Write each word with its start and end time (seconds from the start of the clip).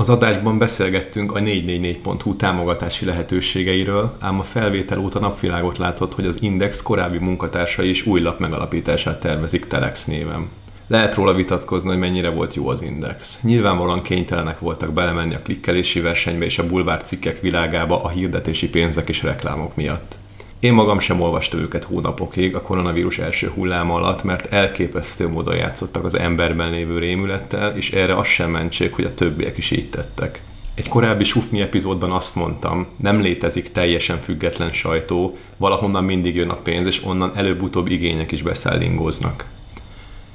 Az 0.00 0.10
adásban 0.10 0.58
beszélgettünk 0.58 1.34
a 1.34 1.40
444.hu 1.40 2.36
támogatási 2.36 3.04
lehetőségeiről, 3.04 4.16
ám 4.18 4.38
a 4.38 4.42
felvétel 4.42 4.98
óta 4.98 5.18
napvilágot 5.18 5.78
látott, 5.78 6.14
hogy 6.14 6.26
az 6.26 6.42
Index 6.42 6.82
korábbi 6.82 7.18
munkatársai 7.18 7.88
is 7.88 8.06
új 8.06 8.20
lap 8.20 8.38
megalapítását 8.38 9.20
tervezik 9.20 9.66
Telex 9.66 10.04
néven. 10.04 10.48
Lehet 10.86 11.14
róla 11.14 11.34
vitatkozni, 11.34 11.88
hogy 11.88 11.98
mennyire 11.98 12.28
volt 12.28 12.54
jó 12.54 12.68
az 12.68 12.82
Index. 12.82 13.42
Nyilvánvalóan 13.42 14.02
kénytelenek 14.02 14.58
voltak 14.58 14.92
belemenni 14.92 15.34
a 15.34 15.42
klikkelési 15.42 16.00
versenybe 16.00 16.44
és 16.44 16.58
a 16.58 16.66
bulvár 16.66 17.02
cikkek 17.02 17.40
világába 17.40 18.02
a 18.02 18.08
hirdetési 18.08 18.68
pénzek 18.68 19.08
és 19.08 19.22
reklámok 19.22 19.76
miatt. 19.76 20.19
Én 20.60 20.72
magam 20.72 20.98
sem 20.98 21.20
olvastam 21.20 21.60
őket 21.60 21.84
hónapokig 21.84 22.56
a 22.56 22.62
koronavírus 22.62 23.18
első 23.18 23.48
hullám 23.48 23.90
alatt, 23.90 24.22
mert 24.22 24.52
elképesztő 24.52 25.28
módon 25.28 25.56
játszottak 25.56 26.04
az 26.04 26.18
emberben 26.18 26.70
lévő 26.70 26.98
rémülettel, 26.98 27.76
és 27.76 27.92
erre 27.92 28.16
azt 28.16 28.30
sem 28.30 28.50
mentség, 28.50 28.92
hogy 28.92 29.04
a 29.04 29.14
többiek 29.14 29.58
is 29.58 29.70
így 29.70 29.90
tettek. 29.90 30.42
Egy 30.74 30.88
korábbi 30.88 31.24
Sufni 31.24 31.60
epizódban 31.60 32.12
azt 32.12 32.34
mondtam, 32.34 32.86
nem 32.96 33.20
létezik 33.20 33.72
teljesen 33.72 34.20
független 34.20 34.72
sajtó, 34.72 35.36
valahonnan 35.56 36.04
mindig 36.04 36.34
jön 36.34 36.50
a 36.50 36.54
pénz, 36.54 36.86
és 36.86 37.04
onnan 37.04 37.32
előbb-utóbb 37.36 37.90
igények 37.90 38.32
is 38.32 38.42
beszállingóznak. 38.42 39.44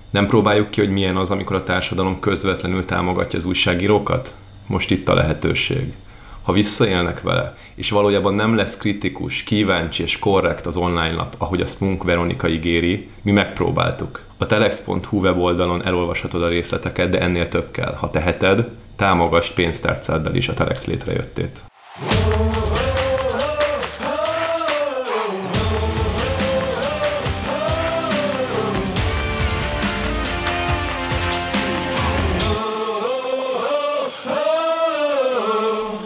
Nem 0.09 0.27
próbáljuk 0.27 0.69
ki, 0.69 0.79
hogy 0.79 0.91
milyen 0.91 1.17
az, 1.17 1.31
amikor 1.31 1.55
a 1.55 1.63
társadalom 1.63 2.19
közvetlenül 2.19 2.85
támogatja 2.85 3.39
az 3.39 3.45
újságírókat? 3.45 4.33
Most 4.67 4.91
itt 4.91 5.09
a 5.09 5.13
lehetőség. 5.13 5.93
Ha 6.45 6.51
visszaélnek 6.51 7.21
vele, 7.21 7.55
és 7.75 7.89
valójában 7.89 8.33
nem 8.33 8.55
lesz 8.55 8.77
kritikus, 8.77 9.43
kíváncsi 9.43 10.03
és 10.03 10.19
korrekt 10.19 10.65
az 10.65 10.77
online 10.77 11.13
lap, 11.13 11.35
ahogy 11.37 11.61
azt 11.61 11.79
Munk 11.79 12.03
Veronika 12.03 12.47
ígéri, 12.47 13.09
mi 13.21 13.31
megpróbáltuk. 13.31 14.21
A 14.37 14.45
telex.hu 14.45 15.19
weboldalon 15.19 15.85
elolvashatod 15.85 16.43
a 16.43 16.47
részleteket, 16.47 17.09
de 17.09 17.19
ennél 17.19 17.47
több 17.47 17.71
kell. 17.71 17.93
Ha 17.93 18.09
teheted, 18.09 18.67
támogass 18.95 19.49
pénztárcáddal 19.49 20.35
is 20.35 20.47
a 20.47 20.53
Telex 20.53 20.85
létrejöttét. 20.85 21.63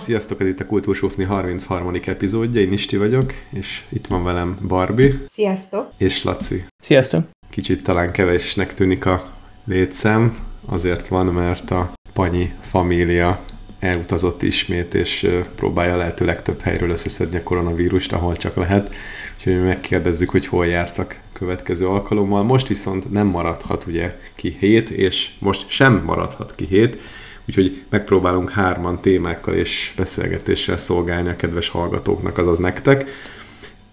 Sziasztok, 0.09 0.41
ez 0.41 0.47
itt 0.47 0.59
a 0.59 0.65
Kultúrsúfni 0.65 1.23
33. 1.23 1.91
epizódja, 2.05 2.61
én 2.61 2.71
Isti 2.71 2.97
vagyok, 2.97 3.33
és 3.49 3.83
itt 3.89 4.07
van 4.07 4.23
velem 4.23 4.57
Barbie. 4.67 5.13
Sziasztok! 5.27 5.91
És 5.97 6.23
Laci. 6.23 6.65
Sziasztok! 6.81 7.29
Kicsit 7.49 7.83
talán 7.83 8.11
kevésnek 8.11 8.73
tűnik 8.73 9.05
a 9.05 9.31
létszám, 9.65 10.37
azért 10.65 11.07
van, 11.07 11.25
mert 11.25 11.71
a 11.71 11.91
Panyi 12.13 12.53
família 12.61 13.39
elutazott 13.79 14.41
ismét, 14.41 14.93
és 14.93 15.29
próbálja 15.55 15.95
lehető 15.95 16.25
legtöbb 16.25 16.61
helyről 16.61 16.89
összeszedni 16.89 17.37
a 17.37 17.43
koronavírust, 17.43 18.13
ahol 18.13 18.35
csak 18.35 18.55
lehet. 18.55 18.93
Úgyhogy 19.37 19.63
megkérdezzük, 19.63 20.29
hogy 20.29 20.47
hol 20.47 20.67
jártak 20.67 21.19
következő 21.33 21.87
alkalommal. 21.87 22.43
Most 22.43 22.67
viszont 22.67 23.11
nem 23.11 23.27
maradhat 23.27 23.85
ugye 23.87 24.19
ki 24.35 24.57
hét, 24.59 24.89
és 24.89 25.29
most 25.39 25.69
sem 25.69 26.01
maradhat 26.05 26.55
ki 26.55 26.65
hét, 26.65 27.01
Úgyhogy 27.49 27.83
megpróbálunk 27.89 28.49
hárman 28.49 29.01
témákkal 29.01 29.53
és 29.53 29.93
beszélgetéssel 29.97 30.77
szolgálni 30.77 31.29
a 31.29 31.35
kedves 31.35 31.69
hallgatóknak, 31.69 32.37
azaz 32.37 32.59
nektek. 32.59 33.05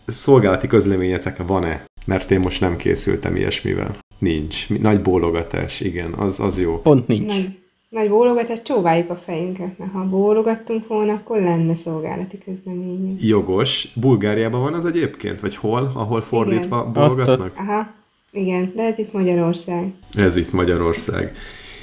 Szolgálati 0.06 0.66
közleményetek 0.66 1.46
van-e? 1.46 1.84
Mert 2.06 2.30
én 2.30 2.40
most 2.40 2.60
nem 2.60 2.76
készültem 2.76 3.36
ilyesmivel. 3.36 3.96
Nincs. 4.18 4.68
Nagy 4.68 5.02
bólogatás, 5.02 5.80
igen, 5.80 6.12
az, 6.12 6.40
az 6.40 6.60
jó. 6.60 6.80
Pont 6.80 7.06
nincs. 7.06 7.26
Nagy, 7.26 7.58
nagy 7.88 8.08
bólogatás, 8.08 8.62
csóváljuk 8.62 9.10
a 9.10 9.16
fejünket, 9.16 9.78
mert 9.78 9.92
ha 9.92 10.04
bólogattunk 10.04 10.86
volna, 10.86 11.12
akkor 11.12 11.40
lenne 11.40 11.74
szolgálati 11.74 12.38
közlemény. 12.38 13.16
Jogos. 13.20 13.88
Bulgáriában 13.94 14.60
van 14.60 14.74
az 14.74 14.84
egyébként? 14.84 15.40
Vagy 15.40 15.56
hol, 15.56 15.90
ahol 15.94 16.20
fordítva 16.20 16.78
igen. 16.80 16.92
bólogatnak? 16.92 17.52
Aha, 17.56 17.94
igen, 18.30 18.72
de 18.74 18.82
ez 18.82 18.98
itt 18.98 19.12
Magyarország. 19.12 19.92
Ez 20.14 20.36
itt 20.36 20.52
Magyarország. 20.52 21.36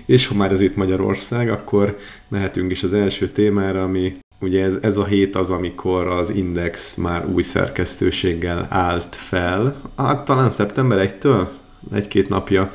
És 0.05 0.27
ha 0.27 0.35
már 0.35 0.51
ez 0.51 0.61
itt 0.61 0.75
Magyarország, 0.75 1.49
akkor 1.49 1.97
mehetünk 2.27 2.71
is 2.71 2.83
az 2.83 2.93
első 2.93 3.29
témára, 3.29 3.83
ami 3.83 4.15
ugye 4.39 4.63
ez, 4.63 4.77
ez 4.81 4.97
a 4.97 5.05
hét 5.05 5.35
az, 5.35 5.49
amikor 5.49 6.07
az 6.07 6.29
Index 6.29 6.95
már 6.95 7.27
új 7.27 7.41
szerkesztőséggel 7.41 8.67
állt 8.69 9.15
fel. 9.15 9.81
Hát 9.97 10.25
talán 10.25 10.49
szeptember 10.49 11.17
1-től, 11.19 11.47
egy-két 11.91 12.29
napja 12.29 12.73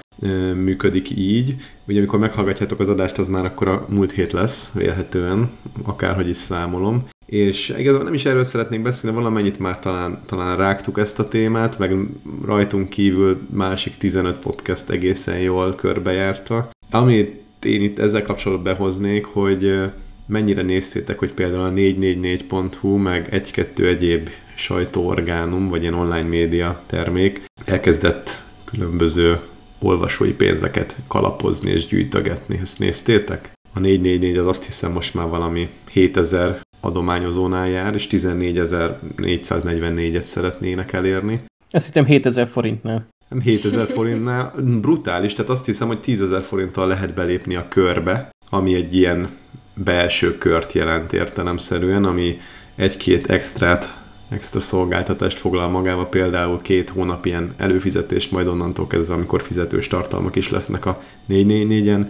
működik 0.55 1.11
így. 1.11 1.55
Ugye 1.87 1.99
amikor 1.99 2.19
meghallgatjátok 2.19 2.81
az 2.81 2.89
adást, 2.89 3.19
az 3.19 3.29
már 3.29 3.45
akkor 3.45 3.69
a 3.69 3.87
múlt 3.89 4.13
hét 4.13 4.33
lesz, 4.33 4.73
vélhetően, 4.75 5.51
akárhogy 5.83 6.29
is 6.29 6.37
számolom. 6.37 7.09
És 7.27 7.75
igazából 7.79 8.05
nem 8.05 8.15
is 8.15 8.25
erről 8.25 8.45
szeretnék 8.45 8.83
beszélni, 8.83 9.17
valamennyit 9.17 9.59
már 9.59 9.79
talán, 9.79 10.21
talán 10.27 10.57
rágtuk 10.57 10.99
ezt 10.99 11.19
a 11.19 11.29
témát, 11.29 11.79
meg 11.79 11.97
rajtunk 12.45 12.89
kívül 12.89 13.41
másik 13.51 13.97
15 13.97 14.39
podcast 14.39 14.91
egészen 14.91 15.39
jól 15.39 15.75
körbejárta. 15.75 16.71
Amit 16.91 17.43
én 17.63 17.83
itt 17.83 17.99
ezzel 17.99 18.23
kapcsolatban 18.23 18.73
behoznék, 18.73 19.25
hogy 19.25 19.81
mennyire 20.27 20.63
néztétek, 20.63 21.19
hogy 21.19 21.35
például 21.35 21.65
a 21.65 21.71
444.hu, 21.71 22.97
meg 22.97 23.29
egy-kettő 23.31 23.89
egyéb 23.89 24.29
sajtóorgánum, 24.55 25.69
vagy 25.69 25.83
ilyen 25.83 25.95
online 25.95 26.29
média 26.29 26.83
termék 26.87 27.45
elkezdett 27.65 28.43
különböző 28.65 29.41
olvasói 29.79 30.33
pénzeket 30.33 30.97
kalapozni 31.07 31.71
és 31.71 31.87
gyűjtögetni. 31.87 32.59
Ezt 32.61 32.79
néztétek? 32.79 33.53
A 33.73 33.81
444 33.81 34.37
az 34.37 34.47
azt 34.47 34.65
hiszem 34.65 34.93
most 34.93 35.15
már 35.15 35.29
valami 35.29 35.69
7000 35.91 36.61
adományozónál 36.81 37.69
jár, 37.69 37.95
és 37.95 38.07
14.444-et 38.11 40.21
szeretnének 40.21 40.93
elérni. 40.93 41.41
Azt 41.71 41.87
hittem 41.87 42.05
7000 42.05 42.49
forintnál 42.49 43.09
nem 43.29 43.41
7000 43.41 43.87
forintnál, 43.87 44.55
brutális, 44.81 45.33
tehát 45.33 45.51
azt 45.51 45.67
hiszem, 45.67 45.87
hogy 45.87 45.99
10.000 46.05 46.43
forinttal 46.47 46.87
lehet 46.87 47.15
belépni 47.15 47.57
a 47.57 47.69
körbe, 47.69 48.31
ami 48.51 48.75
egy 48.75 48.95
ilyen 48.95 49.29
belső 49.75 50.39
kört 50.39 50.73
jelent 50.73 51.13
értelemszerűen, 51.13 52.05
ami 52.05 52.41
egy-két 52.75 53.31
extrát, 53.31 53.97
extra 54.29 54.61
szolgáltatást 54.61 55.39
foglal 55.39 55.69
magába, 55.69 56.07
például 56.07 56.63
két 56.63 56.91
hónap 56.91 57.27
ilyen 57.27 57.55
előfizetést, 57.57 58.31
majd 58.31 58.47
onnantól 58.47 58.87
kezdve, 58.87 59.15
amikor 59.15 59.43
fizetős 59.43 59.89
tartalmak 59.89 60.37
is 60.37 60.51
lesznek 60.51 60.87
a 60.87 61.03
444-en, 61.29 62.07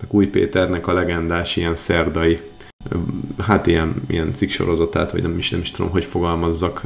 meg 0.00 0.14
Új 0.14 0.26
Péternek 0.26 0.86
a 0.86 0.92
legendás 0.92 1.56
ilyen 1.56 1.76
szerdai 1.76 2.40
hát 3.38 3.66
ilyen, 3.66 3.94
ilyen 4.08 4.32
cikksorozatát, 4.32 5.10
vagy 5.10 5.22
nem 5.22 5.38
is, 5.38 5.50
nem 5.50 5.60
is 5.60 5.70
tudom, 5.70 5.90
hogy 5.90 6.04
fogalmazzak, 6.04 6.82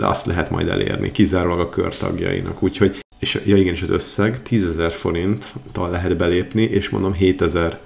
azt 0.00 0.26
lehet 0.26 0.50
majd 0.50 0.68
elérni, 0.68 1.12
kizárólag 1.12 1.60
a 1.60 1.68
körtagjainak. 1.68 2.62
Úgyhogy, 2.62 2.98
és 3.18 3.40
ja 3.44 3.56
igen, 3.56 3.74
és 3.74 3.82
az 3.82 3.90
összeg 3.90 4.38
10.000 4.48 4.92
forinttal 4.96 5.90
lehet 5.90 6.16
belépni, 6.16 6.62
és 6.62 6.88
mondom 6.88 7.14
7.000 7.20 7.76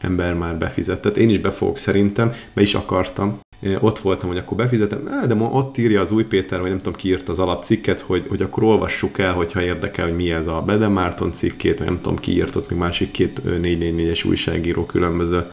ember 0.00 0.34
már 0.34 0.56
befizetett. 0.56 1.16
Én 1.16 1.28
is 1.28 1.38
be 1.38 1.52
szerintem, 1.74 2.32
be 2.54 2.62
is 2.62 2.74
akartam. 2.74 3.40
Ott 3.80 3.98
voltam, 3.98 4.28
hogy 4.28 4.38
akkor 4.38 4.56
befizetem, 4.56 5.24
de 5.26 5.34
ott 5.34 5.78
írja 5.78 6.00
az 6.00 6.12
új 6.12 6.24
Péter, 6.24 6.60
vagy 6.60 6.68
nem 6.68 6.78
tudom 6.78 6.94
ki 6.94 7.08
írt 7.08 7.28
az 7.28 7.38
alapcikket, 7.38 8.00
hogy, 8.00 8.26
hogy 8.28 8.42
akkor 8.42 8.62
olvassuk 8.62 9.18
el, 9.18 9.32
hogyha 9.34 9.62
érdekel, 9.62 10.06
hogy 10.06 10.16
mi 10.16 10.30
ez 10.30 10.46
a 10.46 10.62
Bede 10.66 10.88
Márton 10.88 11.32
cikkét, 11.32 11.78
vagy 11.78 11.86
nem 11.86 11.96
tudom 11.96 12.16
ki 12.16 12.32
írt 12.32 12.56
ott 12.56 12.70
még 12.70 12.78
másik 12.78 13.10
két 13.10 13.40
444-es 13.44 14.28
újságíró 14.28 14.86
különböző 14.86 15.46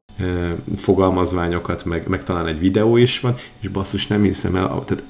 fogalmazványokat, 0.76 1.86
meg, 1.86 2.08
meg 2.08 2.24
talán 2.24 2.48
egy 2.48 2.60
videó 2.60 2.98
is 2.98 3.20
van, 3.20 3.36
és 3.60 3.68
basszus 3.68 4.08
nem 4.08 4.24
hiszem 4.24 4.56
el, 4.56 4.68
tehát 4.68 5.04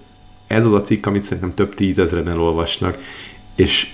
ez 0.47 0.65
az 0.65 0.71
a 0.71 0.81
cikk, 0.81 1.05
amit 1.05 1.23
szerintem 1.23 1.49
több 1.49 1.73
tízezren 1.73 2.29
elolvasnak, 2.29 2.97
és 3.55 3.93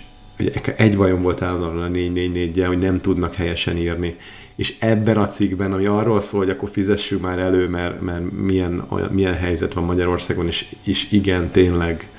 egy 0.76 0.98
bajom 0.98 1.22
volt 1.22 1.42
állandóan 1.42 1.84
a 1.84 1.88
444 1.88 2.66
hogy 2.66 2.78
nem 2.78 2.98
tudnak 2.98 3.34
helyesen 3.34 3.78
írni. 3.78 4.16
És 4.56 4.76
ebben 4.80 5.18
a 5.18 5.28
cikkben, 5.28 5.74
ami 5.74 5.86
arról 5.86 6.22
szól, 6.22 6.40
hogy 6.40 6.50
akkor 6.50 6.70
fizessük 6.70 7.22
már 7.22 7.40
elő, 7.40 7.68
mert, 7.68 8.02
mert 8.02 8.32
milyen, 8.32 8.86
olyan, 8.90 9.10
milyen 9.12 9.36
helyzet 9.36 9.74
van 9.74 9.84
Magyarországon, 9.84 10.48
és, 10.48 10.76
és 10.84 11.12
igen, 11.12 11.52
tényleg 11.52 12.10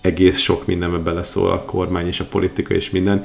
egész 0.00 0.38
sok 0.38 0.66
mindenbe 0.66 0.98
beleszól 0.98 1.50
a 1.50 1.64
kormány 1.64 2.06
és 2.06 2.20
a 2.20 2.24
politika 2.24 2.74
és 2.74 2.90
minden, 2.90 3.24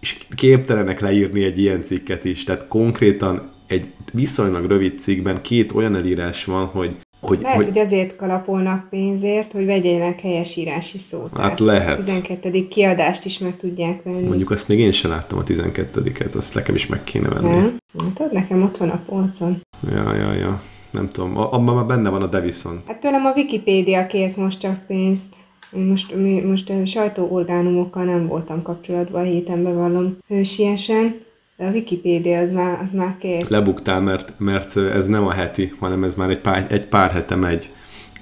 és 0.00 0.16
képtelenek 0.34 1.00
leírni 1.00 1.42
egy 1.42 1.60
ilyen 1.60 1.84
cikket 1.84 2.24
is. 2.24 2.44
Tehát 2.44 2.68
konkrétan 2.68 3.50
egy 3.68 3.92
viszonylag 4.12 4.64
rövid 4.64 4.98
cikkben 4.98 5.42
két 5.42 5.72
olyan 5.72 5.94
elírás 5.94 6.44
van, 6.44 6.66
hogy 6.66 6.96
hogy, 7.20 7.40
lehet, 7.40 7.56
hogy, 7.56 7.66
hogy 7.66 7.78
azért 7.78 8.16
kalapolnak 8.16 8.88
pénzért, 8.88 9.52
hogy 9.52 9.66
vegyenek 9.66 10.20
helyesírási 10.20 10.98
szót. 10.98 11.36
Hát 11.36 11.60
lehet. 11.60 11.98
A 11.98 12.04
12. 12.04 12.68
kiadást 12.68 13.24
is 13.24 13.38
meg 13.38 13.56
tudják 13.56 14.02
venni. 14.02 14.26
Mondjuk 14.26 14.50
azt 14.50 14.68
még 14.68 14.78
én 14.78 14.92
sem 14.92 15.10
láttam 15.10 15.38
a 15.38 15.42
12-et, 15.42 16.36
azt 16.36 16.54
nekem 16.54 16.74
is 16.74 16.86
meg 16.86 17.04
kéne 17.04 17.28
venni. 17.28 17.48
Nem? 17.48 17.76
Tudod, 18.14 18.32
nekem 18.32 18.62
ott 18.62 18.76
van 18.76 18.88
a 18.88 19.02
polcon. 19.06 19.62
Ja, 19.90 20.14
ja, 20.14 20.32
ja. 20.32 20.62
Nem 20.90 21.08
tudom, 21.08 21.36
abban 21.36 21.74
már 21.74 21.86
benne 21.86 22.08
van 22.08 22.22
a 22.22 22.26
Devison. 22.26 22.82
Hát 22.86 23.00
tőlem 23.00 23.24
a 23.24 23.32
Wikipédia 23.32 24.06
kért 24.06 24.36
most 24.36 24.60
csak 24.60 24.86
pénzt. 24.86 25.34
Most, 25.70 26.14
most 26.44 26.70
a 26.70 26.86
sajtóorgánumokkal 26.86 28.04
nem 28.04 28.26
voltam 28.26 28.62
kapcsolatban 28.62 29.20
a 29.20 29.24
héten, 29.24 29.62
bevallom 29.62 30.18
hősiesen 30.26 31.26
De 31.58 31.66
a 31.66 31.70
Wikipédia 31.70 32.38
az 32.38 32.52
már, 32.52 32.80
az 32.82 32.92
már 32.92 33.16
kész. 33.18 33.48
Lebuktál, 33.48 34.00
mert, 34.00 34.32
mert 34.38 34.76
ez 34.76 35.06
nem 35.06 35.26
a 35.26 35.32
heti, 35.32 35.72
hanem 35.78 36.04
ez 36.04 36.14
már 36.14 36.30
egy 36.30 36.40
pár, 36.40 36.66
egy 36.70 36.86
pár 36.86 37.10
hete 37.10 37.34
megy 37.34 37.70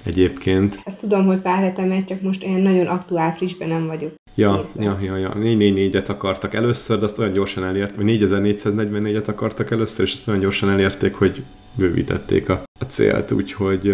egyébként. 0.03 0.79
Azt 0.83 0.99
tudom, 0.99 1.25
hogy 1.25 1.39
pár 1.39 1.63
hete 1.63 1.85
megy, 1.85 2.05
csak 2.05 2.21
most 2.21 2.43
olyan 2.43 2.61
nagyon 2.61 2.85
aktuál 2.85 3.35
frissben 3.35 3.67
nem 3.67 3.87
vagyok. 3.87 4.13
Ja, 4.35 4.69
ja, 4.79 4.97
ja, 5.01 5.17
ja. 5.17 5.33
444-et 5.39 6.09
akartak 6.09 6.53
először, 6.53 6.99
de 6.99 7.05
azt 7.05 7.19
olyan 7.19 7.31
gyorsan 7.31 7.63
elért, 7.63 7.95
vagy 7.95 8.17
4444-et 8.19 9.27
akartak 9.27 9.71
először, 9.71 10.05
és 10.05 10.13
azt 10.13 10.27
olyan 10.27 10.39
gyorsan 10.39 10.69
elérték, 10.69 11.13
hogy 11.13 11.43
bővítették 11.75 12.49
a, 12.49 12.63
a 12.79 12.83
célt, 12.83 13.31
úgyhogy 13.31 13.85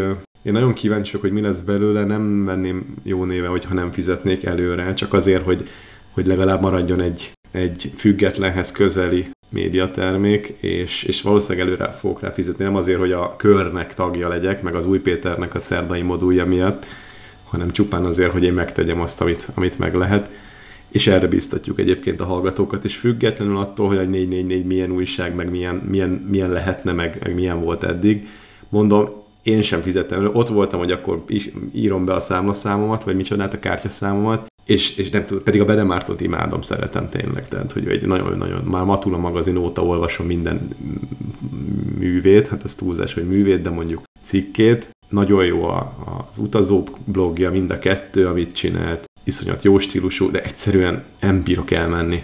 én 0.42 0.52
nagyon 0.52 0.74
kíváncsi 0.74 1.12
vagyok, 1.12 1.22
hogy 1.22 1.42
mi 1.42 1.48
lesz 1.48 1.60
belőle, 1.60 2.04
nem 2.04 2.46
venném 2.46 2.96
jó 3.04 3.24
néve, 3.24 3.48
hogyha 3.48 3.74
nem 3.74 3.92
fizetnék 3.92 4.44
előre, 4.44 4.94
csak 4.94 5.14
azért, 5.14 5.44
hogy, 5.44 5.64
hogy 6.12 6.26
legalább 6.26 6.62
maradjon 6.62 7.00
egy, 7.00 7.32
egy 7.54 7.92
függetlenhez 7.96 8.72
közeli 8.72 9.26
médiatermék, 9.50 10.54
és, 10.60 11.04
és 11.04 11.22
valószínűleg 11.22 11.68
előre 11.68 11.92
fogok 11.92 12.22
rá 12.22 12.32
fizetni, 12.32 12.64
nem 12.64 12.76
azért, 12.76 13.00
hogy 13.00 13.12
a 13.12 13.36
körnek 13.36 13.94
tagja 13.94 14.28
legyek, 14.28 14.62
meg 14.62 14.76
az 14.76 14.86
új 14.86 15.00
Péternek 15.00 15.56
a 15.56 15.60
szerdai 15.60 16.02
modulja 16.02 16.46
miatt, 16.46 16.86
hanem 17.44 17.70
csupán 17.70 18.06
azért, 18.06 18.32
hogy 18.32 18.44
én 18.44 18.54
megtegyem 18.54 19.02
azt, 19.02 19.22
amit, 19.22 19.48
amit 19.54 19.80
meg 19.80 19.96
lehet. 19.96 20.30
És 20.90 21.08
erre 21.08 21.28
biztatjuk 21.28 21.80
egyébként 21.80 22.22
a 22.22 22.26
hallgatókat, 22.26 22.86
és 22.86 22.96
függetlenül 22.96 23.58
attól, 23.58 23.88
hogy 23.88 23.98
a 23.98 24.04
444 24.04 24.66
milyen 24.66 24.92
újság, 24.92 25.36
meg 25.36 25.50
milyen, 25.50 25.76
milyen, 25.76 26.10
milyen 26.10 26.50
lehetne, 26.50 26.92
meg, 26.92 27.18
meg 27.24 27.34
milyen 27.34 27.62
volt 27.62 27.84
eddig, 27.84 28.28
mondom, 28.70 29.22
én 29.44 29.62
sem 29.62 29.82
fizettem. 29.82 30.30
Ott 30.34 30.48
voltam, 30.48 30.80
hogy 30.80 30.92
akkor 30.92 31.24
írom 31.74 32.06
be 32.06 32.14
a 32.14 32.20
számlaszámomat, 32.20 33.04
vagy 33.04 33.16
micsodát 33.16 33.54
a 33.54 33.60
kártyaszámomat, 33.60 34.53
és, 34.66 34.98
és 34.98 35.10
nem 35.10 35.26
tudom, 35.26 35.44
pedig 35.44 35.62
a 35.62 35.66
Bedemártont 35.66 36.22
imádom, 36.22 36.62
szeretem 36.62 37.10
tényleg, 37.10 37.48
tehát 37.48 37.72
hogy 37.72 37.88
egy 37.88 38.08
nagyon-nagyon, 38.08 38.64
már 38.64 38.84
Matula 38.84 39.18
magazin 39.18 39.58
óta 39.58 39.86
olvasom 39.86 40.26
minden 40.26 40.76
művét, 41.98 42.48
hát 42.48 42.64
ez 42.64 42.76
túlzás, 42.76 43.14
hogy 43.14 43.28
művét, 43.28 43.62
de 43.62 43.70
mondjuk 43.70 44.04
cikkét. 44.22 44.90
Nagyon 45.10 45.46
jó 45.46 45.64
a, 45.64 45.94
az 46.30 46.38
utazó 46.38 46.84
blogja, 47.06 47.52
mind 47.52 47.72
a 47.72 47.80
kettő, 47.80 48.28
amit 48.28 48.56
csinált, 48.56 49.04
iszonyat 49.24 49.64
jó 49.64 49.80
stílusú, 49.80 50.32
de 50.32 50.44
egyszerűen 50.44 51.04
nem 51.20 51.44
bírok 51.44 51.72
elmenni 51.72 52.24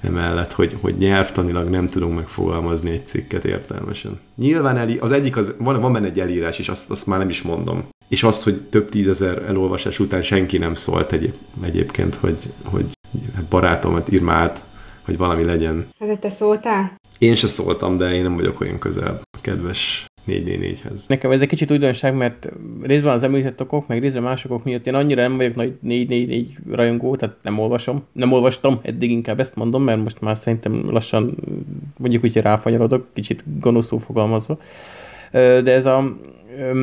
emellett, 0.00 0.52
hogy, 0.52 0.76
hogy 0.80 0.96
nyelvtanilag 0.98 1.68
nem 1.68 1.86
tudunk 1.86 2.14
megfogalmazni 2.14 2.90
egy 2.90 3.06
cikket 3.06 3.44
értelmesen. 3.44 4.20
Nyilván 4.36 4.76
eli, 4.76 4.98
az 4.98 5.12
egyik, 5.12 5.36
az, 5.36 5.54
van, 5.58 5.80
van 5.80 5.92
benne 5.92 6.06
egy 6.06 6.20
elírás, 6.20 6.58
és 6.58 6.68
azt, 6.68 6.90
azt 6.90 7.06
már 7.06 7.18
nem 7.18 7.28
is 7.28 7.42
mondom. 7.42 7.86
És 8.08 8.22
azt, 8.22 8.42
hogy 8.42 8.62
több 8.62 8.88
tízezer 8.88 9.42
elolvasás 9.42 9.98
után 9.98 10.22
senki 10.22 10.58
nem 10.58 10.74
szólt 10.74 11.12
egyéb, 11.12 11.34
egyébként, 11.62 12.14
hogy, 12.14 12.38
hogy 12.64 12.86
hát 13.34 13.44
barátomat 13.44 14.12
írmált, 14.12 14.60
hogy 15.04 15.16
valami 15.16 15.44
legyen. 15.44 15.88
Hát 15.98 16.18
te 16.18 16.30
szóltál? 16.30 16.96
Én 17.18 17.34
se 17.34 17.46
szóltam, 17.46 17.96
de 17.96 18.12
én 18.12 18.22
nem 18.22 18.34
vagyok 18.34 18.60
olyan 18.60 18.78
közel 18.78 19.20
kedves 19.40 20.06
444-hez. 20.28 21.06
Nekem 21.06 21.30
ez 21.30 21.40
egy 21.40 21.48
kicsit 21.48 21.70
újdonság, 21.70 22.14
mert 22.14 22.48
részben 22.82 23.12
az 23.12 23.22
említett 23.22 23.60
okok, 23.60 23.86
meg 23.86 24.00
részben 24.00 24.22
másokok 24.22 24.64
miatt 24.64 24.86
én 24.86 24.94
annyira 24.94 25.22
nem 25.22 25.36
vagyok 25.36 25.54
nagy 25.54 25.74
444 25.80 26.56
rajongó, 26.70 27.16
tehát 27.16 27.36
nem 27.42 27.58
olvasom. 27.58 28.04
Nem 28.12 28.32
olvastam, 28.32 28.80
eddig 28.82 29.10
inkább 29.10 29.40
ezt 29.40 29.56
mondom, 29.56 29.82
mert 29.82 30.02
most 30.02 30.20
már 30.20 30.36
szerintem 30.36 30.90
lassan 30.90 31.36
mondjuk 31.96 32.24
úgy, 32.24 32.32
hogy 32.32 32.42
ráfanyarodok, 32.42 33.06
kicsit 33.12 33.44
gonoszul 33.60 33.98
fogalmazva. 33.98 34.58
De 35.32 35.72
ez 35.72 35.86
a 35.86 36.16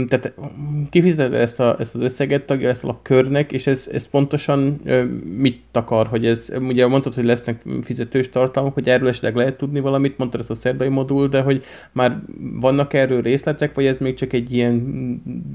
tehát 0.07 0.33
kifizet 0.89 1.33
ezt, 1.33 1.59
a, 1.59 1.75
ezt 1.79 1.95
az 1.95 2.01
összeget 2.01 2.45
tagja 2.45 2.69
ezt 2.69 2.83
a 2.83 2.99
körnek, 3.01 3.51
és 3.51 3.67
ez, 3.67 3.89
ez 3.91 4.07
pontosan 4.07 4.81
mit 5.37 5.61
akar, 5.71 6.07
hogy 6.07 6.25
ez, 6.25 6.51
ugye 6.59 6.87
mondtad, 6.87 7.13
hogy 7.13 7.23
lesznek 7.23 7.63
fizetős 7.81 8.29
tartalmak, 8.29 8.73
hogy 8.73 8.87
erről 8.87 9.07
esetleg 9.07 9.35
lehet 9.35 9.57
tudni 9.57 9.79
valamit, 9.79 10.17
mondtad 10.17 10.39
ezt 10.39 10.49
a 10.49 10.53
szerdai 10.53 10.87
modul, 10.87 11.27
de 11.27 11.41
hogy 11.41 11.63
már 11.91 12.21
vannak 12.59 12.93
erről 12.93 13.21
részletek, 13.21 13.75
vagy 13.75 13.85
ez 13.85 13.97
még 13.97 14.13
csak 14.13 14.33
egy 14.33 14.53
ilyen 14.53 14.81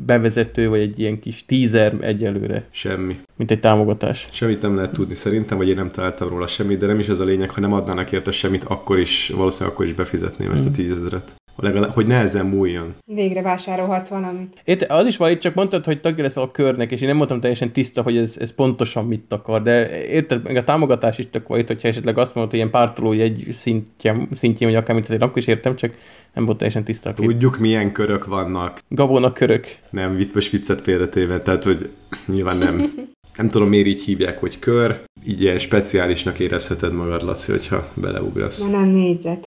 bevezető, 0.06 0.69
vagy 0.69 0.80
egy 0.80 0.98
ilyen 0.98 1.20
kis 1.20 1.44
teaser 1.46 1.94
egyelőre? 2.00 2.66
Semmi. 2.70 3.16
Mint 3.36 3.50
egy 3.50 3.60
támogatás. 3.60 4.28
Semmit 4.30 4.62
nem 4.62 4.76
lehet 4.76 4.92
tudni 4.92 5.14
szerintem, 5.14 5.58
vagy 5.58 5.69
én 5.69 5.74
nem 5.74 5.90
találtam 5.90 6.28
róla 6.28 6.46
semmit, 6.46 6.78
de 6.78 6.86
nem 6.86 6.98
is 6.98 7.08
ez 7.08 7.20
a 7.20 7.24
lényeg, 7.24 7.50
ha 7.50 7.60
nem 7.60 7.72
adnának 7.72 8.12
érte 8.12 8.30
semmit, 8.30 8.64
akkor 8.64 8.98
is, 8.98 9.32
valószínűleg 9.36 9.74
akkor 9.74 9.86
is 9.86 9.92
befizetném 9.92 10.48
mm. 10.48 10.52
ezt 10.52 10.66
a 10.66 10.70
tízezeret 10.70 11.34
legalább, 11.56 11.91
hogy 11.91 12.06
nehezen 12.06 12.47
múljon. 12.47 12.94
Végre 13.05 13.43
vásárolhatsz 13.43 14.08
valamit. 14.08 14.61
Én, 14.64 14.79
az 14.88 15.06
is 15.06 15.17
van, 15.17 15.38
csak 15.38 15.55
mondtad, 15.55 15.85
hogy 15.85 16.00
tagja 16.00 16.23
leszel 16.23 16.43
a 16.43 16.50
körnek, 16.50 16.93
és 16.93 17.00
én 17.00 17.08
nem 17.08 17.17
mondtam 17.17 17.41
teljesen 17.41 17.73
tiszta, 17.73 18.03
hogy 18.03 18.17
ez, 18.17 18.37
ez 18.41 18.55
pontosan 18.55 19.06
mit 19.06 19.32
akar, 19.32 19.62
de 19.62 20.05
érted, 20.06 20.43
meg 20.43 20.56
a 20.56 20.64
támogatás 20.64 21.19
is 21.19 21.31
tök 21.31 21.49
volt, 21.49 21.67
hogyha 21.67 21.88
esetleg 21.88 22.19
azt 22.19 22.35
mondod, 22.35 22.53
hogy 22.53 22.61
ilyen 22.61 22.73
pártoló 22.73 23.12
egy 23.12 23.47
szintje, 23.50 24.29
szintjén, 24.32 24.69
vagy 24.69 24.79
akármit, 24.79 25.05
azért 25.05 25.23
akkor 25.23 25.38
is 25.38 25.47
értem, 25.47 25.76
csak 25.76 25.93
nem 26.35 26.44
volt 26.44 26.58
teljesen 26.58 26.85
tiszta. 26.85 27.12
Tudjuk, 27.12 27.58
milyen 27.58 27.93
körök 27.93 28.25
vannak. 28.25 28.81
Gabónak 28.88 29.35
körök. 29.35 29.67
Nem, 29.91 30.17
vitt 30.17 30.49
viccet 30.50 30.81
félretéve, 30.81 31.41
tehát, 31.41 31.64
hogy 31.64 31.91
nyilván 32.26 32.56
nem. 32.56 32.93
nem 33.37 33.49
tudom, 33.49 33.69
miért 33.69 33.87
így 33.87 34.03
hívják, 34.03 34.38
hogy 34.38 34.58
kör. 34.58 35.00
Így 35.26 35.43
ilyen 35.43 35.58
speciálisnak 35.58 36.38
érezheted 36.38 36.93
magad, 36.93 37.23
Laci, 37.23 37.50
hogyha 37.50 37.88
beleugrasz. 37.94 38.64
Na 38.64 38.70
nem 38.70 38.88
négyzet. 38.88 39.45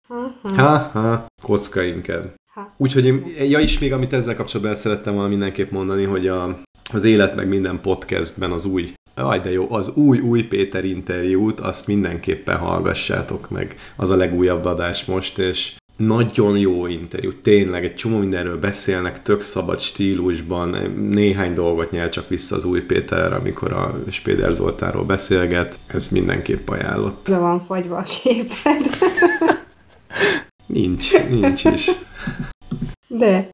Ha-ha, 0.55 1.25
kocka 1.43 1.81
inkább. 1.81 2.33
Úgyhogy 2.77 3.05
én, 3.05 3.23
ja 3.49 3.59
is 3.59 3.79
még, 3.79 3.93
amit 3.93 4.13
ezzel 4.13 4.35
kapcsolatban 4.35 4.75
el 4.75 4.79
szerettem 4.79 5.13
volna 5.13 5.29
mindenképp 5.29 5.71
mondani, 5.71 6.03
hogy 6.03 6.27
a, 6.27 6.59
az 6.93 7.03
élet 7.03 7.35
meg 7.35 7.47
minden 7.47 7.81
podcastben 7.81 8.51
az 8.51 8.65
új 8.65 8.93
Aj, 9.17 9.39
de 9.39 9.51
jó, 9.51 9.67
az 9.69 9.89
új-új 9.89 10.43
Péter 10.43 10.85
interjút, 10.85 11.59
azt 11.59 11.87
mindenképpen 11.87 12.57
hallgassátok 12.57 13.49
meg. 13.49 13.75
Az 13.95 14.09
a 14.09 14.15
legújabb 14.15 14.65
adás 14.65 15.05
most, 15.05 15.37
és 15.37 15.73
nagyon 15.97 16.57
jó 16.57 16.87
interjú, 16.87 17.31
tényleg 17.41 17.83
egy 17.83 17.95
csomó 17.95 18.17
mindenről 18.17 18.59
beszélnek, 18.59 19.21
tök 19.21 19.41
szabad 19.41 19.79
stílusban, 19.79 20.75
néhány 21.09 21.53
dolgot 21.53 21.91
nyel 21.91 22.09
csak 22.09 22.29
vissza 22.29 22.55
az 22.55 22.65
új 22.65 22.81
Péter, 22.81 23.33
amikor 23.33 23.71
a 23.71 23.99
Spéder 24.09 24.51
Zoltánról 24.51 25.03
beszélget, 25.03 25.79
ez 25.87 26.09
mindenképp 26.09 26.69
ajánlott. 26.69 27.27
Le 27.27 27.37
van 27.37 27.65
fagyva 27.65 27.97
a 27.97 28.05
képed. 28.21 28.89
Nincs, 30.65 31.27
nincs 31.29 31.63
is. 31.63 31.91
De. 33.07 33.49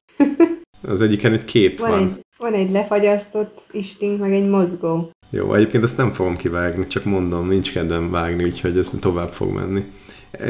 Az 0.82 1.00
egyiken 1.00 1.32
egy 1.32 1.44
kép 1.44 1.78
van. 1.78 1.90
Van 1.90 2.00
egy, 2.00 2.24
van 2.38 2.52
egy 2.54 2.70
lefagyasztott 2.70 3.66
istink, 3.72 4.20
meg 4.20 4.32
egy 4.32 4.48
mozgó. 4.48 5.10
Jó, 5.30 5.54
egyébként 5.54 5.82
ezt 5.82 5.96
nem 5.96 6.12
fogom 6.12 6.36
kivágni, 6.36 6.86
csak 6.86 7.04
mondom, 7.04 7.48
nincs 7.48 7.72
kedvem 7.72 8.10
vágni, 8.10 8.44
úgyhogy 8.44 8.78
ez 8.78 8.90
tovább 9.00 9.32
fog 9.32 9.54
menni. 9.54 9.84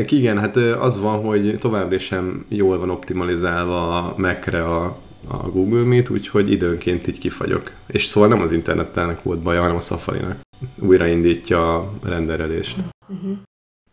Igen, 0.06 0.38
hát 0.38 0.56
az 0.56 1.00
van, 1.00 1.20
hogy 1.24 1.58
továbbra 1.58 1.98
sem 1.98 2.44
jól 2.48 2.78
van 2.78 2.90
optimalizálva 2.90 3.98
a 3.98 4.14
Mac-re 4.16 4.64
a, 4.64 4.84
a 5.28 5.36
Google 5.36 5.82
Meet, 5.82 6.10
úgyhogy 6.10 6.50
időnként 6.50 7.06
így 7.06 7.18
kifagyok. 7.18 7.72
És 7.86 8.04
szóval 8.04 8.28
nem 8.28 8.40
az 8.40 8.52
internettelnek 8.52 9.22
volt 9.22 9.42
baj, 9.42 9.56
hanem 9.56 9.76
a 9.76 9.80
Safari-nak. 9.80 10.40
Újraindítja 10.78 11.76
a 11.76 11.92
renderelést. 12.04 12.76
Uh-huh. 13.08 13.36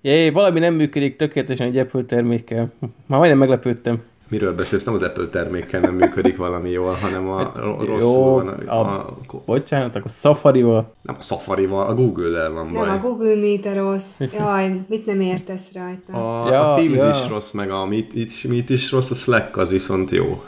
Jé, 0.02 0.30
valami 0.30 0.60
nem 0.60 0.74
működik 0.74 1.16
tökéletesen 1.16 1.68
egy 1.68 1.78
Apple 1.78 2.04
termékkel. 2.04 2.72
Már 2.80 3.20
majdnem 3.20 3.38
meglepődtem. 3.38 4.02
Miről 4.28 4.56
beszélsz? 4.56 4.84
Nem 4.84 4.94
az 4.94 5.02
Apple 5.02 5.28
termékkel 5.28 5.80
nem 5.80 5.96
működik 5.96 6.38
valami 6.38 6.70
jól, 6.70 6.94
hanem 6.94 7.30
a 7.30 7.38
hát, 7.38 7.56
rossz 7.86 8.04
jó, 8.04 8.34
van. 8.34 8.48
A, 8.48 8.74
a, 8.74 9.16
a, 9.28 9.42
bocsánat, 9.46 9.96
akkor 9.96 10.12
Safari-val. 10.12 10.94
Nem 11.02 11.16
a 11.20 11.22
Safari-val, 11.22 11.88
a 11.88 11.94
Google-el 11.94 12.52
van 12.52 12.74
baj. 12.74 12.88
Nem, 12.88 12.98
a 12.98 13.02
Google 13.02 13.36
Meet 13.36 13.66
a 13.66 13.74
rossz. 13.74 14.20
Jaj, 14.38 14.82
mit 14.88 15.06
nem 15.06 15.22
értesz 15.22 15.72
rajta? 15.74 16.44
A, 16.44 16.52
ja, 16.52 16.72
a 16.72 16.76
Teams 16.76 17.00
ja. 17.00 17.10
is 17.10 17.28
rossz, 17.30 17.52
meg 17.52 17.72
a 17.72 17.86
Meet, 17.86 18.14
Meet 18.48 18.70
is 18.70 18.92
rossz, 18.92 19.12
a 19.12 19.16
Slack 19.16 19.58
az 19.58 19.72
viszont 19.72 20.12
jó. 20.12 20.44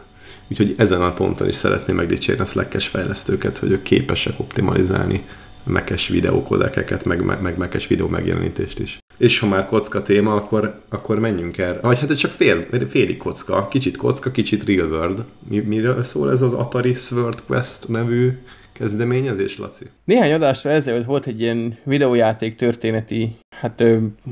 Úgyhogy 0.48 0.74
ezen 0.78 1.02
a 1.02 1.14
ponton 1.14 1.48
is 1.48 1.56
szeretném 1.56 1.96
megdicsérni 1.96 2.42
a 2.42 2.46
Slack-es 2.46 2.88
fejlesztőket, 2.88 3.58
hogy 3.58 3.72
ők 3.72 3.82
képesek 3.82 4.40
optimalizálni 4.40 5.26
mekes 5.64 6.08
videókodekeket, 6.08 7.06
meg, 7.06 7.42
meg 7.42 7.58
mekes 7.58 7.88
videó 7.88 8.08
megjelenítést 8.08 8.80
is. 8.80 9.00
És 9.22 9.40
ha 9.40 9.48
már 9.48 9.66
kocka 9.66 10.02
téma, 10.02 10.34
akkor, 10.34 10.82
akkor 10.90 11.20
menjünk 11.20 11.58
el. 11.58 11.80
Vagy 11.82 12.00
hát 12.00 12.18
csak 12.18 12.32
fél, 12.32 12.66
félig 12.90 13.18
kocka, 13.18 13.68
kicsit 13.68 13.98
kocka, 13.98 14.32
kicsit 14.32 14.66
real 14.66 14.90
world. 14.90 15.24
Mi, 15.50 15.60
miről 15.60 16.04
szól 16.04 16.32
ez 16.32 16.42
az 16.42 16.54
Atari 16.54 16.94
Sword 16.94 17.42
Quest 17.48 17.88
nevű 17.88 18.32
kezdeményezés, 18.72 19.58
Laci? 19.58 19.86
Néhány 20.04 20.34
adásra 20.34 20.72
ezelőtt 20.72 21.06
volt 21.06 21.28
egy 21.28 21.42
ilyen 21.42 21.78
videójáték 21.84 22.56
történeti, 22.56 23.36
hát 23.56 23.84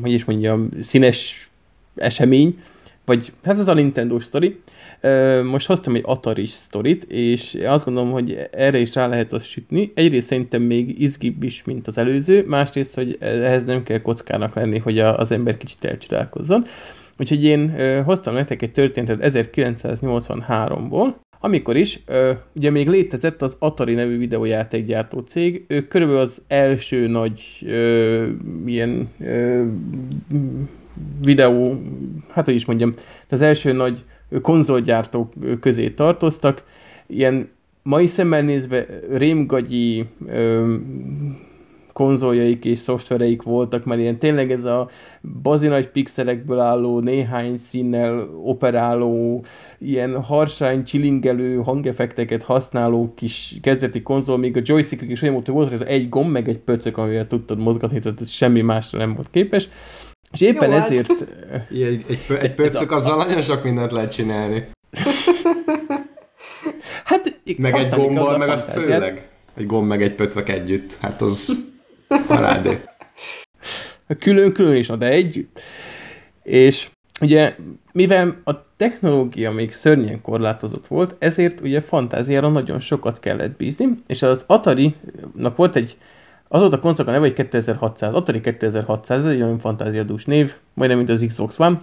hogy 0.01 0.11
is 0.11 0.25
mondjam, 0.25 0.69
színes 0.81 1.49
esemény, 1.95 2.61
vagy 3.05 3.31
hát 3.43 3.59
ez 3.59 3.67
a 3.67 3.73
Nintendo 3.73 4.19
story, 4.19 4.59
most 5.43 5.67
hoztam 5.67 5.95
egy 5.95 6.03
Atari 6.05 6.45
sztorit, 6.45 7.03
és 7.03 7.57
azt 7.65 7.85
gondolom, 7.85 8.11
hogy 8.11 8.47
erre 8.51 8.77
is 8.79 8.95
rá 8.95 9.07
lehet 9.07 9.33
azt 9.33 9.45
sütni. 9.45 9.91
Egyrészt 9.95 10.27
szerintem 10.27 10.61
még 10.61 11.01
izgibb 11.01 11.43
is, 11.43 11.63
mint 11.63 11.87
az 11.87 11.97
előző, 11.97 12.45
másrészt, 12.47 12.95
hogy 12.95 13.17
ehhez 13.19 13.63
nem 13.63 13.83
kell 13.83 14.01
kockának 14.01 14.55
lenni, 14.55 14.77
hogy 14.77 14.99
az 14.99 15.31
ember 15.31 15.57
kicsit 15.57 15.83
elcsodálkozzon. 15.83 16.65
Úgyhogy 17.19 17.43
én 17.43 17.73
hoztam 18.03 18.33
nektek 18.33 18.61
egy 18.61 18.71
történetet 18.71 19.33
1983-ból, 19.33 21.13
amikor 21.39 21.77
is, 21.77 21.99
ugye 22.55 22.69
még 22.69 22.87
létezett 22.87 23.41
az 23.41 23.55
Atari 23.59 23.93
nevű 23.93 24.17
videójátékgyártó 24.17 25.19
cég, 25.19 25.65
ők 25.67 25.87
körülbelül 25.87 26.21
az 26.21 26.41
első 26.47 27.07
nagy 27.07 27.41
ilyen 28.65 29.09
videó, 31.21 31.81
hát 32.29 32.45
hogy 32.45 32.55
is 32.55 32.65
mondjam, 32.65 32.93
az 33.29 33.41
első 33.41 33.71
nagy 33.71 34.03
konzolgyártók 34.41 35.33
közé 35.59 35.89
tartoztak, 35.89 36.63
ilyen 37.07 37.49
mai 37.83 38.05
szemmel 38.05 38.41
nézve 38.41 38.85
rémgagyi 39.11 40.05
ö, 40.27 40.75
konzoljaik 41.93 42.65
és 42.65 42.77
szoftvereik 42.77 43.41
voltak, 43.41 43.85
mert 43.85 43.99
ilyen 43.99 44.19
tényleg 44.19 44.51
ez 44.51 44.63
a 44.63 44.89
bazi 45.41 45.67
nagy 45.67 45.87
pixelekből 45.87 46.59
álló, 46.59 46.99
néhány 46.99 47.57
színnel 47.57 48.29
operáló, 48.43 49.43
ilyen 49.77 50.21
harsány, 50.21 50.83
csilingelő 50.83 51.55
hangeffekteket 51.55 52.43
használó 52.43 53.13
kis 53.15 53.55
kezdeti 53.61 54.01
konzol, 54.01 54.37
még 54.37 54.57
a 54.57 54.61
joystick 54.63 55.09
is 55.09 55.21
olyan 55.21 55.33
volt, 55.33 55.45
hogy 55.45 55.55
volt 55.55 55.69
hogy 55.69 55.87
egy 55.87 56.09
gomb, 56.09 56.31
meg 56.31 56.49
egy 56.49 56.59
pöcök, 56.59 56.97
amivel 56.97 57.27
tudtad 57.27 57.57
mozgatni, 57.57 57.99
tehát 57.99 58.21
ez 58.21 58.29
semmi 58.29 58.61
másra 58.61 58.97
nem 58.99 59.13
volt 59.13 59.27
képes. 59.31 59.69
És 60.31 60.41
éppen 60.41 60.69
Jó 60.69 60.75
az. 60.77 60.85
ezért... 60.85 61.09
Egy, 61.71 62.05
egy, 62.07 62.25
pö- 62.27 62.41
egy 62.41 62.53
pöcök 62.53 62.91
azzal 62.91 63.17
nagyon 63.17 63.41
sok 63.41 63.63
mindent 63.63 63.91
lehet 63.91 64.11
csinálni. 64.13 64.67
Hát, 67.03 67.39
Meg 67.57 67.75
egy 67.75 67.89
gombbal, 67.89 68.33
a 68.33 68.37
meg 68.37 68.47
fantáziát. 68.47 68.83
főleg. 68.83 69.27
Egy 69.55 69.65
gomb, 69.65 69.87
meg 69.87 70.01
egy 70.01 70.15
pöcök 70.15 70.49
együtt. 70.49 70.97
Hát 71.01 71.21
az 71.21 71.63
parádé. 72.27 72.79
Külön-külön 74.19 74.75
is, 74.75 74.87
de 74.87 75.07
együtt. 75.09 75.61
És 76.43 76.89
ugye, 77.21 77.55
mivel 77.91 78.41
a 78.43 78.75
technológia 78.75 79.51
még 79.51 79.71
szörnyen 79.71 80.21
korlátozott 80.21 80.87
volt, 80.87 81.15
ezért 81.19 81.61
ugye 81.61 81.81
fantáziára 81.81 82.49
nagyon 82.49 82.79
sokat 82.79 83.19
kellett 83.19 83.57
bízni, 83.57 83.87
és 84.07 84.21
az 84.21 84.43
Atari-nak 84.47 85.55
volt 85.55 85.75
egy, 85.75 85.97
az 86.51 86.59
volt 86.59 86.73
a 86.73 86.79
konzolok 86.79 87.11
a 87.11 87.13
neve, 87.13 87.25
hogy 87.25 87.33
2600, 87.33 88.13
Atari 88.13 88.41
2600, 88.41 89.25
ez 89.25 89.31
egy 89.31 89.41
olyan 89.41 89.57
fantáziadús 89.57 90.25
név, 90.25 90.55
majdnem 90.73 90.97
mint 90.97 91.09
az 91.09 91.23
Xbox 91.27 91.59
One, 91.59 91.81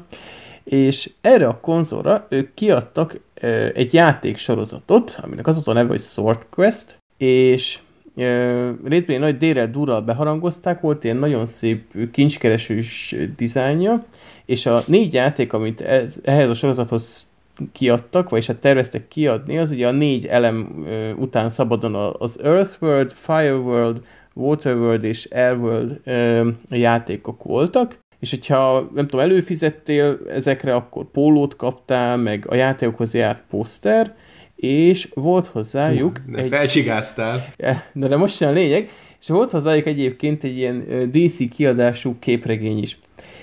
és 0.64 1.10
erre 1.20 1.46
a 1.46 1.60
konzolra 1.60 2.26
ők 2.28 2.54
kiadtak 2.54 3.20
ö, 3.40 3.66
egy 3.74 3.94
játéksorozatot, 3.94 5.18
aminek 5.22 5.46
az 5.46 5.54
volt 5.54 5.66
a 5.66 5.72
neve, 5.72 5.88
hogy 5.88 6.00
Sword 6.00 6.46
Quest, 6.50 6.98
és 7.16 7.78
ö, 8.16 8.70
részben 8.84 9.14
egy 9.16 9.22
nagy 9.22 9.36
dérel 9.36 9.70
durral 9.70 10.00
beharangozták, 10.00 10.80
volt 10.80 11.04
ilyen 11.04 11.16
nagyon 11.16 11.46
szép 11.46 12.10
kincskeresős 12.12 13.14
dizájnja, 13.36 14.04
és 14.44 14.66
a 14.66 14.82
négy 14.86 15.12
játék, 15.12 15.52
amit 15.52 15.80
ez, 15.80 16.16
ehhez 16.22 16.48
a 16.48 16.54
sorozathoz 16.54 17.28
kiadtak, 17.72 18.28
vagyis 18.28 18.46
hát 18.46 18.56
terveztek 18.56 19.08
kiadni, 19.08 19.58
az 19.58 19.70
ugye 19.70 19.86
a 19.86 19.90
négy 19.90 20.26
elem 20.26 20.84
ö, 20.86 21.12
után 21.12 21.48
szabadon 21.48 22.14
az 22.18 22.40
Earthworld, 22.42 23.12
Fireworld, 23.12 24.02
Waterworld 24.36 25.04
és 25.04 25.24
Airworld 25.24 26.00
ö, 26.04 26.48
játékok 26.70 27.42
voltak, 27.42 27.98
és 28.18 28.30
hogyha 28.30 28.90
nem 28.94 29.06
tudom, 29.08 29.24
előfizettél 29.24 30.18
ezekre, 30.28 30.74
akkor 30.74 31.10
pólót 31.10 31.56
kaptál, 31.56 32.16
meg 32.16 32.44
a 32.48 32.54
játékokhoz 32.54 33.14
járt 33.14 33.42
poszter, 33.50 34.14
és 34.56 35.08
volt 35.14 35.46
hozzájuk 35.46 36.20
De 36.26 36.38
egy... 36.38 36.48
felcsigáztál. 36.48 37.46
Eh, 37.56 37.82
De, 37.92 38.08
de 38.08 38.16
most 38.16 38.40
jön 38.40 38.50
a 38.50 38.52
lényeg, 38.52 38.90
és 39.20 39.28
volt 39.28 39.50
hozzájuk 39.50 39.86
egyébként 39.86 40.44
egy 40.44 40.56
ilyen 40.56 41.10
DC 41.12 41.48
kiadású 41.48 42.16
képregény 42.18 42.78
is. 42.78 42.98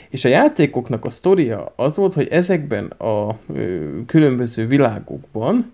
És 0.09 0.25
a 0.25 0.29
játékoknak 0.29 1.05
a 1.05 1.09
sztoria 1.09 1.73
az 1.75 1.95
volt, 1.95 2.13
hogy 2.13 2.27
ezekben 2.27 2.85
a 2.85 3.37
ö, 3.53 3.85
különböző 4.05 4.67
világokban 4.67 5.73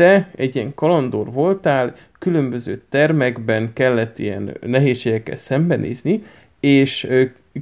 te 0.00 0.30
egy 0.36 0.56
ilyen 0.56 0.74
kalandor 0.74 1.32
voltál, 1.32 1.94
különböző 2.18 2.82
termekben 2.88 3.70
kellett 3.72 4.18
ilyen 4.18 4.56
nehézségekkel 4.66 5.36
szembenézni, 5.36 6.22
és 6.60 7.08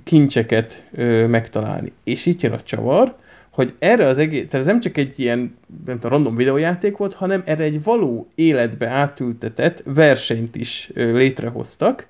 kincseket 0.05 0.83
megtalálni. 1.29 1.93
És 2.05 2.27
itt 2.27 2.41
jön 2.41 2.53
a 2.53 2.61
csavar, 2.61 3.15
hogy 3.51 3.73
erre 3.79 4.07
az 4.07 4.19
egész, 4.19 4.49
tehát 4.49 4.67
ez 4.67 4.73
nem 4.73 4.81
csak 4.81 4.97
egy 4.97 5.21
ilyen 5.21 5.57
nem 5.87 5.95
tudom, 5.99 6.11
random 6.11 6.35
videójáték 6.35 6.97
volt, 6.97 7.15
hanem 7.15 7.43
erre 7.45 7.65
egy 7.65 7.83
való 7.83 8.29
életbe 8.35 8.89
átültetett 8.89 9.83
versenyt 9.85 10.57
is 10.57 10.91
létrehoztak, 10.95 12.09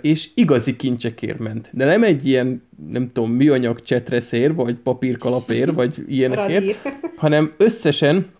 és 0.00 0.28
igazi 0.34 0.76
kincsekért 0.76 1.38
ment. 1.38 1.70
De 1.72 1.84
nem 1.84 2.02
egy 2.02 2.26
ilyen, 2.26 2.62
nem 2.90 3.08
tudom, 3.08 3.32
műanyag 3.32 3.82
csetreszér, 3.82 4.54
vagy 4.54 4.74
papírkalapér, 4.74 5.74
vagy 5.74 6.04
ilyenekért, 6.08 6.78
hanem 7.16 7.52
összesen 7.56 8.36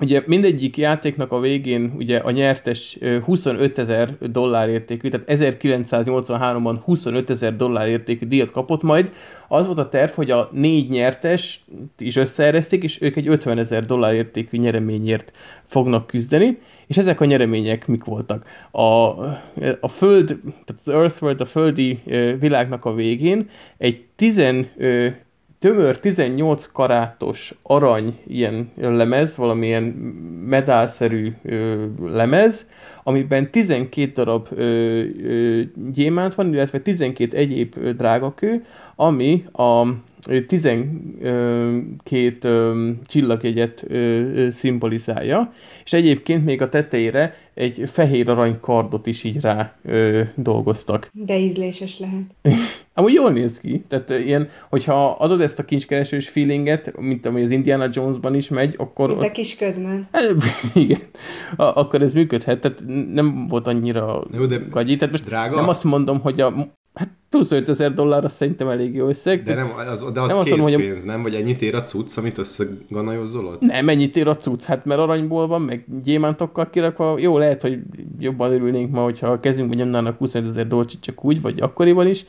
Ugye 0.00 0.22
mindegyik 0.26 0.76
játéknak 0.76 1.32
a 1.32 1.40
végén 1.40 1.92
ugye 1.96 2.18
a 2.18 2.30
nyertes 2.30 2.96
ö, 3.00 3.18
25 3.20 3.78
ezer 3.78 4.18
dollár 4.20 4.68
értékű, 4.68 5.08
tehát 5.08 5.26
1983-ban 5.28 6.78
25 6.84 7.30
ezer 7.30 7.56
dollár 7.56 7.88
értékű 7.88 8.26
díjat 8.26 8.50
kapott 8.50 8.82
majd. 8.82 9.12
Az 9.48 9.66
volt 9.66 9.78
a 9.78 9.88
terv, 9.88 10.10
hogy 10.10 10.30
a 10.30 10.48
négy 10.52 10.88
nyertes 10.88 11.64
is 11.98 12.16
összeereszték, 12.16 12.82
és 12.82 13.02
ők 13.02 13.16
egy 13.16 13.28
50 13.28 13.58
ezer 13.58 13.86
dollár 13.86 14.14
értékű 14.14 14.58
nyereményért 14.58 15.32
fognak 15.66 16.06
küzdeni. 16.06 16.58
És 16.86 16.96
ezek 16.96 17.20
a 17.20 17.24
nyeremények 17.24 17.86
mik 17.86 18.04
voltak? 18.04 18.46
A, 18.70 18.84
a 19.80 19.88
Föld, 19.88 20.26
tehát 20.26 20.82
az 20.84 20.88
Earthworld, 20.88 21.40
a 21.40 21.44
földi 21.44 22.02
világnak 22.38 22.84
a 22.84 22.94
végén 22.94 23.48
egy 23.78 24.04
10 24.16 24.38
ö, 24.76 25.06
tömör 25.58 26.00
18 26.00 26.66
karátos 26.72 27.54
arany 27.62 28.14
ilyen 28.26 28.70
lemez, 28.76 29.36
valamilyen 29.36 29.82
medálszerű 30.46 31.32
ö, 31.42 31.84
lemez, 32.04 32.66
amiben 33.02 33.50
12 33.50 34.12
darab 34.12 34.46
ö, 34.50 34.62
ö, 34.62 35.62
gyémánt 35.92 36.34
van, 36.34 36.52
illetve 36.52 36.80
12 36.80 37.36
egyéb 37.36 37.78
drágakő, 37.78 38.64
ami 38.96 39.44
a 39.52 39.86
12 40.46 42.38
ö, 42.40 42.90
csillagjegyet 43.06 43.86
szimbolizálja, 44.50 45.52
és 45.84 45.92
egyébként 45.92 46.44
még 46.44 46.62
a 46.62 46.68
tetejére 46.68 47.34
egy 47.54 47.82
fehér 47.86 48.30
arany 48.30 48.60
kardot 48.60 49.06
is 49.06 49.24
így 49.24 49.40
rá 49.40 49.76
ö, 49.84 50.22
dolgoztak. 50.34 51.10
De 51.12 51.38
ízléses 51.38 51.98
lehet. 51.98 52.22
Amúgy 52.94 53.12
jól 53.12 53.32
néz 53.32 53.60
ki. 53.60 53.84
Tehát 53.88 54.10
ilyen, 54.10 54.48
hogyha 54.70 55.10
adod 55.10 55.40
ezt 55.40 55.58
a 55.58 55.64
kincskeresős 55.64 56.28
feelinget, 56.28 57.00
mint 57.00 57.26
ami 57.26 57.42
az 57.42 57.50
Indiana 57.50 57.88
Jonesban 57.92 58.34
is 58.34 58.48
megy, 58.48 58.74
akkor... 58.78 59.08
Mint 59.08 59.22
a 59.22 59.30
kis 59.30 59.56
ködmön. 59.56 60.08
Hát, 60.12 60.34
igen. 60.74 61.00
A, 61.56 61.62
akkor 61.62 62.02
ez 62.02 62.12
működhet, 62.12 62.60
tehát 62.60 62.82
nem 63.12 63.46
volt 63.48 63.66
annyira 63.66 64.24
Jó, 64.36 64.46
de 64.46 64.56
gagyi. 64.70 64.96
Tehát 64.96 65.10
most 65.10 65.24
drága? 65.24 65.56
nem 65.56 65.68
azt 65.68 65.84
mondom, 65.84 66.20
hogy 66.20 66.40
a... 66.40 66.74
Hát 66.96 67.08
25 67.30 67.68
ezer 67.68 67.94
dollár 67.94 68.24
az 68.24 68.32
szerintem 68.32 68.68
elég 68.68 68.94
jó 68.94 69.08
összeg. 69.08 69.42
De, 69.42 69.54
nem, 69.54 69.72
az, 69.90 70.12
de 70.12 70.20
az 70.20 70.28
Nem 70.28 70.38
azt 70.38 70.48
mondom, 70.48 70.66
készpénz, 70.66 71.04
nem? 71.04 71.22
Vagy 71.22 71.34
ennyit 71.34 71.62
ér 71.62 71.74
a 71.74 71.82
cucc, 71.82 72.16
amit 72.18 72.38
összeganajozol 72.38 73.46
ott? 73.46 73.60
Nem, 73.60 73.84
mennyit 73.84 74.16
ér 74.16 74.28
a 74.28 74.36
cucc? 74.36 74.62
Hát 74.62 74.84
mert 74.84 75.00
aranyból 75.00 75.46
van, 75.46 75.62
meg 75.62 75.84
gyémántokkal 76.02 76.70
kirakva. 76.70 77.18
Jó, 77.18 77.38
lehet, 77.38 77.62
hogy 77.62 77.78
jobban 78.18 78.52
örülnénk 78.52 78.90
ma, 78.90 79.02
hogyha 79.02 79.28
a 79.28 79.40
kezünkbe 79.40 79.74
nyomnának 79.74 80.18
25 80.18 80.48
ezer 80.48 80.66
dolcsit 80.66 81.00
csak 81.00 81.24
úgy, 81.24 81.40
vagy 81.40 81.60
akkoriban 81.60 82.06
is, 82.06 82.24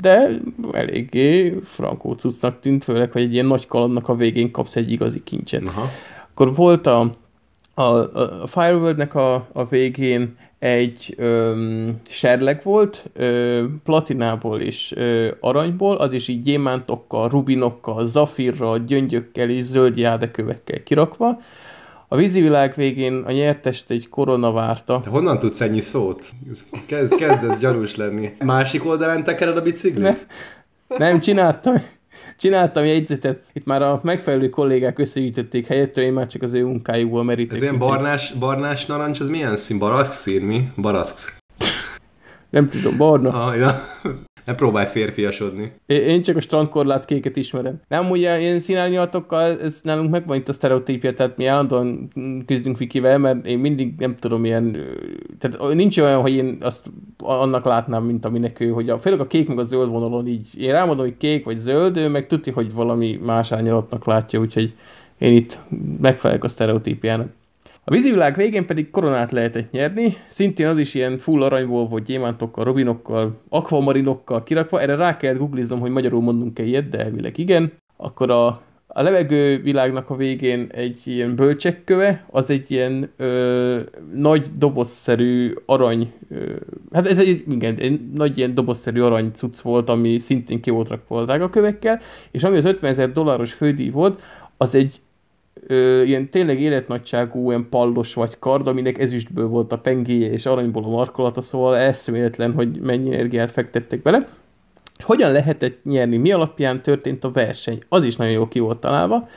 de 0.00 0.40
eléggé 0.72 1.58
frankó 1.64 2.12
cuccnak 2.12 2.60
tűnt, 2.60 2.84
főleg, 2.84 3.12
hogy 3.12 3.22
egy 3.22 3.32
ilyen 3.32 3.46
nagy 3.46 3.66
kalandnak 3.66 4.08
a 4.08 4.14
végén 4.14 4.50
kapsz 4.50 4.76
egy 4.76 4.90
igazi 4.90 5.22
kincset. 5.22 5.66
Aha. 5.66 5.88
Akkor 6.30 6.54
volt 6.54 6.86
a, 6.86 7.10
a, 7.74 7.82
a 7.82 8.46
Fireworld-nek 8.46 9.14
a, 9.14 9.48
a 9.52 9.64
végén 9.64 10.36
egy 10.58 11.14
öm, 11.16 12.00
serleg 12.08 12.60
volt, 12.62 13.04
ö, 13.14 13.64
platinából 13.84 14.60
és 14.60 14.92
ö, 14.96 15.28
aranyból, 15.40 15.96
az 15.96 16.12
is 16.12 16.28
így 16.28 16.42
gyémántokkal, 16.42 17.28
rubinokkal, 17.28 18.06
zafirral, 18.06 18.78
gyöngyökkel 18.78 19.50
és 19.50 19.64
zöld 19.64 19.96
jádekövekkel 19.96 20.82
kirakva. 20.82 21.40
A 22.08 22.16
vízivilág 22.16 22.74
végén 22.76 23.22
a 23.26 23.30
nyertest 23.30 23.90
egy 23.90 24.08
korona 24.08 24.52
várta. 24.52 25.00
Te 25.02 25.10
honnan 25.10 25.38
tudsz 25.38 25.60
ennyi 25.60 25.80
szót? 25.80 26.30
Ez 26.50 26.64
Kezd, 26.86 27.14
kezd 27.14 27.44
ez 27.44 27.58
gyanús 27.58 27.96
lenni. 27.96 28.32
Másik 28.38 28.84
oldalán 28.84 29.24
tekered 29.24 29.56
a 29.56 29.62
biciklit? 29.62 30.26
Nem, 30.86 31.20
csináltam, 31.20 31.82
csináltam 32.42 32.84
jegyzetet. 32.84 33.44
Itt 33.52 33.64
már 33.64 33.82
a 33.82 34.00
megfelelő 34.02 34.48
kollégák 34.48 34.98
összegyűjtötték 34.98 35.66
helyettől, 35.66 36.04
én 36.04 36.12
már 36.12 36.26
csak 36.26 36.42
az 36.42 36.54
ő 36.54 36.64
munkájukból 36.64 37.24
merítek. 37.24 37.56
Ez 37.56 37.62
ilyen 37.62 37.78
barnás, 37.78 38.32
barnás 38.32 38.86
narancs, 38.86 39.20
az 39.20 39.28
milyen 39.28 39.56
szín? 39.56 39.78
Barack 39.78 40.10
szín, 40.10 40.42
mi? 40.42 40.68
Barack. 40.76 41.41
Nem 42.52 42.68
tudom, 42.68 42.96
barna. 42.96 43.30
Ah, 43.44 43.56
ja. 43.56 43.74
Ne 44.44 44.54
próbálj 44.54 44.86
férfiasodni. 44.86 45.72
Én 45.86 46.00
én 46.00 46.22
csak 46.22 46.36
a 46.36 46.40
strandkorlát 46.40 47.04
kéket 47.04 47.36
ismerem. 47.36 47.80
Nem, 47.88 48.10
ugye 48.10 48.40
ilyen 48.40 48.58
színárnyalatokkal, 48.58 49.60
ez 49.60 49.80
nálunk 49.82 50.10
megvan 50.10 50.36
itt 50.36 50.48
a 50.48 50.52
sztereotípia, 50.52 51.14
tehát 51.14 51.36
mi 51.36 51.46
állandóan 51.46 52.12
küzdünk 52.46 52.78
Vikivel, 52.78 53.18
mert 53.18 53.46
én 53.46 53.58
mindig 53.58 53.94
nem 53.98 54.14
tudom 54.16 54.44
ilyen, 54.44 54.76
tehát 55.38 55.74
nincs 55.74 55.98
olyan, 55.98 56.20
hogy 56.20 56.32
én 56.32 56.56
azt 56.60 56.90
annak 57.18 57.64
látnám, 57.64 58.04
mint 58.04 58.24
aminek 58.24 58.60
ő, 58.60 58.70
hogy 58.70 58.90
a, 58.90 58.98
főleg 58.98 59.20
a 59.20 59.26
kék 59.26 59.48
meg 59.48 59.58
a 59.58 59.62
zöld 59.62 59.90
vonalon 59.90 60.26
így, 60.26 60.60
én 60.60 60.72
rámondom, 60.72 61.04
hogy 61.04 61.16
kék 61.16 61.44
vagy 61.44 61.56
zöld, 61.56 61.96
ő 61.96 62.08
meg 62.08 62.26
tudja, 62.26 62.52
hogy 62.52 62.72
valami 62.72 63.20
más 63.22 63.52
árnyalatnak 63.52 64.06
látja, 64.06 64.40
úgyhogy 64.40 64.74
én 65.18 65.32
itt 65.32 65.58
megfelelek 66.00 66.44
a 66.44 66.48
sztereotípiának. 66.48 67.28
A 67.84 67.90
vízivilág 67.90 68.36
végén 68.36 68.66
pedig 68.66 68.90
koronát 68.90 69.32
lehetett 69.32 69.70
nyerni, 69.70 70.16
szintén 70.28 70.66
az 70.66 70.78
is 70.78 70.94
ilyen 70.94 71.18
full 71.18 71.42
aranyból 71.42 71.88
volt 71.88 72.04
gyémántokkal, 72.04 72.64
robinokkal, 72.64 73.40
akvamarinokkal 73.48 74.42
kirakva, 74.42 74.80
erre 74.80 74.94
rá 74.94 75.16
kellett 75.16 75.38
googliznom, 75.38 75.80
hogy 75.80 75.90
magyarul 75.90 76.20
mondunk-e 76.22 76.62
ilyet, 76.62 76.88
de 76.88 76.98
elvileg 76.98 77.38
igen. 77.38 77.72
Akkor 77.96 78.30
a 78.30 78.62
a 78.94 79.02
levegő 79.02 79.62
világnak 79.62 80.10
a 80.10 80.16
végén 80.16 80.66
egy 80.72 81.00
ilyen 81.04 81.36
bölcsekköve, 81.36 82.26
az 82.30 82.50
egy 82.50 82.70
ilyen 82.70 83.10
ö, 83.16 83.80
nagy 84.14 84.46
dobozszerű 84.58 85.54
arany, 85.66 86.12
ö, 86.30 86.52
hát 86.92 87.06
ez 87.06 87.18
egy, 87.18 87.44
igen, 87.48 87.76
egy 87.78 88.10
nagy 88.10 88.38
ilyen 88.38 88.54
dobozszerű 88.54 89.00
arany 89.00 89.30
cucc 89.32 89.60
volt, 89.60 89.88
ami 89.88 90.18
szintén 90.18 90.60
ki 90.60 90.70
volt 90.70 90.88
rakva 90.88 91.20
a 91.20 91.50
kövekkel, 91.50 92.00
és 92.30 92.44
ami 92.44 92.56
az 92.56 92.64
50 92.64 92.90
ezer 92.90 93.12
dolláros 93.12 93.52
fődíj 93.52 93.90
volt, 93.90 94.22
az 94.56 94.74
egy 94.74 95.00
ö, 95.66 96.02
ilyen 96.02 96.30
tényleg 96.30 96.60
életnagyságú 96.60 97.48
ilyen 97.48 97.66
pallos 97.70 98.14
vagy 98.14 98.38
kard, 98.38 98.66
aminek 98.66 98.98
ezüstből 98.98 99.46
volt 99.48 99.72
a 99.72 99.78
pengéje 99.78 100.30
és 100.30 100.46
aranyból 100.46 100.84
a 100.84 100.88
markolata, 100.88 101.40
szóval 101.40 101.76
eszméletlen, 101.76 102.52
hogy 102.52 102.80
mennyi 102.80 103.12
energiát 103.12 103.50
fektettek 103.50 104.02
bele. 104.02 104.28
És 104.98 105.04
hogyan 105.04 105.32
lehetett 105.32 105.84
nyerni, 105.84 106.16
mi 106.16 106.32
alapján 106.32 106.82
történt 106.82 107.24
a 107.24 107.30
verseny, 107.30 107.82
az 107.88 108.04
is 108.04 108.16
nagyon 108.16 108.32
jó 108.32 108.48
ki 108.48 108.58
volt 108.58 108.78
találva, 108.78 109.28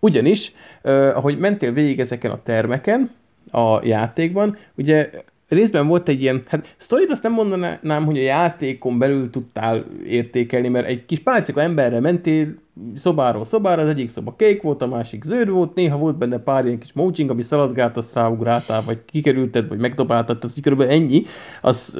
ugyanis, 0.00 0.52
eh, 0.82 1.16
ahogy 1.16 1.38
mentél 1.38 1.72
végig 1.72 2.00
ezeken 2.00 2.30
a 2.30 2.42
termeken, 2.42 3.10
a 3.50 3.86
játékban, 3.86 4.56
ugye 4.74 5.10
részben 5.48 5.86
volt 5.86 6.08
egy 6.08 6.22
ilyen, 6.22 6.42
hát 6.46 6.74
sztorit 6.76 7.10
azt 7.10 7.22
nem 7.22 7.32
mondanám, 7.32 8.04
hogy 8.04 8.18
a 8.18 8.22
játékon 8.22 8.98
belül 8.98 9.30
tudtál 9.30 9.84
értékelni, 10.06 10.68
mert 10.68 10.86
egy 10.86 11.06
kis 11.06 11.18
pálcika 11.18 11.60
emberre 11.60 12.00
mentél 12.00 12.54
szobáról 12.94 13.44
szobára, 13.44 13.82
az 13.82 13.88
egyik 13.88 14.08
szoba 14.08 14.34
kék 14.36 14.62
volt, 14.62 14.82
a 14.82 14.86
másik 14.86 15.24
zöld 15.24 15.48
volt, 15.48 15.74
néha 15.74 15.98
volt 15.98 16.18
benne 16.18 16.38
pár 16.38 16.64
ilyen 16.64 16.78
kis 16.78 16.92
moching, 16.92 17.30
ami 17.30 17.42
szaladgált, 17.42 17.96
azt 17.96 18.14
ráugráltál, 18.14 18.82
vagy 18.86 18.98
kikerülted, 19.04 19.68
vagy 19.68 19.78
megdobáltad, 19.78 20.38
tehát 20.38 20.60
körülbelül 20.62 20.92
ennyi, 20.92 21.22
az 21.60 21.98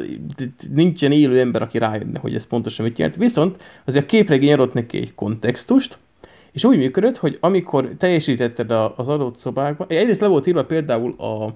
nincsen 0.74 1.12
élő 1.12 1.40
ember, 1.40 1.62
aki 1.62 1.78
rájönne, 1.78 2.18
hogy 2.18 2.34
ez 2.34 2.46
pontosan 2.46 2.84
mit 2.84 2.98
jelent. 2.98 3.16
Viszont 3.16 3.62
azért 3.84 4.04
a 4.04 4.08
képregény 4.08 4.52
adott 4.52 4.72
neki 4.72 4.96
egy 4.96 5.14
kontextust, 5.14 5.98
és 6.56 6.64
úgy 6.64 6.78
működött, 6.78 7.16
hogy 7.16 7.38
amikor 7.40 7.90
teljesítetted 7.98 8.70
az 8.70 9.08
adott 9.08 9.36
szobákban, 9.36 9.86
egyrészt 9.90 10.20
le 10.20 10.26
volt 10.26 10.46
írva 10.46 10.64
például 10.64 11.14
a, 11.18 11.54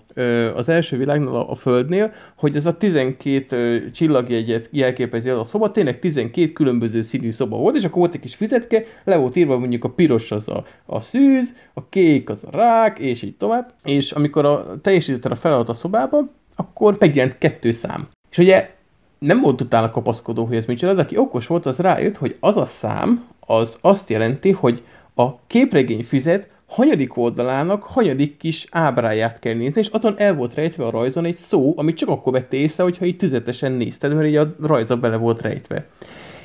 az 0.54 0.69
első 0.69 0.97
világnál 0.97 1.35
a, 1.35 1.50
a 1.50 1.54
Földnél, 1.54 2.12
hogy 2.37 2.57
ez 2.57 2.66
a 2.66 2.76
12 2.76 3.90
csillagjegyet 3.90 4.69
jelképezi 4.73 5.28
az 5.28 5.38
a 5.38 5.45
szoba, 5.45 5.71
tényleg 5.71 5.99
12 5.99 6.52
különböző 6.52 7.02
színű 7.02 7.30
szoba 7.30 7.57
volt, 7.57 7.76
és 7.76 7.85
akkor 7.85 7.99
volt 7.99 8.14
egy 8.14 8.21
kis 8.21 8.35
fizetke, 8.35 8.85
le 9.04 9.16
volt 9.16 9.37
írva 9.37 9.59
mondjuk 9.59 9.85
a 9.85 9.90
piros 9.90 10.30
az 10.30 10.49
a, 10.49 10.64
a 10.87 11.00
szűz, 11.00 11.54
a 11.75 11.88
kék 11.88 12.30
az 12.30 12.45
a 12.50 12.57
rák, 12.57 12.99
és 12.99 13.23
így 13.23 13.37
tovább. 13.37 13.73
És 13.85 14.12
amikor 14.12 14.45
a, 14.45 14.78
teljesítetted 14.83 15.33
a 15.33 15.37
feladat 15.37 15.69
a 15.69 15.75
szobába, 15.75 16.28
akkor 16.57 16.97
megjelent 16.99 17.38
kettő 17.38 17.71
szám. 17.71 18.09
És 18.30 18.38
ugye 18.38 18.71
nem 19.19 19.40
volt 19.40 19.61
utána 19.61 19.90
kapaszkodó, 19.90 20.45
hogy 20.45 20.57
ez 20.57 20.66
micsoda, 20.66 20.95
de 20.95 21.02
aki 21.02 21.16
okos 21.16 21.47
volt, 21.47 21.66
az 21.66 21.78
rájött, 21.78 22.16
hogy 22.16 22.37
az 22.40 22.57
a 22.57 22.64
szám, 22.64 23.28
az 23.50 23.78
azt 23.80 24.11
jelenti, 24.11 24.50
hogy 24.50 24.83
a 25.14 25.47
képregény 25.47 26.02
füzet 26.02 26.49
hanyadik 26.66 27.16
oldalának 27.16 27.83
hanyadik 27.83 28.37
kis 28.37 28.66
ábráját 28.71 29.38
kell 29.38 29.54
nézni, 29.54 29.80
és 29.80 29.88
azon 29.88 30.14
el 30.19 30.35
volt 30.35 30.54
rejtve 30.54 30.85
a 30.85 30.90
rajzon 30.90 31.25
egy 31.25 31.35
szó, 31.35 31.73
amit 31.76 31.97
csak 31.97 32.09
akkor 32.09 32.33
vette 32.33 32.57
észre, 32.57 32.83
hogyha 32.83 33.04
így 33.04 33.16
tüzetesen 33.16 33.73
nézted, 33.73 34.14
mert 34.14 34.26
így 34.28 34.37
a 34.37 34.54
rajza 34.62 34.97
bele 34.97 35.16
volt 35.16 35.42
rejtve. 35.42 35.87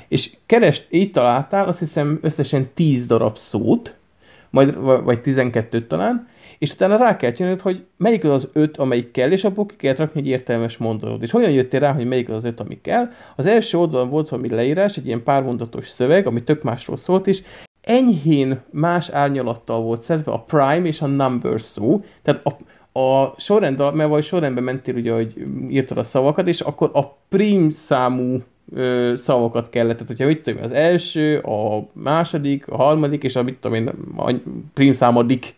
És 0.07 0.35
kerest, 0.45 0.88
így 0.89 1.12
találtál 1.12 1.67
azt 1.67 1.79
hiszem 1.79 2.19
összesen 2.21 2.69
10 2.74 3.05
darab 3.05 3.38
szót, 3.38 3.93
majd, 4.50 4.75
vagy 5.03 5.21
12 5.21 5.88
talán, 5.88 6.27
és 6.57 6.74
utána 6.74 6.97
rá 6.97 7.15
kell 7.15 7.31
csinálni, 7.31 7.59
hogy 7.62 7.85
melyik 7.97 8.24
az 8.24 8.29
az 8.29 8.50
öt, 8.53 8.77
amelyik 8.77 9.12
kell, 9.12 9.31
és 9.31 9.43
abból 9.43 9.65
ki 9.65 9.75
kell 9.75 9.95
rakni 9.95 10.19
egy 10.19 10.27
értelmes 10.27 10.77
mondatot. 10.77 11.24
És 11.24 11.31
hogyan 11.31 11.51
jöttél 11.51 11.79
rá, 11.79 11.93
hogy 11.93 12.07
melyik 12.07 12.29
az 12.29 12.35
az 12.35 12.45
öt, 12.45 12.59
ami 12.59 12.81
kell? 12.81 13.09
Az 13.35 13.45
első 13.45 13.77
oldalon 13.77 14.09
volt 14.09 14.29
valami 14.29 14.50
leírás, 14.50 14.97
egy 14.97 15.05
ilyen 15.05 15.24
pármondatos 15.24 15.89
szöveg, 15.89 16.27
ami 16.27 16.43
tök 16.43 16.63
másról 16.63 16.97
szólt 16.97 17.27
is, 17.27 17.43
enyhén 17.85 18.62
más 18.71 19.09
árnyalattal 19.09 19.81
volt 19.81 20.01
szedve 20.01 20.31
a 20.31 20.39
prime 20.39 20.81
és 20.83 21.01
a 21.01 21.05
number 21.05 21.62
szó, 21.62 22.03
tehát 22.21 22.45
a, 22.45 22.57
a 23.00 23.33
sorrend, 23.38 23.93
mert 23.93 24.09
vagy 24.09 24.24
sorrendben 24.24 24.63
mentél 24.63 24.95
ugye, 24.95 25.13
hogy 25.13 25.33
írtad 25.69 25.97
a 25.97 26.03
szavakat, 26.03 26.48
és 26.48 26.61
akkor 26.61 26.89
a 26.94 27.18
prim 27.29 27.70
számú 27.70 28.41
ö, 28.74 29.13
szavakat 29.15 29.70
kellett, 29.70 29.94
tehát 29.94 30.07
hogyha 30.07 30.25
mit 30.25 30.41
tudom, 30.41 30.63
az 30.63 30.72
első, 30.72 31.37
a 31.37 31.87
második, 31.94 32.68
a 32.68 32.75
harmadik, 32.75 33.24
és 33.24 33.35
a 33.35 33.44
mit 33.44 33.57
tudom 33.59 33.77
én, 33.77 33.91
a 34.18 34.33
prim 34.74 34.91
számadik 34.91 35.55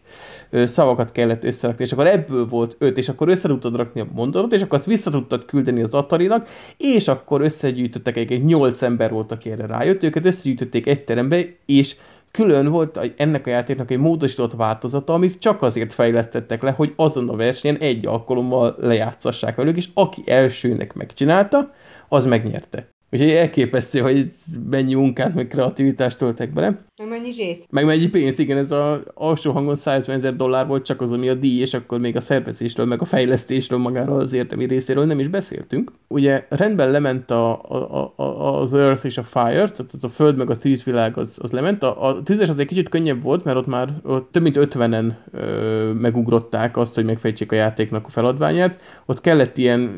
szavakat 0.52 1.12
kellett 1.12 1.44
összerakni, 1.44 1.84
és 1.84 1.92
akkor 1.92 2.08
ebből 2.08 2.48
volt 2.48 2.76
öt, 2.80 2.98
és 2.98 3.10
akkor 3.10 3.30
össze 3.30 3.48
tudtad 3.48 3.76
rakni 3.76 4.02
a 4.02 4.08
mondatot, 4.14 4.54
és 4.54 4.62
akkor 4.62 4.78
azt 4.78 4.88
vissza 4.88 5.12
tudtad 5.12 5.46
küldeni 5.46 5.82
az 5.82 5.94
Atarinak, 5.94 6.48
és 6.78 7.08
akkor 7.08 7.42
összegyűjtöttek 7.42 8.18
egy, 8.18 8.32
egy 8.32 8.44
nyolc 8.44 8.82
ember 8.82 9.12
volt, 9.12 9.32
aki 9.32 9.52
erre 9.52 9.66
rájött, 9.66 10.04
őket 10.04 10.26
összegyűjtötték 10.26 10.88
egy 10.88 11.04
terembe, 11.04 11.46
és 11.66 11.96
külön 12.32 12.68
volt 12.68 13.14
ennek 13.18 13.48
a 13.48 13.50
játéknak 13.50 13.92
egy 13.92 13.98
módosított 13.98 14.54
változata, 14.54 15.14
amit 15.14 15.40
csak 15.40 15.62
azért 15.62 15.94
fejlesztettek 15.94 16.62
le, 16.62 16.72
hogy 16.72 16.94
azon 16.96 17.30
a 17.30 17.36
versenyen 17.36 17.78
egy 17.78 18.06
alkalommal 18.06 18.76
lejátszassák 18.80 19.56
velük, 19.56 19.78
és 19.78 19.88
aki 19.94 20.24
elsőnek 20.26 20.94
megcsinálta, 20.94 21.72
az 22.08 22.26
megnyerte. 22.26 22.97
Úgyhogy 23.12 23.30
elképesztő, 23.30 24.00
hogy 24.00 24.32
mennyi 24.70 24.94
munkát, 24.94 25.36
meg 25.36 25.48
kreativitást 25.48 26.18
töltek 26.18 26.54
bele. 26.54 26.86
Meg 26.98 27.08
mennyi 27.08 27.32
zsét. 27.32 27.66
Meg 27.70 27.86
mennyi 27.86 28.08
pénzt, 28.08 28.40
igen, 28.40 28.58
ez 28.58 28.72
az 28.72 29.00
alsó 29.14 29.52
hangon 29.52 29.76
150 29.76 30.16
ezer 30.16 30.36
dollár 30.36 30.68
volt 30.68 30.86
csak 30.86 31.02
az, 31.02 31.12
ami 31.12 31.30
a 31.30 31.34
díj, 31.34 31.60
és 31.60 31.74
akkor 31.74 32.00
még 32.00 32.16
a 32.16 32.22
szervezésről, 32.22 32.86
meg 32.86 33.02
a 33.02 33.06
fejlesztésről 33.06 33.80
magáról 33.80 34.20
az 34.20 34.34
értemi 34.34 34.66
részéről 34.66 35.06
nem 35.06 35.20
is 35.20 35.28
beszéltünk. 35.28 35.92
Ugye 36.08 36.46
rendben 36.50 36.92
lement 36.92 37.32
a, 37.32 37.62
a, 37.64 38.14
a, 38.16 38.62
az 38.62 38.74
Earth 38.74 39.06
és 39.06 39.18
a 39.18 39.24
Fire, 39.24 39.70
tehát 39.70 39.94
az 39.94 40.04
a 40.04 40.10
Föld 40.10 40.38
meg 40.38 40.50
a 40.50 40.58
tűzvilág 40.58 41.18
az, 41.18 41.38
az 41.42 41.52
lement. 41.52 41.84
A, 41.84 42.08
a 42.08 42.24
tűzes 42.24 42.50
az 42.50 42.60
egy 42.60 42.68
kicsit 42.68 42.90
könnyebb 42.90 43.22
volt, 43.22 43.44
mert 43.44 43.58
ott 43.58 43.68
már 43.68 43.94
ott 44.04 44.32
több 44.32 44.44
mint 44.44 44.58
50-en 44.60 45.14
ö, 45.32 45.92
megugrották 45.94 46.78
azt, 46.78 46.96
hogy 46.96 47.06
megfejtsék 47.06 47.52
a 47.52 47.56
játéknak 47.56 48.06
a 48.06 48.10
feladványát. 48.10 48.82
Ott 49.06 49.22
kellett 49.22 49.58
ilyen 49.58 49.92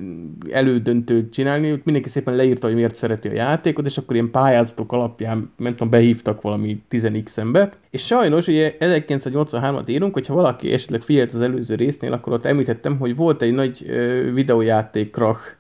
elődöntőt 0.52 1.34
csinálni, 1.34 1.72
ott 1.72 1.84
mindenki 1.84 2.10
szépen 2.10 2.36
leírta, 2.36 2.68
hogy 2.68 2.76
miért 2.76 2.96
szereti 3.00 3.28
a 3.28 3.34
játékot, 3.34 3.86
és 3.86 3.98
akkor 3.98 4.16
ilyen 4.16 4.32
pályázatok 4.32 4.92
alapján, 4.92 5.52
nem 5.58 5.72
tudom, 5.72 5.90
behívtak 5.90 6.42
valami 6.42 6.82
10x 6.90 7.38
ember. 7.38 7.72
És 7.90 8.06
sajnos, 8.06 8.48
ugye 8.48 8.76
1983-at 8.80 9.90
írunk, 9.90 10.14
hogyha 10.14 10.34
valaki 10.34 10.74
esetleg 10.74 11.02
figyelt 11.02 11.34
az 11.34 11.42
előző 11.42 11.76
résznél, 11.76 12.14
akkor 12.14 12.34
ott 12.34 12.46
említettem, 12.46 12.98
hogy 12.98 13.16
volt 13.16 13.42
egy 13.42 13.54
nagy 13.54 13.86
ö, 13.88 14.32
videójáték 14.34 15.12
krach 15.12 15.58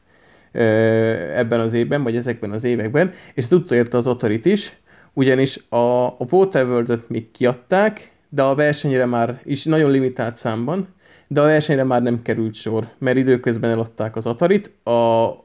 ebben 0.52 1.60
az 1.60 1.74
évben, 1.74 2.04
vagy 2.04 2.16
ezekben 2.16 2.52
az 2.52 2.64
években, 2.64 3.12
és 3.34 3.48
tudta 3.48 3.76
érte 3.76 3.98
az 3.98 4.08
Otarit 4.08 4.46
is, 4.46 4.78
ugyanis 5.14 5.60
a, 5.70 6.06
a 6.06 6.26
Waterworld-öt 6.32 7.10
még 7.10 7.32
kiadták, 7.32 8.12
de 8.30 8.44
a 8.44 8.56
versenyre 8.56 9.06
már 9.06 9.40
is 9.44 9.66
nagyon 9.66 9.92
limitált 9.92 10.36
számban, 10.36 10.88
de 11.32 11.42
a 11.42 11.46
versenyre 11.46 11.84
már 11.84 12.02
nem 12.02 12.22
került 12.22 12.54
sor, 12.54 12.88
mert 12.98 13.18
időközben 13.18 13.70
eladták 13.70 14.16
az 14.16 14.26
Atarit, 14.26 14.72
a, 14.84 14.90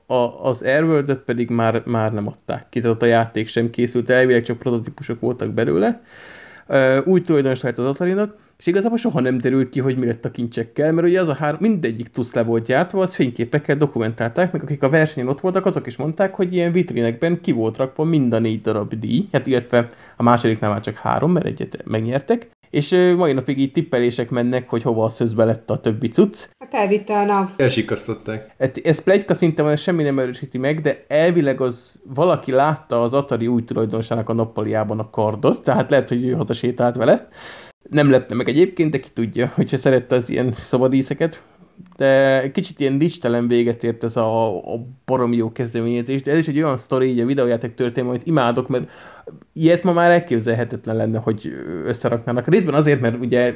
a, 0.06 0.44
az 0.44 0.62
airworld 0.62 1.16
pedig 1.16 1.50
már, 1.50 1.82
már 1.86 2.12
nem 2.12 2.26
adták 2.26 2.66
ki, 2.68 2.80
tehát 2.80 3.02
a 3.02 3.06
játék 3.06 3.48
sem 3.48 3.70
készült, 3.70 4.10
elvileg 4.10 4.42
csak 4.42 4.58
prototípusok 4.58 5.20
voltak 5.20 5.50
belőle. 5.50 6.02
Új 7.04 7.22
tulajdonos 7.22 7.62
lett 7.62 7.78
az 7.78 7.84
Atarinak, 7.84 8.36
és 8.58 8.66
igazából 8.66 8.98
soha 8.98 9.20
nem 9.20 9.38
derült 9.38 9.68
ki, 9.68 9.80
hogy 9.80 9.96
mi 9.96 10.06
lett 10.06 10.24
a 10.24 10.30
kincsekkel, 10.30 10.92
mert 10.92 11.06
ugye 11.06 11.20
az 11.20 11.28
a 11.28 11.34
három, 11.34 11.58
mindegyik 11.60 12.08
tusz 12.08 12.34
le 12.34 12.42
volt 12.42 12.66
gyártva, 12.66 13.02
az 13.02 13.14
fényképekkel 13.14 13.76
dokumentálták, 13.76 14.52
meg 14.52 14.62
akik 14.62 14.82
a 14.82 14.88
versenyen 14.88 15.28
ott 15.28 15.40
voltak, 15.40 15.66
azok 15.66 15.86
is 15.86 15.96
mondták, 15.96 16.34
hogy 16.34 16.54
ilyen 16.54 16.72
vitrinekben 16.72 17.40
ki 17.40 17.52
volt 17.52 17.76
rakva 17.76 18.04
mind 18.04 18.32
a 18.32 18.38
négy 18.38 18.60
darab 18.60 18.94
díj, 18.94 19.28
hát 19.32 19.46
illetve 19.46 19.90
a 20.16 20.22
másodiknál 20.22 20.70
már 20.70 20.80
csak 20.80 20.96
három, 20.96 21.32
mert 21.32 21.46
egyet 21.46 21.84
megnyertek, 21.84 22.48
és 22.70 22.90
mai 23.16 23.32
napig 23.32 23.58
így 23.58 23.72
tippelések 23.72 24.30
mennek, 24.30 24.68
hogy 24.68 24.82
hova 24.82 25.04
a 25.04 25.08
szözbe 25.08 25.44
lett 25.44 25.70
a 25.70 25.80
többi 25.80 26.08
cucc. 26.08 26.48
Hát 26.58 26.74
elvitte 26.74 27.18
a 27.18 27.24
nap. 27.24 27.60
Elsikasztották. 27.60 28.54
Hát 28.58 28.80
ez 28.84 29.02
plegyka 29.02 29.34
szinten 29.34 29.64
van, 29.64 29.76
semmi 29.76 30.02
nem 30.02 30.18
erősíti 30.18 30.58
meg, 30.58 30.80
de 30.80 31.04
elvileg 31.08 31.60
az 31.60 32.00
valaki 32.14 32.52
látta 32.52 33.02
az 33.02 33.14
Atari 33.14 33.46
új 33.46 33.64
tulajdonosának 33.64 34.28
a 34.28 34.32
nappaliában 34.32 34.98
a 34.98 35.10
kardot, 35.10 35.62
tehát 35.62 35.90
lehet, 35.90 36.08
hogy 36.08 36.24
ő 36.24 36.32
hazasétált 36.32 36.96
vele. 36.96 37.28
Nem 37.90 38.10
lepne 38.10 38.36
meg 38.36 38.48
egyébként, 38.48 38.90
de 38.90 39.00
ki 39.00 39.08
tudja, 39.14 39.52
hogyha 39.54 39.76
szerette 39.76 40.14
az 40.14 40.30
ilyen 40.30 40.54
szabadíszeket. 40.54 41.42
De 41.96 42.50
kicsit 42.50 42.80
ilyen 42.80 42.98
dicstelen 42.98 43.48
véget 43.48 43.84
ért 43.84 44.04
ez 44.04 44.16
a, 44.16 44.56
a 44.74 44.86
baromi 45.04 45.36
jó 45.36 45.52
kezdeményezés, 45.52 46.22
de 46.22 46.32
ez 46.32 46.38
is 46.38 46.48
egy 46.48 46.62
olyan 46.62 46.76
sztori 46.76 47.08
így 47.08 47.20
a 47.20 47.26
videójáték 47.26 47.74
történet, 47.74 48.10
amit 48.10 48.26
imádok, 48.26 48.68
mert 48.68 48.90
ilyet 49.52 49.82
ma 49.82 49.92
már 49.92 50.10
elképzelhetetlen 50.10 50.96
lenne, 50.96 51.18
hogy 51.18 51.52
összeraknának. 51.84 52.48
Részben 52.48 52.74
azért, 52.74 53.00
mert 53.00 53.16
ugye 53.20 53.54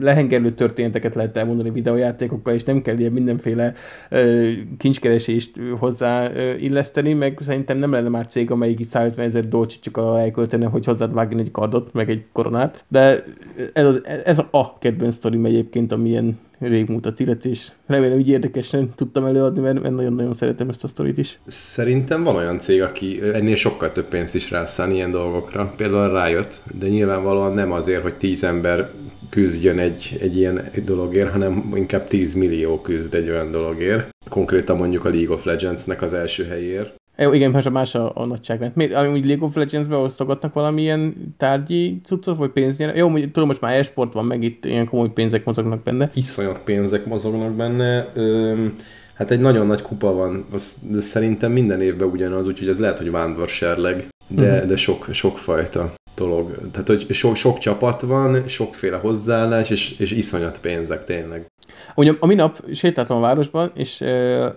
lehengerlő 0.00 0.52
történeteket 0.52 1.14
lehet 1.14 1.36
elmondani 1.36 1.70
videójátékokkal, 1.70 2.54
és 2.54 2.64
nem 2.64 2.82
kell 2.82 2.98
ilyen 2.98 3.12
mindenféle 3.12 3.74
uh, 4.10 4.52
kincskeresést 4.78 5.60
hozzá 5.78 6.28
uh, 6.28 6.62
illeszteni, 6.62 7.12
meg 7.12 7.38
szerintem 7.40 7.76
nem 7.76 7.92
lenne 7.92 8.08
már 8.08 8.26
cég, 8.26 8.50
amelyik 8.50 8.80
itt 8.80 8.88
150 8.88 9.24
ezer 9.24 9.48
dolcsit 9.48 9.82
csak 9.82 9.96
elköltene, 9.96 10.66
hogy 10.66 10.84
hozzád 10.84 11.14
vágni 11.14 11.40
egy 11.40 11.50
kardot, 11.50 11.92
meg 11.92 12.10
egy 12.10 12.24
koronát. 12.32 12.84
De 12.88 13.24
ez, 13.72 13.86
az, 13.86 14.00
ez 14.24 14.38
a 14.38 14.78
kedvenc 14.78 15.14
sztorim 15.14 15.44
egyébként, 15.44 15.92
amilyen 15.92 16.38
régmúltat 16.58 17.20
illet, 17.20 17.44
és 17.44 17.68
remélem, 17.86 18.16
hogy 18.16 18.28
érdekesen 18.28 18.92
tudtam 18.94 19.24
előadni, 19.24 19.60
mert 19.60 19.80
nagyon-nagyon 19.82 20.32
szeretem 20.32 20.68
ezt 20.68 20.84
a 20.84 20.88
sztorit 20.88 21.18
is. 21.18 21.38
Szerintem 21.46 22.22
van 22.22 22.36
olyan 22.36 22.58
cég, 22.58 22.82
aki 22.82 23.20
ennél 23.32 23.56
sokkal 23.56 23.92
több 23.92 24.08
pénzt 24.08 24.34
is 24.34 24.50
rászán 24.50 24.90
ilyen 24.90 25.10
dolgokra. 25.10 25.72
Például 25.76 26.12
rájött, 26.12 26.62
de 26.78 26.88
nyilvánvalóan 26.88 27.54
nem 27.54 27.72
azért, 27.72 28.02
hogy 28.02 28.16
tíz 28.16 28.44
ember 28.44 28.90
küzdjön 29.30 29.78
egy, 29.78 30.16
egy 30.20 30.36
ilyen 30.36 30.70
dologért, 30.84 31.30
hanem 31.30 31.72
inkább 31.74 32.06
10 32.06 32.34
millió 32.34 32.80
küzd 32.80 33.14
egy 33.14 33.28
olyan 33.28 33.50
dologért. 33.50 34.08
Konkrétan 34.28 34.76
mondjuk 34.76 35.04
a 35.04 35.08
League 35.08 35.34
of 35.34 35.44
Legends-nek 35.44 36.02
az 36.02 36.12
első 36.12 36.44
helyért. 36.44 36.94
Jó, 37.16 37.32
igen, 37.32 37.54
a 37.54 37.70
más 37.70 37.94
a, 37.94 38.12
a 38.14 38.24
nagyságrend. 38.24 38.72
Miért? 38.74 38.94
Amúgy 38.94 39.26
League 39.26 39.46
of 39.46 39.54
Legends-be 39.54 39.96
osztogatnak 39.96 40.52
valamilyen 40.52 41.34
tárgyi 41.36 42.00
cuccot, 42.04 42.36
vagy 42.36 42.50
pénznyer? 42.50 42.96
Jó, 42.96 43.08
mondjuk, 43.08 43.32
tudom, 43.32 43.48
most 43.48 43.60
már 43.60 43.76
esport 43.76 44.12
van, 44.12 44.24
meg 44.24 44.42
itt 44.42 44.64
ilyen 44.64 44.86
komoly 44.86 45.08
pénzek 45.08 45.44
mozognak 45.44 45.82
benne. 45.82 46.10
Iszonyat 46.14 46.60
pénzek 46.64 47.06
mozognak 47.06 47.54
benne. 47.54 48.10
Öm, 48.14 48.72
hát 49.14 49.30
egy 49.30 49.40
nagyon 49.40 49.66
nagy 49.66 49.82
kupa 49.82 50.12
van, 50.12 50.44
az, 50.52 50.76
de 50.90 51.00
szerintem 51.00 51.52
minden 51.52 51.80
évben 51.80 52.08
ugyanaz, 52.08 52.46
úgyhogy 52.46 52.68
ez 52.68 52.80
lehet, 52.80 52.98
hogy 52.98 53.10
vándorserleg, 53.10 54.06
de, 54.28 54.52
uh-huh. 54.52 54.68
de 54.68 54.76
sok, 54.76 55.06
sok 55.12 55.38
fajta 55.38 55.92
dolog. 56.16 56.70
Tehát, 56.70 56.86
hogy 56.86 57.06
sok, 57.10 57.36
sok 57.36 57.58
csapat 57.58 58.00
van, 58.00 58.48
sokféle 58.48 58.96
hozzáállás, 58.96 59.70
és, 59.70 59.98
és 59.98 60.12
iszonyat 60.12 60.60
pénzek 60.60 61.04
tényleg. 61.04 61.46
Ugye 61.94 62.12
a 62.20 62.26
minap 62.26 62.64
sétáltam 62.72 63.16
a 63.16 63.20
városban, 63.20 63.70
és 63.74 64.00
uh, 64.00 64.08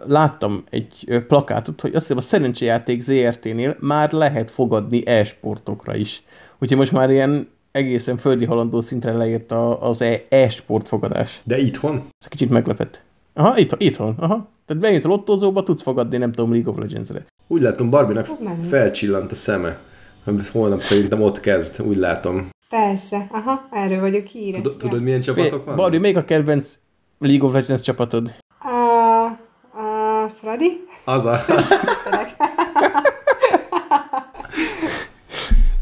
láttam 0.08 0.63
egy 0.69 1.03
uh, 1.08 1.17
plakátot, 1.17 1.82
hogy 1.82 1.95
azt 1.95 2.01
hiszem 2.01 2.17
a 2.17 2.21
szerencséjáték 2.21 3.01
ZRT-nél 3.01 3.75
már 3.80 4.12
lehet 4.12 4.51
fogadni 4.51 5.08
e-sportokra 5.08 5.95
is. 5.95 6.23
Úgyhogy 6.60 6.77
most 6.77 6.91
már 6.91 7.10
ilyen 7.10 7.47
egészen 7.71 8.17
földi 8.17 8.45
halandó 8.45 8.82
szintre 8.82 9.13
leért 9.13 9.51
a, 9.51 9.89
az 9.89 10.01
e- 10.01 10.21
e-sport 10.30 10.88
fogadás. 10.88 11.41
De 11.43 11.58
itthon? 11.58 11.95
Ez 11.95 12.27
kicsit 12.27 12.49
meglepett. 12.49 13.01
Aha, 13.34 13.58
itt, 13.58 13.75
itthon, 13.77 14.15
aha. 14.19 14.49
Tehát 14.65 14.82
bemész 14.82 15.06
a 15.06 15.08
lottózóba, 15.08 15.63
tudsz 15.63 15.82
fogadni, 15.82 16.17
nem 16.17 16.32
tudom, 16.32 16.51
League 16.51 16.71
of 16.71 16.77
Legends-re. 16.80 17.25
Úgy 17.47 17.62
látom, 17.62 17.89
Barbinak 17.89 18.27
felcsillant 18.69 19.32
a 19.32 19.36
szeme. 19.36 19.80
Holnap 20.51 20.82
szerintem 20.82 21.21
ott 21.21 21.39
kezd, 21.39 21.82
úgy 21.82 21.95
látom. 21.95 22.49
Persze, 22.69 23.27
aha, 23.32 23.67
erről 23.71 23.99
vagyok 23.99 24.25
híres. 24.25 24.62
Tudod, 24.62 24.77
tudod 24.77 25.01
milyen 25.01 25.21
csapatok 25.21 25.65
van? 25.65 25.75
Barbi, 25.75 25.97
még 25.97 26.17
a 26.17 26.25
kedvenc 26.25 26.77
League 27.19 27.47
of 27.47 27.53
Legends 27.53 27.82
csapatod? 27.82 28.36
A, 28.60 29.25
a 29.80 30.30
Fradi? 30.39 30.86
Az 31.06 31.25
a... 31.25 31.39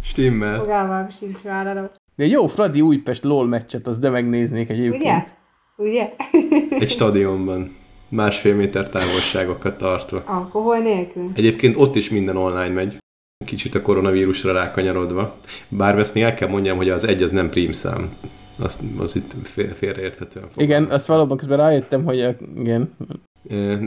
Stimmel. 0.04 0.58
Fogalmam 0.58 1.10
sincs 1.10 1.41
vállalom. 1.41 1.89
De 2.15 2.26
jó, 2.26 2.48
Fradi 2.48 2.82
Újpest 2.82 3.24
LOL 3.24 3.48
meccset, 3.48 3.88
az 3.88 4.00
de 4.00 4.10
megnéznék 4.10 4.69
egyébként. 4.69 5.02
Ugye? 5.04 5.24
Ugye? 5.76 6.10
Egy 6.80 6.89
stadionban. 6.89 7.76
Másfél 8.10 8.56
méter 8.56 8.89
távolságokat 8.89 9.78
tartva. 9.78 10.21
Alkohol 10.26 10.78
nélkül. 10.78 11.32
Egyébként 11.36 11.76
ott 11.76 11.95
is 11.95 12.10
minden 12.10 12.38
online 12.38 12.74
megy. 12.74 12.98
Kicsit 13.45 13.76
a 13.76 13.82
koronavírusra 13.82 14.54
rákanyarodva. 14.54 15.36
Bár 15.67 15.98
ezt 15.98 16.13
még 16.13 16.24
el 16.24 16.34
kell 16.34 16.50
mondjam, 16.50 16.78
hogy 16.78 16.89
az 16.89 17.08
egy 17.08 17.21
az 17.21 17.32
nem 17.32 17.50
prímszám 17.50 18.10
azt, 18.60 18.82
az 18.98 19.15
itt 19.15 19.36
félreérthetően 19.76 20.46
Igen, 20.56 20.84
azt 20.84 21.06
valóban 21.06 21.38
közben 21.38 21.58
rájöttem, 21.58 22.04
hogy 22.04 22.36
igen. 22.58 22.96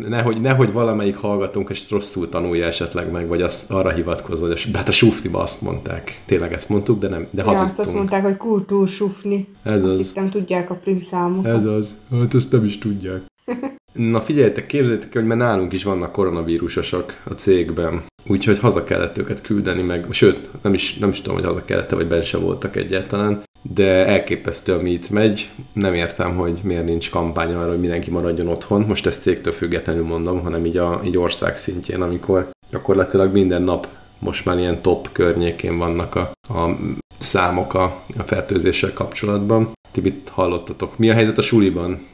Nehogy, 0.09 0.41
nehogy 0.41 0.73
valamelyik 0.73 1.17
hallgatunk, 1.17 1.71
és 1.71 1.91
rosszul 1.91 2.29
tanulja 2.29 2.67
esetleg 2.67 3.11
meg, 3.11 3.29
vagy 3.29 3.43
azt 3.43 3.71
arra 3.71 3.91
hivatkozva, 3.91 4.47
hogy 4.47 4.69
hát 4.73 4.89
a 4.89 4.93
suftiba 4.93 5.39
azt 5.39 5.63
mondták. 5.63 6.23
Tényleg 6.27 6.53
ezt 6.53 6.69
mondtuk, 6.69 6.99
de 6.99 7.09
nem, 7.09 7.27
de 7.31 7.43
ja, 7.43 7.49
hazudtunk. 7.49 7.79
azt 7.79 7.95
mondták, 7.95 8.23
hogy 8.23 8.37
kultúrsufni. 8.37 9.49
Ez 9.63 9.83
azt 9.83 9.99
az. 9.99 10.07
Hittem, 10.07 10.31
tudják 10.31 10.71
a 10.71 10.75
primszámokat. 10.75 11.57
Ez 11.57 11.65
az. 11.65 11.99
Hát 12.11 12.35
ezt 12.35 12.53
nem 12.53 12.65
is 12.65 12.79
tudják. 12.79 13.21
Na 13.93 14.21
figyeljetek, 14.21 14.67
képzeljétek 14.67 15.13
hogy 15.13 15.27
már 15.27 15.37
nálunk 15.37 15.73
is 15.73 15.85
vannak 15.85 16.13
koronavírusosok 16.13 17.15
a 17.25 17.33
cégben. 17.33 18.03
Úgyhogy 18.27 18.59
haza 18.59 18.85
kellett 18.85 19.19
őket 19.19 19.41
küldeni, 19.41 19.83
meg 19.83 20.07
sőt, 20.11 20.49
nem 20.63 20.75
is, 20.75 20.99
nem 20.99 21.09
is 21.09 21.21
tudom, 21.21 21.37
hogy 21.37 21.47
haza 21.47 21.65
kellett 21.65 21.91
vagy 21.91 22.07
benne 22.07 22.23
se 22.23 22.39
voltak 22.39 22.77
egyáltalán 22.77 23.43
de 23.63 24.07
elképesztő, 24.07 24.73
ami 24.73 24.91
itt 24.91 25.11
megy. 25.11 25.51
Nem 25.73 25.95
értem, 25.95 26.37
hogy 26.37 26.61
miért 26.63 26.85
nincs 26.85 27.11
kampány 27.11 27.55
arra, 27.55 27.71
hogy 27.71 27.81
mindenki 27.81 28.11
maradjon 28.11 28.49
otthon. 28.49 28.81
Most 28.81 29.07
ezt 29.07 29.21
cégtől 29.21 29.53
függetlenül 29.53 30.05
mondom, 30.05 30.41
hanem 30.41 30.65
így, 30.65 30.77
a, 30.77 31.01
így 31.05 31.17
ország 31.17 31.57
szintjén, 31.57 32.03
amikor 32.03 32.49
gyakorlatilag 32.71 33.33
minden 33.33 33.63
nap 33.63 33.89
most 34.19 34.45
már 34.45 34.59
ilyen 34.59 34.83
top 34.83 35.13
környékén 35.13 35.79
vannak 35.79 36.15
a, 36.15 36.31
a 36.55 36.77
számok 37.19 37.75
a, 37.75 37.83
a 38.19 38.23
fertőzéssel 38.23 38.93
kapcsolatban. 38.93 39.73
Tibit 39.93 40.29
hallottatok. 40.29 40.99
Mi 40.99 41.11
a 41.11 41.15
helyzet 41.15 41.39
a 41.39 41.43
suliban? 41.43 42.07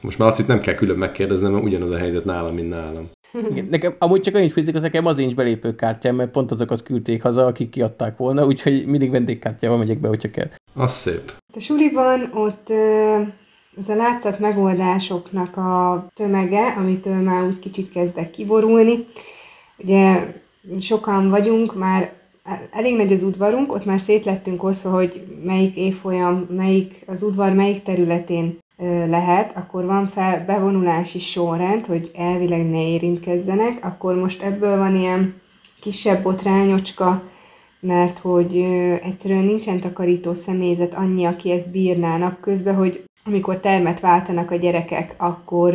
Most 0.00 0.18
már 0.18 0.28
azt 0.28 0.38
itt 0.38 0.46
nem 0.46 0.60
kell 0.60 0.74
külön 0.74 0.96
megkérdeznem, 0.96 1.52
mert 1.52 1.64
ugyanaz 1.64 1.90
a 1.90 1.96
helyzet 1.96 2.24
nálam, 2.24 2.54
mint 2.54 2.68
nálam. 2.68 3.10
Igen, 3.50 3.66
nekem 3.70 3.94
amúgy 3.98 4.20
csak 4.20 4.34
annyit 4.34 4.52
fizik, 4.52 4.74
az 4.74 4.82
nekem 4.82 5.06
az 5.06 5.16
nincs 5.16 5.34
belépőkártyám, 5.34 6.14
mert 6.14 6.30
pont 6.30 6.50
azokat 6.50 6.82
küldték 6.82 7.22
haza, 7.22 7.46
akik 7.46 7.70
kiadták 7.70 8.16
volna, 8.16 8.46
úgyhogy 8.46 8.86
mindig 8.86 9.10
vendégkártyával 9.10 9.78
megyek 9.78 10.00
be, 10.00 10.08
hogyha 10.08 10.30
kell. 10.30 10.48
Az 10.74 10.92
szép. 10.92 11.32
A 11.54 11.58
suliban 11.58 12.30
ott 12.34 12.70
ez 13.78 13.88
a 13.88 13.94
látszat 13.94 14.38
megoldásoknak 14.38 15.56
a 15.56 16.06
tömege, 16.14 16.66
amitől 16.66 17.14
már 17.14 17.44
úgy 17.44 17.58
kicsit 17.58 17.90
kezdek 17.90 18.30
kiborulni. 18.30 19.06
Ugye 19.78 20.34
sokan 20.80 21.30
vagyunk, 21.30 21.74
már 21.74 22.12
elég 22.70 22.96
nagy 22.96 23.12
az 23.12 23.22
udvarunk, 23.22 23.72
ott 23.72 23.84
már 23.84 24.00
szétlettünk 24.00 24.64
oszva, 24.64 24.90
hogy 24.90 25.26
melyik 25.44 25.76
évfolyam, 25.76 26.46
melyik 26.50 27.02
az 27.06 27.22
udvar 27.22 27.52
melyik 27.52 27.82
területén 27.82 28.58
lehet, 29.06 29.56
akkor 29.56 29.84
van 29.84 30.06
fel 30.06 30.44
bevonulási 30.44 31.18
sorrend, 31.18 31.86
hogy 31.86 32.10
elvileg 32.14 32.70
ne 32.70 32.88
érintkezzenek, 32.88 33.84
akkor 33.84 34.14
most 34.14 34.42
ebből 34.42 34.76
van 34.76 34.94
ilyen 34.94 35.40
kisebb 35.80 36.22
botrányocska, 36.22 37.22
mert 37.80 38.18
hogy 38.18 38.56
egyszerűen 39.02 39.44
nincsen 39.44 39.80
takarító 39.80 40.34
személyzet 40.34 40.94
annyi, 40.94 41.24
aki 41.24 41.50
ezt 41.50 41.72
bírnának 41.72 42.40
közben, 42.40 42.74
hogy 42.74 43.04
amikor 43.24 43.60
termet 43.60 44.00
váltanak 44.00 44.50
a 44.50 44.56
gyerekek, 44.56 45.14
akkor 45.18 45.74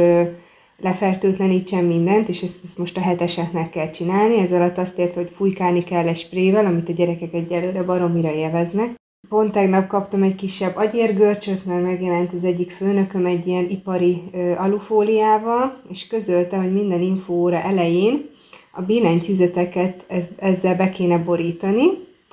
lefertőtlenítsen 0.77 1.83
mindent, 1.83 2.27
és 2.29 2.41
ezt, 2.41 2.63
ezt 2.63 2.77
most 2.77 2.97
a 2.97 3.01
heteseknek 3.01 3.69
kell 3.69 3.89
csinálni. 3.89 4.39
Ez 4.39 4.51
alatt 4.51 4.77
azt 4.77 4.99
ért, 4.99 5.13
hogy 5.13 5.31
fújkálni 5.35 5.83
kell 5.83 6.07
egy 6.07 6.17
sprével, 6.17 6.65
amit 6.65 6.89
a 6.89 6.93
gyerekek 6.93 7.33
egyelőre 7.33 7.83
baromira 7.83 8.33
élveznek. 8.33 9.00
Pont 9.29 9.51
tegnap 9.51 9.87
kaptam 9.87 10.23
egy 10.23 10.35
kisebb 10.35 10.75
agyérgörcsöt, 10.75 11.65
mert 11.65 11.83
megjelent 11.83 12.33
az 12.33 12.43
egyik 12.43 12.71
főnököm 12.71 13.25
egy 13.25 13.47
ilyen 13.47 13.69
ipari 13.69 14.21
ö, 14.33 14.51
alufóliával, 14.51 15.81
és 15.89 16.07
közölte, 16.07 16.57
hogy 16.57 16.73
minden 16.73 17.01
infóra 17.01 17.57
elején 17.61 18.29
a 18.71 18.81
billentyűzeteket 18.81 20.05
ez, 20.07 20.29
ezzel 20.37 20.75
be 20.75 20.89
kéne 20.89 21.17
borítani, 21.17 21.83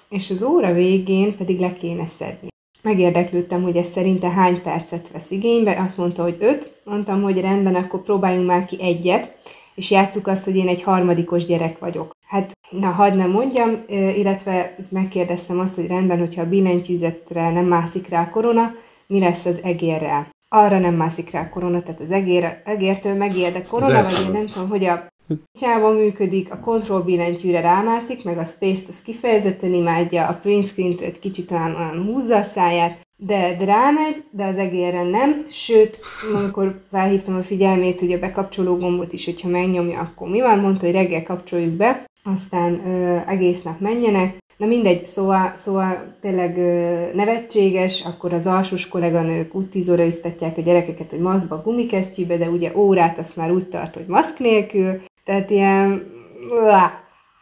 és 0.08 0.30
az 0.30 0.42
óra 0.42 0.72
végén 0.72 1.36
pedig 1.36 1.60
le 1.60 1.72
kéne 1.72 2.06
szedni. 2.06 2.48
Megérdeklődtem, 2.82 3.62
hogy 3.62 3.76
ez 3.76 3.86
szerinte 3.86 4.30
hány 4.30 4.62
percet 4.62 5.10
vesz 5.12 5.30
igénybe, 5.30 5.80
azt 5.80 5.96
mondta, 5.96 6.22
hogy 6.22 6.36
öt. 6.40 6.80
Mondtam, 6.84 7.22
hogy 7.22 7.40
rendben, 7.40 7.74
akkor 7.74 8.02
próbáljunk 8.02 8.46
már 8.46 8.64
ki 8.64 8.76
egyet, 8.80 9.36
és 9.78 9.90
játsszuk 9.90 10.26
azt, 10.26 10.44
hogy 10.44 10.56
én 10.56 10.68
egy 10.68 10.82
harmadikos 10.82 11.44
gyerek 11.44 11.78
vagyok. 11.78 12.10
Hát, 12.26 12.52
na, 12.70 12.90
hadd 12.90 13.16
nem 13.16 13.30
mondjam, 13.30 13.76
illetve 13.88 14.76
megkérdeztem 14.88 15.58
azt, 15.58 15.76
hogy 15.76 15.86
rendben, 15.86 16.18
hogyha 16.18 16.42
a 16.42 16.48
billentyűzetre 16.48 17.50
nem 17.50 17.64
mászik 17.64 18.08
rá 18.08 18.22
a 18.22 18.30
korona, 18.30 18.74
mi 19.06 19.18
lesz 19.18 19.44
az 19.44 19.62
egérrel? 19.62 20.28
Arra 20.48 20.78
nem 20.78 20.94
mászik 20.94 21.30
rá 21.30 21.40
a 21.40 21.48
korona, 21.48 21.82
tehát 21.82 22.00
az 22.00 22.10
egér, 22.10 22.60
egértől 22.64 23.14
megijed 23.14 23.56
a 23.56 23.70
korona, 23.70 24.02
vagy 24.02 24.24
én 24.26 24.30
nem 24.32 24.46
tudom, 24.46 24.68
hogy 24.68 24.84
a 24.84 25.06
Csában 25.52 25.94
működik, 25.94 26.52
a 26.52 26.60
control 26.60 27.00
billentyűre 27.00 27.60
rámászik, 27.60 28.24
meg 28.24 28.38
a 28.38 28.44
Space-t 28.44 28.88
az 28.88 29.02
kifejezetten 29.02 29.74
imádja, 29.74 30.26
a 30.26 30.34
print 30.34 30.64
screen-t 30.64 31.00
egy 31.00 31.18
kicsit 31.18 31.50
olyan, 31.50 31.74
olyan 31.74 32.04
húzza 32.04 32.36
a 32.36 32.42
száját, 32.42 33.00
de, 33.20 33.56
de 33.58 33.64
rámegy, 33.64 34.24
de 34.30 34.44
az 34.44 34.58
egérren 34.58 35.06
nem, 35.06 35.46
sőt, 35.50 36.00
amikor 36.34 36.80
felhívtam 36.90 37.34
a 37.34 37.42
figyelmét, 37.42 38.00
hogy 38.00 38.12
a 38.12 38.18
bekapcsoló 38.18 38.76
gombot 38.76 39.12
is, 39.12 39.24
hogyha 39.24 39.48
megnyomja, 39.48 39.98
akkor 40.00 40.28
mi 40.28 40.40
van, 40.40 40.58
mondta, 40.58 40.86
hogy 40.86 40.94
reggel 40.94 41.22
kapcsoljuk 41.22 41.72
be, 41.72 42.04
aztán 42.24 42.86
ö, 42.86 43.16
egész 43.26 43.62
nap 43.62 43.80
menjenek, 43.80 44.36
Na 44.56 44.66
mindegy, 44.66 45.06
szóval, 45.06 45.52
szóval 45.56 46.16
tényleg 46.20 46.56
ö, 46.56 47.14
nevetséges, 47.14 48.04
akkor 48.04 48.32
az 48.32 48.46
alsós 48.46 48.88
kolléganők 48.88 49.54
úgy 49.54 49.68
tízóra 49.68 50.02
iztatják 50.02 50.56
a 50.56 50.60
gyerekeket, 50.60 51.10
hogy 51.10 51.20
maszkba, 51.20 51.62
gumikesztyűbe, 51.62 52.36
de 52.36 52.48
ugye 52.48 52.72
órát 52.74 53.18
azt 53.18 53.36
már 53.36 53.50
úgy 53.50 53.68
tart, 53.68 53.94
hogy 53.94 54.06
maszk 54.06 54.38
nélkül, 54.38 55.00
tehát 55.24 55.50
ilyen... 55.50 56.06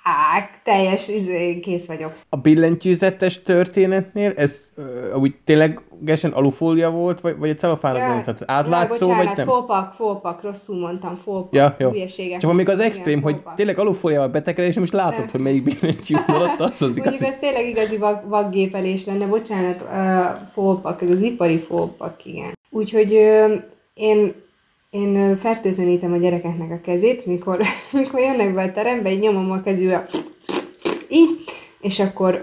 Hák, 0.07 0.61
teljes, 0.65 1.09
izé, 1.09 1.61
kész 1.61 1.87
vagyok. 1.87 2.13
A 2.29 2.37
billentyűzetes 2.37 3.43
történetnél 3.43 4.33
ez 4.37 4.61
uh, 4.77 5.19
úgy 5.21 5.35
ténylegesen 5.45 6.31
alufólia 6.33 6.91
volt, 6.91 7.21
vagy, 7.21 7.39
vagy 7.39 7.51
a 7.51 7.55
celofánok 7.55 7.99
Ja, 8.01 8.07
volt? 8.13 8.25
Tehát 8.25 8.43
átlátszó, 8.47 9.09
ja, 9.09 9.15
bocsánat, 9.15 9.27
vagy 9.27 9.37
nem? 9.37 9.47
fópak, 9.47 9.93
fópak, 9.93 10.43
rosszul 10.43 10.79
mondtam, 10.79 11.17
fópak, 11.25 11.55
Ja, 11.55 11.75
jó. 11.79 11.91
hülyeségek. 11.91 12.39
Csak 12.41 12.53
még 12.53 12.69
az 12.69 12.79
Igen, 12.79 12.91
extrém, 12.91 13.23
hogy 13.23 13.35
fópak. 13.35 13.55
tényleg 13.55 13.79
alufóliával 13.79 14.29
betekedés, 14.29 14.69
és 14.69 14.75
nem 14.75 14.85
is 14.85 14.91
látod, 14.91 15.25
Ne. 15.25 15.31
hogy 15.31 15.41
melyik 15.41 15.63
billentyű 15.63 16.15
maradt, 16.27 16.61
az 16.61 16.71
az 16.71 16.81
Mondjuk 16.81 17.07
igaz. 17.07 17.23
ez 17.23 17.39
tényleg 17.39 17.67
igazi 17.67 17.97
vag, 17.97 18.29
vaggépelés 18.29 19.05
lenne, 19.05 19.27
bocsánat, 19.27 19.81
uh, 19.81 20.49
fópak, 20.53 21.03
ez 21.03 21.11
az 21.11 21.23
ipari 21.23 21.59
fópak, 21.59 22.25
igen. 22.25 22.53
Úgyhogy 22.71 23.13
uh, 23.13 23.53
én, 23.95 24.35
én 24.97 25.37
fertőtlenítem 25.37 26.13
a 26.13 26.17
gyerekeknek 26.17 26.71
a 26.71 26.81
kezét, 26.81 27.27
mikor, 27.27 27.61
mikor 27.93 28.21
jönnek 28.21 28.55
be 28.55 28.63
a 28.63 28.73
terembe, 28.73 29.13
így 29.13 29.21
nyomom 29.21 29.51
a 29.51 29.61
kezűre, 29.61 30.07
így, 31.09 31.31
és 31.81 32.01
akkor, 32.01 32.41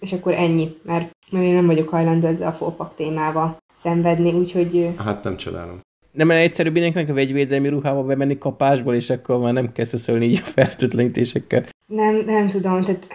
és 0.00 0.12
akkor 0.12 0.32
ennyi, 0.32 0.76
mert, 0.82 1.10
mert 1.30 1.44
én 1.44 1.54
nem 1.54 1.66
vagyok 1.66 1.88
hajlandó 1.88 2.26
ezzel 2.26 2.48
a 2.48 2.52
fópak 2.52 2.94
témával 2.94 3.56
szenvedni, 3.74 4.32
úgyhogy 4.32 4.88
Hát 4.98 5.24
nem 5.24 5.36
csodálom. 5.36 5.80
Nem 6.12 6.28
lenne 6.28 6.40
egyszerűbb 6.40 6.72
mindenkinek 6.72 7.08
a 7.08 7.14
vegyvédelmi 7.14 7.68
ruhába 7.68 8.02
bemenni 8.02 8.38
kapásból, 8.38 8.94
és 8.94 9.10
akkor 9.10 9.38
már 9.38 9.52
nem 9.52 9.72
kell 9.72 9.84
szöszölni 9.84 10.26
így 10.26 10.40
a 10.44 10.48
fertőtlenítésekkel. 10.48 11.64
Nem, 11.86 12.22
nem 12.26 12.46
tudom, 12.46 12.80
tehát 12.80 13.06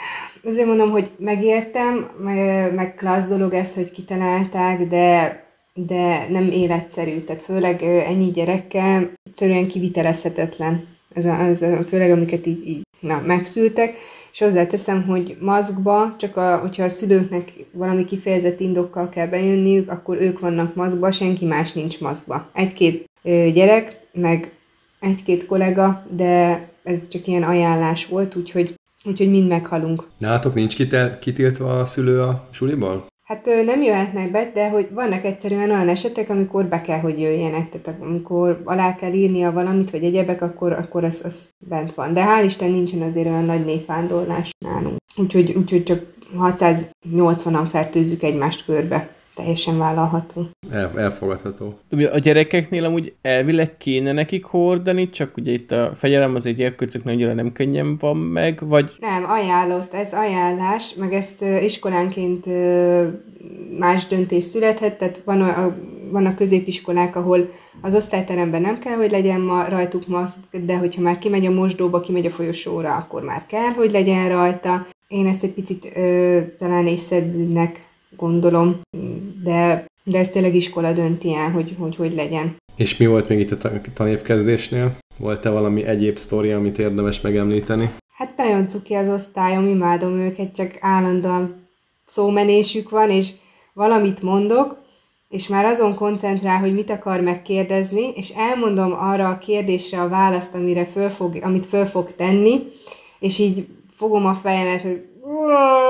azért 0.43 0.67
mondom, 0.67 0.89
hogy 0.89 1.12
megértem, 1.17 2.10
meg, 2.19 2.73
meg 2.73 2.95
klassz 2.95 3.27
dolog 3.27 3.53
ez, 3.53 3.75
hogy 3.75 3.91
kitalálták, 3.91 4.88
de, 4.88 5.46
de 5.86 6.28
nem 6.30 6.50
életszerű, 6.52 7.20
tehát 7.20 7.42
főleg 7.42 7.82
ennyi 7.84 8.32
gyerekkel 8.32 9.12
egyszerűen 9.24 9.68
kivitelezhetetlen. 9.68 10.88
Ez 11.13 11.26
a, 11.26 11.40
ez 11.40 11.62
a, 11.62 11.84
főleg 11.84 12.12
amiket 12.12 12.46
így, 12.46 12.68
így 12.68 12.82
na, 13.00 13.22
megszültek, 13.26 13.96
és 14.32 14.40
hozzáteszem, 14.40 15.04
hogy 15.04 15.38
maszkba, 15.40 16.16
csak 16.18 16.38
a, 16.38 16.58
hogyha 16.58 16.84
a 16.84 16.90
szülőknek 16.90 17.54
valami 17.72 18.06
kifejezett 18.06 18.60
indokkal 18.60 19.10
kell 19.10 19.28
bejönniük, 19.28 19.92
akkor 19.92 20.22
ők 20.22 20.40
vannak 20.40 20.76
maszkba, 20.76 21.12
senki 21.12 21.46
más 21.46 21.74
nincs 21.74 22.00
maszkba. 22.00 22.50
Egy-két 22.54 23.10
gyerek, 23.54 24.00
meg 24.13 24.52
egy-két 25.00 25.46
kollega, 25.46 26.06
de 26.16 26.62
ez 26.84 27.08
csak 27.08 27.28
ilyen 27.28 27.44
ajánlás 27.44 28.06
volt, 28.06 28.36
úgyhogy, 28.36 28.76
úgyhogy 29.04 29.30
mind 29.30 29.48
meghalunk. 29.48 30.08
Nálatok 30.20 30.54
nincs 30.54 30.76
kitel, 30.76 31.20
kitiltva 31.20 31.80
a 31.80 31.86
szülő 31.86 32.22
a 32.22 32.48
suliból? 32.52 33.06
Hát 33.28 33.46
nem 33.66 33.82
jöhetnek 33.82 34.32
be, 34.32 34.52
de 34.54 34.70
hogy 34.70 34.88
vannak 34.92 35.24
egyszerűen 35.24 35.72
olyan 35.72 35.90
esetek, 35.90 36.30
amikor 36.30 36.66
be 36.66 36.82
kell, 36.82 37.00
hogy 37.00 37.20
jöjjenek. 37.20 37.70
Tehát 37.70 38.02
amikor 38.02 38.62
alá 38.63 38.96
kell 38.96 39.13
írnia 39.13 39.52
valamit, 39.52 39.90
vagy 39.90 40.04
egyebek, 40.04 40.42
akkor, 40.42 40.72
akkor 40.72 41.04
az, 41.04 41.22
az 41.26 41.54
bent 41.60 41.94
van. 41.94 42.13
De 42.13 42.24
hál' 42.26 42.44
Isten 42.46 42.72
nincsen 42.72 43.02
azért 43.02 43.28
olyan 43.28 43.46
nagy 43.46 43.66
névvándorlás 43.66 44.52
nálunk. 44.66 44.98
Úgyhogy, 45.16 45.54
úgyhogy 45.54 45.84
csak 45.84 46.04
680-an 46.38 47.68
fertőzzük 47.70 48.24
egymást 48.24 48.66
körbe. 48.66 49.16
Teljesen 49.38 49.78
vállalható. 49.78 50.50
El, 50.71 50.91
elfogadható. 50.95 51.78
Ugye 51.91 52.10
A 52.10 52.17
gyerekeknél 52.17 52.86
amúgy 52.86 53.13
elvileg 53.21 53.78
kéne 53.78 54.12
nekik 54.12 54.45
hordani, 54.45 55.10
csak 55.10 55.38
ugye 55.38 55.52
itt 55.52 55.71
a 55.71 55.91
fegyelem 55.95 56.36
az 56.36 56.45
egy 56.45 56.56
gyerkőcöknél 56.56 57.13
annyira 57.13 57.34
nem 57.34 57.52
könnyen 57.52 57.97
van 57.97 58.17
meg, 58.17 58.60
vagy 58.67 58.91
Nem, 59.00 59.23
ajánlott, 59.28 59.93
ez 59.93 60.13
ajánlás, 60.13 60.93
meg 60.93 61.13
ezt 61.13 61.41
iskolánként 61.41 62.45
más 63.80 64.08
döntés 64.08 64.43
születhet, 64.43 64.97
tehát 64.97 65.21
van 65.26 65.41
a, 65.41 65.65
a, 65.65 65.76
vannak 66.12 66.36
középiskolák, 66.36 67.15
ahol 67.15 67.50
az 67.82 67.95
osztályteremben 67.95 68.62
nem 68.62 68.80
kell, 68.80 68.95
hogy 68.95 69.12
legyen 69.12 69.41
ma 69.41 69.67
rajtuk 69.69 70.08
maszk, 70.08 70.39
de 70.65 70.78
hogyha 70.78 71.02
már 71.02 71.17
kimegy 71.17 71.45
a 71.45 71.52
mosdóba, 71.52 72.00
kimegy 72.00 72.26
a 72.26 72.30
folyosóra, 72.30 72.95
akkor 72.95 73.23
már 73.23 73.45
kell, 73.45 73.71
hogy 73.76 73.91
legyen 73.91 74.30
rajta. 74.30 74.88
Én 75.08 75.28
ezt 75.28 75.43
egy 75.43 75.54
picit 75.54 75.91
ö, 75.95 76.39
talán 76.58 76.88
észszerűnek 76.88 77.87
gondolom, 78.15 78.80
de, 79.43 79.86
de 80.04 80.17
ez 80.20 80.30
tényleg 80.30 80.56
iskola 80.56 80.93
dönti 80.93 81.34
el, 81.34 81.52
hogy 81.52 81.76
hogy, 81.80 81.96
hogy 81.96 82.13
legyen. 82.15 82.56
És 82.76 82.98
mi 82.98 83.06
volt 83.06 83.30
még 83.30 83.39
itt 83.39 83.52
a 83.52 83.58
ta- 83.58 83.82
tanévkezdésnél? 83.93 84.96
Volt-e 85.17 85.50
valami 85.50 85.84
egyéb 85.84 86.17
sztori, 86.17 86.52
amit 86.52 86.78
érdemes 86.78 87.22
megemlíteni? 87.22 87.89
Hát 88.17 88.38
nagyon 88.38 88.67
cuki 88.67 88.93
az 88.93 89.10
osztályom, 89.10 89.67
imádom 89.67 90.20
őket, 90.20 90.56
csak 90.56 90.78
állandóan 90.80 91.67
szómenésük 92.06 92.89
van, 92.89 93.10
és 93.10 93.30
valamit 93.74 94.22
mondok, 94.22 94.78
és 95.30 95.48
már 95.48 95.65
azon 95.65 95.96
koncentrál, 95.96 96.60
hogy 96.60 96.74
mit 96.74 96.89
akar 96.89 97.22
megkérdezni, 97.22 98.10
és 98.15 98.30
elmondom 98.30 98.93
arra 98.93 99.30
a 99.30 99.38
kérdésre 99.38 100.02
a 100.02 100.10
választ, 100.10 100.56
amire 100.56 100.86
föl 100.86 101.10
fog, 101.10 101.38
amit 101.41 101.65
föl 101.65 101.86
fog 101.86 102.15
tenni, 102.15 102.60
és 103.20 103.39
így 103.39 103.67
fogom 103.96 104.26
a 104.26 104.34
fejemet, 104.34 104.82
hogy 104.82 105.06
"Ó, 105.26 105.48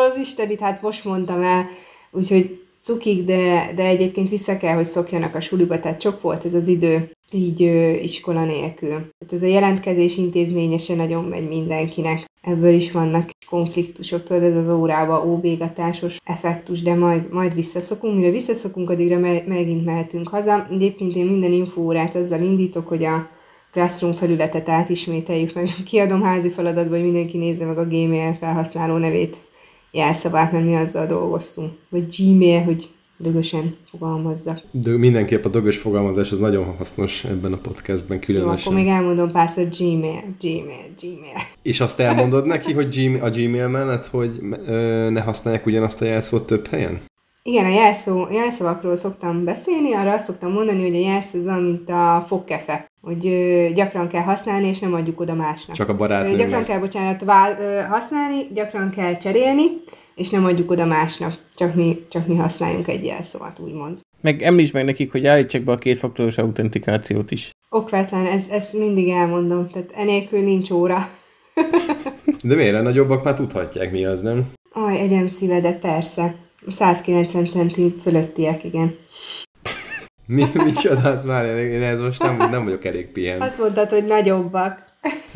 az 0.08 0.18
Istenit, 0.18 0.60
hát 0.60 0.82
most 0.82 1.06
mondtam 1.06 1.42
el, 1.42 1.66
úgyhogy 2.18 2.60
cukik, 2.80 3.24
de, 3.24 3.72
de 3.76 3.86
egyébként 3.86 4.30
vissza 4.30 4.58
kell, 4.58 4.76
hogy 4.76 4.86
szokjanak 4.86 5.36
a 5.36 5.42
suliba, 5.42 5.80
tehát 5.80 6.02
sok 6.02 6.22
volt 6.22 6.46
ez 6.46 6.54
az 6.54 6.68
idő 6.68 7.12
így 7.32 7.64
ö, 7.64 7.90
iskola 7.90 8.46
nélkül. 8.46 8.90
Tehát 8.90 9.34
ez 9.34 9.42
a 9.42 9.46
jelentkezés 9.46 10.18
intézménye 10.18 10.78
nagyon 10.96 11.24
megy 11.24 11.48
mindenkinek. 11.48 12.26
Ebből 12.42 12.74
is 12.74 12.92
vannak 12.92 13.30
konfliktusok, 13.50 14.24
tudod, 14.24 14.44
ez 14.44 14.56
az 14.56 14.70
órába 14.70 15.26
óbégatásos 15.26 16.18
effektus, 16.24 16.82
de 16.82 16.96
majd, 16.96 17.32
majd 17.32 17.54
visszaszokunk. 17.54 18.16
Mire 18.16 18.32
visszaszokunk, 18.32 18.90
addigra 18.90 19.20
me- 19.20 19.48
megint 19.48 19.86
mehetünk 19.86 20.28
haza. 20.28 20.68
Egyébként 20.72 21.16
én 21.16 21.26
minden 21.26 21.52
infóórát 21.52 22.16
azzal 22.16 22.42
indítok, 22.42 22.88
hogy 22.88 23.04
a 23.04 23.30
Classroom 23.72 24.14
felületet 24.14 24.70
átismételjük 24.70 25.54
meg. 25.54 25.68
Kiadom 25.86 26.22
házi 26.22 26.50
feladatba, 26.50 26.96
hogy 26.96 27.04
mindenki 27.04 27.38
nézze 27.38 27.66
meg 27.66 27.78
a 27.78 27.86
Gmail 27.86 28.34
felhasználó 28.34 28.98
nevét, 28.98 29.38
jelszavát, 29.92 30.52
mert 30.52 30.66
mi 30.66 30.76
azzal 30.76 31.06
dolgoztunk. 31.06 31.72
Vagy 31.90 32.16
Gmail, 32.18 32.64
hogy 32.64 32.90
dögösen 33.18 33.76
fogalmazzak. 33.90 34.62
De 34.72 34.98
mindenképp 34.98 35.46
a 35.46 35.50
dögös 35.50 35.78
fogalmazás 35.78 36.32
az 36.32 36.38
nagyon 36.38 36.76
hasznos 36.78 37.24
ebben 37.24 37.54
a 37.54 37.58
podcastben 37.58 38.18
Jó, 38.18 38.24
különösen. 38.26 38.58
akkor 38.60 38.74
még 38.74 38.88
elmondom 38.88 39.32
párszor 39.32 39.68
Gmail, 39.78 40.24
Gmail, 40.40 40.94
Gmail. 41.02 41.38
És 41.62 41.80
azt 41.80 42.00
elmondod 42.00 42.46
neki, 42.46 42.74
hogy 42.74 42.96
Gmail, 42.96 43.24
a 43.24 43.30
Gmail 43.30 43.68
mellett, 43.68 44.06
hogy 44.06 44.40
ö, 44.66 45.10
ne 45.10 45.22
használják 45.22 45.66
ugyanazt 45.66 46.02
a 46.02 46.06
jelszót 46.06 46.46
több 46.46 46.68
helyen? 46.68 47.02
Igen, 47.48 47.66
a 47.66 47.70
jelszó, 47.74 48.28
jelszavakról 48.32 48.96
szoktam 48.96 49.44
beszélni, 49.44 49.94
arra 49.94 50.14
azt 50.14 50.26
szoktam 50.26 50.52
mondani, 50.52 50.82
hogy 50.82 50.96
a 50.96 51.00
jelszó 51.00 51.38
az 51.40 51.46
mint 51.46 51.90
a 51.90 52.26
fogkefe, 52.28 52.92
hogy 53.02 53.28
ö, 53.28 53.68
gyakran 53.74 54.08
kell 54.08 54.22
használni, 54.22 54.68
és 54.68 54.80
nem 54.80 54.94
adjuk 54.94 55.20
oda 55.20 55.34
másnak. 55.34 55.76
Csak 55.76 55.90
a 55.90 55.92
Ö, 55.92 55.96
gyakran 55.96 56.22
barátnőnek. 56.24 56.66
kell, 56.66 56.80
bocsánat, 56.80 57.24
vál, 57.24 57.58
ö, 57.60 57.80
használni, 57.90 58.48
gyakran 58.54 58.90
kell 58.90 59.18
cserélni, 59.18 59.64
és 60.16 60.30
nem 60.30 60.46
adjuk 60.46 60.72
oda 60.72 60.86
másnak. 60.86 61.34
Csak 61.56 61.76
mi, 61.76 62.06
csak 62.10 62.28
mi 62.28 62.36
használjunk 62.36 62.88
egy 62.88 63.06
jelszót, 63.06 63.60
úgymond. 63.60 64.00
meg 64.22 64.42
említsd 64.42 64.74
meg 64.74 64.86
nekik, 64.86 65.12
hogy 65.12 65.26
állítsák 65.26 65.64
be 65.64 65.72
a 65.72 65.78
kétfaktoros 65.78 66.38
autentikációt 66.38 67.32
is. 67.32 67.52
Okvetlen, 67.70 68.26
ez, 68.26 68.48
ezt 68.52 68.74
mindig 68.78 69.10
elmondom, 69.10 69.68
tehát 69.68 69.92
enélkül 69.96 70.40
nincs 70.44 70.70
óra. 70.72 71.10
De 72.44 72.56
miért? 72.56 72.76
A 72.76 72.82
nagyobbak 72.82 73.24
már 73.24 73.34
tudhatják 73.34 73.92
mi 73.92 74.06
az, 74.06 74.22
nem? 74.22 74.52
Aj, 74.74 74.98
egyem 75.00 75.28
szívedet, 75.28 75.80
persze. 75.80 76.36
190 76.70 77.46
centi 77.46 77.96
fölöttiek, 78.04 78.64
igen. 78.64 78.96
Mi, 80.26 80.46
mi 80.66 80.72
csodálsz 80.72 81.24
már? 81.24 81.46
Én 81.46 81.82
ez 81.82 82.02
most 82.02 82.22
nem, 82.22 82.38
nem 82.38 82.64
vagyok 82.64 82.86
elég 82.86 83.08
pihen. 83.08 83.42
Azt 83.42 83.60
mondtad, 83.60 83.90
hogy 83.90 84.06
nagyobbak. 84.06 84.84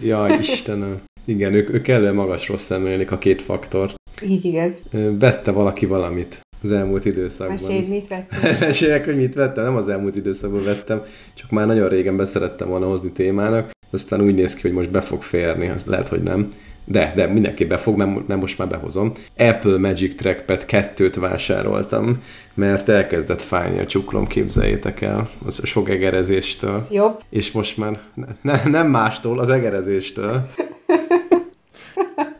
Jaj, 0.03 0.37
Istenem. 0.39 1.01
Igen, 1.25 1.53
ők, 1.53 1.73
ők 1.73 1.81
kellően 1.81 2.15
magasról 2.15 2.57
szemlélik 2.57 3.11
a 3.11 3.17
két 3.17 3.41
faktort. 3.41 3.95
Így 4.23 4.45
igaz. 4.45 4.81
Vette 5.19 5.51
valaki 5.51 5.85
valamit 5.85 6.39
az 6.63 6.71
elmúlt 6.71 7.05
időszakban. 7.05 7.57
Meséld, 7.61 7.87
mit 7.87 8.07
vettél? 8.07 8.57
Meséljek, 8.67 9.05
hogy 9.05 9.15
mit 9.15 9.33
vettem, 9.33 9.63
nem 9.63 9.75
az 9.75 9.87
elmúlt 9.87 10.15
időszakban 10.15 10.63
vettem, 10.63 11.01
csak 11.33 11.49
már 11.49 11.67
nagyon 11.67 11.89
régen 11.89 12.17
beszerettem 12.17 12.67
volna 12.67 12.87
hozni 12.87 13.11
témának, 13.11 13.71
aztán 13.91 14.21
úgy 14.21 14.35
néz 14.35 14.55
ki, 14.55 14.61
hogy 14.61 14.71
most 14.71 14.91
be 14.91 15.01
fog 15.01 15.21
férni, 15.23 15.69
az 15.69 15.85
lehet, 15.85 16.07
hogy 16.07 16.23
nem. 16.23 16.53
De, 16.91 17.11
de 17.15 17.27
mindenképp 17.27 17.69
be 17.69 17.77
fog, 17.77 17.97
mert 17.97 18.27
mert 18.27 18.39
most 18.39 18.57
már 18.57 18.67
behozom. 18.67 19.11
Apple 19.37 19.77
Magic 19.77 20.15
Trackpad 20.15 20.65
2-t 20.67 21.15
vásároltam, 21.19 22.23
mert 22.53 22.89
elkezdett 22.89 23.41
fájni 23.41 23.79
a 23.79 23.85
csuklom, 23.85 24.27
képzeljétek 24.27 25.01
el, 25.01 25.29
az 25.45 25.59
a 25.63 25.65
sok 25.65 25.89
egerezéstől. 25.89 26.87
Jobb. 26.89 27.21
És 27.29 27.51
most 27.51 27.77
már 27.77 27.99
ne, 28.41 28.61
nem 28.63 28.87
mástól, 28.87 29.39
az 29.39 29.49
egerezéstől. 29.49 30.49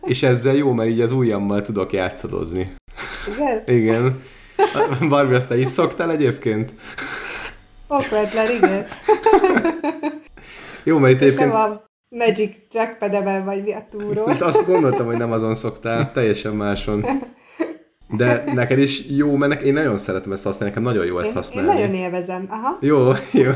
És 0.02 0.24
ezzel 0.24 0.56
jó, 0.56 0.72
mert 0.72 0.90
így 0.90 1.02
az 1.02 1.12
ujjammal 1.12 1.62
tudok 1.62 1.94
játszadozni. 1.94 2.74
Igen? 3.36 3.64
Igen. 3.66 4.22
Barbie, 5.10 5.36
azt 5.36 5.50
te 5.50 5.58
is 5.58 5.68
szoktál 5.68 6.12
egyébként? 6.12 6.74
Okvetlen, 7.88 8.52
igen. 8.52 8.88
Jó, 10.84 10.98
mert 10.98 11.14
itt 11.14 11.22
egyébként 11.22 11.52
van. 11.52 11.90
Magic 12.16 12.56
trackpad 12.70 13.44
vagy 13.46 13.64
mi 13.64 13.74
a 13.74 13.88
túró. 13.92 14.26
Hát 14.26 14.42
azt 14.42 14.66
gondoltam, 14.66 15.06
hogy 15.06 15.18
nem 15.18 15.32
azon 15.32 15.56
szoktál, 15.56 16.12
teljesen 16.12 16.54
máson. 16.54 17.06
De 18.18 18.44
neked 18.54 18.80
is 18.80 19.10
jó, 19.10 19.36
mert 19.36 19.62
én 19.62 19.74
nagyon 19.74 19.98
szeretem 19.98 20.32
ezt 20.32 20.44
használni, 20.44 20.76
nekem 20.76 20.92
nagyon 20.92 21.06
jó 21.06 21.20
ezt 21.20 21.28
Én, 21.28 21.36
én 21.36 21.42
használni. 21.42 21.72
nagyon 21.72 21.94
élvezem. 21.94 22.46
Aha. 22.50 22.78
Jó, 22.82 23.12
jó. 23.32 23.52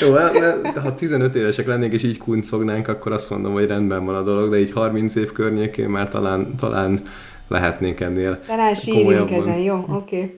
Jó, 0.00 0.12
hát, 0.12 0.32
de 0.74 0.80
ha 0.80 0.94
15 0.94 1.34
évesek 1.34 1.66
lennénk 1.66 1.92
és 1.92 2.02
így 2.02 2.18
kuncognánk, 2.18 2.88
akkor 2.88 3.12
azt 3.12 3.30
mondom, 3.30 3.52
hogy 3.52 3.66
rendben 3.66 4.04
van 4.04 4.14
a 4.14 4.22
dolog, 4.22 4.50
de 4.50 4.60
így 4.60 4.72
30 4.72 5.14
év 5.14 5.32
környékén 5.32 5.88
már 5.88 6.08
talán, 6.08 6.54
talán 6.56 7.02
lehetnénk 7.48 8.00
ennél 8.00 8.40
Talán 8.46 8.74
sírjunk 8.74 9.30
ezen, 9.30 9.58
jó? 9.58 9.74
Oké. 9.74 10.16
Okay. 10.16 10.34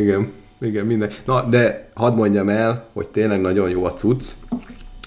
Igen, 0.00 0.32
igen, 0.60 0.86
minden. 0.86 1.10
Na, 1.24 1.42
de 1.42 1.88
hadd 1.94 2.14
mondjam 2.14 2.48
el, 2.48 2.88
hogy 2.92 3.08
tényleg 3.08 3.40
nagyon 3.40 3.70
jó 3.70 3.84
a 3.84 3.92
cucc. 3.92 4.32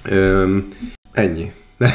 Öm, 0.06 0.68
ennyi. 1.12 1.52
Ne, 1.78 1.90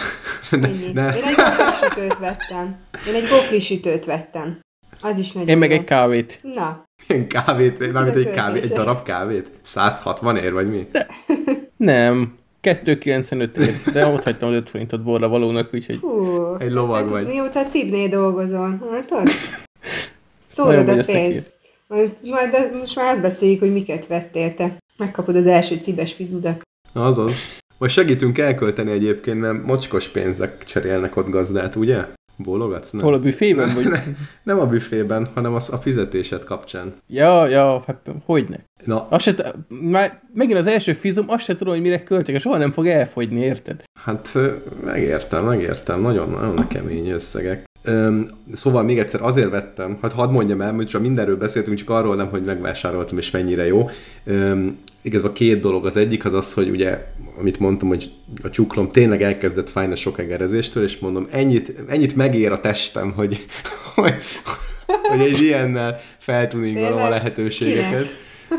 ne, 0.50 0.66
Ennyi. 0.68 0.90
ne. 0.92 1.16
Én 1.16 1.22
egy 1.24 1.34
gofri 1.36 1.86
sütőt 1.88 2.18
vettem. 2.18 2.76
Én 3.08 3.14
egy 3.14 3.28
gofri 3.28 3.60
sütőt 3.60 4.04
vettem. 4.04 4.58
Az 5.00 5.18
is 5.18 5.32
nagyon 5.32 5.48
Én 5.48 5.58
meg 5.58 5.70
jó. 5.70 5.76
egy 5.76 5.84
kávét. 5.84 6.38
Na, 6.42 6.84
Milyen 7.08 7.26
kávét, 7.28 7.92
mármint 7.92 8.16
egy 8.16 8.30
kávét, 8.30 8.62
egy 8.64 8.70
darab 8.72 9.02
kávét? 9.02 9.50
160 9.62 10.36
ér, 10.36 10.52
vagy 10.52 10.68
mi? 10.70 10.86
Nem. 11.76 12.34
2,95 12.62 13.56
ér, 13.56 13.92
de 13.92 14.06
ott 14.06 14.22
hagytam 14.22 14.48
az 14.48 14.54
5 14.54 14.70
forintot 14.70 15.02
borra 15.02 15.28
valónak, 15.28 15.74
úgyhogy 15.74 15.96
hú. 16.00 16.54
Egy 16.58 16.72
lovag 16.72 17.08
vagy. 17.08 17.26
Mióta 17.26 17.60
a 17.64 17.66
cibnél 17.66 18.08
dolgozol, 18.08 18.88
látod? 18.90 19.28
Szórod 20.46 20.88
a 20.88 21.04
pénzt. 21.04 21.52
Majd, 21.86 22.12
majd 22.22 22.50
de 22.50 22.70
most 22.78 22.96
már 22.96 23.12
azt 23.12 23.22
beszéljük, 23.22 23.58
hogy 23.60 23.72
miket 23.72 24.06
vettél 24.06 24.54
te. 24.54 24.76
Megkapod 24.96 25.36
az 25.36 25.46
első 25.46 25.76
cibes 25.76 26.12
fizudat. 26.12 26.62
Azaz. 26.92 27.56
Most 27.84 27.96
segítünk 27.96 28.38
elkölteni 28.38 28.90
egyébként, 28.90 29.40
mert 29.40 29.64
mocskos 29.64 30.08
pénzek 30.08 30.64
cserélnek 30.64 31.16
ott 31.16 31.28
gazdát, 31.28 31.76
ugye? 31.76 32.04
Bólogatsz? 32.36 32.90
Nem. 32.90 33.02
hol 33.02 33.14
a 33.14 33.18
büfében, 33.18 33.74
vagy... 33.74 33.88
Nem 34.42 34.60
a 34.60 34.66
büfében, 34.66 35.26
hanem 35.34 35.54
az 35.54 35.72
a 35.72 35.76
fizetésed 35.76 36.44
kapcsán. 36.44 36.94
Ja, 37.08 37.46
ja, 37.46 37.82
hát 37.86 38.10
hogyne. 38.24 38.64
Na, 38.84 39.06
Azt 39.10 39.24
se, 39.24 39.54
már 39.68 40.20
megint 40.34 40.58
az 40.58 40.66
első 40.66 40.92
fizum, 40.92 41.24
azt 41.28 41.44
se 41.44 41.54
tudom, 41.54 41.72
hogy 41.72 41.82
mire 41.82 42.02
költek, 42.02 42.34
és 42.34 42.42
soha 42.42 42.58
nem 42.58 42.72
fog 42.72 42.86
elfogyni, 42.86 43.40
érted? 43.40 43.82
hát 44.00 44.38
megértem, 44.84 45.44
megértem. 45.44 46.00
Nagyon, 46.00 46.30
nagyon 46.30 46.68
kemény 46.68 47.08
összegek. 47.08 47.64
Öm, 47.82 48.28
szóval 48.52 48.82
még 48.82 48.98
egyszer 48.98 49.22
azért 49.22 49.50
vettem, 49.50 49.98
hát 50.02 50.12
hadd 50.12 50.30
mondjam 50.30 50.60
el, 50.60 50.72
hogy 50.74 50.86
csak 50.86 51.00
mindenről 51.00 51.36
beszéltünk, 51.36 51.78
csak 51.78 51.90
arról 51.90 52.16
nem, 52.16 52.28
hogy 52.28 52.44
megvásároltam 52.44 53.18
és 53.18 53.30
mennyire 53.30 53.66
jó. 53.66 53.88
Öm, 54.24 54.78
igazából 55.04 55.32
két 55.32 55.60
dolog. 55.60 55.86
Az 55.86 55.96
egyik 55.96 56.24
az 56.24 56.32
az, 56.32 56.52
hogy 56.52 56.68
ugye, 56.68 57.04
amit 57.38 57.58
mondtam, 57.58 57.88
hogy 57.88 58.10
a 58.42 58.50
csuklom 58.50 58.90
tényleg 58.90 59.22
elkezdett 59.22 59.68
fájni 59.68 59.92
a 59.92 59.96
sok 59.96 60.18
egerezéstől, 60.18 60.82
és 60.82 60.98
mondom, 60.98 61.26
ennyit, 61.30 61.74
ennyit 61.88 62.16
megér 62.16 62.52
a 62.52 62.60
testem, 62.60 63.12
hogy, 63.12 63.44
hogy, 63.94 64.14
hogy 64.86 65.20
egy 65.20 65.42
ilyennel 65.42 65.98
a 66.82 66.94
Tényleg? 66.94 67.10
lehetőségeket. 67.10 68.06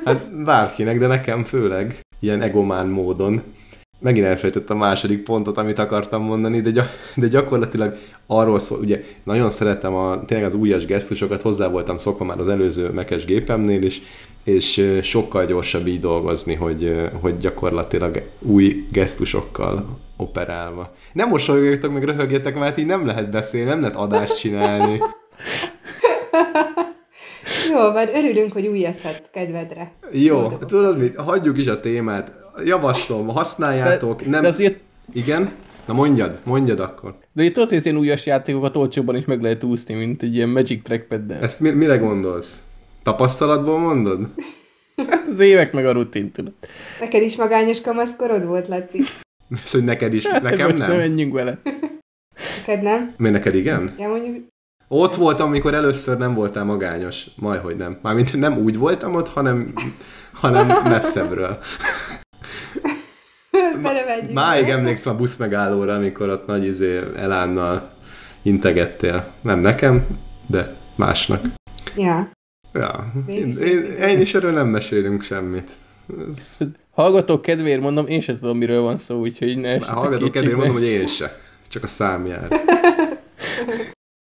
Hát 0.05 0.43
bárkinek, 0.43 0.99
de 0.99 1.07
nekem 1.07 1.43
főleg 1.43 1.99
ilyen 2.19 2.41
egomán 2.41 2.87
módon. 2.87 3.41
Megint 3.99 4.25
elfelejtettem 4.25 4.81
a 4.81 4.85
második 4.85 5.23
pontot, 5.23 5.57
amit 5.57 5.79
akartam 5.79 6.23
mondani, 6.23 6.61
de, 6.61 6.69
gy- 6.69 6.89
de 7.15 7.27
gyakorlatilag 7.27 7.97
arról 8.27 8.59
szól, 8.59 8.79
ugye 8.79 9.03
nagyon 9.23 9.49
szeretem 9.49 9.95
a, 9.95 10.25
tényleg 10.25 10.47
az 10.47 10.53
újas 10.53 10.85
gesztusokat, 10.85 11.41
hozzá 11.41 11.67
voltam 11.67 11.97
szokva 11.97 12.25
már 12.25 12.39
az 12.39 12.47
előző 12.47 12.89
mekes 12.89 13.25
gépemnél 13.25 13.83
is, 13.83 14.01
és 14.45 14.99
sokkal 15.03 15.45
gyorsabb 15.45 15.87
így 15.87 15.99
dolgozni, 15.99 16.53
hogy, 16.53 17.09
hogy 17.21 17.35
gyakorlatilag 17.37 18.21
új 18.39 18.85
gesztusokkal 18.91 19.99
operálva. 20.17 20.93
Nem 21.13 21.29
mosolyogjatok, 21.29 21.93
meg 21.93 22.03
röhögjetek, 22.03 22.55
mert 22.59 22.77
így 22.77 22.85
nem 22.85 23.05
lehet 23.05 23.29
beszélni, 23.31 23.69
nem 23.69 23.79
lehet 23.81 23.95
adást 23.95 24.39
csinálni. 24.39 24.99
Jó, 27.71 27.77
van, 27.91 28.07
örülünk, 28.15 28.51
hogy 28.51 28.67
új 28.67 28.85
eszed 28.85 29.21
kedvedre. 29.31 29.91
Jó, 30.11 30.35
Boldogok. 30.39 30.65
tudod 30.65 30.97
mit? 30.97 31.15
Hagyjuk 31.15 31.57
is 31.57 31.67
a 31.67 31.79
témát. 31.79 32.31
Javaslom, 32.65 33.27
használjátok. 33.27 34.25
Nem... 34.25 34.41
De 34.41 34.47
azért, 34.47 34.79
Igen? 35.13 35.49
Na 35.87 35.93
mondjad, 35.93 36.39
mondjad 36.43 36.79
akkor. 36.79 37.15
de 37.33 37.41
ugye 37.41 37.51
tudod, 37.51 37.69
hogy 37.69 37.77
az 37.77 37.85
ilyen 37.85 37.97
újas 37.97 38.25
játékokat 38.25 38.75
olcsóbban 38.75 39.15
is 39.15 39.25
meg 39.25 39.41
lehet 39.41 39.63
úszni, 39.63 39.93
mint 39.93 40.23
egy 40.23 40.35
ilyen 40.35 40.49
Magic 40.49 40.83
Trackpad-del. 40.83 41.41
Ezt 41.41 41.59
mi- 41.59 41.69
mire 41.69 41.97
gondolsz? 41.97 42.63
Tapasztalatból 43.05 43.79
mondod? 43.79 44.27
Az 45.31 45.39
évek 45.39 45.73
meg 45.73 45.85
a 45.85 45.91
rutin, 45.91 46.31
tudod. 46.31 46.53
Neked 46.99 47.21
is 47.21 47.35
magányos 47.35 47.81
kamaszkorod 47.81 48.45
volt, 48.45 48.67
Laci? 48.67 49.01
Ez, 49.63 49.71
hogy 49.71 49.83
neked 49.83 50.13
is, 50.13 50.23
nekem 50.23 50.67
most 50.67 50.77
nem 50.77 50.89
nem. 50.89 50.97
menjünk 50.97 51.33
vele. 51.33 51.59
Neked 52.57 52.83
nem? 52.83 53.13
Mi 53.17 53.29
neked 53.29 53.55
igen? 53.55 53.95
Ja, 53.97 54.07
mondjuk, 54.07 54.45
Ott 54.87 55.15
voltam, 55.15 55.47
amikor 55.47 55.73
először 55.73 56.17
nem 56.17 56.33
voltál 56.33 56.63
magányos. 56.63 57.25
Majdhogy 57.35 57.77
nem. 57.77 57.99
Mármint 58.01 58.33
nem 58.33 58.57
úgy 58.57 58.77
voltam 58.77 59.15
ott, 59.15 59.27
hanem, 59.27 59.73
hanem 60.33 60.67
messzebbről. 60.83 61.57
Máig 64.33 64.69
emlékszem 64.69 65.13
a 65.13 65.17
busz 65.17 65.35
megállóra, 65.35 65.93
amikor 65.93 66.29
ott 66.29 66.45
nagy 66.45 66.65
izé 66.65 66.99
elánnal 67.15 67.91
integettél. 68.41 69.31
Nem 69.41 69.59
nekem, 69.59 70.05
de 70.47 70.75
másnak. 70.95 71.41
Ja. 71.95 72.33
Ja, 72.75 73.11
én, 73.27 73.51
én, 73.51 73.83
én 74.07 74.21
is 74.21 74.33
erről 74.33 74.51
nem 74.51 74.67
mesélünk 74.67 75.23
semmit. 75.23 75.69
Ez, 76.29 76.57
Hallgatók 76.91 77.41
kedvéért 77.41 77.81
mondom, 77.81 78.07
én 78.07 78.21
sem 78.21 78.39
tudom, 78.39 78.57
miről 78.57 78.81
van 78.81 78.97
szó, 78.97 79.19
úgyhogy 79.19 79.57
ne 79.57 79.69
essetek 79.69 79.95
hallgatók 79.95 80.31
kedvéért 80.31 80.57
mondom, 80.57 80.75
hogy 80.75 80.85
én 80.85 81.07
se. 81.07 81.39
Csak 81.67 81.83
a 81.83 81.87
szám 81.87 82.25
jár. 82.25 82.47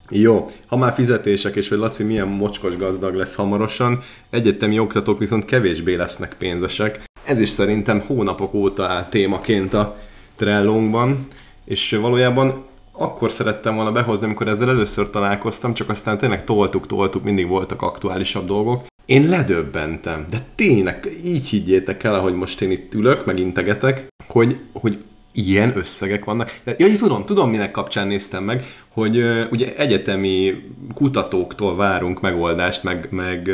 Jó, 0.09 0.45
ha 0.67 0.77
már 0.77 0.93
fizetések, 0.93 1.55
és 1.55 1.69
hogy 1.69 1.77
Laci 1.77 2.03
milyen 2.03 2.27
mocskos 2.27 2.77
gazdag 2.77 3.15
lesz 3.15 3.35
hamarosan, 3.35 3.99
egyetemi 4.29 4.79
oktatók 4.79 5.19
viszont 5.19 5.45
kevésbé 5.45 5.95
lesznek 5.95 6.33
pénzesek. 6.37 7.03
Ez 7.23 7.39
is 7.39 7.49
szerintem 7.49 7.99
hónapok 7.99 8.53
óta 8.53 8.87
áll 8.87 9.05
témaként 9.05 9.73
a 9.73 9.97
Trellónkban, 10.35 11.27
és 11.65 11.97
valójában 12.01 12.53
akkor 12.91 13.31
szerettem 13.31 13.75
volna 13.75 13.91
behozni, 13.91 14.25
amikor 14.25 14.47
ezzel 14.47 14.69
először 14.69 15.09
találkoztam, 15.09 15.73
csak 15.73 15.89
aztán 15.89 16.17
tényleg 16.17 16.43
toltuk, 16.43 16.87
toltuk, 16.87 17.23
mindig 17.23 17.47
voltak 17.47 17.81
aktuálisabb 17.81 18.45
dolgok. 18.45 18.85
Én 19.05 19.29
ledöbbentem, 19.29 20.25
de 20.29 20.37
tényleg 20.55 21.17
így 21.25 21.47
higgyétek 21.47 22.03
el, 22.03 22.15
ahogy 22.15 22.33
most 22.33 22.61
én 22.61 22.71
itt 22.71 22.93
ülök, 22.93 23.25
meg 23.25 23.39
integetek, 23.39 24.07
hogy, 24.27 24.59
hogy 24.73 24.97
ilyen 25.33 25.77
összegek 25.77 26.25
vannak. 26.25 26.59
De, 26.63 26.75
ja, 26.77 26.95
tudom, 26.97 27.25
tudom, 27.25 27.49
minek 27.49 27.71
kapcsán 27.71 28.07
néztem 28.07 28.43
meg, 28.43 28.65
hogy 28.87 29.23
ugye 29.51 29.75
egyetemi 29.75 30.53
kutatóktól 30.93 31.75
várunk 31.75 32.21
megoldást, 32.21 32.83
meg, 32.83 33.07
meg 33.11 33.51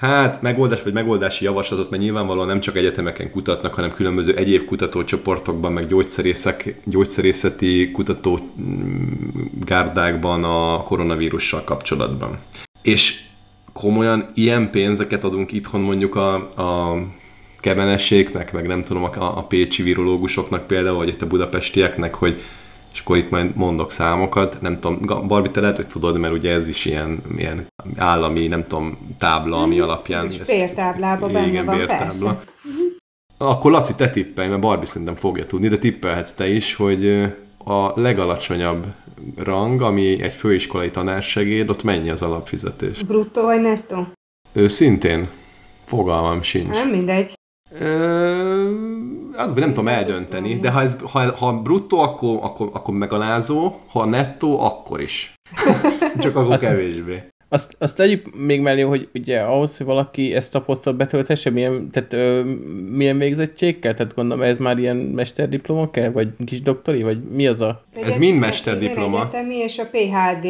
hát 0.00 0.42
megoldás 0.42 0.82
vagy 0.82 0.92
megoldási 0.92 1.44
javaslatot, 1.44 1.90
mert 1.90 2.02
nyilvánvalóan 2.02 2.46
nem 2.46 2.60
csak 2.60 2.76
egyetemeken 2.76 3.30
kutatnak, 3.30 3.74
hanem 3.74 3.92
különböző 3.92 4.34
egyéb 4.34 4.64
kutatócsoportokban, 4.64 5.72
meg 5.72 5.86
gyógyszerészek, 5.86 6.74
gyógyszerészeti 6.84 7.90
kutató 7.90 8.38
mm, 8.60 10.44
a 10.44 10.82
koronavírussal 10.82 11.64
kapcsolatban. 11.64 12.38
És 12.82 13.20
komolyan 13.72 14.30
ilyen 14.34 14.70
pénzeket 14.70 15.24
adunk 15.24 15.52
itthon 15.52 15.80
mondjuk 15.80 16.14
a, 16.14 16.34
a 16.34 16.98
kemenességnek, 17.58 18.52
meg 18.52 18.66
nem 18.66 18.82
tudom, 18.82 19.04
a, 19.04 19.38
a 19.38 19.42
pécsi 19.42 19.82
virológusoknak 19.82 20.66
például, 20.66 20.96
vagy 20.96 21.08
itt 21.08 21.22
a 21.22 21.26
budapestieknek, 21.26 22.14
hogy 22.14 22.40
és 22.92 23.00
akkor 23.00 23.16
itt 23.16 23.30
majd 23.30 23.56
mondok 23.56 23.92
számokat, 23.92 24.60
nem 24.60 24.76
tudom, 24.76 24.98
Ga- 25.00 25.26
Barbi, 25.26 25.50
te 25.50 25.60
lehet, 25.60 25.76
hogy 25.76 25.86
tudod, 25.86 26.18
mert 26.18 26.32
ugye 26.34 26.52
ez 26.52 26.68
is 26.68 26.84
ilyen, 26.84 27.22
ilyen 27.36 27.66
állami, 27.96 28.46
nem 28.46 28.62
tudom, 28.62 29.14
tábla, 29.18 29.62
ami 29.62 29.80
alapján... 29.80 30.24
Ez 30.26 30.32
is 30.32 30.46
bértáblában 30.46 31.32
benne 31.32 31.46
igen, 31.46 31.64
van, 31.64 31.76
bértábla. 31.76 32.04
persze. 32.04 32.38
Akkor 33.36 33.70
Laci, 33.70 33.94
te 33.94 34.10
tippelj, 34.10 34.48
mert 34.48 34.60
Barbi 34.60 34.86
szerintem 34.86 35.14
fogja 35.14 35.46
tudni, 35.46 35.68
de 35.68 35.78
tippelhetsz 35.78 36.32
te 36.32 36.48
is, 36.48 36.74
hogy 36.74 37.06
a 37.64 38.00
legalacsonyabb 38.00 38.86
rang, 39.36 39.82
ami 39.82 40.22
egy 40.22 40.32
főiskolai 40.32 40.90
tanársegéd, 40.90 41.70
ott 41.70 41.82
mennyi 41.82 42.10
az 42.10 42.22
alapfizetés? 42.22 43.02
Bruttó 43.02 43.42
vagy 43.42 43.60
nettó? 43.60 44.06
Ő 44.52 44.66
szintén 44.68 45.28
fogalmam 45.84 46.42
sincs. 46.42 46.68
Nem 46.68 46.88
mindegy. 46.88 47.32
Ö, 47.78 48.39
az 49.40 49.52
nem 49.52 49.68
tudom 49.68 49.88
eldönteni, 49.88 50.58
de 50.58 50.70
ha, 50.70 50.80
ez, 50.80 50.96
ha, 51.12 51.36
ha 51.36 51.52
bruttó, 51.52 51.98
akkor, 51.98 52.38
akkor, 52.42 52.70
akkor 52.72 52.94
megalázó, 52.94 53.80
ha 53.88 54.04
nettó, 54.04 54.60
akkor 54.60 55.00
is. 55.00 55.34
Csak 56.22 56.36
akkor 56.36 56.58
kevésbé. 56.58 57.22
Azt, 57.52 57.74
azt 57.78 57.96
tegyük 57.96 58.36
még 58.36 58.60
mellé, 58.60 58.80
hogy 58.80 59.08
ugye 59.14 59.40
ahhoz, 59.40 59.76
hogy 59.76 59.86
valaki 59.86 60.34
ezt 60.34 60.54
a 60.54 60.60
posztot 60.60 60.96
betölthesse, 60.96 61.50
milyen, 61.50 61.88
tehát, 61.88 62.12
ö, 62.12 62.44
milyen 62.90 63.18
végzettségkel? 63.18 63.94
Tehát 63.94 64.14
gondolom, 64.14 64.42
ez 64.42 64.58
már 64.58 64.78
ilyen 64.78 64.96
mesterdiploma 64.96 65.90
kell, 65.90 66.10
vagy 66.10 66.28
kis 66.44 66.62
doktori, 66.62 67.02
vagy 67.02 67.22
mi 67.22 67.46
az 67.46 67.60
a... 67.60 67.84
Ez 68.02 68.16
mind 68.16 68.38
mesterdiploma. 68.38 69.20
Egyetemi 69.20 69.54
és 69.54 69.78
a 69.78 69.84
PHD, 69.90 70.46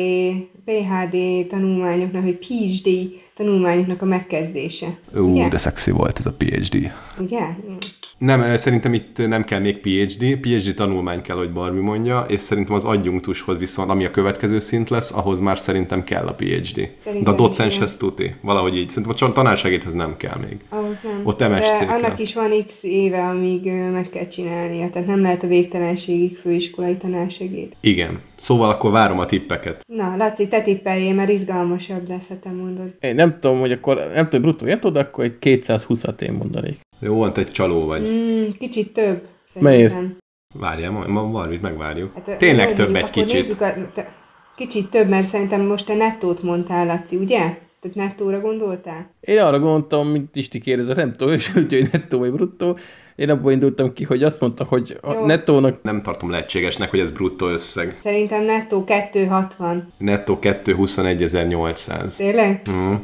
PHD 0.64 1.46
tanulmányoknak, 1.48 2.22
vagy 2.22 2.38
PhD 2.38 2.88
tanulmányoknak 3.34 4.02
a 4.02 4.04
megkezdése. 4.04 4.98
Ú, 5.14 5.18
ugye? 5.18 5.48
de 5.48 5.58
szexi 5.58 5.90
volt 5.90 6.18
ez 6.18 6.26
a 6.26 6.32
PhD. 6.32 6.92
Ugye? 7.20 7.40
Nem, 8.18 8.56
szerintem 8.56 8.94
itt 8.94 9.26
nem 9.28 9.44
kell 9.44 9.60
még 9.60 9.78
PhD, 9.78 10.40
PhD 10.40 10.74
tanulmány 10.74 11.22
kell, 11.22 11.36
hogy 11.36 11.52
Barbie 11.52 11.82
mondja, 11.82 12.24
és 12.28 12.40
szerintem 12.40 12.74
az 12.74 12.84
adjunktushoz 12.84 13.58
viszont, 13.58 13.90
ami 13.90 14.04
a 14.04 14.10
következő 14.10 14.58
szint 14.58 14.90
lesz, 14.90 15.12
ahhoz 15.12 15.40
már 15.40 15.58
szerintem 15.58 16.04
kell 16.04 16.26
a 16.26 16.34
PhD. 16.34 16.89
Szerintem 16.96 17.34
De 17.34 17.42
a 17.42 17.46
docenshez 17.46 17.96
tuti, 17.96 18.34
valahogy 18.40 18.76
így. 18.76 18.88
Szerintem 18.88 19.28
a 19.28 19.32
tanársegédhez 19.32 19.94
nem 19.94 20.16
kell 20.16 20.36
még. 20.48 20.56
Ahhoz 20.68 21.00
nem. 21.02 21.20
Ott 21.24 21.48
MSC 21.48 21.78
De 21.78 21.92
annak 21.92 22.18
is 22.18 22.34
van 22.34 22.64
x 22.66 22.82
éve, 22.82 23.24
amíg 23.24 23.72
meg 23.92 24.08
kell 24.08 24.26
csinálnia, 24.26 24.90
tehát 24.90 25.08
nem 25.08 25.22
lehet 25.22 25.42
a 25.42 25.46
végtelenségig 25.46 26.38
főiskolai 26.38 26.96
tanársegéd. 26.96 27.72
Igen. 27.80 28.20
Szóval 28.36 28.70
akkor 28.70 28.90
várom 28.90 29.18
a 29.18 29.26
tippeket. 29.26 29.84
Na, 29.86 30.16
Laci, 30.16 30.48
te 30.48 30.62
tippeljél, 30.62 31.14
mert 31.14 31.30
izgalmasabb 31.30 32.08
lesz, 32.08 32.28
ha 32.28 32.38
te 32.38 32.50
mondod. 32.50 32.94
Én 33.00 33.14
nem 33.14 33.38
tudom, 33.40 33.60
hogy 33.60 33.72
akkor, 33.72 34.10
nem 34.14 34.24
tudom, 34.24 34.42
bruttó, 34.42 34.66
nem 34.66 34.80
tudod, 34.80 35.02
akkor 35.02 35.24
egy 35.24 35.36
220-at 35.40 36.20
én 36.20 36.32
mondanék. 36.32 36.80
Jó, 37.00 37.28
te 37.28 37.40
egy 37.40 37.50
csaló 37.50 37.86
vagy. 37.86 38.10
Mm, 38.10 38.48
kicsit 38.58 38.92
több. 38.92 39.26
Miért? 39.58 39.94
Várjál, 40.54 40.90
ma, 40.90 41.06
ma 41.06 41.30
valamit 41.30 41.62
megvárjuk. 41.62 42.14
Hát, 42.14 42.38
Tényleg 42.38 42.68
jó, 42.68 42.74
több 42.74 42.94
egy 42.94 43.10
kicsit. 43.10 43.50
A, 43.60 43.74
te, 43.94 44.12
kicsit 44.60 44.90
több, 44.90 45.08
mert 45.08 45.26
szerintem 45.26 45.60
most 45.60 45.86
te 45.86 45.94
nettót 45.94 46.42
mondtál, 46.42 46.86
Laci, 46.86 47.16
ugye? 47.16 47.38
Tehát 47.80 47.96
nettóra 47.96 48.40
gondoltál? 48.40 49.10
Én 49.20 49.38
arra 49.38 49.58
gondoltam, 49.58 50.08
mint 50.08 50.36
Isti 50.36 50.60
kérdezett, 50.60 50.96
nem 50.96 51.12
tudom, 51.12 51.36
hogy 51.52 51.88
nettó 51.92 52.18
vagy 52.18 52.32
bruttó. 52.32 52.78
Én 53.16 53.30
abból 53.30 53.52
indultam 53.52 53.92
ki, 53.92 54.04
hogy 54.04 54.22
azt 54.22 54.40
mondta, 54.40 54.64
hogy 54.64 54.98
a 55.02 55.12
Jó. 55.12 55.24
nettónak... 55.24 55.82
Nem 55.82 56.00
tartom 56.00 56.30
lehetségesnek, 56.30 56.90
hogy 56.90 56.98
ez 56.98 57.10
bruttó 57.10 57.46
összeg. 57.46 57.96
Szerintem 57.98 58.44
nettó 58.44 58.84
260. 58.84 59.92
Nettó 59.98 60.38
221.800. 60.42 62.16
Tényleg? 62.16 62.60
Mm. 62.70 62.94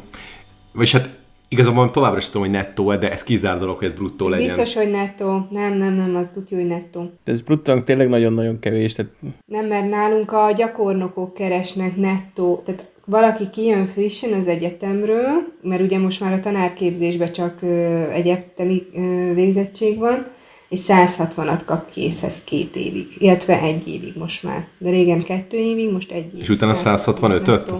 Vagyis 0.72 0.92
hát 0.92 1.15
Igazából 1.48 1.90
továbbra 1.90 2.18
is 2.18 2.26
tudom, 2.26 2.42
hogy 2.42 2.50
nettó, 2.50 2.94
de 2.94 3.12
ez 3.12 3.22
kizár 3.22 3.58
dolog, 3.58 3.76
hogy 3.78 3.86
ez 3.86 3.94
bruttó 3.94 4.26
ez 4.26 4.32
legyen. 4.32 4.46
biztos, 4.46 4.74
hogy 4.74 4.90
nettó. 4.90 5.46
Nem, 5.50 5.74
nem, 5.74 5.94
nem, 5.94 6.16
az 6.16 6.30
tudja, 6.30 6.56
hogy 6.56 6.66
nettó. 6.66 7.10
De 7.24 7.32
ez 7.32 7.40
bruttó 7.40 7.80
tényleg 7.80 8.08
nagyon-nagyon 8.08 8.58
kevés. 8.58 8.92
Tehát... 8.92 9.12
Nem, 9.46 9.66
mert 9.66 9.88
nálunk 9.88 10.32
a 10.32 10.52
gyakornokok 10.56 11.34
keresnek 11.34 11.96
nettó. 11.96 12.62
Tehát 12.64 12.90
valaki 13.04 13.50
kijön 13.50 13.86
frissen 13.86 14.32
az 14.32 14.48
egyetemről, 14.48 15.52
mert 15.62 15.82
ugye 15.82 15.98
most 15.98 16.20
már 16.20 16.32
a 16.32 16.40
tanárképzésben 16.40 17.32
csak 17.32 17.62
ö, 17.62 18.02
egyetemi 18.10 18.82
ö, 18.94 19.34
végzettség 19.34 19.98
van, 19.98 20.26
és 20.68 20.80
160-at 20.86 21.60
kap 21.64 21.90
készhez 21.90 22.44
két 22.44 22.76
évig, 22.76 23.06
illetve 23.18 23.60
egy 23.60 23.88
évig 23.88 24.16
most 24.16 24.42
már. 24.42 24.66
De 24.78 24.90
régen 24.90 25.22
kettő 25.22 25.56
évig, 25.56 25.92
most 25.92 26.12
egy 26.12 26.26
évig. 26.26 26.40
És 26.40 26.48
utána 26.48 26.72
165-öt? 26.74 27.72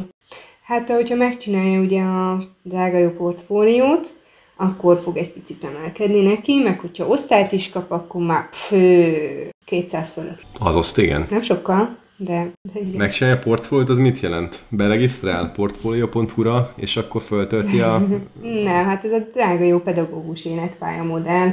Hát, 0.66 0.90
hogyha 0.90 1.16
megcsinálja 1.16 1.80
ugye 1.80 2.02
a 2.02 2.42
drága 2.62 2.98
jó 2.98 3.08
portfóliót, 3.08 4.14
akkor 4.56 5.00
fog 5.02 5.16
egy 5.16 5.32
picit 5.32 5.64
emelkedni 5.64 6.22
neki, 6.22 6.58
meg 6.58 6.80
hogyha 6.80 7.06
osztályt 7.06 7.52
is 7.52 7.70
kap, 7.70 7.90
akkor 7.90 8.22
már 8.22 8.48
fő 8.52 9.50
200 9.64 10.10
fölött. 10.10 10.42
Az 10.58 10.74
oszt, 10.74 10.98
igen. 10.98 11.26
Nem 11.30 11.42
sokkal, 11.42 11.96
de, 12.16 12.52
de 12.72 12.80
igen. 12.80 12.96
Megcsinálja 12.96 13.38
a 13.38 13.42
portfóliót, 13.42 13.88
az 13.88 13.98
mit 13.98 14.20
jelent? 14.20 14.62
Beregisztrál 14.68 15.52
portfolio.hu-ra, 15.52 16.72
és 16.76 16.96
akkor 16.96 17.22
föltölti 17.22 17.80
a... 17.80 18.06
Nem, 18.64 18.84
hát 18.84 19.04
ez 19.04 19.12
a 19.12 19.18
drága 19.32 19.64
jó 19.64 19.78
pedagógus 19.78 20.44
életpálya 20.44 21.02
modell. 21.02 21.48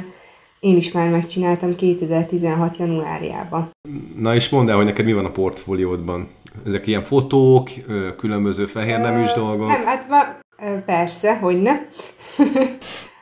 Én 0.59 0.78
is 0.78 0.91
már 0.91 1.09
megcsináltam 1.09 1.76
2016. 1.76 2.78
januárjában. 2.78 3.72
Na 4.18 4.36
és 4.36 4.49
mondd 4.49 4.70
el, 4.70 4.76
hogy 4.76 4.86
neked 4.86 5.05
mi 5.05 5.14
van 5.14 5.26
a 5.26 5.32
portfóliódban? 5.32 6.28
Ezek 6.66 6.88
ilyen 6.88 7.01
fotók, 7.01 7.70
különböző 8.18 8.66
fehérneműs 8.66 9.34
dolgok? 9.34 9.68
Nem, 9.68 9.86
hát 9.86 10.08
va, 10.08 10.39
persze, 10.86 11.38
hogy 11.38 11.62
ne. 11.62 11.72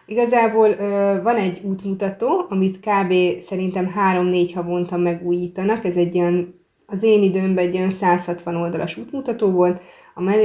Igazából 0.06 0.76
van 1.24 1.36
egy 1.36 1.62
útmutató, 1.64 2.46
amit 2.50 2.80
kb. 2.80 3.14
szerintem 3.40 3.94
3-4 4.14 4.52
havonta 4.56 4.98
megújítanak. 4.98 5.86
Ez 5.86 5.96
egy 5.96 6.18
olyan, 6.18 6.60
az 6.86 7.04
én 7.04 7.24
időmben 7.24 7.68
egy 7.68 7.76
olyan 7.76 7.90
160 7.90 8.56
oldalas 8.56 8.98
útmutató 8.98 9.52
volt, 9.52 9.82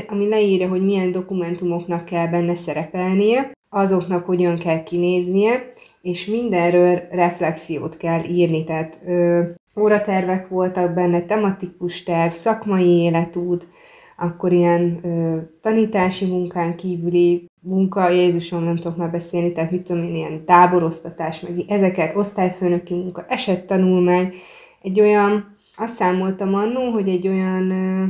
ami 0.09 0.29
leírja, 0.29 0.69
hogy 0.69 0.85
milyen 0.85 1.13
dokumentumoknak 1.13 2.05
kell 2.05 2.27
benne 2.27 2.55
szerepelnie, 2.55 3.53
azoknak 3.69 4.27
hogyan 4.27 4.59
kell 4.59 4.83
kinéznie, 4.83 5.73
és 6.03 6.27
mindenről 6.27 7.03
reflexiót 7.11 7.97
kell 7.97 8.25
írni, 8.25 8.65
tehát 8.65 9.01
ö, 9.07 9.43
óratervek 9.81 10.49
voltak 10.49 10.95
benne, 10.95 11.23
tematikus 11.23 12.03
terv, 12.03 12.33
szakmai 12.33 12.89
életút, 12.89 13.69
akkor 14.17 14.53
ilyen 14.53 15.01
ö, 15.03 15.37
tanítási 15.61 16.27
munkán 16.27 16.77
kívüli 16.77 17.49
munka, 17.61 18.09
Jézusom, 18.09 18.63
nem 18.63 18.77
tudok 18.77 18.97
már 18.97 19.11
beszélni, 19.11 19.53
tehát 19.53 19.71
mit 19.71 19.83
tudom 19.83 20.03
én, 20.03 20.15
ilyen 20.15 20.45
táboroztatás, 20.45 21.41
meg 21.41 21.65
ezeket, 21.69 22.17
osztályfőnöki 22.17 22.95
munka, 22.95 23.25
esettanulmány, 23.29 24.35
egy 24.83 25.01
olyan, 25.01 25.57
azt 25.77 25.95
számoltam 25.95 26.55
annó, 26.55 26.91
hogy 26.91 27.09
egy 27.09 27.29
olyan 27.29 27.71
ö, 27.71 28.05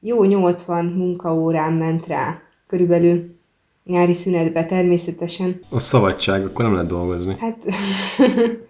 jó 0.00 0.24
80 0.24 0.84
munkaórán 0.84 1.72
ment 1.72 2.06
rá, 2.06 2.38
körülbelül 2.66 3.38
nyári 3.84 4.14
szünetbe 4.14 4.64
természetesen. 4.64 5.60
A 5.70 5.78
szabadság, 5.78 6.44
akkor 6.44 6.64
nem 6.64 6.74
lehet 6.74 6.88
dolgozni. 6.88 7.36
Hát 7.38 7.64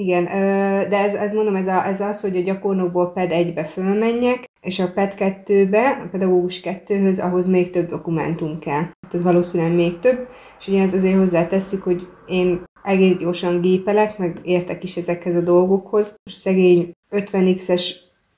igen, 0.00 0.24
de 0.88 0.98
ez, 0.98 1.14
ez 1.14 1.34
mondom, 1.34 1.54
ez, 1.54 1.66
a, 1.66 1.86
ez 1.86 2.00
az, 2.00 2.20
hogy 2.20 2.36
a 2.36 2.42
gyakornokból 2.42 3.12
PED 3.12 3.30
1-be 3.34 3.64
fölmenjek, 3.64 4.44
és 4.60 4.78
a 4.78 4.92
PED 4.92 5.14
2-be, 5.18 6.00
a 6.04 6.08
pedagógus 6.10 6.60
2-höz, 6.64 7.22
ahhoz 7.22 7.46
még 7.46 7.70
több 7.70 7.88
dokumentum 7.88 8.58
kell. 8.58 8.82
Hát 8.82 9.14
ez 9.14 9.22
valószínűleg 9.22 9.74
még 9.74 9.98
több, 9.98 10.28
és 10.60 10.68
ugye 10.68 10.82
ez 10.82 10.94
azért 10.94 11.16
hozzátesszük, 11.16 11.82
hogy 11.82 12.06
én 12.26 12.62
egész 12.82 13.16
gyorsan 13.16 13.60
gépelek, 13.60 14.18
meg 14.18 14.40
értek 14.42 14.82
is 14.82 14.96
ezekhez 14.96 15.34
a 15.34 15.40
dolgokhoz. 15.40 16.14
Most 16.24 16.38
szegény 16.38 16.92
50x-es 17.10 17.90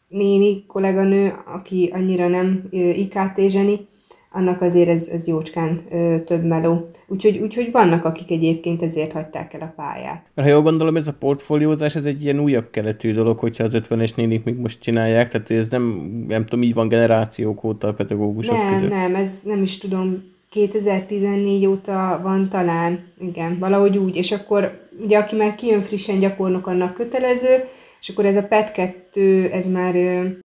néni 0.08 0.66
kolléganő, 0.66 1.34
aki 1.46 1.90
annyira 1.94 2.28
nem 2.28 2.68
IKT 2.70 3.40
zseni, 3.48 3.88
annak 4.32 4.60
azért 4.60 4.88
ez, 4.88 5.08
ez 5.08 5.26
jócskán 5.26 5.80
ö, 5.90 6.16
több 6.24 6.44
meló. 6.44 6.88
Úgyhogy, 7.06 7.38
úgyhogy 7.38 7.70
vannak, 7.72 8.04
akik 8.04 8.30
egyébként 8.30 8.82
ezért 8.82 9.12
hagyták 9.12 9.54
el 9.54 9.60
a 9.60 9.72
pályát. 9.76 10.24
Mert 10.34 10.48
ha 10.48 10.54
jól 10.54 10.62
gondolom, 10.62 10.96
ez 10.96 11.06
a 11.06 11.12
portfóliózás, 11.12 11.96
ez 11.96 12.04
egy 12.04 12.22
ilyen 12.24 12.40
újabb 12.40 12.70
keletű 12.70 13.12
dolog, 13.12 13.38
hogyha 13.38 13.64
az 13.64 13.74
50-es 13.74 14.14
nénik 14.14 14.44
még 14.44 14.56
most 14.56 14.80
csinálják, 14.80 15.30
tehát 15.30 15.50
ez 15.50 15.68
nem, 15.68 15.82
nem 16.28 16.44
tudom, 16.44 16.64
így 16.64 16.74
van 16.74 16.88
generációk 16.88 17.64
óta 17.64 17.88
a 17.88 17.94
pedagógusok 17.94 18.56
nem, 18.56 18.74
között. 18.74 18.90
Nem, 18.90 19.14
ez 19.14 19.42
nem 19.44 19.62
is 19.62 19.78
tudom, 19.78 20.30
2014 20.50 21.66
óta 21.66 22.20
van 22.22 22.48
talán, 22.48 23.04
igen, 23.20 23.58
valahogy 23.58 23.98
úgy, 23.98 24.16
és 24.16 24.32
akkor 24.32 24.88
ugye 25.04 25.18
aki 25.18 25.36
már 25.36 25.54
kijön 25.54 25.82
frissen 25.82 26.18
gyakornok, 26.18 26.66
annak 26.66 26.94
kötelező, 26.94 27.64
és 28.02 28.08
akkor 28.08 28.26
ez 28.26 28.36
a 28.36 28.46
PET 28.46 28.72
2, 28.72 29.50
ez 29.52 29.66
már 29.66 29.94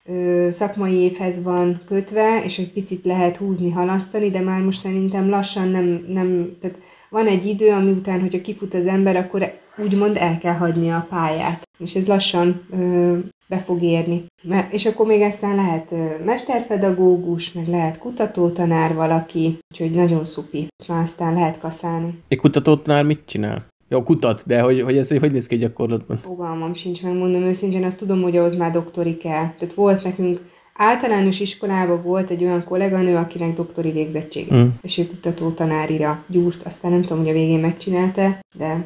ö, 0.05 0.47
szakmai 0.51 0.93
évhez 0.93 1.43
van 1.43 1.81
kötve, 1.85 2.41
és 2.43 2.57
egy 2.57 2.71
picit 2.71 3.05
lehet 3.05 3.37
húzni, 3.37 3.71
halasztani, 3.71 4.29
de 4.29 4.41
már 4.41 4.61
most 4.61 4.79
szerintem 4.79 5.29
lassan 5.29 5.67
nem, 5.67 6.05
nem 6.07 6.57
tehát 6.61 6.77
van 7.09 7.27
egy 7.27 7.45
idő, 7.45 7.69
ami 7.69 7.91
után, 7.91 8.19
hogyha 8.19 8.41
kifut 8.41 8.73
az 8.73 8.87
ember, 8.87 9.15
akkor 9.15 9.53
úgymond 9.77 10.17
el 10.17 10.37
kell 10.37 10.53
hagyni 10.53 10.89
a 10.89 11.07
pályát. 11.09 11.67
És 11.77 11.95
ez 11.95 12.07
lassan 12.07 12.61
ö, 12.71 13.17
be 13.47 13.57
fog 13.57 13.81
érni. 13.81 14.25
És 14.69 14.85
akkor 14.85 15.05
még 15.05 15.21
aztán 15.21 15.55
lehet 15.55 15.93
mesterpedagógus, 16.25 17.53
meg 17.53 17.67
lehet 17.67 17.97
kutatótanár 17.97 18.93
valaki, 18.93 19.57
úgyhogy 19.71 19.91
nagyon 19.91 20.25
szupi. 20.25 20.67
Már 20.87 21.01
aztán 21.01 21.33
lehet 21.33 21.59
kaszálni. 21.59 22.19
Egy 22.27 22.37
kutatótanár 22.37 23.03
mit 23.03 23.21
csinál? 23.25 23.70
Jó, 23.91 24.03
kutat, 24.03 24.43
de 24.45 24.61
hogy, 24.61 24.81
hogy 24.81 24.97
ez 24.97 25.09
hogy 25.09 25.31
néz 25.31 25.47
ki 25.47 25.57
gyakorlatban? 25.57 26.17
Fogalmam 26.17 26.73
sincs, 26.73 27.03
megmondom 27.03 27.41
őszintén, 27.41 27.83
azt 27.83 27.99
tudom, 27.99 28.21
hogy 28.21 28.37
ahhoz 28.37 28.55
már 28.55 28.71
doktori 28.71 29.17
kell. 29.17 29.53
Tehát 29.57 29.73
volt 29.75 30.03
nekünk 30.03 30.41
általános 30.75 31.39
iskolában 31.39 32.01
volt 32.03 32.29
egy 32.29 32.43
olyan 32.43 32.63
kolléganő, 32.63 33.15
akinek 33.15 33.55
doktori 33.55 33.91
végzettsége, 33.91 34.55
mm. 34.55 34.67
és 34.81 34.97
ő 34.97 35.07
kutató 35.07 35.49
tanárira 35.49 36.23
gyúrt, 36.27 36.63
aztán 36.63 36.91
nem 36.91 37.01
tudom, 37.01 37.17
hogy 37.17 37.29
a 37.29 37.33
végén 37.33 37.59
megcsinálta, 37.59 38.39
de 38.57 38.85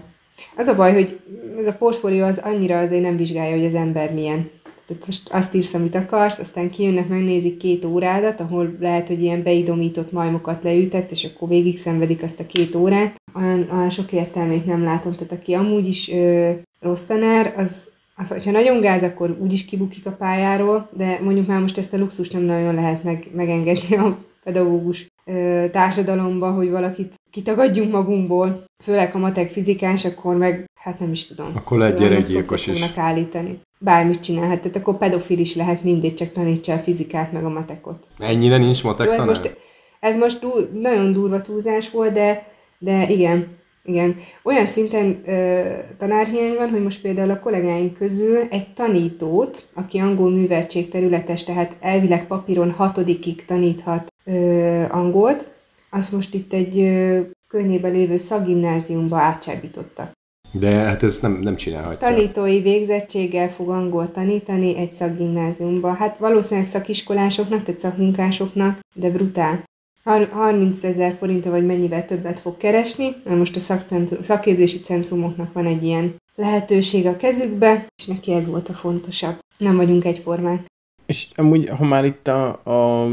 az 0.58 0.68
a 0.68 0.76
baj, 0.76 0.94
hogy 0.94 1.20
ez 1.60 1.68
a 1.68 1.74
portfólió 1.74 2.24
az 2.26 2.38
annyira 2.38 2.80
azért 2.80 3.02
nem 3.02 3.18
vizsgálja, 3.18 3.56
hogy 3.56 3.66
az 3.66 3.76
ember 3.76 4.14
milyen. 4.14 4.50
Tehát 4.88 5.06
most 5.06 5.30
azt 5.30 5.56
írsz, 5.56 5.74
amit 5.74 5.96
akarsz, 5.96 6.40
aztán 6.40 6.70
kijönnek, 6.70 7.08
megnézik 7.08 7.58
két 7.58 7.86
órádat, 7.86 8.40
ahol 8.40 8.76
lehet, 8.80 9.08
hogy 9.08 9.22
ilyen 9.22 9.44
beidomított 9.44 10.12
majmokat 10.12 10.64
leütetsz, 10.64 11.12
és 11.12 11.24
akkor 11.24 11.48
végig 11.48 11.78
szenvedik 11.78 12.24
azt 12.24 12.40
a 12.40 12.46
két 12.46 12.76
órát. 12.76 13.16
Olyan, 13.36 13.70
olyan 13.72 13.90
sok 13.90 14.12
értelmét 14.12 14.66
nem 14.66 14.84
látom. 14.84 15.12
Tehát 15.12 15.32
aki 15.32 15.54
amúgy 15.54 15.88
is 15.88 16.12
ö, 16.12 16.52
rossz 16.80 17.04
tanár, 17.04 17.54
az, 17.58 17.90
az, 18.16 18.28
hogyha 18.28 18.52
nagyon 18.52 18.82
gáz, 18.82 19.04
akkor 19.04 19.38
úgyis 19.40 19.66
kibukik 19.66 20.06
a 20.06 20.12
pályáról, 20.12 20.90
de 20.98 21.20
mondjuk 21.24 21.48
már 21.48 21.62
most 21.62 21.78
ezt 21.78 21.94
a 21.94 21.98
luxus 21.98 22.30
nem 22.30 22.42
nagyon 22.42 22.74
lehet 22.74 23.04
meg, 23.04 23.28
megengedni 23.34 23.96
a 23.96 24.18
pedagógus 24.44 25.08
ö, 25.26 25.66
társadalomba, 25.72 26.52
hogy 26.52 26.70
valakit 26.70 27.14
kitagadjunk 27.32 27.92
magunkból. 27.92 28.64
Főleg, 28.84 29.12
ha 29.12 29.18
matek 29.18 29.50
fizikás, 29.50 30.06
akkor 30.06 30.36
meg, 30.36 30.66
hát 30.80 31.00
nem 31.00 31.12
is 31.12 31.26
tudom. 31.26 31.52
Akkor 31.56 31.78
lehet 31.78 31.98
gyerekgyilkos 32.00 32.68
is. 32.68 32.92
állítani. 32.96 33.60
Bármit 33.86 34.20
csinálhat, 34.20 34.60
tehát 34.60 34.76
akkor 34.76 34.98
pedofil 34.98 35.40
is 35.40 35.56
lehet, 35.56 35.84
mindig 35.84 36.14
csak 36.14 36.32
tanítsa 36.32 36.74
a 36.74 36.78
fizikát 36.78 37.32
meg 37.32 37.46
a 37.46 37.50
matekot. 37.50 38.08
Ennyire 38.18 38.58
nincs 38.58 38.84
matek 38.84 39.06
Jó, 39.06 39.12
ez 39.12 39.18
tanár? 39.18 39.36
most, 39.36 39.56
ez 40.00 40.18
most 40.18 40.40
túl, 40.40 40.70
nagyon 40.74 41.12
durva 41.12 41.42
túlzás 41.42 41.92
volt, 41.92 42.14
de, 42.14 42.48
de 42.80 43.10
igen, 43.10 43.58
igen. 43.84 44.16
Olyan 44.44 44.66
szinten 44.66 45.22
ö, 45.26 45.62
tanárhiány 45.98 46.56
van, 46.56 46.70
hogy 46.70 46.84
most 46.84 47.02
például 47.02 47.30
a 47.30 47.40
kollégáim 47.40 47.94
közül 47.94 48.38
egy 48.50 48.74
tanítót, 48.74 49.68
aki 49.74 49.98
angol 49.98 50.32
műveltség 50.32 50.90
területes, 50.90 51.44
tehát 51.44 51.76
elvileg 51.80 52.28
papíron 52.28 52.72
hatodikig 52.72 53.46
taníthat 53.46 54.14
ö, 54.24 54.84
angolt, 54.90 55.52
azt 55.90 56.12
most 56.12 56.34
itt 56.34 56.54
egy 56.54 56.80
ö, 56.80 57.20
környében 57.48 57.92
lévő 57.92 58.18
szakgimnáziumba 58.18 59.18
átcsábítottak. 59.18 60.12
De 60.60 60.70
hát 60.70 61.04
ez 61.04 61.20
nem, 61.20 61.40
nem 61.42 61.56
csinálhatja. 61.56 62.08
Tanítói 62.08 62.62
végzettséggel 62.62 63.50
fog 63.50 63.70
angol 63.70 64.12
tanítani 64.12 64.78
egy 64.78 64.90
szakgimnáziumba. 64.90 65.94
Hát 65.94 66.18
valószínűleg 66.18 66.70
szakiskolásoknak, 66.70 67.64
tehát 67.64 67.80
szakmunkásoknak, 67.80 68.80
de 68.94 69.10
brutál. 69.10 69.64
Har- 70.04 70.30
30 70.30 70.84
ezer 70.84 71.16
forinttal 71.20 71.52
vagy 71.52 71.66
mennyivel 71.66 72.06
többet 72.06 72.40
fog 72.40 72.58
keresni, 72.58 73.16
mert 73.24 73.38
most 73.38 73.56
a 73.56 73.60
szakcentrum, 73.60 74.24
szakképzési 74.24 74.80
centrumoknak 74.80 75.54
van 75.54 75.66
egy 75.66 75.84
ilyen 75.84 76.16
lehetőség 76.36 77.06
a 77.06 77.18
kezükbe, 77.18 77.86
és 77.96 78.06
neki 78.06 78.32
ez 78.34 78.48
volt 78.48 78.70
a 78.70 78.74
fontosabb. 78.74 79.40
Nem 79.58 79.76
vagyunk 79.76 80.06
egyformák. 80.06 80.66
És 81.06 81.28
amúgy, 81.36 81.70
ha 81.70 81.84
már 81.86 82.06
itt 82.06 82.28
a, 82.28 82.48
a 82.64 83.08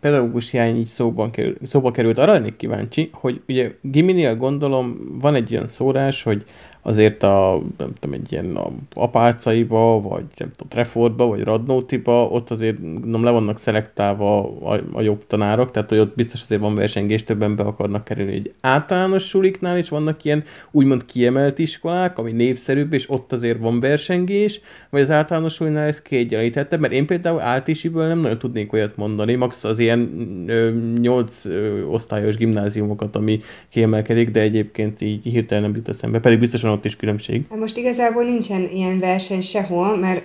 pedagógus 0.00 0.50
hiány 0.50 0.76
így 0.76 0.86
szóban 0.86 1.30
kerül, 1.30 1.56
szóba 1.62 1.90
került, 1.90 2.18
arra 2.18 2.32
lennék 2.32 2.56
kíváncsi, 2.56 3.10
hogy 3.12 3.42
ugye 3.48 3.70
Giminél 3.80 4.36
gondolom 4.36 5.18
van 5.20 5.34
egy 5.34 5.50
ilyen 5.50 5.66
szórás, 5.66 6.22
hogy 6.22 6.44
azért 6.86 7.22
a, 7.22 7.62
nem 7.78 7.92
tudom, 7.92 8.20
egy 8.20 8.32
ilyen 8.32 8.58
apácaiba, 8.94 10.00
vagy 10.00 10.24
nem 10.36 10.50
tudom, 10.50 10.68
Trefordba, 10.68 11.26
vagy 11.26 11.42
Radnótiba, 11.42 12.26
ott 12.28 12.50
azért 12.50 12.76
nem 13.04 13.24
le 13.24 13.30
vannak 13.30 13.58
szelektálva 13.58 14.58
a, 14.60 14.80
a 14.92 15.00
jobb 15.00 15.26
tanárok, 15.26 15.70
tehát 15.70 15.88
hogy 15.88 15.98
ott 15.98 16.14
biztos 16.14 16.42
azért 16.42 16.60
van 16.60 16.74
versengés, 16.74 17.24
többen 17.24 17.56
be 17.56 17.62
akarnak 17.62 18.04
kerülni. 18.04 18.32
Egy 18.32 18.52
általános 18.60 19.26
suliknál 19.26 19.78
is 19.78 19.88
vannak 19.88 20.24
ilyen 20.24 20.44
úgymond 20.70 21.04
kiemelt 21.04 21.58
iskolák, 21.58 22.18
ami 22.18 22.32
népszerűbb, 22.32 22.92
és 22.92 23.10
ott 23.10 23.32
azért 23.32 23.58
van 23.58 23.80
versengés, 23.80 24.60
vagy 24.90 25.00
az 25.00 25.10
általános 25.10 25.52
sulinál 25.52 25.86
ez 25.86 26.02
kiegyenlítette, 26.02 26.76
mert 26.76 26.92
én 26.92 27.06
például 27.06 27.40
áltisiből 27.40 28.06
nem 28.06 28.18
nagyon 28.18 28.38
tudnék 28.38 28.72
olyat 28.72 28.96
mondani, 28.96 29.34
max 29.34 29.64
az 29.64 29.78
ilyen 29.78 30.10
ö, 30.46 30.70
8 31.00 31.44
ö, 31.44 31.82
osztályos 31.82 32.36
gimnáziumokat, 32.36 33.16
ami 33.16 33.40
kiemelkedik, 33.68 34.30
de 34.30 34.40
egyébként 34.40 35.00
így 35.00 35.24
hirtelen 35.24 35.62
nem 35.62 35.74
jut 35.74 35.88
eszembe, 35.88 36.20
pedig 36.20 36.38
biztosan 36.38 36.72
ott 36.74 36.84
is 36.84 36.96
különbség. 36.96 37.44
Hát 37.50 37.58
most 37.58 37.76
igazából 37.76 38.24
nincsen 38.24 38.68
ilyen 38.72 38.98
verseny 38.98 39.40
sehol, 39.40 39.96
mert 39.96 40.22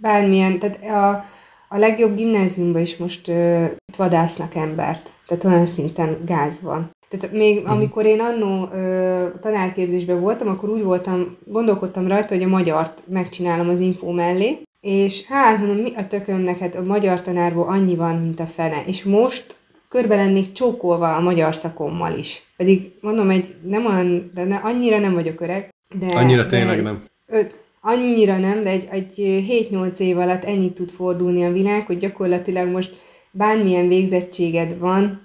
bármilyen, 0.00 0.58
tehát 0.58 0.84
a, 0.84 1.24
a 1.68 1.78
legjobb 1.78 2.16
gimnáziumban 2.16 2.82
is 2.82 2.96
most 2.96 3.28
ö, 3.28 3.64
vadásznak 3.96 4.54
embert, 4.54 5.12
tehát 5.26 5.44
olyan 5.44 5.66
szinten 5.66 6.18
gáz 6.26 6.62
van. 6.62 6.90
Tehát 7.08 7.36
még 7.36 7.66
amikor 7.66 8.04
én 8.04 8.20
annó 8.20 8.68
ö, 8.72 9.26
tanárképzésben 9.40 10.20
voltam, 10.20 10.48
akkor 10.48 10.68
úgy 10.68 10.82
voltam, 10.82 11.36
gondolkodtam 11.46 12.08
rajta, 12.08 12.34
hogy 12.34 12.42
a 12.42 12.48
magyart 12.48 13.02
megcsinálom 13.06 13.68
az 13.68 13.80
info 13.80 14.12
mellé, 14.12 14.58
és 14.80 15.26
hát 15.26 15.58
mondom, 15.58 15.76
mi 15.76 15.92
a 15.96 16.06
tökömnek, 16.06 16.58
hát 16.58 16.74
a 16.74 16.82
magyar 16.82 17.22
tanárból 17.22 17.68
annyi 17.68 17.96
van, 17.96 18.16
mint 18.16 18.40
a 18.40 18.46
fene. 18.46 18.82
És 18.86 19.04
most 19.04 19.56
körbe 19.88 20.14
lennék 20.14 20.52
csókolva 20.52 21.16
a 21.16 21.20
magyar 21.20 21.54
szakommal 21.54 22.18
is. 22.18 22.42
Pedig 22.56 22.92
mondom, 23.00 23.30
egy 23.30 23.56
nem 23.62 23.86
olyan, 23.86 24.30
de 24.34 24.44
ne, 24.44 24.56
annyira 24.56 24.98
nem 24.98 25.14
vagyok 25.14 25.40
öreg, 25.40 25.73
de... 25.98 26.06
Annyira 26.06 26.42
de 26.42 26.48
tényleg 26.48 26.82
nem. 26.82 27.04
Öt, 27.26 27.58
annyira 27.80 28.38
nem, 28.38 28.60
de 28.60 28.70
egy, 28.70 28.88
egy 28.90 29.14
7-8 29.70 29.98
év 29.98 30.18
alatt 30.18 30.44
ennyit 30.44 30.74
tud 30.74 30.90
fordulni 30.90 31.44
a 31.44 31.52
világ, 31.52 31.86
hogy 31.86 31.98
gyakorlatilag 31.98 32.68
most 32.68 33.00
bármilyen 33.30 33.88
végzettséged 33.88 34.78
van 34.78 35.20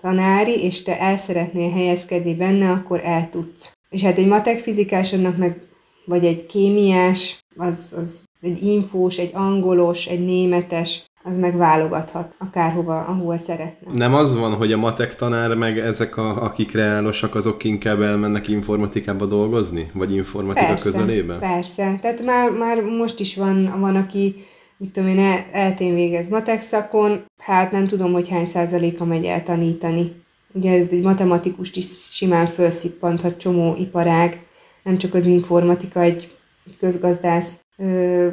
tanári, 0.00 0.62
és 0.62 0.82
te 0.82 1.00
el 1.00 1.16
szeretnél 1.16 1.70
helyezkedni 1.70 2.34
benne, 2.34 2.70
akkor 2.70 3.00
el 3.04 3.28
tudsz. 3.30 3.72
És 3.88 4.02
hát 4.02 4.18
egy 4.18 4.26
matek 4.26 4.58
fizikásodnak 4.58 5.36
meg, 5.36 5.62
vagy 6.04 6.24
egy 6.24 6.46
kémiás, 6.46 7.44
az, 7.56 7.94
az 7.98 8.24
egy 8.40 8.62
infós, 8.62 9.18
egy 9.18 9.30
angolos, 9.34 10.06
egy 10.06 10.24
németes, 10.24 11.04
az 11.22 11.36
meg 11.36 11.56
válogathat 11.56 12.34
akárhova, 12.38 13.00
ahol 13.00 13.38
szeretne. 13.38 13.92
Nem 13.92 14.14
az 14.14 14.38
van, 14.38 14.54
hogy 14.54 14.72
a 14.72 14.76
matek 14.76 15.14
tanár 15.14 15.54
meg 15.54 15.78
ezek, 15.78 16.16
a, 16.16 16.42
akik 16.42 16.72
reálosak, 16.72 17.34
azok 17.34 17.64
inkább 17.64 18.00
elmennek 18.00 18.48
informatikába 18.48 19.26
dolgozni? 19.26 19.90
Vagy 19.94 20.14
informatika 20.14 20.66
Persze, 20.66 20.90
közelébe? 20.90 21.38
persze. 21.38 21.98
Tehát 22.00 22.24
már, 22.24 22.50
már 22.50 22.82
most 22.82 23.20
is 23.20 23.36
van, 23.36 23.80
van 23.80 23.96
aki, 23.96 24.44
mit 24.76 24.90
tudom 24.92 25.08
én, 25.08 25.18
el- 25.18 25.44
eltén 25.52 25.94
végez 25.94 26.28
matek 26.28 26.60
szakon, 26.60 27.24
hát 27.38 27.72
nem 27.72 27.86
tudom, 27.86 28.12
hogy 28.12 28.28
hány 28.28 28.46
százaléka 28.46 29.04
megy 29.04 29.24
el 29.24 29.42
tanítani. 29.42 30.12
Ugye 30.52 30.82
ez 30.82 30.90
egy 30.90 31.02
matematikust 31.02 31.76
is 31.76 31.86
simán 32.10 32.46
felszippanthat 32.46 33.36
csomó 33.36 33.76
iparág, 33.78 34.40
nem 34.82 34.98
csak 34.98 35.14
az 35.14 35.26
informatika, 35.26 36.00
egy 36.00 36.36
közgazdász 36.78 37.61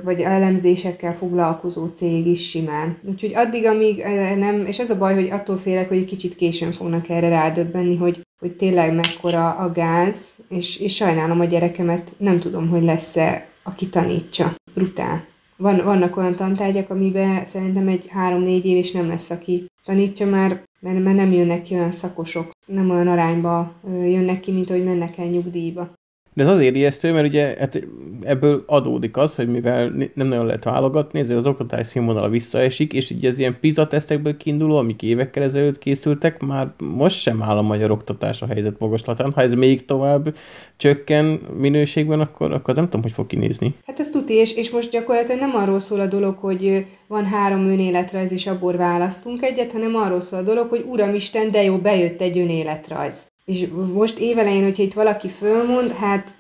vagy 0.04 0.22
elemzésekkel 0.22 1.16
foglalkozó 1.16 1.86
cég 1.86 2.28
is 2.28 2.50
simán. 2.50 2.98
Úgyhogy 3.04 3.36
addig, 3.36 3.66
amíg 3.66 4.04
nem, 4.38 4.66
és 4.66 4.80
az 4.80 4.90
a 4.90 4.98
baj, 4.98 5.14
hogy 5.14 5.30
attól 5.30 5.58
félek, 5.58 5.88
hogy 5.88 5.98
egy 5.98 6.06
kicsit 6.06 6.36
későn 6.36 6.72
fognak 6.72 7.10
erre 7.10 7.30
rádöbbenni, 7.30 7.96
hogy, 7.98 8.22
hogy 8.40 8.56
tényleg 8.56 8.94
mekkora 8.94 9.52
a 9.52 9.72
gáz, 9.72 10.30
és, 10.50 10.80
és 10.80 10.96
sajnálom 10.96 11.40
a 11.40 11.46
gyerekemet, 11.46 12.16
nem 12.18 12.40
tudom, 12.40 12.70
hogy 12.70 12.84
lesz-e, 12.84 13.48
aki 13.64 13.90
tanítsa. 13.90 14.56
Brutál. 14.74 15.28
Van, 15.58 15.84
vannak 15.84 16.18
olyan 16.18 16.36
tantárgyak, 16.36 16.90
amiben 16.90 17.46
szerintem 17.46 17.88
egy 17.88 18.08
három-négy 18.08 18.66
év, 18.66 18.78
és 18.78 18.92
nem 18.92 19.08
lesz, 19.08 19.30
aki 19.30 19.66
tanítsa 19.86 20.26
már, 20.26 20.64
mert 20.80 21.04
nem 21.04 21.32
jönnek 21.32 21.62
ki 21.62 21.74
olyan 21.74 21.92
szakosok, 21.92 22.52
nem 22.66 22.90
olyan 22.90 23.08
arányba 23.08 23.74
jönnek 23.88 24.40
ki, 24.40 24.52
mint 24.52 24.70
ahogy 24.70 24.84
mennek 24.84 25.18
el 25.18 25.26
nyugdíjba. 25.26 25.98
De 26.40 26.46
ez 26.46 26.52
azért 26.52 26.76
ijesztő, 26.76 27.12
mert 27.12 27.28
ugye 27.28 27.56
hát 27.60 27.82
ebből 28.22 28.64
adódik 28.66 29.18
az, 29.18 29.36
hogy 29.36 29.48
mivel 29.48 29.94
nem 30.14 30.28
nagyon 30.28 30.46
lehet 30.46 30.64
válogatni, 30.64 31.20
ezért 31.20 31.40
az 31.40 31.46
oktatás 31.46 31.88
színvonala 31.88 32.30
visszaesik, 32.30 32.94
és 32.94 33.10
így 33.10 33.26
az 33.26 33.40
ilyen 33.40 33.58
PISA 33.60 33.88
tesztekből 33.88 34.38
kiinduló, 34.38 34.78
amik 34.78 35.02
évekkel 35.02 35.44
ezelőtt 35.44 35.78
készültek, 35.80 36.42
már 36.42 36.74
most 36.78 37.20
sem 37.22 37.42
áll 37.44 37.58
a 37.58 37.62
magyar 37.62 37.92
oktatás 37.92 38.42
a 38.42 38.46
helyzet 38.46 38.80
magaslatán. 38.80 39.32
Ha 39.32 39.42
ez 39.42 39.54
még 39.54 39.86
tovább 39.86 40.36
csökken 40.78 41.26
minőségben, 41.58 42.20
akkor, 42.20 42.52
akkor 42.52 42.76
nem 42.76 42.84
tudom, 42.84 43.02
hogy 43.02 43.12
fog 43.12 43.28
kinézni. 43.28 43.76
Hát 43.86 44.00
ez 44.00 44.10
tuti, 44.10 44.34
és, 44.34 44.56
és 44.56 44.70
most 44.72 44.92
gyakorlatilag 44.92 45.40
nem 45.40 45.56
arról 45.56 45.80
szól 45.80 46.00
a 46.00 46.08
dolog, 46.08 46.38
hogy 46.38 46.86
van 47.08 47.26
három 47.26 47.66
önéletrajz, 47.66 48.32
és 48.32 48.48
abból 48.48 48.76
választunk 48.76 49.44
egyet, 49.44 49.72
hanem 49.72 49.96
arról 49.96 50.22
szól 50.22 50.40
a 50.40 50.44
dolog, 50.44 50.70
hogy 50.70 50.86
Uramisten, 50.90 51.52
de 51.52 51.64
jó, 51.64 51.78
bejött 51.78 52.22
egy 52.22 52.38
önéletrajz. 52.38 53.28
És 53.50 53.68
most 53.94 54.20
évelején, 54.20 54.64
hogyha 54.64 54.84
itt 54.84 54.94
valaki 54.94 55.28
fölmond, 55.28 55.92
hát 55.92 56.34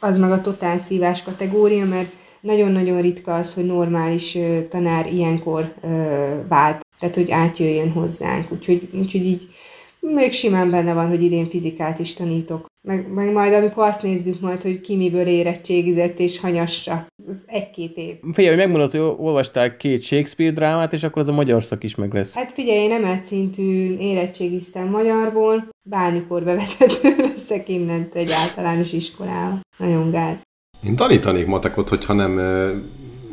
az 0.00 0.18
meg 0.18 0.30
a 0.30 0.40
totál 0.40 0.78
szívás 0.78 1.22
kategória, 1.22 1.84
mert 1.84 2.12
nagyon-nagyon 2.40 3.00
ritka 3.00 3.34
az, 3.34 3.54
hogy 3.54 3.64
normális 3.64 4.38
tanár 4.68 5.12
ilyenkor 5.12 5.74
vált, 6.48 6.86
tehát 6.98 7.14
hogy 7.14 7.30
átjöjjön 7.30 7.90
hozzánk. 7.90 8.52
Úgyhogy, 8.52 8.88
úgyhogy 8.92 9.26
így 9.26 9.48
még 10.12 10.32
simán 10.32 10.70
benne 10.70 10.92
van, 10.92 11.08
hogy 11.08 11.22
idén 11.22 11.48
fizikát 11.48 11.98
is 11.98 12.14
tanítok. 12.14 12.66
Meg, 12.88 13.12
meg 13.12 13.32
majd, 13.32 13.52
amikor 13.52 13.86
azt 13.86 14.02
nézzük 14.02 14.40
majd, 14.40 14.62
hogy 14.62 14.80
ki 14.80 14.96
miből 14.96 15.26
érettségizett 15.26 16.18
és 16.18 16.40
hanyassa. 16.40 17.06
Ez 17.30 17.36
egy-két 17.46 17.96
év. 17.96 18.14
Figyelj, 18.32 18.56
hogy 18.56 18.64
megmondod, 18.64 18.90
hogy 18.90 19.00
olvastál 19.00 19.76
két 19.76 20.02
Shakespeare 20.02 20.52
drámát, 20.52 20.92
és 20.92 21.02
akkor 21.02 21.22
az 21.22 21.28
a 21.28 21.32
magyar 21.32 21.64
szak 21.64 21.84
is 21.84 21.94
meg 21.94 22.14
lesz. 22.14 22.34
Hát 22.34 22.52
figyelj, 22.52 22.78
én 22.78 22.92
emelt 22.92 23.24
szintű 23.24 23.96
érettségiztem 23.98 24.88
magyarból, 24.88 25.68
bármikor 25.88 26.44
bevetető 26.44 27.14
leszek 27.32 27.68
innent 27.68 28.14
egy 28.14 28.30
általános 28.30 28.92
iskolába. 28.92 29.60
Nagyon 29.76 30.10
gáz. 30.10 30.40
Én 30.86 30.96
tanítanék 30.96 31.46
matekot, 31.46 31.88
hogyha 31.88 32.12
nem, 32.12 32.40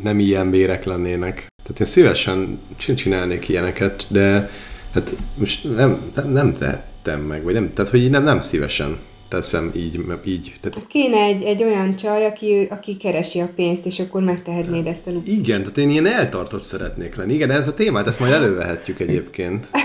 nem 0.04 0.20
ilyen 0.20 0.50
bérek 0.50 0.84
lennének. 0.84 1.48
Tehát 1.64 1.80
én 1.80 1.88
szívesen 1.88 2.60
csin- 2.78 2.98
csinálnék 2.98 3.50
ilyeneket, 3.50 4.06
de 4.10 4.50
hát 4.94 5.16
most 5.38 5.76
nem, 5.76 6.02
nem, 6.16 6.32
nem 6.32 6.54
tehettem 6.54 7.22
meg, 7.22 7.44
vagy 7.44 7.54
nem, 7.54 7.72
tehát 7.72 7.92
hogy 7.92 8.04
így 8.04 8.10
nem, 8.10 8.24
nem 8.24 8.40
szívesen 8.40 8.98
teszem 9.28 9.72
így, 9.76 10.00
így. 10.26 10.54
Tehát 10.62 10.88
Kéne 10.88 11.18
egy, 11.18 11.44
egy 11.44 11.64
olyan 11.64 11.96
csaj, 11.96 12.26
aki, 12.26 12.68
aki 12.70 12.98
keresi 12.98 13.40
a 13.40 13.50
pénzt, 13.56 13.86
és 13.86 14.00
akkor 14.00 14.22
megtehetnéd 14.22 14.88
ezt 14.88 15.08
a 15.08 15.12
luxust. 15.12 15.38
igen, 15.38 15.62
tehát 15.62 15.78
én 15.78 15.90
ilyen 15.90 16.06
eltartott 16.06 16.62
szeretnék 16.62 17.16
lenni. 17.16 17.34
Igen, 17.34 17.52
ez 17.52 17.68
a 17.68 17.74
témát, 17.74 18.08
ezt 18.08 18.20
majd 18.20 18.32
elővehetjük 18.32 19.00
egyébként. 19.00 19.68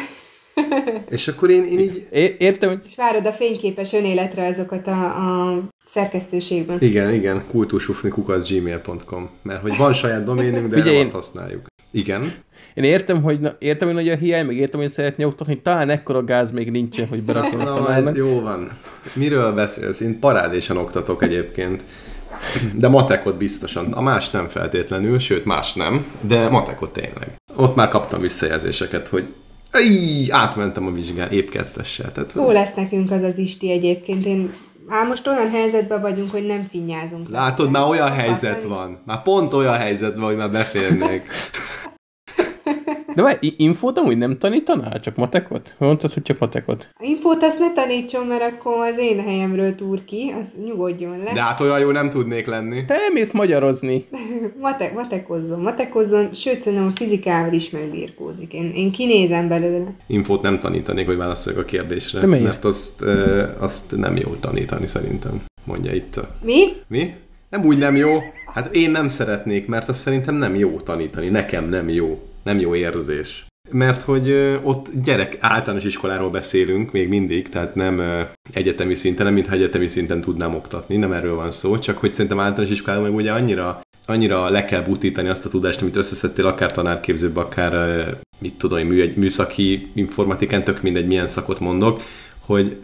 És 1.09 1.29
akkor 1.29 1.51
én, 1.51 1.65
én 1.65 1.79
így... 1.79 2.07
É- 2.11 2.41
értem, 2.41 2.69
hogy 2.69 2.81
És 2.87 2.97
várod 2.97 3.27
a 3.27 3.33
fényképes 3.33 3.93
önéletrajzokat 3.93 4.87
a, 4.87 5.05
a 5.05 5.63
szerkesztőségben. 5.87 6.81
Igen, 6.81 7.15
igen, 7.15 7.45
kultusufni 7.51 8.13
gmail.com, 8.49 9.31
mert 9.43 9.61
hogy 9.61 9.77
van 9.77 9.93
saját 9.93 10.25
doménünk, 10.25 10.69
de 10.69 10.75
Figyelj, 10.75 10.85
nem 10.85 10.95
én- 10.95 11.01
azt 11.01 11.13
használjuk. 11.13 11.67
Igen. 11.91 12.33
Én 12.77 12.85
értem, 12.85 13.23
hogy, 13.23 13.41
na, 13.41 13.55
értem, 13.59 13.89
hogy 13.89 13.97
nagy 13.97 14.09
a 14.09 14.17
hiány, 14.17 14.47
meg 14.47 14.57
értem, 14.57 14.81
hogy 14.81 14.91
szeretné 14.91 15.25
oktatni, 15.25 15.61
talán 15.63 15.91
ekkora 15.91 16.25
gáz 16.25 16.51
még 16.51 16.71
nincsen, 16.71 17.07
hogy 17.07 17.23
berakjon 17.23 17.57
Na, 17.57 17.65
na, 17.65 17.85
tanárnak. 17.85 18.17
jó 18.17 18.41
van. 18.41 18.71
Miről 19.13 19.53
beszélsz? 19.55 20.01
Én 20.01 20.19
parádésen 20.19 20.77
oktatok 20.77 21.23
egyébként. 21.23 21.83
De 22.75 22.89
matekot 22.89 23.37
biztosan. 23.37 23.93
A 23.93 24.01
más 24.01 24.31
nem 24.31 24.49
feltétlenül, 24.49 25.19
sőt 25.19 25.45
más 25.45 25.73
nem, 25.73 26.07
de 26.21 26.49
matekot 26.49 26.93
tényleg. 26.93 27.35
Ott 27.57 27.75
már 27.75 27.89
kaptam 27.89 28.21
visszajelzéseket, 28.21 29.09
hogy 29.09 29.25
Íj, 29.81 30.31
átmentem 30.31 30.87
a 30.87 30.91
vizsgán 30.93 31.31
épp 31.31 31.49
kettessel. 31.49 32.13
Tehát, 32.13 32.33
Jó 32.37 32.51
lesz 32.51 32.75
nekünk 32.75 33.11
az 33.11 33.23
az 33.23 33.39
Isti 33.39 33.71
egyébként. 33.71 34.27
Én 34.27 34.53
már 34.89 35.07
most 35.07 35.27
olyan 35.27 35.51
helyzetben 35.51 36.01
vagyunk, 36.01 36.31
hogy 36.31 36.47
nem 36.47 36.67
finnyázunk. 36.71 37.29
Látod, 37.31 37.71
már 37.71 37.89
olyan 37.89 38.13
helyzet 38.13 38.63
van. 38.63 39.03
Már 39.07 39.23
pont 39.23 39.53
olyan 39.53 39.77
helyzet 39.77 40.15
van, 40.15 40.25
hogy 40.25 40.37
már 40.37 40.51
beférnék. 40.51 41.23
De 43.17 43.23
várj, 43.23 43.55
infót 43.57 43.99
amúgy 43.99 44.19
nem 44.19 44.39
tanítanál? 44.39 45.01
Csak 45.01 45.17
matekot? 45.17 45.75
Mondtad, 45.79 46.13
hogy 46.13 46.23
csak 46.23 46.39
matekot. 46.39 46.89
A 46.99 47.05
infót 47.05 47.43
azt 47.43 47.59
ne 47.59 47.73
tanítson, 47.73 48.27
mert 48.27 48.43
akkor 48.43 48.87
az 48.87 48.99
én 48.99 49.21
helyemről 49.21 49.75
túr 49.75 50.05
ki, 50.05 50.35
az 50.41 50.57
nyugodjon 50.65 51.19
le. 51.19 51.33
De 51.33 51.43
hát 51.43 51.61
olyan 51.61 51.79
jó 51.79 51.91
nem 51.91 52.11
tudnék 52.11 52.47
lenni. 52.47 52.85
Te 52.85 52.95
elmész 52.95 53.31
magyarozni. 53.31 54.05
Mate, 54.63 54.93
matekozzon, 54.95 55.61
matekozzon, 55.61 56.33
sőt, 56.35 56.63
szerintem 56.63 56.89
a 56.89 56.97
fizikával 56.97 57.53
is 57.53 57.71
megbírkózik. 57.71 58.53
Én, 58.53 58.73
én 58.75 58.93
kinézem 58.93 59.49
belőle. 59.49 59.93
Infót 60.07 60.43
nem 60.43 60.59
tanítanék, 60.59 61.07
hogy 61.07 61.17
válaszoljak 61.17 61.63
a 61.63 61.65
kérdésre. 61.65 62.21
De 62.21 62.27
miért? 62.27 62.45
mert 62.45 62.65
azt, 62.65 63.03
ö, 63.03 63.45
azt 63.59 63.97
nem 63.97 64.17
jó 64.17 64.35
tanítani 64.41 64.87
szerintem. 64.87 65.43
Mondja 65.65 65.93
itt 65.95 66.17
a... 66.17 66.29
Mi? 66.43 66.65
Mi? 66.89 67.15
Nem 67.51 67.65
úgy 67.65 67.79
nem 67.79 67.97
jó. 67.97 68.19
Hát 68.55 68.75
én 68.75 68.91
nem 68.91 69.09
szeretnék, 69.09 69.67
mert 69.67 69.89
azt 69.89 70.01
szerintem 70.01 70.35
nem 70.35 70.55
jó 70.55 70.71
tanítani. 70.71 71.29
Nekem 71.29 71.69
nem 71.69 71.89
jó. 71.89 72.19
Nem 72.47 72.61
jó 72.61 72.75
érzés. 72.75 73.47
Mert 73.71 74.03
hogy 74.03 74.59
ott 74.63 74.91
gyerek 75.05 75.37
általános 75.41 75.85
iskoláról 75.85 76.31
beszélünk 76.31 76.93
még 76.93 77.09
mindig, 77.09 77.49
tehát 77.49 77.75
nem 77.75 78.03
egyetemi 78.53 78.95
szinten, 78.95 79.25
nem 79.25 79.35
mintha 79.35 79.55
egyetemi 79.55 79.87
szinten 79.87 80.21
tudnám 80.21 80.55
oktatni, 80.55 80.97
nem 80.97 81.13
erről 81.13 81.35
van 81.35 81.51
szó, 81.51 81.79
csak 81.79 81.99
hogy 81.99 82.13
szerintem 82.13 82.41
általános 82.41 82.73
iskolában 82.73 83.07
meg 83.07 83.15
ugye 83.15 83.33
annyira, 83.33 83.81
annyira 84.05 84.49
le 84.49 84.65
kell 84.65 84.83
butítani 84.83 85.29
azt 85.29 85.47
a 85.47 85.49
tudást, 85.49 85.83
amit 85.83 85.97
összeszedtél 85.97 86.47
akár 86.47 86.73
tanárképzőbe, 86.73 87.41
akár 87.41 88.07
mit 88.39 88.55
tudom, 88.55 88.87
műszaki 89.17 89.91
informatikán, 89.95 90.65
tök 90.65 90.83
mindegy, 90.83 91.07
milyen 91.07 91.27
szakot 91.27 91.61
mondok, 91.61 92.03
hogy 92.41 92.77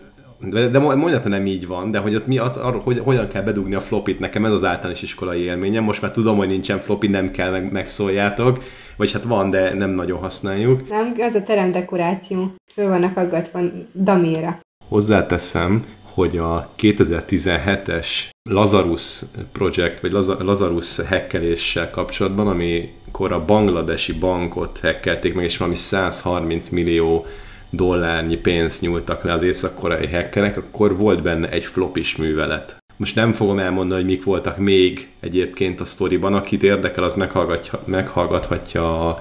de, 0.49 0.69
de 0.69 0.79
mondja, 0.79 1.21
hogy 1.21 1.31
nem 1.31 1.47
így 1.47 1.67
van, 1.67 1.91
de 1.91 1.99
hogy 1.99 2.15
ott 2.15 2.27
mi 2.27 2.39
az, 2.39 2.57
arra, 2.57 2.79
hogy 2.79 2.99
hogyan 2.99 3.29
kell 3.29 3.43
bedugni 3.43 3.75
a 3.75 3.81
flopit, 3.81 4.19
nekem 4.19 4.45
ez 4.45 4.53
az 4.53 4.65
általános 4.65 5.03
iskolai 5.03 5.41
élményem. 5.41 5.85
Most 5.85 6.03
már 6.03 6.11
tudom, 6.11 6.37
hogy 6.37 6.49
nincsen 6.49 6.81
flopi, 6.81 7.07
nem 7.07 7.31
kell, 7.31 7.51
meg, 7.51 7.73
megszóljátok. 7.73 8.65
Vagy 8.97 9.13
hát 9.13 9.23
van, 9.23 9.51
de 9.51 9.75
nem 9.75 9.91
nagyon 9.91 10.19
használjuk. 10.19 10.89
Nem, 10.89 11.15
az 11.19 11.35
a 11.35 11.43
teremdekoráció. 11.43 12.55
Föl 12.73 12.89
vannak 12.89 13.17
aggatva 13.17 13.61
daméra. 13.95 14.61
Hozzáteszem, 14.89 15.85
hogy 16.03 16.37
a 16.37 16.71
2017-es 16.79 18.07
Lazarus 18.51 19.23
projekt, 19.53 20.01
vagy 20.01 20.13
Laza- 20.13 20.43
Lazarus 20.45 20.97
hekkeléssel 21.01 21.91
kapcsolatban, 21.91 22.47
amikor 22.47 23.33
a 23.33 23.45
bangladesi 23.45 24.13
bankot 24.13 24.79
hekkelték 24.79 25.35
meg, 25.35 25.45
és 25.45 25.57
valami 25.57 25.77
130 25.77 26.69
millió 26.69 27.27
dollárnyi 27.73 28.37
pénzt 28.37 28.81
nyúltak 28.81 29.25
le 29.25 29.33
az 29.33 29.43
észak-koreai 29.43 30.07
hackerek, 30.07 30.57
akkor 30.57 30.97
volt 30.97 31.23
benne 31.23 31.51
egy 31.51 31.65
flopis 31.65 32.17
művelet. 32.17 32.77
Most 32.97 33.15
nem 33.15 33.33
fogom 33.33 33.59
elmondani, 33.59 34.01
hogy 34.01 34.11
mik 34.11 34.25
voltak 34.25 34.59
még 34.59 35.09
egyébként 35.21 35.81
a 35.81 35.85
sztoriban. 35.85 36.35
Akit 36.35 36.63
érdekel, 36.63 37.05
az 37.05 37.15
meghallgatja, 37.15 37.83
meghallgathatja 37.85 39.09
a, 39.09 39.19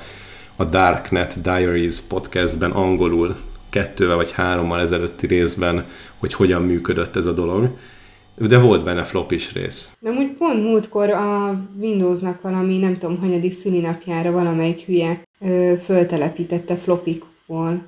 a 0.55 0.63
Darknet 0.63 1.41
Diaries 1.41 1.99
podcastben 2.01 2.71
angolul 2.71 3.35
kettővel 3.69 4.15
vagy 4.15 4.31
hárommal 4.31 4.81
ezelőtti 4.81 5.27
részben, 5.27 5.85
hogy 6.17 6.33
hogyan 6.33 6.61
működött 6.61 7.15
ez 7.15 7.25
a 7.25 7.31
dolog. 7.31 7.77
De 8.35 8.59
volt 8.59 8.83
benne 8.83 9.03
flopis 9.03 9.53
rész. 9.53 9.97
De 9.99 10.09
úgy 10.09 10.31
pont 10.37 10.63
múltkor 10.63 11.09
a 11.09 11.59
Windowsnak 11.79 12.41
valami, 12.41 12.77
nem 12.77 12.97
tudom, 12.97 13.17
hanyadik 13.17 13.53
szülinapjára 13.53 14.31
valamelyik 14.31 14.79
hülye 14.79 15.21
ö, 15.39 15.73
föltelepítette 15.83 16.75
flopikból. 16.75 17.83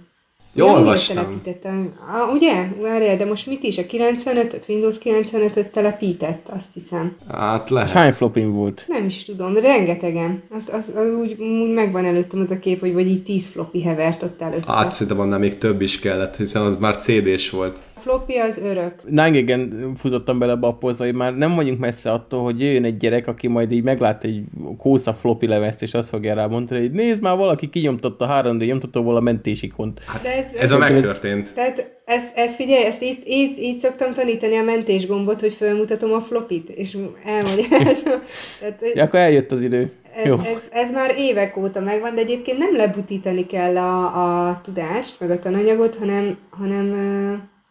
Jó, 0.55 0.65
Ja, 0.65 0.71
olvastam. 0.73 1.15
telepítettem? 1.15 1.93
Ah, 2.11 2.33
ugye? 2.33 2.67
Várjál, 2.81 3.17
de 3.17 3.25
most 3.25 3.47
mit 3.47 3.63
is? 3.63 3.77
A 3.77 3.81
95-öt, 3.81 4.65
Windows 4.67 4.95
95-öt 5.03 5.67
telepített, 5.67 6.47
azt 6.55 6.73
hiszem. 6.73 7.15
Hát 7.31 7.69
lehet. 7.69 7.91
hány 7.91 8.11
flopin 8.13 8.51
volt? 8.53 8.85
Nem 8.87 9.05
is 9.05 9.23
tudom, 9.23 9.53
de 9.53 9.59
rengetegen. 9.61 10.43
Az, 10.49 10.69
az, 10.73 10.93
az 10.95 11.13
úgy, 11.13 11.31
úgy 11.41 11.73
megvan 11.73 12.05
előttem 12.05 12.39
az 12.39 12.51
a 12.51 12.59
kép, 12.59 12.79
hogy 12.79 12.93
vagy 12.93 13.07
így 13.07 13.23
10 13.23 13.47
floppy 13.47 13.81
hevert 13.81 14.23
ott 14.23 14.41
előtte. 14.41 14.71
Hát 14.71 14.91
szerintem 14.91 15.19
annál 15.19 15.39
még 15.39 15.57
több 15.57 15.81
is 15.81 15.99
kellett, 15.99 16.35
hiszen 16.35 16.61
az 16.61 16.77
már 16.77 16.97
CD-s 16.97 17.49
volt. 17.49 17.81
Floppy 18.03 18.37
az 18.37 18.57
örök. 18.57 18.93
Nángégen 19.09 19.91
futottam 19.97 20.39
bele 20.39 20.51
abba 20.51 20.67
a 20.67 20.73
pozza, 20.73 21.03
hogy 21.03 21.13
már 21.13 21.35
nem 21.37 21.55
vagyunk 21.55 21.79
messze 21.79 22.11
attól, 22.11 22.43
hogy 22.43 22.59
jöjjön 22.61 22.83
egy 22.83 22.97
gyerek, 22.97 23.27
aki 23.27 23.47
majd 23.47 23.71
így 23.71 23.83
meglát 23.83 24.23
egy 24.23 24.43
kósza 24.77 25.13
floppy 25.13 25.47
lemezt, 25.47 25.81
és 25.81 25.93
azt 25.93 26.09
fogja 26.09 26.33
rá 26.33 26.45
mondani, 26.47 26.79
hogy 26.79 26.91
nézd 26.91 27.21
már, 27.21 27.37
valaki 27.37 27.69
kinyomtatta 27.69 28.43
3D 28.43 28.65
nyomtatóval 28.65 29.15
a 29.15 29.19
mentésikont. 29.19 29.99
De 30.23 30.35
ez, 30.35 30.53
Ez 30.53 30.71
a 30.71 30.77
megtörtént. 30.77 31.53
Tehát 31.53 31.91
ezt, 32.05 32.37
ezt 32.37 32.55
figyelj, 32.55 32.85
ezt 32.85 33.03
így, 33.03 33.17
így, 33.25 33.59
így 33.59 33.79
szoktam 33.79 34.13
tanítani 34.13 34.55
a 34.55 34.63
mentés 34.63 35.07
gombot, 35.07 35.39
hogy 35.39 35.53
felmutatom 35.53 36.13
a 36.13 36.19
flopit, 36.21 36.69
és 36.69 36.97
elmagyarázom. 37.25 38.19
Tehát, 38.59 38.81
Ja, 38.93 39.03
akkor 39.03 39.19
eljött 39.19 39.51
az 39.51 39.61
idő. 39.61 39.91
ez, 40.15 40.25
Jó. 40.25 40.37
ez, 40.39 40.69
ez, 40.71 40.91
már 40.91 41.13
évek 41.17 41.57
óta 41.57 41.79
megvan, 41.79 42.15
de 42.15 42.21
egyébként 42.21 42.57
nem 42.57 42.75
lebutítani 42.75 43.45
kell 43.45 43.77
a, 43.77 44.49
a 44.49 44.61
tudást, 44.63 45.19
meg 45.19 45.29
a 45.29 45.39
tananyagot, 45.39 45.95
hanem, 45.95 46.37
hanem 46.49 46.95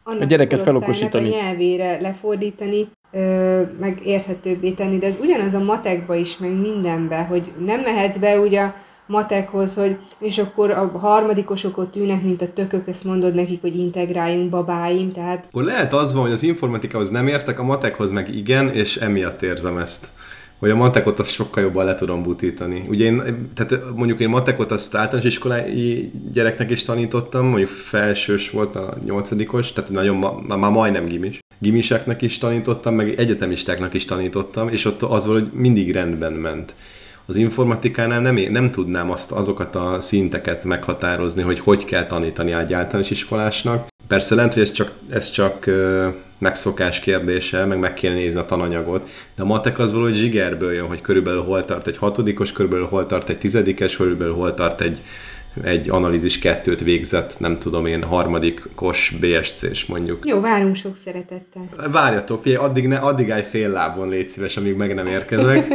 annak 0.05 0.21
A 0.23 0.25
gyereket 0.25 0.65
korosztálynak 0.65 0.95
felokosítani. 0.95 1.33
a 1.35 1.43
nyelvére 1.43 2.01
lefordítani, 2.01 2.89
ö, 3.13 3.63
meg 3.81 4.01
érthetőbbé 4.05 4.71
tenni, 4.71 4.99
de 4.99 5.07
ez 5.07 5.19
ugyanaz 5.21 5.55
a 5.55 5.59
matekba 5.65 6.15
is, 6.15 6.39
meg 6.39 6.51
mindenbe, 6.61 7.17
hogy 7.23 7.53
nem 7.65 7.81
mehetsz 7.81 8.17
be 8.17 8.39
ugye 8.39 8.61
a 8.61 8.75
matekhoz, 9.07 9.75
hogy 9.75 9.97
és 10.19 10.39
akkor 10.39 10.71
a 10.71 10.99
harmadikosok 10.99 11.79
ott 11.79 11.97
ülnek, 11.97 12.23
mint 12.23 12.43
a 12.43 12.53
tökök, 12.53 12.89
ezt 12.89 13.05
mondod 13.05 13.35
nekik, 13.35 13.61
hogy 13.61 13.79
integráljunk 13.79 14.51
babáim, 14.51 15.13
tehát 15.13 15.45
Akkor 15.49 15.63
lehet 15.65 15.93
az 15.93 16.13
van, 16.13 16.23
hogy 16.23 16.33
az 16.33 16.43
informatikához 16.43 17.11
nem 17.11 17.27
értek, 17.27 17.59
a 17.59 17.63
matekhoz 17.63 18.11
meg 18.11 18.35
igen, 18.35 18.69
és 18.69 18.97
emiatt 18.97 19.43
érzem 19.43 19.79
ezt. 19.79 20.07
Hogy 20.63 20.71
a 20.71 20.77
matekot 20.77 21.19
azt 21.19 21.31
sokkal 21.31 21.63
jobban 21.63 21.85
le 21.85 21.95
tudom 21.95 22.23
butítani. 22.23 22.85
Ugye 22.89 23.05
én, 23.05 23.49
tehát 23.55 23.95
mondjuk 23.95 24.21
én 24.21 24.29
matekot 24.29 24.71
azt 24.71 24.95
általános 24.95 25.31
iskolai 25.31 26.11
gyereknek 26.33 26.71
is 26.71 26.85
tanítottam, 26.85 27.47
mondjuk 27.47 27.69
felsős 27.69 28.51
volt 28.51 28.77
a 28.77 28.97
nyolcadikos, 29.05 29.73
tehát 29.73 29.91
nagyon 29.91 30.17
ma, 30.17 30.57
már 30.57 30.71
majdnem 30.71 31.07
gimis. 31.07 31.39
Gimiseknek 31.59 32.23
is 32.23 32.39
tanítottam, 32.39 32.95
meg 32.95 33.19
egyetemistáknak 33.19 33.95
is 33.95 34.05
tanítottam, 34.05 34.69
és 34.69 34.85
ott 34.85 35.03
az 35.03 35.27
volt, 35.27 35.41
hogy 35.41 35.51
mindig 35.53 35.93
rendben 35.93 36.33
ment. 36.33 36.75
Az 37.27 37.37
informatikánál 37.37 38.21
nem, 38.21 38.35
nem 38.51 38.71
tudnám 38.71 39.11
azt, 39.11 39.33
azokat 39.33 39.75
a 39.75 39.97
szinteket 40.01 40.65
meghatározni, 40.65 41.43
hogy 41.43 41.61
hogy 41.61 41.85
kell 41.85 42.07
tanítani 42.07 42.53
egy 42.53 42.73
általános 42.73 43.11
iskolásnak. 43.11 43.87
Persze 44.07 44.35
lehet, 44.35 44.55
hogy 44.55 44.63
ez 44.63 44.73
csak, 44.73 44.93
ez 45.09 45.31
csak 45.31 45.71
megszokás 46.43 47.01
kérdése, 47.01 47.65
meg 47.65 47.79
meg 47.79 47.95
kéne 47.95 48.15
nézni 48.15 48.41
a 48.41 48.45
tananyagot, 48.45 49.09
de 49.35 49.43
a 49.43 49.47
matek 49.47 49.79
az 49.79 49.93
valahogy 49.93 50.15
zsigerből 50.15 50.73
jön, 50.73 50.87
hogy 50.87 51.01
körülbelül 51.01 51.43
hol 51.43 51.65
tart 51.65 51.87
egy 51.87 51.97
hatodikos, 51.97 52.53
körülbelül 52.53 52.87
hol 52.87 53.07
tart 53.07 53.29
egy 53.29 53.39
tizedikes, 53.39 53.97
körülbelül 53.97 54.35
hol 54.35 54.55
tart 54.55 54.81
egy, 54.81 55.03
egy 55.63 55.91
analízis 55.91 56.39
kettőt 56.39 56.81
végzett, 56.81 57.39
nem 57.39 57.59
tudom 57.59 57.87
én, 57.87 58.03
harmadikos 58.03 59.17
BSC-s 59.21 59.87
mondjuk. 59.87 60.27
jó, 60.27 60.41
várunk 60.41 60.77
sok 60.77 60.97
szeretettel. 60.97 61.91
Várjatok, 61.91 62.43
figyelj, 62.43 62.65
addig, 62.65 62.87
ne, 62.87 62.97
addig 62.97 63.31
állj 63.31 63.43
fél 63.43 63.71
lábon, 63.71 64.09
légy 64.09 64.29
szíves, 64.29 64.57
amíg 64.57 64.75
meg 64.77 64.95
nem 64.95 65.07
érkezek, 65.07 65.67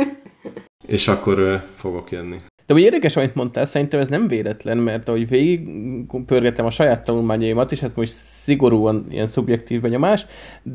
és 0.85 1.07
akkor 1.07 1.63
fogok 1.75 2.11
jönni. 2.11 2.37
De 2.67 2.73
úgy 2.73 2.81
érdekes, 2.81 3.15
amit 3.15 3.35
mondtál, 3.35 3.65
szerintem 3.65 3.99
ez 3.99 4.07
nem 4.07 4.27
véletlen, 4.27 4.77
mert 4.77 5.07
ahogy 5.07 5.29
végig 5.29 5.69
pörgetem 6.25 6.65
a 6.65 6.69
saját 6.69 7.03
tanulmányaimat, 7.03 7.71
és 7.71 7.81
ez 7.81 7.91
most 7.95 8.11
szigorúan 8.11 9.05
ilyen 9.09 9.25
szubjektív 9.25 9.81
benyomás, 9.81 10.25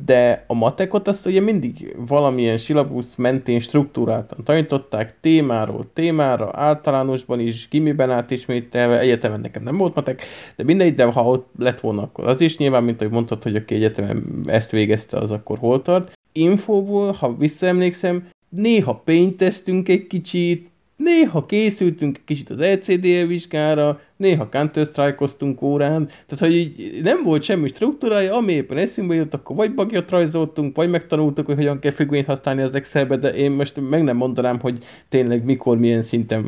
de 0.04 0.44
a 0.46 0.54
matekot 0.54 1.08
azt 1.08 1.26
ugye 1.26 1.40
mindig 1.40 1.96
valamilyen 2.06 2.56
silabusz 2.56 3.14
mentén 3.14 3.58
struktúráltan 3.58 4.44
tanították, 4.44 5.14
témáról 5.20 5.86
témára, 5.92 6.50
általánosban 6.52 7.40
is, 7.40 7.68
gimiben 7.68 8.10
átismételve, 8.10 8.98
egyetemen 8.98 9.40
nekem 9.40 9.62
nem 9.62 9.76
volt 9.76 9.94
matek, 9.94 10.22
de 10.56 10.64
mindegy, 10.64 10.94
de 10.94 11.04
ha 11.04 11.22
ott 11.22 11.48
lett 11.58 11.80
volna, 11.80 12.02
akkor 12.02 12.26
az 12.26 12.40
is 12.40 12.56
nyilván, 12.56 12.84
mint 12.84 13.00
ahogy 13.00 13.12
mondtad, 13.12 13.42
hogy 13.42 13.56
aki 13.56 13.74
egyetemen 13.74 14.42
ezt 14.46 14.70
végezte, 14.70 15.18
az 15.18 15.30
akkor 15.30 15.58
hol 15.58 15.82
tart. 15.82 16.18
Infóból, 16.32 17.12
ha 17.12 17.36
visszaemlékszem, 17.36 18.28
néha 18.48 18.94
painteztünk 19.04 19.88
egy 19.88 20.06
kicsit, 20.06 20.70
néha 21.02 21.46
készültünk 21.46 22.20
kicsit 22.24 22.50
az 22.50 22.60
LCD 22.60 23.26
vizsgára, 23.26 24.00
néha 24.22 24.48
counter 24.48 25.14
órán, 25.60 26.06
tehát 26.06 26.38
hogy 26.38 26.54
így 26.54 27.00
nem 27.02 27.22
volt 27.24 27.42
semmi 27.42 27.68
struktúrája, 27.68 28.36
ami 28.36 28.52
éppen 28.52 28.76
eszünkbe 28.76 29.14
jött, 29.14 29.34
akkor 29.34 29.56
vagy 29.56 29.74
bagjat 29.74 30.10
rajzoltunk, 30.10 30.76
vagy 30.76 30.90
megtanultuk, 30.90 31.46
hogy 31.46 31.54
hogyan 31.54 31.78
kell 31.78 31.90
függvényt 31.90 32.26
használni 32.26 32.62
az 32.62 32.74
Excelbe, 32.74 33.16
de 33.16 33.34
én 33.34 33.50
most 33.50 33.90
meg 33.90 34.02
nem 34.02 34.16
mondanám, 34.16 34.60
hogy 34.60 34.78
tényleg 35.08 35.44
mikor, 35.44 35.78
milyen 35.78 36.02
szinten 36.02 36.44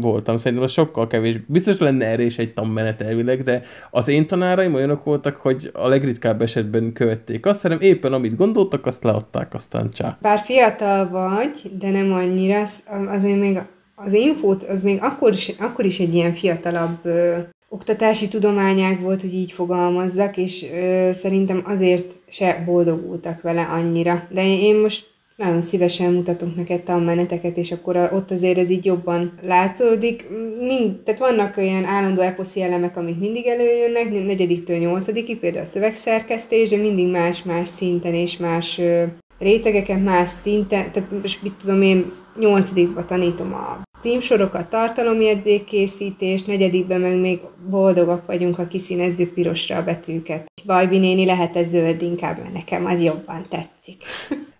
voltam. 0.00 0.36
Szerintem 0.36 0.66
az 0.66 0.72
sokkal 0.72 1.06
kevés. 1.06 1.36
Biztos 1.46 1.78
lenne 1.78 2.06
erre 2.06 2.22
is 2.22 2.38
egy 2.38 2.52
tanmenet 2.52 3.00
elvileg, 3.00 3.42
de 3.42 3.62
az 3.90 4.08
én 4.08 4.26
tanáraim 4.26 4.74
olyanok 4.74 5.04
voltak, 5.04 5.36
hogy 5.36 5.70
a 5.72 5.88
legritkább 5.88 6.42
esetben 6.42 6.92
követték. 6.92 7.46
Azt 7.46 7.62
hiszem 7.62 7.80
éppen 7.80 8.12
amit 8.12 8.36
gondoltak, 8.36 8.86
azt 8.86 9.04
leadták, 9.04 9.54
aztán 9.54 9.90
csá. 9.90 10.18
Bár 10.20 10.38
fiatal 10.38 11.08
vagy, 11.08 11.70
de 11.78 11.90
nem 11.90 12.12
annyira, 12.12 12.62
azért 13.08 13.38
még 13.38 13.60
az 14.04 14.12
infót, 14.12 14.62
az 14.62 14.82
még 14.82 14.98
akkor 15.02 15.32
is, 15.32 15.52
akkor 15.58 15.84
is 15.84 15.98
egy 15.98 16.14
ilyen 16.14 16.32
fiatalabb 16.32 17.07
ö, 17.08 17.38
oktatási 17.68 18.28
tudományág 18.28 19.00
volt, 19.00 19.20
hogy 19.20 19.34
így 19.34 19.52
fogalmazzak, 19.52 20.36
és 20.36 20.66
ö, 20.72 21.08
szerintem 21.12 21.62
azért 21.66 22.16
se 22.28 22.62
boldogultak 22.66 23.42
vele 23.42 23.62
annyira. 23.62 24.26
De 24.30 24.46
én 24.46 24.76
most 24.76 25.16
nagyon 25.36 25.60
szívesen 25.60 26.12
mutatok 26.12 26.56
neked 26.56 26.82
tanmeneteket, 26.82 27.56
és 27.56 27.72
akkor 27.72 28.10
ott 28.12 28.30
azért 28.30 28.58
ez 28.58 28.70
így 28.70 28.84
jobban 28.84 29.38
látszódik. 29.42 30.26
Mind, 30.60 30.96
tehát 30.96 31.20
vannak 31.20 31.56
olyan 31.56 31.84
állandó 31.84 32.20
eposzi 32.20 32.62
elemek, 32.62 32.96
amik 32.96 33.18
mindig 33.18 33.46
előjönnek, 33.46 34.10
negyediktől 34.10 34.78
nyolcadikig, 34.78 35.38
például 35.38 35.62
a 35.62 35.66
szövegszerkesztés, 35.66 36.68
de 36.68 36.76
mindig 36.76 37.10
más-más 37.10 37.68
szinten 37.68 38.14
és 38.14 38.36
más 38.36 38.78
ö, 38.78 39.02
rétegeken, 39.38 40.00
más 40.00 40.30
szinten, 40.30 40.92
tehát 40.92 41.10
most 41.22 41.42
mit 41.42 41.52
tudom 41.52 41.82
én, 41.82 42.12
nyolcadikba 42.38 43.04
tanítom 43.04 43.54
a 43.54 43.87
címsorokat, 44.00 44.68
tartalomjegyzékkészítést, 44.68 46.46
negyedikben 46.46 47.00
meg 47.00 47.20
még 47.20 47.40
boldogak 47.70 48.26
vagyunk, 48.26 48.54
ha 48.54 48.68
kiszínezzük 48.68 49.32
pirosra 49.34 49.76
a 49.76 49.84
betűket. 49.84 50.50
Bajbi 50.66 50.98
néni, 50.98 51.24
lehet 51.24 51.56
ez 51.56 51.68
zöld 51.68 52.02
inkább, 52.02 52.38
mert 52.38 52.52
nekem 52.52 52.86
az 52.86 53.02
jobban 53.02 53.46
tetszik. 53.88 54.02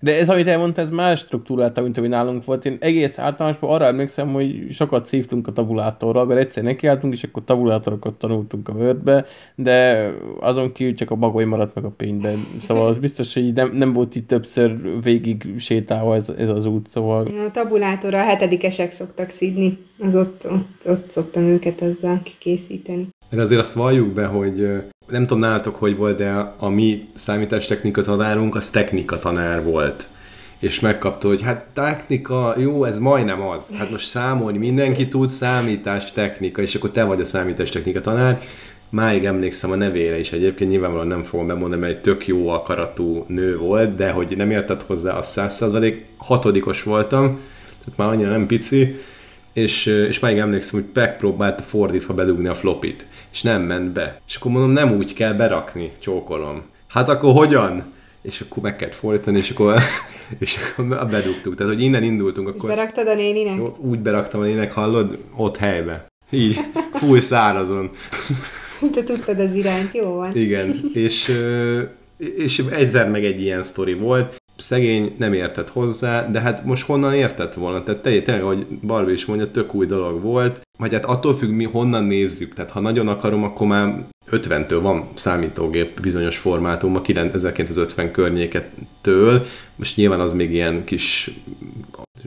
De 0.01 0.19
ez, 0.19 0.31
amit 0.31 0.47
elmondta, 0.47 0.81
ez 0.81 0.91
más 0.91 1.19
struktúrát, 1.19 1.81
mint 1.81 1.97
ami 1.97 2.09
nálunk 2.09 2.45
volt. 2.45 2.65
Én 2.65 2.77
egész 2.81 3.19
általánosban 3.19 3.71
arra 3.71 3.85
emlékszem, 3.85 4.33
hogy 4.33 4.67
sokat 4.71 5.07
szívtunk 5.07 5.47
a 5.47 5.53
tabulátorral, 5.53 6.25
mert 6.25 6.41
egyszer 6.41 6.63
nekiálltunk, 6.63 7.13
és 7.13 7.23
akkor 7.23 7.45
tabulátorokat 7.45 8.15
tanultunk 8.15 8.69
a 8.69 8.73
word 8.73 9.25
de 9.55 10.11
azon 10.41 10.73
kívül 10.73 10.95
csak 10.95 11.11
a 11.11 11.15
bagoly 11.15 11.45
maradt 11.45 11.75
meg 11.75 11.85
a 11.85 11.91
pénzben. 11.97 12.47
Szóval 12.63 12.87
az 12.87 12.99
biztos, 12.99 13.35
hogy 13.35 13.53
nem, 13.53 13.71
nem 13.73 13.93
volt 13.93 14.15
itt 14.15 14.27
többször 14.27 15.01
végig 15.03 15.55
sétálva 15.59 16.15
ez, 16.15 16.29
ez 16.29 16.49
az 16.49 16.65
út, 16.65 16.89
szóval... 16.89 17.27
A 17.27 17.51
tabulátorra 17.51 18.21
a 18.21 18.25
hetedikesek 18.25 18.93
szoktak 18.93 19.31
szídni, 19.31 19.79
az 19.99 20.17
ott, 20.17 20.47
ott, 20.51 20.89
ott 20.89 21.11
szoktam 21.11 21.43
őket 21.43 21.83
ezzel 21.83 22.23
kikészíteni. 22.23 23.09
Meg 23.31 23.41
azért 23.41 23.61
azt 23.61 23.73
valljuk 23.73 24.09
be, 24.09 24.27
hogy 24.27 24.69
nem 25.09 25.23
tudom 25.23 25.39
nálatok, 25.39 25.77
hogy 25.77 25.97
volt, 25.97 26.17
de 26.17 26.55
a 26.57 26.69
mi 26.69 27.09
számítástechnika 27.15 28.03
tanárunk, 28.03 28.55
az 28.55 28.71
technika 28.71 29.19
tanár 29.19 29.63
volt. 29.63 30.07
És 30.59 30.81
megkapta, 30.81 31.29
hogy 31.29 31.43
hát 31.43 31.65
technika, 31.73 32.55
jó, 32.59 32.85
ez 32.85 32.99
majdnem 32.99 33.43
az. 33.43 33.77
Hát 33.77 33.91
most 33.91 34.09
számolni, 34.09 34.59
mindenki 34.59 35.09
tud 35.09 35.31
számítástechnika, 35.31 36.63
és 36.63 36.75
akkor 36.75 36.91
te 36.91 37.05
vagy 37.05 37.21
a 37.21 37.25
számítástechnika 37.25 38.01
tanár. 38.01 38.41
Máig 38.91 39.25
emlékszem 39.25 39.71
a 39.71 39.75
nevére 39.75 40.19
is 40.19 40.33
egyébként, 40.33 40.71
nyilvánvalóan 40.71 41.07
nem 41.07 41.23
fogom 41.23 41.47
bemondani, 41.47 41.81
mert 41.81 41.93
egy 41.93 42.01
tök 42.01 42.27
jó 42.27 42.49
akaratú 42.49 43.25
nő 43.27 43.59
volt, 43.59 43.95
de 43.95 44.11
hogy 44.11 44.37
nem 44.37 44.51
értett 44.51 44.83
hozzá 44.83 45.17
a 45.17 45.23
száz 45.23 45.65
hatodikos 46.17 46.83
voltam, 46.83 47.41
tehát 47.79 47.99
már 47.99 48.09
annyira 48.09 48.31
nem 48.31 48.47
pici, 48.47 48.99
és, 49.53 49.87
és 49.87 50.19
máig 50.19 50.39
emlékszem, 50.39 50.81
hogy 50.81 50.89
megpróbálta 50.95 51.63
fordítva 51.63 52.15
bedugni 52.15 52.49
a 52.49 52.55
flopit 52.55 53.07
és 53.33 53.43
nem 53.43 53.63
ment 53.63 53.93
be. 53.93 54.21
És 54.27 54.37
akkor 54.37 54.51
mondom, 54.51 54.71
nem 54.71 54.97
úgy 54.97 55.15
kell 55.15 55.33
berakni, 55.33 55.93
csókolom. 55.99 56.63
Hát 56.87 57.09
akkor 57.09 57.33
hogyan? 57.33 57.85
És 58.23 58.41
akkor 58.41 58.63
meg 58.63 58.77
kellett 58.77 58.95
fordítani, 58.95 59.39
és 59.39 59.51
akkor, 59.51 59.75
és 60.39 60.57
akkor 60.57 61.07
bedugtuk. 61.11 61.55
Tehát, 61.55 61.73
hogy 61.73 61.83
innen 61.83 62.03
indultunk. 62.03 62.49
Akkor, 62.49 62.71
és 62.71 62.77
beraktad 62.77 63.07
a 63.07 63.15
néninek? 63.15 63.81
Úgy 63.81 63.99
beraktam 63.99 64.41
a 64.41 64.45
néninek, 64.45 64.73
hallod? 64.73 65.19
Ott 65.37 65.57
helybe. 65.57 66.07
Így, 66.31 66.57
full 66.93 67.21
szárazon. 67.21 67.91
Te 68.95 69.03
tudtad 69.03 69.41
az 69.41 69.55
irányt, 69.55 69.95
jó 69.95 70.15
van. 70.15 70.37
Igen, 70.37 70.91
és, 70.95 71.33
és 72.37 72.65
egyszer 72.71 73.11
meg 73.11 73.25
egy 73.25 73.41
ilyen 73.41 73.63
sztori 73.63 73.95
volt, 73.95 74.37
szegény 74.57 75.15
nem 75.19 75.33
értett 75.33 75.69
hozzá, 75.69 76.31
de 76.31 76.41
hát 76.41 76.65
most 76.65 76.87
honnan 76.87 77.15
értett 77.15 77.55
volna? 77.55 77.83
Tehát 77.83 78.03
tényleg, 78.03 78.43
ahogy 78.43 78.67
Barbie 78.67 79.13
is 79.13 79.25
mondja, 79.25 79.51
tök 79.51 79.75
új 79.75 79.87
dolog 79.87 80.23
volt, 80.23 80.68
vagy 80.79 80.93
hát 80.93 81.05
attól 81.05 81.35
függ, 81.35 81.51
mi 81.51 81.65
honnan 81.65 82.05
nézzük. 82.05 82.55
Tehát 82.55 82.71
ha 82.71 82.81
nagyon 82.81 83.09
akarom, 83.09 83.43
akkor 83.43 83.67
már 83.67 84.07
50-től 84.31 84.79
van 84.83 85.09
számítógép 85.15 86.01
bizonyos 86.01 86.39
formátum, 86.39 86.97
a 86.97 87.03
1950 87.33 88.11
környékettől. 88.11 89.47
Most 89.77 89.97
nyilván 89.97 90.21
az 90.21 90.33
még 90.33 90.53
ilyen 90.53 90.85
kis 90.85 91.31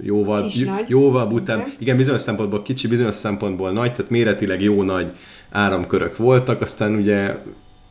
jóval, 0.01 0.45
kis 0.45 0.59
j- 0.59 0.69
jóval. 0.87 1.25
Okay. 1.33 1.73
Igen, 1.79 1.97
bizonyos 1.97 2.21
szempontból 2.21 2.61
kicsi, 2.61 2.87
bizonyos 2.87 3.15
szempontból 3.15 3.71
nagy, 3.71 3.95
tehát 3.95 4.11
méretileg 4.11 4.61
jó 4.61 4.83
nagy 4.83 5.11
áramkörök 5.49 6.17
voltak, 6.17 6.61
aztán 6.61 6.95
ugye 6.95 7.35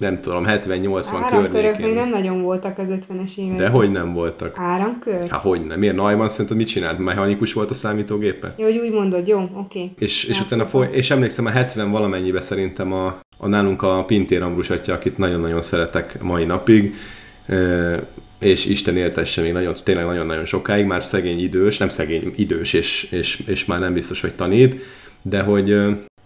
nem 0.01 0.21
tudom, 0.21 0.45
70-80 0.47 1.49
környékén. 1.51 1.87
Még 1.87 1.95
nem 1.95 2.09
nagyon 2.09 2.43
voltak 2.43 2.79
az 2.79 2.89
50-es 2.91 3.37
években. 3.37 3.57
De 3.57 3.69
hogy 3.69 3.91
nem 3.91 4.13
voltak? 4.13 4.59
Áramkör? 4.59 5.29
Hát 5.29 5.43
hogy 5.43 5.67
nem? 5.67 5.79
Miért 5.79 5.97
Neumann 5.97 6.29
szerinted 6.29 6.57
mit 6.57 6.67
csinált? 6.67 6.99
Mechanikus 6.99 7.53
volt 7.53 7.71
a 7.71 7.75
számítógépe? 7.75 8.55
Jó, 8.57 8.65
hogy 8.65 8.79
úgy 8.79 8.93
mondod, 8.93 9.29
jó, 9.29 9.39
oké. 9.39 9.53
Okay. 9.55 9.93
És, 9.99 10.25
és 10.25 10.41
utána 10.41 10.67
foly, 10.67 10.89
és 10.93 11.11
emlékszem 11.11 11.47
a 11.47 11.51
70 11.51 11.91
valamennyibe 11.91 12.41
szerintem 12.41 12.93
a, 12.93 13.21
a 13.39 13.47
nálunk 13.47 13.83
a 13.83 14.05
Pintér 14.05 14.43
Ambrus 14.43 14.71
atya, 14.71 14.93
akit 14.93 15.19
nagyon-nagyon 15.19 15.63
szeretek 15.63 16.23
mai 16.23 16.45
napig, 16.45 16.95
és 18.39 18.67
Isten 18.67 18.97
éltesse 18.97 19.43
még 19.43 19.53
nagyon, 19.53 19.75
tényleg 19.85 20.07
nagyon-nagyon 20.07 20.45
sokáig, 20.45 20.87
már 20.87 21.05
szegény 21.05 21.41
idős, 21.41 21.79
nem 21.79 21.89
szegény 21.89 22.33
idős, 22.37 22.73
és, 22.73 23.09
és, 23.11 23.43
és 23.47 23.65
már 23.65 23.81
nem 23.81 23.93
biztos, 23.93 24.21
hogy 24.21 24.35
tanít, 24.35 24.77
de 25.23 25.41
hogy 25.41 25.77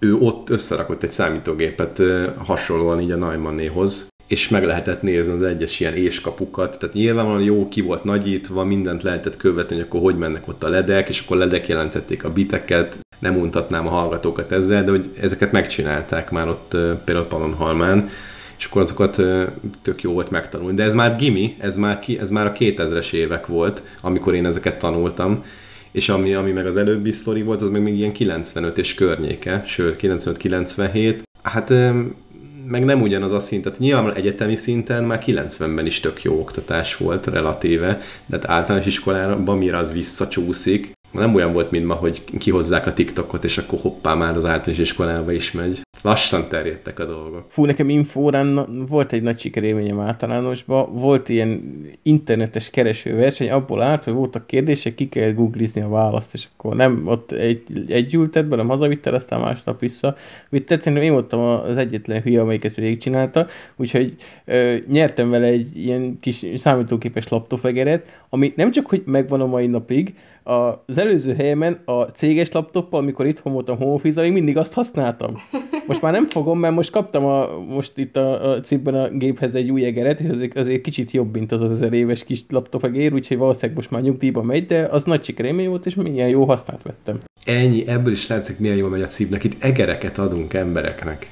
ő 0.04 0.14
ott 0.14 0.50
összerakott 0.50 1.02
egy 1.02 1.10
számítógépet 1.10 2.02
hasonlóan 2.36 3.00
így 3.00 3.10
a 3.10 3.16
Neumannnéhoz, 3.16 4.08
és 4.28 4.48
meg 4.48 4.64
lehetett 4.64 5.02
nézni 5.02 5.32
az 5.32 5.42
egyes 5.42 5.80
ilyen 5.80 5.94
éskapukat, 5.94 6.78
tehát 6.78 6.94
nyilvánvalóan 6.94 7.42
jó 7.42 7.68
ki 7.68 7.80
volt 7.80 8.04
nagyítva, 8.04 8.64
mindent 8.64 9.02
lehetett 9.02 9.36
követni, 9.36 9.74
hogy 9.74 9.84
akkor 9.84 10.00
hogy 10.00 10.18
mennek 10.18 10.48
ott 10.48 10.64
a 10.64 10.68
ledek, 10.68 11.08
és 11.08 11.20
akkor 11.20 11.36
ledek 11.36 11.66
jelentették 11.68 12.24
a 12.24 12.32
biteket, 12.32 12.98
nem 13.18 13.36
untatnám 13.36 13.86
a 13.86 13.90
hallgatókat 13.90 14.52
ezzel, 14.52 14.84
de 14.84 14.90
hogy 14.90 15.10
ezeket 15.20 15.52
megcsinálták 15.52 16.30
már 16.30 16.48
ott 16.48 16.76
például 17.04 17.26
Pannonhalmán, 17.26 18.10
és 18.58 18.64
akkor 18.64 18.82
azokat 18.82 19.22
tök 19.82 20.02
jó 20.02 20.12
volt 20.12 20.30
megtanulni. 20.30 20.76
De 20.76 20.82
ez 20.82 20.94
már 20.94 21.16
gimi, 21.16 21.56
ez 21.58 21.76
már, 21.76 21.98
ki, 21.98 22.18
ez 22.18 22.30
már 22.30 22.46
a 22.46 22.52
2000-es 22.52 23.12
évek 23.12 23.46
volt, 23.46 23.82
amikor 24.00 24.34
én 24.34 24.46
ezeket 24.46 24.78
tanultam, 24.78 25.44
és 25.94 26.08
ami, 26.08 26.34
ami 26.34 26.50
meg 26.50 26.66
az 26.66 26.76
előbbi 26.76 27.12
sztori 27.12 27.42
volt, 27.42 27.62
az 27.62 27.68
meg 27.68 27.82
még 27.82 27.96
ilyen 27.96 28.12
95 28.12 28.78
és 28.78 28.94
környéke, 28.94 29.62
sőt 29.66 29.96
95-97. 30.00 31.18
Hát 31.42 31.68
meg 32.66 32.84
nem 32.84 33.02
ugyanaz 33.02 33.32
a 33.32 33.40
szint, 33.40 33.62
tehát 33.62 33.78
nyilván 33.78 34.14
egyetemi 34.14 34.56
szinten 34.56 35.04
már 35.04 35.22
90-ben 35.26 35.86
is 35.86 36.00
tök 36.00 36.22
jó 36.22 36.38
oktatás 36.38 36.96
volt 36.96 37.26
relatíve, 37.26 38.00
de 38.26 38.36
hát 38.36 38.48
általános 38.48 38.86
iskolában 38.86 39.58
mire 39.58 39.76
az 39.76 39.92
visszacsúszik, 39.92 40.92
nem 41.10 41.34
olyan 41.34 41.52
volt, 41.52 41.70
mint 41.70 41.86
ma, 41.86 41.94
hogy 41.94 42.24
kihozzák 42.38 42.86
a 42.86 42.92
TikTokot, 42.92 43.44
és 43.44 43.58
akkor 43.58 43.78
hoppá, 43.80 44.14
már 44.14 44.36
az 44.36 44.44
általános 44.44 44.78
iskolába 44.78 45.32
is 45.32 45.52
megy. 45.52 45.82
Lassan 46.04 46.48
terjedtek 46.48 46.98
a 46.98 47.04
dolgok. 47.04 47.44
Fú, 47.48 47.64
nekem 47.64 47.88
infórán 47.88 48.66
volt 48.86 49.12
egy 49.12 49.22
nagy 49.22 49.40
sikerélményem 49.40 50.00
általánosban, 50.00 50.94
volt 50.94 51.28
ilyen 51.28 51.80
internetes 52.02 52.70
keresőverseny, 52.70 53.50
abból 53.50 53.82
állt, 53.82 54.04
hogy 54.04 54.12
voltak 54.12 54.46
kérdések, 54.46 54.94
ki 54.94 55.08
kell 55.08 55.32
googlizni 55.32 55.80
a 55.80 55.88
választ, 55.88 56.34
és 56.34 56.48
akkor 56.52 56.76
nem 56.76 57.02
ott 57.06 57.32
egy, 57.32 57.62
egy 57.88 58.14
ültet 58.14 58.48
be, 58.48 58.56
nem 58.56 58.68
hazavittel, 58.68 59.14
aztán 59.14 59.40
másnap 59.40 59.80
vissza. 59.80 60.16
Úgy 60.50 60.64
tetszett, 60.64 60.96
én 60.96 61.12
voltam 61.12 61.40
az 61.40 61.76
egyetlen 61.76 62.22
hülye, 62.22 62.40
amelyik 62.40 62.64
ezt 62.64 62.76
végigcsinálta, 62.76 63.46
úgyhogy 63.76 64.14
ö, 64.44 64.76
nyertem 64.88 65.30
vele 65.30 65.46
egy 65.46 65.86
ilyen 65.86 66.18
kis 66.20 66.46
számítógépes 66.54 67.28
laptopegeret, 67.28 68.06
ami 68.28 68.52
nem 68.56 68.70
csak, 68.70 68.86
hogy 68.86 69.02
megvan 69.06 69.40
a 69.40 69.46
mai 69.46 69.66
napig, 69.66 70.14
az 70.44 70.98
előző 70.98 71.34
helyemen 71.34 71.82
a 71.84 72.02
céges 72.02 72.52
laptoppal, 72.52 73.00
amikor 73.00 73.26
itthon 73.26 73.52
voltam 73.52 73.76
home 73.76 74.00
még 74.14 74.32
mindig 74.32 74.56
azt 74.56 74.72
használtam. 74.72 75.34
Most 75.86 76.02
már 76.02 76.12
nem 76.12 76.26
fogom, 76.26 76.58
mert 76.58 76.74
most 76.74 76.90
kaptam 76.90 77.24
a, 77.24 77.58
most 77.68 77.98
itt 77.98 78.16
a, 78.16 78.50
a 78.50 78.60
cikkben 78.60 78.94
a 78.94 79.08
géphez 79.08 79.54
egy 79.54 79.70
új 79.70 79.84
egeret, 79.84 80.20
és 80.20 80.28
azért, 80.28 80.56
azért 80.56 80.80
kicsit 80.80 81.10
jobb, 81.10 81.32
mint 81.32 81.52
az 81.52 81.60
az 81.60 81.70
ezer 81.70 81.92
éves 81.92 82.24
kis 82.24 82.44
laptop 82.48 82.84
egér, 82.84 83.12
úgyhogy 83.12 83.36
valószínűleg 83.36 83.76
most 83.76 83.90
már 83.90 84.02
nyugdíjba 84.02 84.42
megy, 84.42 84.66
de 84.66 84.88
az 84.90 85.04
nagy 85.04 85.24
sikerélmény 85.24 85.68
volt, 85.68 85.86
és 85.86 85.94
milyen 85.94 86.28
jó 86.28 86.44
hasznát 86.44 86.82
vettem. 86.82 87.18
Ennyi, 87.44 87.86
ebből 87.86 88.12
is 88.12 88.28
látszik, 88.28 88.58
milyen 88.58 88.76
jól 88.76 88.88
megy 88.88 89.02
a 89.02 89.06
címnek. 89.06 89.44
Itt 89.44 89.64
egereket 89.64 90.18
adunk 90.18 90.54
embereknek. 90.54 91.28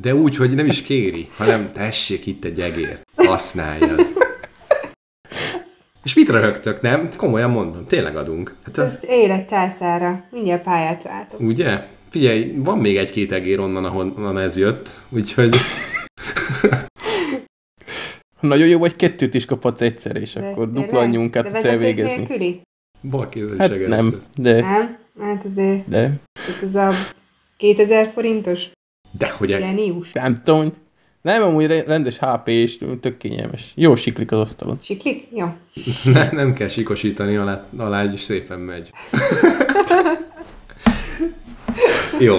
De 0.00 0.14
úgy, 0.14 0.36
hogy 0.36 0.50
nem 0.50 0.66
is 0.66 0.82
kéri, 0.82 1.28
hanem 1.36 1.70
tessék 1.72 2.26
itt 2.26 2.44
egy 2.44 2.60
egér. 2.60 2.98
Használjad. 3.16 4.23
És 6.04 6.14
mit 6.14 6.28
röhögtök, 6.28 6.80
nem? 6.80 7.08
Komolyan 7.16 7.50
mondom, 7.50 7.84
tényleg 7.84 8.16
adunk. 8.16 8.54
Hát 8.64 8.78
az... 8.78 8.98
Élet 9.08 9.48
császára, 9.48 10.24
mindjárt 10.30 10.62
pályát 10.62 11.02
váltok. 11.02 11.40
Ugye? 11.40 11.86
Figyelj, 12.08 12.54
van 12.56 12.78
még 12.78 12.96
egy-két 12.96 13.32
egér 13.32 13.60
onnan, 13.60 13.84
ahonnan 13.84 14.38
ez 14.38 14.56
jött, 14.56 15.00
úgyhogy... 15.08 15.56
Nagyon 18.40 18.68
jó, 18.68 18.78
vagy 18.78 18.96
kettőt 18.96 19.34
is 19.34 19.44
kaphatsz 19.44 19.80
egyszer, 19.80 20.16
és 20.16 20.32
de, 20.32 20.46
akkor 20.46 20.72
dupla 20.72 20.98
annyi 20.98 21.16
munkát 21.16 21.44
tudsz 21.44 21.64
elvégezni. 21.64 22.16
Nélküli? 22.16 22.60
Bal 23.10 23.28
hát 23.58 23.86
nem, 23.86 24.22
de... 24.36 24.60
Nem? 24.60 24.98
Hát 25.20 25.44
azért... 25.44 25.88
De... 25.88 26.20
Itt 26.48 26.62
ez 26.62 26.74
a 26.74 26.90
2000 27.56 28.10
forintos? 28.12 28.70
De 29.18 29.30
hogy... 29.30 29.48
Genius. 29.48 30.12
Nem 30.12 30.34
tudom, 30.34 30.72
nem, 31.24 31.42
amúgy 31.42 31.66
rendes 31.66 32.18
HP 32.18 32.48
és 32.48 32.78
tök 33.00 33.16
kényelmes. 33.16 33.72
Jó 33.74 33.94
siklik 33.94 34.32
az 34.32 34.38
asztalon. 34.38 34.78
Siklik? 34.80 35.28
Jó. 35.32 35.46
ne, 36.04 36.30
nem 36.30 36.52
kell 36.52 36.68
sikosítani, 36.68 37.36
alá, 37.36 37.66
alá 37.76 38.12
is 38.12 38.20
szépen 38.20 38.58
megy. 38.58 38.90
Jó. 42.18 42.36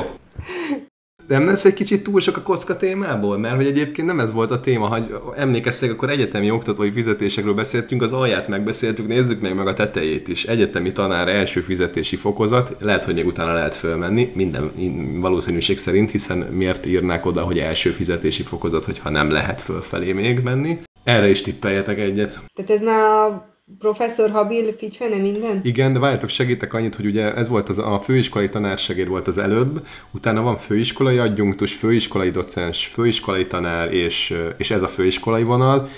Nem 1.28 1.46
lesz 1.46 1.66
egy 1.66 1.74
kicsit 1.74 2.04
túl 2.04 2.20
sok 2.20 2.38
a 2.38 2.42
kocka 2.42 2.78
témából? 2.78 3.38
Mert 3.38 3.56
hogy 3.56 3.66
egyébként 3.66 4.08
nem 4.08 4.20
ez 4.20 4.34
volt 4.34 4.52
a 4.52 4.60
téma, 4.60 4.88
hogy 4.88 5.16
emlékeztek, 5.36 5.92
akkor 5.92 6.10
egyetemi 6.10 6.52
oktatói 6.52 6.92
fizetésekről 6.92 7.54
beszéltünk, 7.54 8.02
az 8.02 8.14
alját 8.14 8.48
megbeszéltük, 8.48 9.08
nézzük 9.08 9.42
meg 9.42 9.56
meg 9.56 9.68
a 9.68 9.74
tetejét 9.74 10.28
is. 10.28 10.44
Egyetemi 10.44 10.92
tanár 10.92 11.28
első 11.28 11.60
fizetési 11.60 12.16
fokozat, 12.16 12.76
lehet, 12.80 13.06
hogy 13.06 13.14
még 13.14 13.26
utána 13.26 13.54
lehet 13.54 13.76
fölmenni, 13.76 14.32
minden 14.36 14.72
valószínűség 15.20 15.78
szerint, 15.78 16.12
hiszen 16.12 16.38
miért 16.38 16.86
írnák 16.86 17.26
oda, 17.26 17.42
hogy 17.42 17.60
első 17.60 17.90
fizetési 17.90 18.44
fokozat, 18.44 18.86
hogyha 18.86 19.10
nem 19.10 19.30
lehet 19.30 19.62
fölfelé 19.62 20.12
még 20.12 20.40
menni. 20.40 20.80
Erre 21.04 21.30
is 21.30 21.42
tippeljetek 21.42 22.00
egyet. 22.00 22.40
Tehát 22.54 22.72
ez 22.72 22.84
már 22.84 23.04
a 23.04 23.55
Professzor 23.80 24.30
Habil 24.30 24.74
figyfene 24.78 25.18
minden? 25.18 25.60
Igen, 25.64 25.94
de 25.94 26.00
várjátok, 26.00 26.30
segítek 26.30 26.74
annyit, 26.74 26.96
hogy 26.96 27.06
ugye 27.06 27.34
ez 27.34 27.48
volt 27.48 27.70
az, 27.70 27.78
a 27.78 28.00
főiskolai 28.00 28.50
tanársegéd 28.50 29.08
volt 29.08 29.28
az 29.28 29.38
előbb, 29.38 29.88
utána 30.12 30.42
van 30.42 30.58
főiskolai 30.58 31.18
adjunktus, 31.18 31.74
főiskolai 31.74 32.30
docens, 32.30 32.86
főiskolai 32.86 33.48
tanár, 33.48 33.94
és, 33.94 34.38
és 34.58 34.72
ez 34.72 34.82
a 34.82 34.88
főiskolai 34.88 35.44
vonal. 35.44 35.90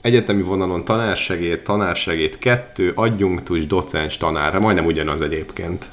Egyetemi 0.00 0.42
vonalon 0.42 0.84
tanársegéd, 0.84 1.62
tanársegéd 1.62 2.38
kettő, 2.38 2.92
adjunktus, 2.94 3.66
docens, 3.66 4.16
tanár, 4.16 4.58
majdnem 4.58 4.86
ugyanaz 4.86 5.20
egyébként. 5.20 5.90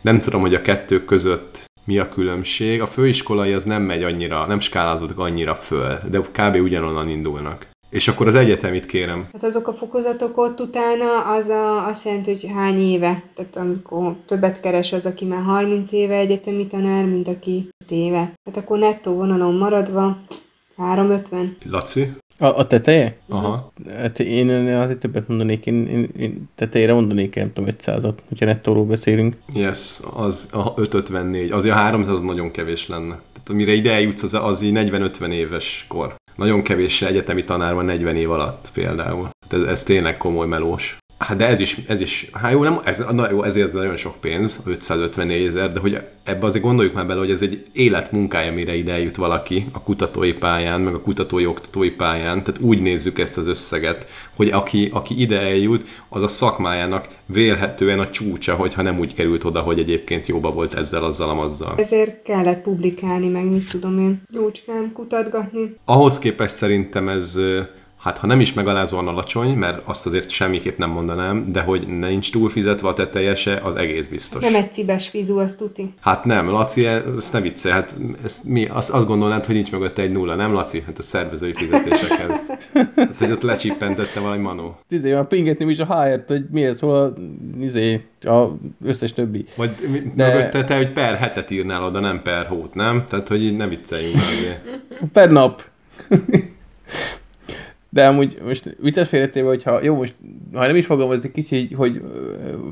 Nem 0.00 0.18
tudom, 0.18 0.40
hogy 0.40 0.54
a 0.54 0.62
kettő 0.62 1.04
között 1.04 1.64
mi 1.84 1.98
a 1.98 2.08
különbség. 2.08 2.80
A 2.80 2.86
főiskolai 2.86 3.52
az 3.52 3.64
nem 3.64 3.82
megy 3.82 4.02
annyira, 4.02 4.46
nem 4.46 4.60
skálázódik 4.60 5.18
annyira 5.18 5.54
föl, 5.54 5.98
de 6.10 6.18
kb. 6.18 6.56
ugyanonnan 6.56 7.08
indulnak. 7.08 7.71
És 7.92 8.08
akkor 8.08 8.26
az 8.26 8.34
egyetemit 8.34 8.86
kérem. 8.86 9.28
Hát 9.32 9.44
azok 9.44 9.68
a 9.68 9.72
fokozatok 9.72 10.38
ott 10.38 10.60
utána, 10.60 11.34
az 11.34 11.48
a, 11.48 11.86
azt 11.88 12.04
jelenti, 12.04 12.30
hogy 12.30 12.50
hány 12.54 12.80
éve. 12.80 13.22
Tehát 13.34 13.56
amikor 13.56 14.16
többet 14.26 14.60
keres 14.60 14.92
az, 14.92 15.06
aki 15.06 15.24
már 15.24 15.42
30 15.42 15.92
éve 15.92 16.14
egyetemi 16.14 16.66
tanár, 16.66 17.04
mint 17.04 17.28
aki 17.28 17.68
5 17.84 17.90
éve. 17.90 18.32
Tehát 18.42 18.62
akkor 18.62 18.78
nettó 18.78 19.12
vonalon 19.14 19.54
maradva 19.54 20.18
350. 20.76 21.56
Laci? 21.70 22.12
A, 22.38 22.46
a 22.46 22.66
teteje? 22.66 23.16
Aha. 23.28 23.72
Hát 23.96 24.20
én 24.20 24.48
azért 24.50 24.98
többet 24.98 25.28
mondanék, 25.28 25.66
én, 25.66 25.86
én, 25.86 26.08
én 26.18 26.50
tetejére 26.54 26.92
mondanék, 26.92 27.34
nem 27.34 27.52
tudom, 27.52 27.70
500-at, 27.78 28.14
hogyha 28.28 28.44
nettóról 28.44 28.84
beszélünk. 28.84 29.36
Yes, 29.54 30.00
az 30.14 30.48
a 30.52 30.72
554, 30.76 31.50
azért 31.50 31.74
a 31.74 31.78
300 31.78 32.14
az 32.14 32.20
nagyon 32.22 32.50
kevés 32.50 32.88
lenne. 32.88 33.20
Tehát 33.32 33.52
mire 33.52 33.72
ide 33.72 33.92
eljutsz, 33.92 34.22
az, 34.22 34.34
az 34.34 34.62
így 34.62 34.72
40-50 34.74 35.32
éves 35.32 35.84
kor. 35.88 36.20
Nagyon 36.34 36.62
kevés 36.62 37.02
egyetemi 37.02 37.44
tanár 37.44 37.74
van 37.74 37.84
40 37.84 38.16
év 38.16 38.30
alatt 38.30 38.70
például. 38.72 39.30
Ez, 39.50 39.62
ez 39.62 39.82
tényleg 39.82 40.16
komoly 40.16 40.46
melós. 40.46 40.96
Hát 41.22 41.36
de 41.36 41.46
ez 41.46 41.60
is, 41.60 41.76
ez 41.86 42.00
is, 42.00 42.30
hát 42.32 42.52
jó, 42.52 42.62
nem, 42.62 42.78
ez, 42.84 43.04
na 43.12 43.30
jó, 43.30 43.42
ezért 43.42 43.68
ez 43.68 43.74
nagyon 43.74 43.96
sok 43.96 44.14
pénz, 44.20 44.62
554 44.66 45.46
ezer, 45.46 45.72
de 45.72 45.80
hogy 45.80 45.98
ebbe 46.24 46.46
azért 46.46 46.64
gondoljuk 46.64 46.94
már 46.94 47.06
bele, 47.06 47.18
hogy 47.18 47.30
ez 47.30 47.42
egy 47.42 47.62
életmunkája, 47.72 48.52
mire 48.52 48.76
ide 48.76 48.92
eljut 48.92 49.16
valaki 49.16 49.66
a 49.72 49.82
kutatói 49.82 50.32
pályán, 50.32 50.80
meg 50.80 50.94
a 50.94 51.00
kutatói 51.00 51.46
oktatói 51.46 51.90
pályán, 51.90 52.44
tehát 52.44 52.60
úgy 52.60 52.82
nézzük 52.82 53.18
ezt 53.18 53.38
az 53.38 53.46
összeget, 53.46 54.06
hogy 54.36 54.48
aki, 54.48 54.90
aki 54.92 55.20
ide 55.20 55.40
eljut, 55.40 55.88
az 56.08 56.22
a 56.22 56.28
szakmájának 56.28 57.08
vélhetően 57.26 57.98
a 57.98 58.10
csúcsa, 58.10 58.54
hogyha 58.54 58.82
nem 58.82 58.98
úgy 58.98 59.14
került 59.14 59.44
oda, 59.44 59.60
hogy 59.60 59.78
egyébként 59.78 60.26
jóba 60.26 60.52
volt 60.52 60.74
ezzel, 60.74 61.04
azzal, 61.04 61.28
amazzal. 61.28 61.74
Ezért 61.76 62.22
kellett 62.22 62.62
publikálni, 62.62 63.28
meg 63.28 63.44
mit 63.44 63.70
tudom 63.70 63.98
én, 63.98 64.22
jócskán 64.30 64.92
kutatgatni. 64.92 65.76
Ahhoz 65.84 66.18
képest 66.18 66.54
szerintem 66.54 67.08
ez 67.08 67.40
hát 68.02 68.18
ha 68.18 68.26
nem 68.26 68.40
is 68.40 68.52
megalázóan 68.52 69.08
alacsony, 69.08 69.54
mert 69.54 69.86
azt 69.86 70.06
azért 70.06 70.30
semmiképp 70.30 70.78
nem 70.78 70.90
mondanám, 70.90 71.46
de 71.52 71.60
hogy 71.60 71.88
nincs 71.88 72.32
túl 72.32 72.48
fizetve 72.48 72.88
a 72.88 72.92
tetejese, 72.92 73.60
az 73.62 73.76
egész 73.76 74.06
biztos. 74.06 74.42
Nem 74.42 74.54
egy 74.54 74.72
cibes 74.72 75.08
fizu, 75.08 75.38
azt 75.38 75.58
tuti. 75.58 75.94
Hát 76.00 76.24
nem, 76.24 76.48
Laci, 76.48 76.86
ezt 76.86 77.32
ne 77.32 77.40
vicce, 77.40 77.72
hát 77.72 77.96
ezt 78.24 78.44
mi, 78.44 78.66
azt, 78.66 78.90
azt 78.90 79.06
gondolnád, 79.06 79.44
hogy 79.44 79.54
nincs 79.54 79.72
mögötte 79.72 80.02
egy 80.02 80.10
nulla, 80.10 80.34
nem 80.34 80.52
Laci? 80.52 80.82
Hát 80.86 80.98
a 80.98 81.02
szervezői 81.02 81.52
fizetésekhez. 81.54 82.42
hát, 82.96 83.16
hogy 83.18 83.30
ott 83.30 83.42
lecsippentette 83.42 84.20
valami 84.20 84.42
manó. 84.42 84.78
Izé, 84.88 85.12
már 85.14 85.26
pingetni 85.26 85.70
is 85.70 85.78
a 85.78 86.02
HR-t, 86.02 86.28
hogy 86.28 86.44
miért 86.50 86.78
hol 86.78 86.94
a, 86.94 87.12
izé, 87.60 88.04
a 88.20 88.46
összes 88.84 89.12
többi. 89.12 89.44
Vagy 89.56 89.70
de... 90.14 90.26
mögötte 90.26 90.64
te, 90.64 90.76
hogy 90.76 90.92
per 90.92 91.14
hetet 91.14 91.50
írnál 91.50 91.82
oda, 91.82 92.00
nem 92.00 92.22
per 92.22 92.46
hót, 92.46 92.74
nem? 92.74 93.04
Tehát, 93.08 93.28
hogy 93.28 93.42
így 93.42 93.56
ne 93.56 93.68
vicceljünk 93.68 94.14
meg. 94.14 94.62
per 95.12 95.30
nap. 95.30 95.62
De 97.94 98.06
amúgy 98.06 98.38
most 98.44 98.76
vicces 98.80 99.08
félretéve, 99.08 99.48
hogyha 99.48 99.82
jó, 99.82 99.94
most 99.94 100.14
ha 100.52 100.66
nem 100.66 100.76
is 100.76 100.86
fogalmazni 100.86 101.32
kicsit, 101.32 101.74
hogy 101.74 102.02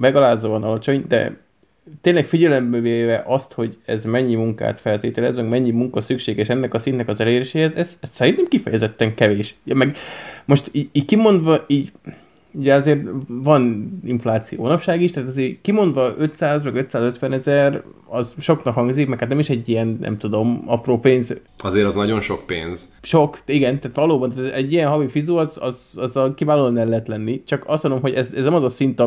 megalázza 0.01 0.49
van 0.49 0.63
alacsony, 0.63 1.05
de 1.09 1.37
tényleg 2.01 2.27
figyelembe 2.27 2.79
véve 2.79 3.23
azt, 3.27 3.53
hogy 3.53 3.79
ez 3.85 4.05
mennyi 4.05 4.35
munkát 4.35 4.81
feltételez, 4.81 5.37
mennyi 5.37 5.71
munka 5.71 6.01
szükséges 6.01 6.49
ennek 6.49 6.75
a 6.75 6.79
szintnek 6.79 7.09
az 7.09 7.21
eléréséhez, 7.21 7.75
ez, 7.75 7.99
ez 8.01 8.09
szerintem 8.13 8.47
kifejezetten 8.49 9.15
kevés. 9.15 9.55
Ja, 9.65 9.75
meg 9.75 9.97
most 10.45 10.69
így, 10.73 10.89
így 10.93 11.05
kimondva, 11.05 11.65
így 11.67 11.93
ugye 12.53 12.75
azért 12.75 13.07
van 13.27 13.93
infláció 14.05 14.67
napság 14.67 15.03
is, 15.03 15.11
tehát 15.11 15.29
azért 15.29 15.61
kimondva 15.61 16.15
500 16.19 16.63
vagy 16.63 16.77
550 16.77 17.33
ezer, 17.33 17.83
az 18.09 18.35
soknak 18.39 18.75
hangzik, 18.75 19.09
meg 19.09 19.19
hát 19.19 19.29
nem 19.29 19.39
is 19.39 19.51
egy 19.51 19.69
ilyen, 19.69 19.99
nem 20.01 20.17
tudom, 20.17 20.63
apró 20.67 20.99
pénz. 20.99 21.37
Azért 21.59 21.87
az 21.87 21.95
nagyon 21.95 22.21
sok 22.21 22.47
pénz. 22.47 22.95
Sok, 23.03 23.39
igen, 23.47 23.81
tehát 23.81 23.97
valóban 23.97 24.33
tehát 24.35 24.53
egy 24.53 24.73
ilyen 24.73 24.89
havi 24.89 25.09
fizu, 25.09 25.37
az, 25.37 25.57
az, 25.61 25.93
az 25.97 26.17
a 26.17 26.35
kiválóan 26.35 26.79
el 26.79 26.87
lehet 26.87 27.09
lenni. 27.09 27.43
Csak 27.45 27.65
azt 27.67 27.83
mondom, 27.83 28.01
hogy 28.01 28.15
ez, 28.15 28.33
ez 28.35 28.45
nem 28.45 28.55
az 28.55 28.65
a 28.65 28.69
szint, 28.69 29.03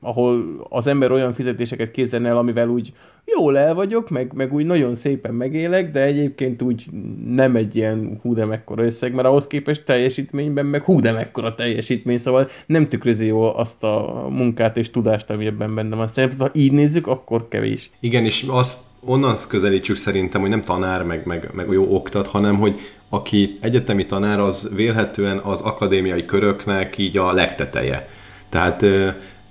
ahol 0.00 0.44
az 0.68 0.86
ember 0.86 1.12
olyan 1.12 1.34
fizetéseket 1.34 1.90
kézzel 1.90 2.26
el, 2.26 2.36
amivel 2.36 2.68
úgy 2.68 2.92
jól 3.26 3.58
el 3.58 3.74
vagyok, 3.74 4.10
meg, 4.10 4.32
meg 4.34 4.52
úgy 4.52 4.66
nagyon 4.66 4.94
szépen 4.94 5.34
megélek, 5.34 5.90
de 5.90 6.00
egyébként 6.02 6.62
úgy 6.62 6.84
nem 7.26 7.56
egy 7.56 7.76
ilyen 7.76 8.18
hú 8.22 8.34
de 8.34 8.44
mekkora 8.44 8.84
összeg, 8.84 9.14
mert 9.14 9.28
ahhoz 9.28 9.46
képest 9.46 9.84
teljesítményben 9.84 10.66
meg 10.66 10.82
hú 10.82 11.00
de 11.00 11.12
mekkora 11.12 11.54
teljesítmény, 11.54 12.18
szóval 12.18 12.48
nem 12.66 12.88
tükrözi 12.88 13.26
jól 13.26 13.50
azt 13.50 13.82
a 13.82 14.26
munkát 14.30 14.76
és 14.76 14.90
tudást, 14.90 15.30
ami 15.30 15.46
ebben 15.46 15.74
bennem 15.74 15.98
van. 15.98 16.08
Szerintem, 16.08 16.38
ha 16.38 16.50
így 16.52 16.72
nézzük, 16.72 17.06
akkor 17.06 17.48
kevés. 17.48 17.90
Igen, 18.00 18.24
és 18.24 18.44
azt 18.48 18.80
onnan 19.04 19.36
közelítsük 19.48 19.96
szerintem, 19.96 20.40
hogy 20.40 20.50
nem 20.50 20.60
tanár, 20.60 21.04
meg, 21.04 21.26
meg, 21.26 21.50
meg 21.52 21.66
jó 21.70 21.94
oktat, 21.94 22.26
hanem 22.26 22.56
hogy 22.56 22.80
aki 23.08 23.54
egyetemi 23.60 24.06
tanár, 24.06 24.38
az 24.38 24.72
vélhetően 24.76 25.38
az 25.38 25.60
akadémiai 25.60 26.24
köröknek 26.24 26.98
így 26.98 27.16
a 27.16 27.32
legteteje. 27.32 28.08
Tehát 28.48 28.84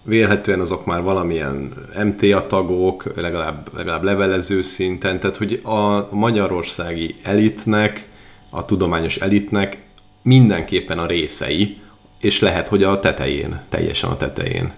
vélhetően 0.06 0.60
azok 0.60 0.86
már 0.86 1.01
valamilyen 1.01 1.74
MTA 2.03 2.47
tagok, 2.47 3.12
legalább, 3.16 3.70
legalább 3.76 4.03
levelező 4.03 4.62
szinten, 4.62 5.20
tehát 5.20 5.38
hogy 5.38 5.62
a 5.64 6.08
magyarországi 6.12 7.16
elitnek, 7.24 8.08
a 8.49 8.66
tudományos 8.66 9.16
elitnek 9.16 9.78
mindenképpen 10.22 10.99
a 10.99 11.06
részei, 11.06 11.78
és 12.22 12.39
lehet, 12.39 12.68
hogy 12.68 12.84
a 12.84 12.99
tetején, 12.99 13.62
teljesen 13.70 14.10
a 14.10 14.18
tetején. 14.18 14.74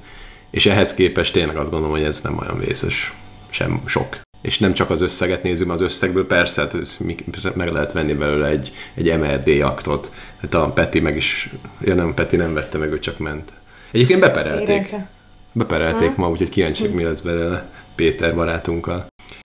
És 0.49 0.65
ehhez 0.65 0.93
képest 0.93 1.33
tényleg 1.33 1.57
azt 1.57 1.69
gondolom, 1.69 1.95
hogy 1.95 2.05
ez 2.05 2.21
nem 2.21 2.37
olyan 2.37 2.59
vészes, 2.59 3.13
sem 3.49 3.81
sok. 3.85 4.19
És 4.41 4.59
nem 4.59 4.73
csak 4.73 4.89
az 4.89 5.01
összeget 5.01 5.43
nézzük, 5.43 5.71
az 5.71 5.81
összegből 5.81 6.27
persze, 6.27 6.61
hát 6.61 7.55
meg 7.55 7.71
lehet 7.71 7.91
venni 7.91 8.13
belőle 8.13 8.47
egy, 8.47 8.71
egy 8.93 9.17
MRD 9.17 9.61
aktot. 9.61 10.11
Hát 10.41 10.53
a 10.53 10.71
Peti 10.71 10.99
meg 10.99 11.15
is, 11.15 11.49
ja 11.81 11.93
nem, 11.93 12.13
Peti 12.13 12.35
nem 12.35 12.53
vette 12.53 12.77
meg, 12.77 12.91
ő 12.91 12.99
csak 12.99 13.17
ment. 13.17 13.51
Egyébként 13.91 14.19
beperelték. 14.19 14.67
Érenke. 14.67 15.09
Beperelték 15.57 16.15
ha? 16.15 16.21
ma, 16.21 16.29
úgyhogy 16.29 16.49
kíváncsiak, 16.49 16.93
mi 16.93 17.03
lesz 17.03 17.21
belőle 17.21 17.69
Péter 17.95 18.35
barátunkkal. 18.35 19.05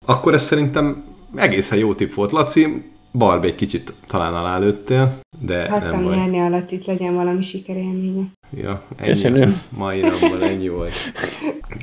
Akkor 0.05 0.33
ez 0.33 0.43
szerintem 0.43 1.03
egészen 1.35 1.77
jó 1.77 1.93
tipp 1.93 2.13
volt. 2.13 2.31
Laci, 2.31 2.91
Barb 3.11 3.45
egy 3.45 3.55
kicsit 3.55 3.93
talán 4.05 4.33
alá 4.33 4.57
lőttél, 4.57 5.19
de 5.39 5.69
Hagytam 5.69 5.89
nem 5.89 6.03
baj. 6.03 6.15
nyerni 6.15 6.39
a 6.39 6.49
Lacit, 6.49 6.85
legyen 6.85 7.13
valami 7.13 7.41
sikerélménye. 7.41 8.23
Ja, 8.61 8.83
ennyi. 8.95 9.09
Köszönöm. 9.09 9.61
Mai 9.69 9.99
napban 9.99 10.41
ennyi 10.41 10.67
volt. 10.67 10.93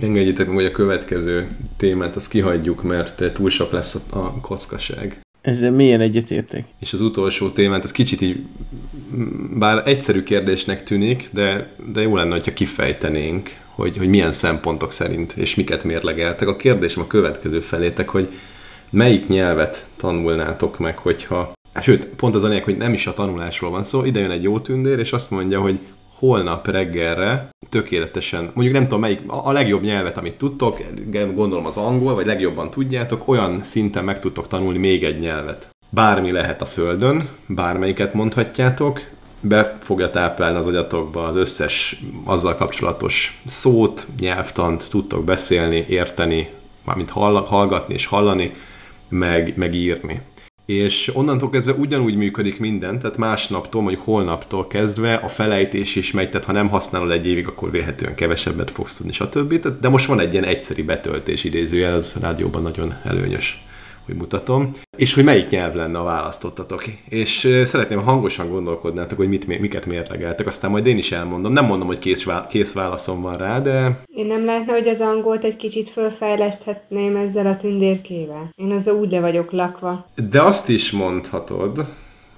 Engedjétek 0.00 0.46
meg, 0.46 0.54
hogy 0.54 0.64
a 0.64 0.70
következő 0.70 1.48
témát 1.76 2.16
azt 2.16 2.30
kihagyjuk, 2.30 2.82
mert 2.82 3.32
túl 3.32 3.50
sok 3.50 3.72
lesz 3.72 3.94
a, 4.12 4.16
a 4.18 4.40
kockaság. 4.40 5.20
Ezzel 5.40 5.70
milyen 5.70 6.00
egyetértek? 6.00 6.64
És 6.80 6.92
az 6.92 7.00
utolsó 7.00 7.48
témát, 7.48 7.84
ez 7.84 7.92
kicsit 7.92 8.20
így, 8.20 8.44
bár 9.58 9.88
egyszerű 9.88 10.22
kérdésnek 10.22 10.84
tűnik, 10.84 11.28
de, 11.32 11.72
de 11.92 12.00
jó 12.00 12.16
lenne, 12.16 12.32
hogyha 12.32 12.52
kifejtenénk, 12.52 13.50
hogy, 13.80 13.96
hogy 13.96 14.08
milyen 14.08 14.32
szempontok 14.32 14.92
szerint 14.92 15.32
és 15.32 15.54
miket 15.54 15.84
mérlegeltek. 15.84 16.48
A 16.48 16.56
kérdésem 16.56 17.02
a 17.02 17.06
következő 17.06 17.60
felétek, 17.60 18.08
hogy 18.08 18.28
melyik 18.90 19.28
nyelvet 19.28 19.86
tanulnátok 19.96 20.78
meg, 20.78 20.98
hogyha... 20.98 21.52
Sőt, 21.82 22.04
pont 22.04 22.34
az 22.34 22.42
a 22.42 22.48
lényeg, 22.48 22.64
hogy 22.64 22.76
nem 22.76 22.92
is 22.92 23.06
a 23.06 23.14
tanulásról 23.14 23.70
van 23.70 23.82
szó, 23.82 24.04
ide 24.04 24.20
jön 24.20 24.30
egy 24.30 24.42
jó 24.42 24.58
tündér, 24.58 24.98
és 24.98 25.12
azt 25.12 25.30
mondja, 25.30 25.60
hogy 25.60 25.78
holnap 26.14 26.66
reggelre 26.66 27.50
tökéletesen, 27.68 28.50
mondjuk 28.54 28.72
nem 28.72 28.82
tudom 28.82 29.00
melyik, 29.00 29.20
a 29.26 29.52
legjobb 29.52 29.82
nyelvet, 29.82 30.18
amit 30.18 30.34
tudtok, 30.34 30.80
gondolom 31.34 31.66
az 31.66 31.76
angol, 31.76 32.14
vagy 32.14 32.26
legjobban 32.26 32.70
tudjátok, 32.70 33.28
olyan 33.28 33.62
szinten 33.62 34.04
meg 34.04 34.20
tudtok 34.20 34.48
tanulni 34.48 34.78
még 34.78 35.04
egy 35.04 35.18
nyelvet. 35.18 35.68
Bármi 35.90 36.32
lehet 36.32 36.62
a 36.62 36.66
földön, 36.66 37.28
bármelyiket 37.46 38.14
mondhatjátok, 38.14 39.00
be 39.40 39.76
fogja 39.80 40.10
táplálni 40.10 40.56
az 40.58 40.66
agyatokba 40.66 41.26
az 41.26 41.36
összes 41.36 42.02
azzal 42.24 42.56
kapcsolatos 42.56 43.40
szót, 43.46 44.06
nyelvtant, 44.20 44.86
tudtok 44.90 45.24
beszélni, 45.24 45.84
érteni, 45.88 46.50
mármint 46.84 47.10
hallgatni 47.10 47.94
és 47.94 48.06
hallani, 48.06 48.54
meg, 49.08 49.52
meg 49.56 49.74
írni 49.74 50.20
és 50.70 51.10
onnantól 51.14 51.50
kezdve 51.50 51.72
ugyanúgy 51.72 52.16
működik 52.16 52.60
minden, 52.60 52.98
tehát 52.98 53.16
másnaptól, 53.16 53.80
mondjuk 53.82 54.02
holnaptól 54.02 54.66
kezdve 54.66 55.14
a 55.14 55.28
felejtés 55.28 55.96
is 55.96 56.10
megy, 56.10 56.30
tehát 56.30 56.46
ha 56.46 56.52
nem 56.52 56.68
használod 56.68 57.10
egy 57.10 57.26
évig, 57.26 57.46
akkor 57.46 57.70
véhetően 57.70 58.14
kevesebbet 58.14 58.70
fogsz 58.70 58.96
tudni, 58.96 59.12
stb. 59.12 59.66
De 59.80 59.88
most 59.88 60.06
van 60.06 60.20
egy 60.20 60.32
ilyen 60.32 60.44
egyszeri 60.44 60.82
betöltés 60.82 61.44
idézőjel, 61.44 61.94
ez 61.94 62.16
rádióban 62.20 62.62
nagyon 62.62 62.94
előnyös 63.04 63.64
hogy 64.10 64.18
mutatom, 64.18 64.70
és 64.96 65.14
hogy 65.14 65.24
melyik 65.24 65.48
nyelv 65.48 65.74
lenne 65.74 65.98
a 65.98 66.04
választottatok. 66.04 66.84
És 67.08 67.60
szeretném, 67.64 67.98
ha 67.98 68.10
hangosan 68.10 68.48
gondolkodnátok, 68.48 69.18
hogy 69.18 69.28
mit, 69.28 69.60
miket 69.60 69.86
mérlegeltek, 69.86 70.46
aztán 70.46 70.70
majd 70.70 70.86
én 70.86 70.98
is 70.98 71.12
elmondom. 71.12 71.52
Nem 71.52 71.64
mondom, 71.64 71.86
hogy 71.86 71.98
kész, 71.98 72.26
kész 72.48 72.72
válaszom 72.72 73.22
van 73.22 73.34
rá, 73.34 73.60
de... 73.60 74.00
Én 74.14 74.26
nem 74.26 74.44
lehetne, 74.44 74.72
hogy 74.72 74.88
az 74.88 75.00
angolt 75.00 75.44
egy 75.44 75.56
kicsit 75.56 75.88
fölfejleszthetném 75.88 77.16
ezzel 77.16 77.46
a 77.46 77.56
tündérkével. 77.56 78.50
Én 78.54 78.70
az 78.70 78.88
úgy 78.88 79.10
le 79.10 79.20
vagyok 79.20 79.50
lakva. 79.50 80.06
De 80.30 80.42
azt 80.42 80.68
is 80.68 80.90
mondhatod, 80.90 81.86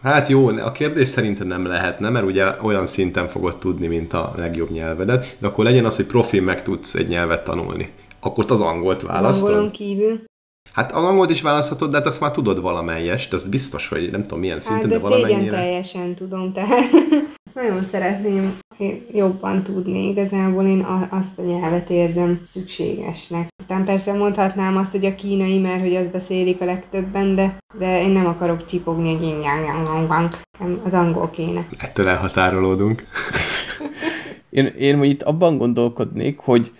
Hát 0.03 0.29
jó, 0.29 0.47
a 0.49 0.73
kérdés 0.73 1.09
szerintem 1.09 1.47
nem 1.47 1.67
lehetne, 1.67 2.09
mert 2.09 2.27
ugye 2.27 2.45
olyan 2.63 2.87
szinten 2.87 3.29
fogod 3.29 3.59
tudni, 3.59 3.87
mint 3.87 4.13
a 4.13 4.33
legjobb 4.37 4.71
nyelvedet, 4.71 5.37
de 5.39 5.47
akkor 5.47 5.65
legyen 5.65 5.85
az, 5.85 5.97
hogy 5.97 6.07
profi 6.07 6.41
meg 6.41 6.63
tudsz 6.63 6.95
egy 6.95 7.07
nyelvet 7.07 7.45
tanulni. 7.45 7.91
Akkor 8.21 8.45
az 8.49 8.61
angolt 8.61 9.03
választod. 9.03 9.49
Az 9.49 9.55
angolon 9.55 9.71
kívül. 9.71 10.21
Hát 10.73 10.93
a 10.93 11.07
angolt 11.07 11.31
is 11.31 11.43
választhatod, 11.43 11.91
de 11.91 11.97
hát 11.97 12.07
azt 12.07 12.21
már 12.21 12.31
tudod 12.31 12.61
valamelyest, 12.61 13.33
az 13.33 13.49
biztos, 13.49 13.89
hogy 13.89 14.11
nem 14.11 14.23
tudom 14.23 14.39
milyen 14.39 14.61
szinten, 14.61 14.91
hát, 14.91 14.91
de, 14.91 14.97
de 14.97 15.09
valamennyire. 15.09 15.57
teljesen 15.57 16.15
tudom, 16.15 16.53
tehát 16.53 16.81
ezt 17.47 17.55
nagyon 17.55 17.85
szeretném 17.85 18.59
jobban 19.13 19.63
tudni. 19.63 20.09
Igazából 20.09 20.67
én 20.67 20.87
azt 21.11 21.39
a 21.39 21.43
nyelvet 21.43 21.91
érzem 21.91 22.41
szükségesnek. 22.45 23.49
Aztán 23.57 23.85
persze 23.85 24.13
mondhatnám 24.13 24.77
azt, 24.77 24.93
hogy 24.93 25.05
a 25.05 25.15
kínai, 25.15 25.59
mert 25.59 25.81
hogy 25.81 25.95
azt 25.95 26.13
beszélik 26.13 26.61
a 26.61 26.65
legtöbben, 26.65 27.35
de, 27.35 27.59
de 27.79 28.03
én 28.03 28.11
nem 28.11 28.27
akarok 28.27 28.65
csipogni, 28.65 29.15
hogy 29.15 29.27
én 29.27 29.41
az 30.85 30.95
angol 30.95 31.31
kéne. 31.31 31.67
Ettől 31.79 32.09
elhatárolódunk. 32.09 33.07
én, 34.51 34.67
én 34.67 35.03
itt 35.03 35.23
abban 35.23 35.59
gondolkodnék, 35.59 36.39
hogy 36.39 36.73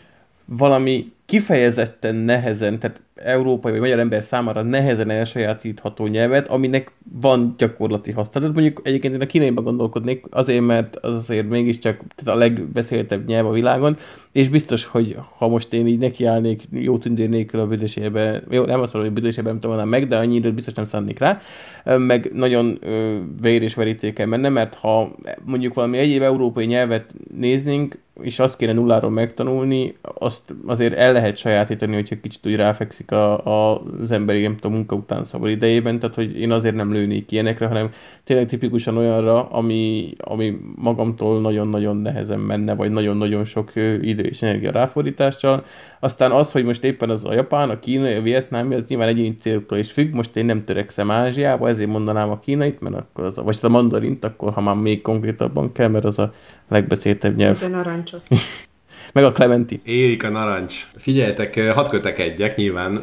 valami 0.45 1.13
kifejezetten 1.27 2.15
nehezen, 2.15 2.79
tehát 2.79 3.01
európai 3.25 3.73
vagy 3.73 3.81
magyar 3.81 3.99
ember 3.99 4.23
számára 4.23 4.63
nehezen 4.63 5.11
elsajátítható 5.11 6.07
nyelvet, 6.07 6.49
aminek 6.49 6.91
van 7.21 7.55
gyakorlati 7.59 8.11
használat. 8.11 8.53
mondjuk 8.53 8.81
egyébként 8.85 9.15
én 9.15 9.21
a 9.21 9.27
kínaiban 9.27 9.65
gondolkodnék, 9.65 10.25
azért, 10.31 10.65
mert 10.65 10.97
az 10.97 11.15
azért 11.15 11.49
mégiscsak 11.49 12.01
tehát 12.15 12.35
a 12.35 12.39
legbeszéltebb 12.39 13.27
nyelv 13.27 13.47
a 13.47 13.53
világon, 13.53 13.97
és 14.33 14.49
biztos, 14.49 14.85
hogy 14.85 15.17
ha 15.39 15.49
most 15.49 15.73
én 15.73 15.87
így 15.87 15.99
nekiállnék 15.99 16.63
jó 16.71 16.99
tündér 16.99 17.29
nélkül 17.29 17.61
a 17.61 17.67
büdösébe, 17.67 18.43
jó, 18.51 18.65
nem 18.65 18.81
azt 18.81 18.93
mondom, 18.93 19.13
hogy 19.13 19.23
büdösébe 19.23 19.49
nem 19.49 19.61
tudom 19.61 19.89
meg, 19.89 20.09
de 20.09 20.17
annyi 20.17 20.35
időt 20.35 20.55
biztos 20.55 20.75
nem 20.75 20.85
szánnék 20.85 21.19
rá, 21.19 21.41
meg 21.85 22.31
nagyon 22.35 22.79
ö, 22.81 23.19
vér 23.41 23.63
és 23.63 23.75
verítéken 23.75 24.29
menne, 24.29 24.49
mert 24.49 24.75
ha 24.75 25.13
mondjuk 25.45 25.75
valami 25.75 25.99
egyéb 25.99 26.23
európai 26.23 26.67
nyelvet 26.67 27.15
néznénk, 27.37 27.99
és 28.21 28.39
azt 28.39 28.57
kéne 28.57 28.73
nulláról 28.73 29.11
megtanulni, 29.11 29.97
azt 30.03 30.41
azért 30.67 30.95
el 30.95 31.13
lehet 31.13 31.37
sajátítani, 31.37 31.95
hogyha 31.95 32.21
kicsit 32.23 32.47
úgy 32.47 32.57
ráfekszik 32.57 33.12
a, 33.13 33.47
a, 33.47 33.83
az 34.01 34.11
emberi, 34.11 34.43
nem 34.43 34.57
tudom, 34.57 34.77
munka 34.77 34.95
után 34.95 35.25
szabad 35.25 35.51
idejében, 35.51 35.99
tehát 35.99 36.15
hogy 36.15 36.41
én 36.41 36.51
azért 36.51 36.75
nem 36.75 36.93
lőnék 36.93 37.33
ilyenekre, 37.33 37.67
hanem 37.67 37.91
tényleg 38.25 38.47
tipikusan 38.47 38.97
olyanra, 38.97 39.49
ami, 39.49 40.15
ami 40.19 40.59
magamtól 40.75 41.41
nagyon-nagyon 41.41 41.97
nehezen 41.97 42.39
menne, 42.39 42.75
vagy 42.75 42.91
nagyon-nagyon 42.91 43.45
sok 43.45 43.73
idő 44.01 44.23
és 44.23 44.43
energia 44.43 44.71
ráfordítással. 44.71 45.65
Aztán 46.01 46.33
az, 46.33 46.53
hogy 46.53 46.65
most 46.65 46.85
éppen 46.85 47.11
az 47.11 47.25
a 47.25 47.33
japán, 47.33 47.71
a 47.71 47.79
kínai, 47.79 48.15
a 48.15 48.23
vietnámi, 48.23 48.75
az 48.75 48.85
nyilván 48.89 49.09
egyéni 49.09 49.35
céloktól 49.35 49.79
is 49.79 49.93
függ. 49.93 50.13
Most 50.13 50.37
én 50.37 50.45
nem 50.45 50.65
törekszem 50.65 51.11
Ázsiába, 51.11 51.69
ezért 51.69 51.91
mondanám 51.91 52.31
a 52.31 52.39
kínait, 52.39 52.81
mert 52.81 52.97
akkor 52.97 53.25
az, 53.25 53.39
a, 53.39 53.43
vagy 53.43 53.59
a 53.63 53.69
mandarint, 53.69 54.25
akkor 54.25 54.53
ha 54.53 54.61
már 54.61 54.75
még 54.75 55.03
konkrétabban 55.03 55.73
kell, 55.73 55.89
mert 55.89 56.05
az 56.05 56.19
a 56.19 56.33
legbeszéltebb 56.69 57.37
nyelv. 57.37 57.63
A 57.63 57.67
narancsot. 57.67 58.23
meg 59.13 59.25
a 59.25 59.33
Clementi. 59.33 59.81
Érik 59.85 60.25
a 60.25 60.29
narancs. 60.29 60.87
Figyeljetek, 60.97 61.71
hadd 61.75 61.89
kötekedjek, 61.89 62.57
nyilván 62.57 62.99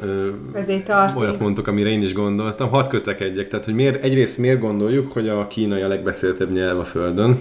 Ezért 0.54 0.92
olyat 1.18 1.40
mondtuk, 1.40 1.68
amire 1.68 1.90
én 1.90 2.02
is 2.02 2.14
gondoltam. 2.14 2.70
Hadd 2.70 2.90
kötekedjek, 2.90 3.48
tehát 3.48 3.66
hogy 3.66 3.74
miért, 3.74 4.04
egyrészt 4.04 4.38
miért 4.38 4.60
gondoljuk, 4.60 5.12
hogy 5.12 5.28
a 5.28 5.48
kínai 5.48 5.82
a 5.82 5.88
legbeszéltebb 5.88 6.52
nyelv 6.52 6.80
a 6.80 6.84
Földön, 6.84 7.38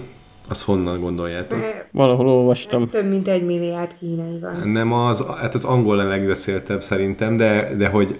azt 0.49 0.63
honnan 0.63 0.99
gondoljátok? 0.99 1.59
Valahol 1.91 2.27
olvastam. 2.27 2.89
Több 2.89 3.09
mint 3.09 3.27
egy 3.27 3.45
milliárd 3.45 3.95
kínai 3.99 4.39
van. 4.39 4.69
Nem 4.69 4.93
az, 4.93 5.25
hát 5.39 5.53
az 5.53 5.65
angol 5.65 5.99
a 5.99 6.03
legbeszéltebb 6.03 6.81
szerintem, 6.81 7.37
de, 7.37 7.75
de 7.77 7.87
hogy 7.87 8.19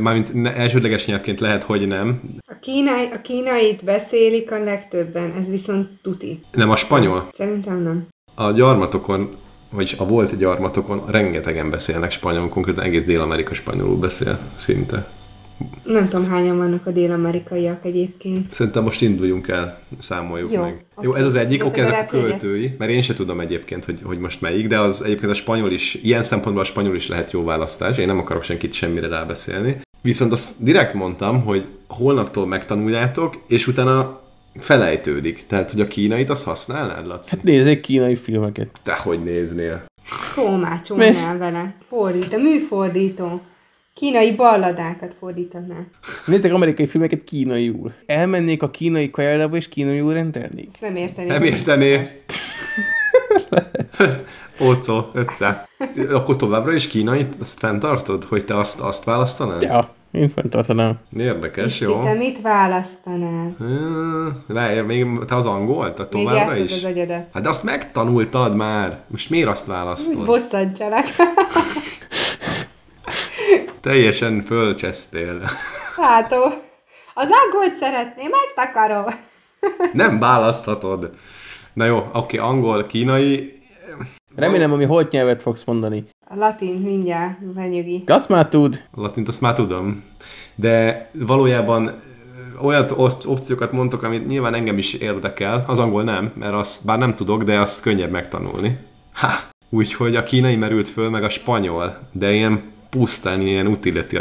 mármint 0.00 0.32
elsődleges 0.56 1.06
nyelvként 1.06 1.40
lehet, 1.40 1.62
hogy 1.62 1.86
nem. 1.86 2.20
A, 2.46 2.54
kínai, 2.60 3.08
a 3.12 3.20
kínait 3.20 3.84
beszélik 3.84 4.52
a 4.52 4.62
legtöbben, 4.64 5.32
ez 5.38 5.50
viszont 5.50 5.88
tuti. 6.02 6.40
Nem 6.52 6.70
a 6.70 6.76
spanyol? 6.76 7.28
Szerintem 7.32 7.82
nem. 7.82 8.06
A 8.34 8.50
gyarmatokon 8.50 9.36
vagyis 9.74 9.92
a 9.92 10.06
volt 10.06 10.36
gyarmatokon 10.36 11.02
rengetegen 11.06 11.70
beszélnek 11.70 12.10
spanyolul, 12.10 12.48
konkrétan 12.48 12.84
egész 12.84 13.04
Dél-Amerika 13.04 13.54
spanyolul 13.54 13.96
beszél 13.96 14.38
szinte. 14.56 15.06
Nem 15.84 16.08
tudom, 16.08 16.28
hányan 16.28 16.56
vannak 16.56 16.86
a 16.86 16.90
dél-amerikaiak 16.90 17.84
egyébként. 17.84 18.54
Szerintem 18.54 18.82
most 18.82 19.02
induljunk 19.02 19.48
el, 19.48 19.78
számoljuk 19.98 20.52
Jó, 20.52 20.60
meg. 20.60 20.84
Jó, 21.00 21.14
ez 21.14 21.26
az 21.26 21.34
egyik, 21.34 21.64
oké, 21.64 21.80
ezek 21.80 22.12
a 22.12 22.16
költői, 22.16 22.74
mert 22.78 22.90
én 22.90 23.02
sem 23.02 23.16
tudom 23.16 23.40
egyébként, 23.40 23.84
hogy, 23.84 24.00
hogy 24.02 24.18
most 24.18 24.40
melyik, 24.40 24.66
de 24.66 24.78
az 24.78 25.04
egyébként 25.04 25.30
a 25.30 25.34
spanyol 25.34 25.70
is, 25.70 25.94
ilyen 25.94 26.22
szempontból 26.22 26.62
a 26.62 26.66
spanyol 26.66 26.94
is 26.94 27.08
lehet 27.08 27.30
jó 27.30 27.44
választás, 27.44 27.98
én 27.98 28.06
nem 28.06 28.18
akarok 28.18 28.42
senkit 28.42 28.72
semmire 28.72 29.08
rábeszélni. 29.08 29.80
Viszont 30.02 30.32
azt 30.32 30.64
direkt 30.64 30.94
mondtam, 30.94 31.42
hogy 31.44 31.64
holnaptól 31.88 32.46
megtanuljátok, 32.46 33.42
és 33.46 33.66
utána 33.66 34.20
felejtődik. 34.58 35.46
Tehát, 35.46 35.70
hogy 35.70 35.80
a 35.80 35.86
kínait 35.86 36.30
azt 36.30 36.44
használnád, 36.44 37.06
Laci? 37.06 37.30
Hát 37.30 37.42
nézzék 37.42 37.80
kínai 37.80 38.14
filmeket. 38.14 38.68
Te 38.82 38.94
hogy 38.94 39.22
néznél? 39.22 39.84
Tolmácsolnál 40.34 41.38
vele. 41.38 41.74
Fordít, 41.88 42.32
a 42.32 42.38
műfordító. 42.38 43.40
Kínai 43.94 44.34
balladákat 44.34 45.14
fordítanál. 45.18 45.86
Nézzek 46.26 46.52
amerikai 46.52 46.86
filmeket 46.86 47.24
kínaiul. 47.24 47.92
Elmennék 48.06 48.62
a 48.62 48.70
kínai 48.70 49.10
kajálába 49.10 49.56
és 49.56 49.68
kínaiul 49.68 50.12
rendelnék. 50.12 50.66
Ezt 50.66 50.80
nem 50.80 50.96
értené. 50.96 51.28
Nem 51.28 51.42
értené. 51.42 52.02
Ócó, 54.60 55.10
ötsze. 55.12 55.68
Akkor 56.10 56.36
továbbra 56.36 56.72
is 56.72 56.86
kínai, 56.86 57.26
azt 57.40 57.58
fenntartod, 57.58 58.24
hogy 58.24 58.44
te 58.44 58.58
azt, 58.58 58.80
azt 58.80 59.04
választanád? 59.04 59.62
Ja. 59.62 59.94
Én 60.14 60.30
fenntartanám. 60.34 60.98
Érdekes, 61.16 61.64
és 61.64 61.80
jó. 61.80 62.02
te 62.02 62.12
mit 62.12 62.40
választanál? 62.40 63.56
Várj, 64.46 64.80
még 64.80 65.06
te 65.26 65.34
az 65.34 65.46
angol? 65.46 65.92
Te 65.92 66.06
továbbra 66.06 66.52
még 66.52 66.64
is? 66.64 66.72
az 66.72 66.84
agyadat. 66.84 67.26
Hát 67.32 67.42
de 67.42 67.48
azt 67.48 67.64
megtanultad 67.64 68.56
már. 68.56 69.00
Most 69.06 69.30
miért 69.30 69.48
azt 69.48 69.66
választod? 69.66 70.24
Bosszantsanak. 70.24 71.04
Teljesen 73.80 74.42
fölcsesztél. 74.46 75.42
Látó. 75.96 76.42
Az 77.14 77.30
angolt 77.44 77.76
szeretném, 77.76 78.30
ezt 78.32 78.68
akarom. 78.68 79.04
Nem 79.92 80.18
választhatod. 80.18 81.10
Na 81.72 81.84
jó, 81.84 82.08
oké, 82.12 82.36
angol, 82.36 82.86
kínai. 82.86 83.62
Remélem, 84.36 84.72
ami 84.72 84.84
holt 84.84 85.10
nyelvet 85.10 85.42
fogsz 85.42 85.64
mondani. 85.64 86.04
A 86.28 86.36
latin 86.36 86.74
mindjárt 86.74 87.46
benyögi. 87.54 88.04
Azt 88.06 88.28
már 88.28 88.48
tud. 88.48 88.82
A 88.90 89.00
latint 89.00 89.28
azt 89.28 89.40
már 89.40 89.54
tudom. 89.54 90.04
De 90.54 91.10
valójában 91.12 92.00
olyan 92.62 92.86
opciókat 93.26 93.72
mondtok, 93.72 94.02
amit 94.02 94.26
nyilván 94.26 94.54
engem 94.54 94.78
is 94.78 94.94
érdekel, 94.94 95.64
az 95.66 95.78
angol 95.78 96.02
nem, 96.02 96.32
mert 96.34 96.52
azt 96.52 96.86
bár 96.86 96.98
nem 96.98 97.14
tudok, 97.14 97.42
de 97.42 97.60
azt 97.60 97.82
könnyebb 97.82 98.10
megtanulni. 98.10 98.78
Ha! 99.12 99.28
Úgyhogy 99.70 100.16
a 100.16 100.22
kínai 100.22 100.56
merült 100.56 100.88
föl, 100.88 101.10
meg 101.10 101.22
a 101.22 101.28
spanyol, 101.28 101.98
de 102.12 102.32
ilyen 102.32 102.62
pusztán 102.94 103.40
ilyen 103.40 103.78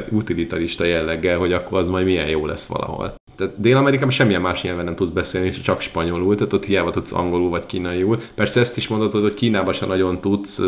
utilitarista 0.10 0.84
jelleggel, 0.84 1.38
hogy 1.38 1.54
akkor 1.54 1.78
az 1.78 1.90
majd 1.90 2.06
milyen 2.06 2.28
jó 2.28 2.46
lesz 2.46 2.66
valahol. 2.66 3.16
Tehát 3.36 3.60
Dél-Amerikában 3.62 4.12
semmilyen 4.12 4.42
más 4.42 4.62
nyelven 4.62 4.86
nem 4.86 4.96
tudsz 4.96 5.10
beszélni, 5.10 5.50
csak 5.50 5.82
spanyolul, 5.82 6.36
tehát 6.36 6.54
ott 6.54 6.66
hiába 6.66 6.90
tudsz 6.92 7.14
angolul 7.14 7.50
vagy 7.50 7.66
kínaiul. 7.66 8.20
Persze 8.36 8.60
ezt 8.60 8.78
is 8.78 8.88
mondhatod, 8.88 9.22
hogy 9.22 9.34
Kínában 9.34 9.74
sem 9.74 9.88
nagyon 9.88 10.22
tudsz 10.22 10.62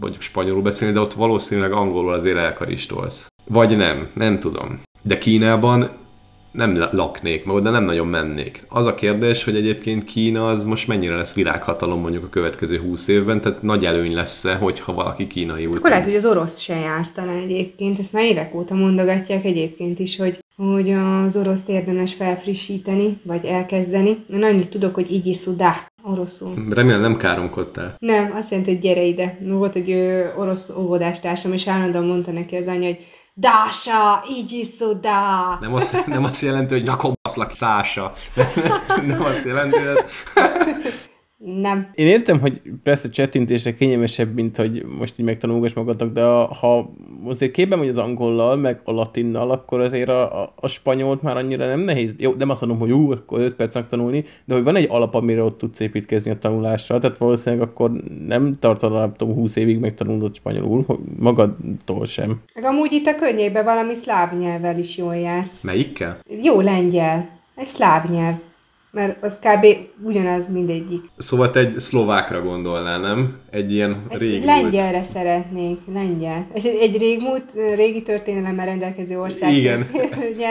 vagy 0.00 0.16
spanyolul 0.18 0.62
beszélni, 0.62 0.94
de 0.94 1.00
ott 1.00 1.12
valószínűleg 1.12 1.72
angolul 1.72 2.12
azért 2.12 2.36
elkaristolsz. 2.36 3.26
Vagy 3.44 3.76
nem, 3.76 4.08
nem 4.14 4.38
tudom. 4.38 4.80
De 5.02 5.18
Kínában 5.18 5.90
nem 6.56 6.88
laknék, 6.90 7.44
meg 7.44 7.54
oda 7.54 7.70
nem 7.70 7.84
nagyon 7.84 8.06
mennék. 8.06 8.62
Az 8.68 8.86
a 8.86 8.94
kérdés, 8.94 9.44
hogy 9.44 9.56
egyébként 9.56 10.04
Kína 10.04 10.48
az 10.48 10.64
most 10.64 10.88
mennyire 10.88 11.16
lesz 11.16 11.34
világhatalom 11.34 12.00
mondjuk 12.00 12.24
a 12.24 12.28
következő 12.28 12.78
húsz 12.78 13.08
évben, 13.08 13.40
tehát 13.40 13.62
nagy 13.62 13.84
előny 13.84 14.14
lesz-e, 14.14 14.54
hogyha 14.54 14.92
valaki 14.92 15.26
kínai 15.26 15.66
úgy. 15.66 15.76
Akkor 15.76 15.90
lehet, 15.90 16.04
hogy 16.04 16.14
az 16.14 16.26
orosz 16.26 16.58
se 16.58 16.74
jártana 16.74 17.32
egyébként, 17.32 17.98
ezt 17.98 18.12
már 18.12 18.24
évek 18.24 18.54
óta 18.54 18.74
mondogatják 18.74 19.44
egyébként 19.44 19.98
is, 19.98 20.16
hogy 20.16 20.44
hogy 20.56 20.90
az 20.90 21.36
oroszt 21.36 21.68
érdemes 21.68 22.14
felfrissíteni, 22.14 23.20
vagy 23.22 23.44
elkezdeni. 23.44 24.24
Én 24.32 24.42
annyit 24.42 24.68
tudok, 24.68 24.94
hogy 24.94 25.12
így 25.12 25.26
is 25.26 25.44
da, 25.56 25.74
oroszul. 26.02 26.54
Remélem 26.70 27.00
nem 27.00 27.16
káromkodtál. 27.16 27.94
Nem, 27.98 28.32
azt 28.34 28.50
jelenti, 28.50 28.72
hogy 28.72 28.80
gyere 28.80 29.02
ide. 29.02 29.38
Volt 29.40 29.74
egy 29.74 29.90
ö, 29.90 30.24
orosz 30.36 30.70
óvodástársam, 30.78 31.52
és 31.52 31.68
állandóan 31.68 32.06
mondta 32.06 32.30
neki 32.30 32.56
az 32.56 32.66
anya, 32.66 32.86
hogy 32.86 32.98
Dása, 33.38 34.24
így 34.30 34.52
is 34.52 34.76
da. 35.00 35.58
Nem 35.60 35.74
azt, 35.74 36.06
nem 36.06 36.24
azt 36.24 36.40
jelenti, 36.40 36.74
hogy 36.74 36.82
nyakomaszlak 36.82 37.52
Sása. 37.56 38.12
Nem 39.06 39.22
azt 39.22 39.44
jelenti, 39.44 39.78
hogy... 39.78 40.04
Nem. 41.38 41.90
Én 41.94 42.06
értem, 42.06 42.40
hogy 42.40 42.62
persze 42.82 43.08
csettintésre 43.08 43.74
kényelmesebb, 43.74 44.34
mint 44.34 44.56
hogy 44.56 44.84
most 44.98 45.18
így 45.18 45.24
megtanulgass 45.26 45.72
magadnak, 45.72 46.12
de 46.12 46.22
ha 46.60 46.90
azért 47.26 47.52
képben 47.52 47.78
vagy 47.78 47.88
az 47.88 47.98
angollal, 47.98 48.56
meg 48.56 48.80
a 48.84 48.92
latinnal, 48.92 49.50
akkor 49.50 49.80
azért 49.80 50.08
a, 50.08 50.42
a, 50.42 50.52
a 50.56 50.66
spanyolt 50.66 51.22
már 51.22 51.36
annyira 51.36 51.66
nem 51.66 51.80
nehéz. 51.80 52.14
Jó, 52.16 52.32
nem 52.36 52.50
azt 52.50 52.60
mondom, 52.60 52.78
hogy 52.78 52.90
ú, 52.90 53.12
akkor 53.12 53.40
5 53.40 53.54
perc 53.54 53.74
megtanulni, 53.74 54.24
de 54.44 54.54
hogy 54.54 54.62
van 54.64 54.76
egy 54.76 54.86
alap, 54.90 55.14
amire 55.14 55.42
ott 55.42 55.58
tudsz 55.58 55.80
építkezni 55.80 56.30
a 56.30 56.38
tanulásra, 56.38 56.98
tehát 56.98 57.18
valószínűleg 57.18 57.68
akkor 57.68 57.90
nem 58.26 58.56
tartod, 58.60 58.92
nem 58.92 59.14
tudom, 59.16 59.34
20 59.34 59.56
évig 59.56 59.78
megtanulod 59.78 60.34
spanyolul, 60.34 60.86
magadtól 61.18 62.06
sem. 62.06 62.40
Meg 62.54 62.64
amúgy 62.64 62.92
itt 62.92 63.06
a 63.06 63.14
környékben 63.14 63.64
valami 63.64 63.94
szláv 63.94 64.38
nyelvvel 64.38 64.78
is 64.78 64.96
jól 64.96 65.16
jársz. 65.16 65.62
Melyikkel? 65.62 66.18
Jó 66.42 66.60
lengyel. 66.60 67.28
Egy 67.54 67.66
szláv 67.66 68.10
nyelv 68.10 68.34
mert 68.96 69.22
az 69.22 69.38
kb. 69.38 69.66
ugyanaz 70.04 70.48
mindegyik. 70.48 71.02
Szóval 71.18 71.50
te 71.50 71.60
egy 71.60 71.80
szlovákra 71.80 72.42
gondolnál, 72.42 73.00
nem? 73.00 73.38
Egy 73.50 73.72
ilyen 73.72 74.02
egy 74.08 74.18
régmúlt... 74.18 74.44
Lengyelre 74.44 75.02
szeretnék, 75.02 75.78
lengyel. 75.92 76.46
Egy, 76.52 76.66
egy 76.66 76.98
régmúlt, 76.98 77.44
régi 77.74 78.02
történelemmel 78.02 78.66
rendelkező 78.66 79.20
ország. 79.20 79.52
Igen. 79.52 79.88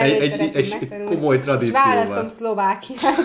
egy, 0.00 0.20
egy, 0.20 0.50
egy 0.54 0.88
komoly 1.04 1.40
tradícióval. 1.40 1.82
És 1.82 1.94
választom 1.94 2.26
Szlovákiát. 2.26 3.16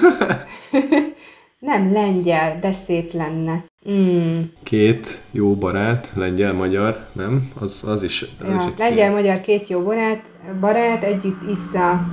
nem 1.72 1.91
lengyel, 1.91 2.59
de 2.61 2.72
szép 2.72 3.13
lenne. 3.13 3.65
Mm. 3.89 4.39
Két 4.63 5.22
jó 5.32 5.55
barát, 5.55 6.11
lengyel-magyar, 6.15 7.05
nem? 7.11 7.51
Az, 7.59 7.84
az 7.88 8.03
is, 8.03 8.22
az 8.22 8.47
ja, 8.47 8.72
is 8.76 8.80
lengyel-magyar 8.82 9.41
két 9.41 9.67
jó 9.67 9.82
barát, 9.82 10.24
barát 10.59 11.03
együtt 11.03 11.49
issza 11.49 12.05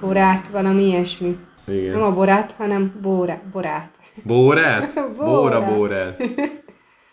borát, 0.00 0.48
valami 0.48 0.86
ilyesmi. 0.86 1.36
Igen. 1.66 1.92
Nem 1.92 2.02
a 2.02 2.14
borát, 2.14 2.52
hanem 2.52 2.98
bóra, 3.02 3.40
borát. 3.52 3.90
Bórát? 4.22 5.00
Bóra, 5.18 5.74
bórát. 5.74 6.22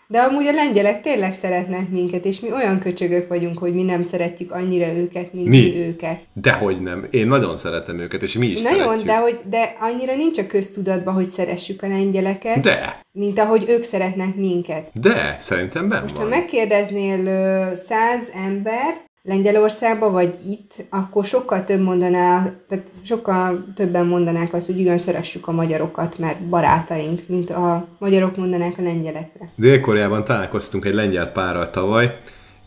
De 0.08 0.20
amúgy 0.20 0.46
a 0.48 0.52
lengyelek 0.52 1.02
tényleg 1.02 1.34
szeretnek 1.34 1.90
minket, 1.90 2.26
és 2.26 2.40
mi 2.40 2.52
olyan 2.52 2.80
köcsögök 2.80 3.28
vagyunk, 3.28 3.58
hogy 3.58 3.74
mi 3.74 3.84
nem 3.84 4.04
szeretjük 4.04 4.52
annyira 4.52 4.88
őket, 4.88 5.34
mint 5.34 5.48
mi, 5.48 5.60
mi 5.60 5.78
őket. 5.78 6.20
Dehogy 6.34 6.82
nem. 6.82 7.08
Én 7.12 7.28
nagyon 7.28 7.58
szeretem 7.58 8.00
őket, 8.00 8.22
és 8.22 8.38
mi 8.38 8.48
is 8.48 8.62
Nagyon, 8.62 8.80
szeretjük. 8.80 9.06
de, 9.06 9.18
hogy, 9.18 9.40
de 9.50 9.76
annyira 9.80 10.16
nincs 10.16 10.38
a 10.38 10.48
köztudatban, 10.48 11.14
hogy 11.14 11.26
szeressük 11.26 11.84
a 11.84 11.88
lengyeleket. 11.88 12.60
De. 12.60 13.00
Mint 13.12 13.40
ahogy 13.40 13.66
ők 13.68 13.84
szeretnek 13.84 14.36
minket. 14.36 14.90
De, 14.94 15.36
szerintem 15.40 15.90
ben 15.90 16.02
Most 16.02 16.18
van. 16.18 16.24
ha 16.24 16.30
megkérdeznél 16.30 17.76
száz 17.76 18.32
embert, 18.48 19.12
Lengyelországban, 19.26 20.12
vagy 20.12 20.36
itt, 20.50 20.86
akkor 20.90 21.26
sokkal 21.26 21.64
több 21.64 21.82
mondaná, 21.82 22.54
tehát 22.68 22.90
sokkal 23.04 23.66
többen 23.76 24.06
mondanák 24.06 24.54
azt, 24.54 24.66
hogy 24.66 24.80
igen, 24.80 24.98
szeressük 24.98 25.48
a 25.48 25.52
magyarokat, 25.52 26.18
mert 26.18 26.42
barátaink, 26.48 27.22
mint 27.28 27.50
a 27.50 27.88
magyarok 28.00 28.38
mondanák 28.38 28.78
a 28.78 28.82
lengyelekre. 28.82 29.52
Dél-Koreában 29.56 30.24
találkoztunk 30.24 30.86
egy 30.86 30.94
lengyel 30.94 31.32
párral 31.32 31.70
tavaly, 31.70 32.18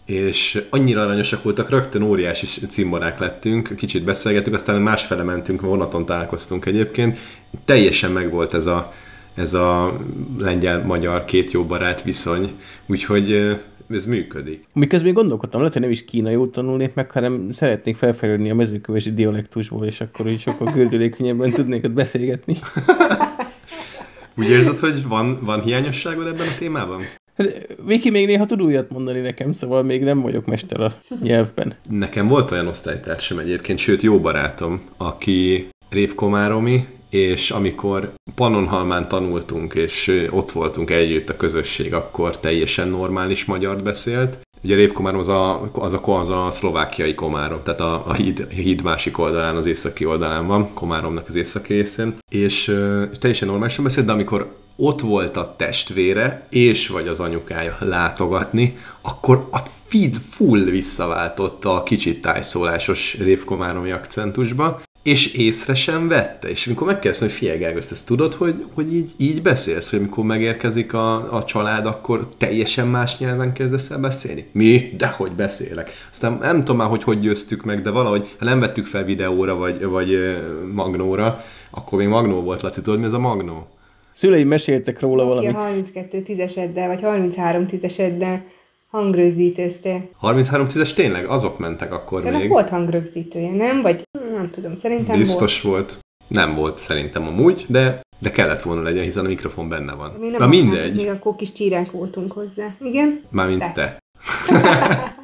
és 0.07 0.63
annyira 0.71 1.03
aranyosak 1.03 1.43
voltak, 1.43 1.71
rögtön 1.71 2.03
óriási 2.03 2.47
cimborák 2.67 3.19
lettünk, 3.19 3.73
kicsit 3.77 4.05
beszélgettünk, 4.05 4.55
aztán 4.55 4.81
másfele 4.81 5.23
mentünk, 5.23 5.61
vonaton 5.61 6.07
találkoztunk 6.07 6.67
egyébként. 6.67 7.19
Teljesen 7.65 8.11
megvolt 8.11 8.55
ez 8.55 8.67
a, 8.67 8.93
ez 9.35 9.55
a 9.55 9.97
lengyel-magyar 10.39 11.25
két 11.25 11.51
jó 11.51 11.65
barát 11.65 12.03
viszony, 12.03 12.51
úgyhogy 12.87 13.57
ez 13.89 14.07
működik. 14.07 14.65
Miközben 14.73 15.13
gondolkodtam, 15.13 15.59
lehet, 15.59 15.75
hogy 15.75 15.83
nem 15.83 15.93
is 15.93 16.05
kínai 16.05 16.51
tanulnék 16.51 16.95
meg, 16.95 17.11
hanem 17.11 17.51
szeretnék 17.51 17.97
felfejlődni 17.97 18.51
a 18.51 18.55
mezőkövesi 18.55 19.13
dialektusból, 19.13 19.87
és 19.87 20.01
akkor 20.01 20.29
így 20.29 20.41
sokkal 20.41 20.73
gördülékenyebben 20.73 21.51
tudnék 21.51 21.85
ott 21.85 21.93
beszélgetni. 21.93 22.59
Úgy 24.39 24.51
érzed, 24.51 24.79
hogy 24.79 25.09
van, 25.09 25.39
van 25.41 25.63
hiányosságod 25.63 26.27
ebben 26.27 26.49
a 26.49 26.55
témában? 26.59 27.03
Hát, 27.37 27.77
Viki 27.87 28.11
még 28.11 28.27
néha 28.27 28.47
tud 28.47 28.63
újat 28.63 28.91
mondani 28.91 29.21
nekem, 29.21 29.53
szóval 29.53 29.83
még 29.83 30.03
nem 30.03 30.21
vagyok 30.21 30.47
mester 30.47 30.81
a 30.81 30.95
nyelvben. 31.23 31.75
Nekem 31.91 32.27
volt 32.27 32.51
olyan 32.51 32.67
osztálytársam 32.67 33.39
egyébként, 33.39 33.79
sőt 33.79 34.03
jó 34.03 34.21
barátom, 34.21 34.81
aki 34.97 35.69
révkomáromi, 35.91 36.87
és 37.17 37.51
amikor 37.51 38.13
Pannonhalmán 38.35 39.09
tanultunk, 39.09 39.75
és 39.75 40.27
ott 40.31 40.51
voltunk 40.51 40.91
együtt 40.91 41.29
a 41.29 41.37
közösség, 41.37 41.95
akkor 41.95 42.39
teljesen 42.39 42.89
normális 42.89 43.45
magyart 43.45 43.83
beszélt. 43.83 44.39
Ugye 44.63 44.75
révkomárom 44.75 45.21
az 45.21 45.29
a, 45.29 45.71
az 45.73 45.93
a, 45.93 46.19
az 46.19 46.29
a 46.29 46.51
szlovákiai 46.51 47.15
komárom, 47.15 47.61
tehát 47.63 47.81
a, 47.81 48.07
a, 48.07 48.13
híd, 48.13 48.47
híd 48.51 48.83
másik 48.83 49.19
oldalán, 49.19 49.57
az 49.57 49.67
északi 49.67 50.05
oldalán 50.05 50.47
van, 50.47 50.75
komáromnak 50.75 51.29
az 51.29 51.35
északi 51.35 51.73
részén, 51.75 52.17
és 52.31 52.69
uh, 52.69 53.09
teljesen 53.21 53.49
normálisan 53.49 53.85
beszélt, 53.85 54.07
de 54.07 54.13
amikor 54.13 54.55
ott 54.77 55.01
volt 55.01 55.37
a 55.37 55.55
testvére, 55.57 56.47
és 56.51 56.89
vagy 56.89 57.09
az 57.09 57.21
anyukája 57.21 57.77
látogatni, 57.81 58.79
akkor 59.01 59.49
a 59.51 59.59
feed 59.87 60.15
full 60.31 60.65
visszaváltotta 60.65 61.75
a 61.75 61.83
kicsit 61.83 62.21
tájszólásos 62.21 63.17
révkomáromi 63.19 63.91
akcentusba, 63.91 64.81
és 65.07 65.33
észre 65.33 65.75
sem 65.75 66.09
vette. 66.09 66.49
És 66.49 66.67
amikor 66.67 66.87
megkérdeztem, 66.87 67.29
hogy 67.29 67.37
figyelj 67.37 67.59
Gergő, 67.59 67.79
ezt 67.79 68.07
tudod, 68.07 68.35
hogy, 68.35 68.65
hogy 68.75 68.95
így, 68.95 69.11
így 69.17 69.43
beszélsz, 69.43 69.91
hogy 69.91 69.99
amikor 69.99 70.25
megérkezik 70.25 70.93
a, 70.93 71.37
a 71.37 71.45
család, 71.45 71.87
akkor 71.87 72.29
teljesen 72.39 72.89
más 72.89 73.19
nyelven 73.19 73.53
kezdesz 73.53 73.91
el 73.91 73.99
beszélni? 73.99 74.47
Mi? 74.53 74.93
Dehogy 74.97 75.33
beszélek. 75.33 75.91
Aztán 76.11 76.39
nem 76.41 76.59
tudom 76.59 76.77
már, 76.77 76.89
hogy 76.89 77.03
hogy 77.03 77.21
győztük 77.21 77.65
meg, 77.65 77.81
de 77.81 77.91
valahogy, 77.91 78.35
ha 78.39 78.45
nem 78.45 78.61
vettük 78.61 78.87
fel 78.87 79.05
videóra, 79.05 79.55
vagy, 79.55 79.85
vagy 79.85 80.37
magnóra, 80.75 81.45
akkor 81.71 81.99
még 81.99 82.09
magnó 82.09 82.41
volt, 82.41 82.63
Laci, 82.63 82.81
tudod, 82.81 82.99
mi 82.99 83.05
ez 83.05 83.13
a 83.13 83.19
magnó? 83.19 83.67
Szüleim 84.13 84.49
meséltek 84.49 85.01
róla 85.01 85.25
valamit. 85.25 85.55
a 85.55 85.59
32 85.59 86.23
tízeseddel, 86.23 86.87
vagy 86.87 87.03
33 87.03 87.67
tízeseddel 87.67 88.45
hangrögzítőztél. 88.91 90.09
33 90.19 90.67
tízes 90.67 90.93
tényleg? 90.93 91.27
Azok 91.27 91.59
mentek 91.59 91.93
akkor 91.93 92.19
Szerintem 92.19 92.41
még. 92.41 92.51
volt 92.51 92.69
hangrögzítője, 92.69 93.51
nem? 93.51 93.83
Vagy 93.83 94.03
nem 94.47 94.55
tudom, 94.55 94.75
szerintem 94.75 95.19
Biztos 95.19 95.61
volt. 95.61 95.77
volt. 95.77 96.05
Nem 96.29 96.55
volt 96.55 96.79
szerintem 96.79 97.27
amúgy, 97.27 97.65
de, 97.69 98.01
de 98.19 98.31
kellett 98.31 98.63
volna 98.63 98.83
legyen, 98.83 99.03
hiszen 99.03 99.25
a 99.25 99.29
mikrofon 99.29 99.69
benne 99.69 99.93
van. 99.93 100.13
Mi 100.21 100.29
nem 100.29 100.39
Na 100.39 100.47
mindegy. 100.47 100.95
Még 100.95 101.09
akkor 101.09 101.37
kis 101.37 101.53
csírák 101.53 101.91
voltunk 101.91 102.33
hozzá. 102.33 102.77
Igen? 102.81 103.23
Mármint 103.31 103.61
Te. 103.61 103.73
te. 103.73 103.99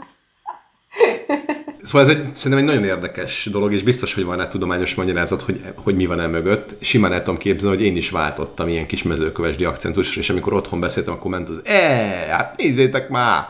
Szóval 1.83 2.09
ez 2.09 2.17
egy, 2.17 2.37
szerintem 2.37 2.69
egy 2.69 2.75
nagyon 2.75 2.85
érdekes 2.85 3.49
dolog, 3.51 3.73
és 3.73 3.83
biztos, 3.83 4.15
hogy 4.15 4.25
van 4.25 4.37
rá 4.37 4.49
tudományos 4.49 4.95
magyarázat, 4.95 5.43
hogy, 5.43 5.61
hogy 5.75 5.97
mi 5.97 6.07
van 6.07 6.21
e 6.21 6.27
mögött. 6.27 6.75
Simán 6.81 7.13
el 7.13 7.23
tudom 7.23 7.39
képzelni, 7.39 7.77
hogy 7.77 7.85
én 7.85 7.97
is 7.97 8.11
váltottam 8.11 8.69
ilyen 8.69 8.87
kis 8.87 9.03
mezőkövesdi 9.03 9.65
akcentusra, 9.65 10.21
és 10.21 10.31
amikor 10.31 10.53
otthon 10.53 10.81
beszéltem, 10.81 11.15
akkor 11.15 11.31
ment 11.31 11.49
az 11.49 11.61
e, 11.65 11.79
hát 12.31 12.57
nézzétek 12.57 13.09
már! 13.09 13.49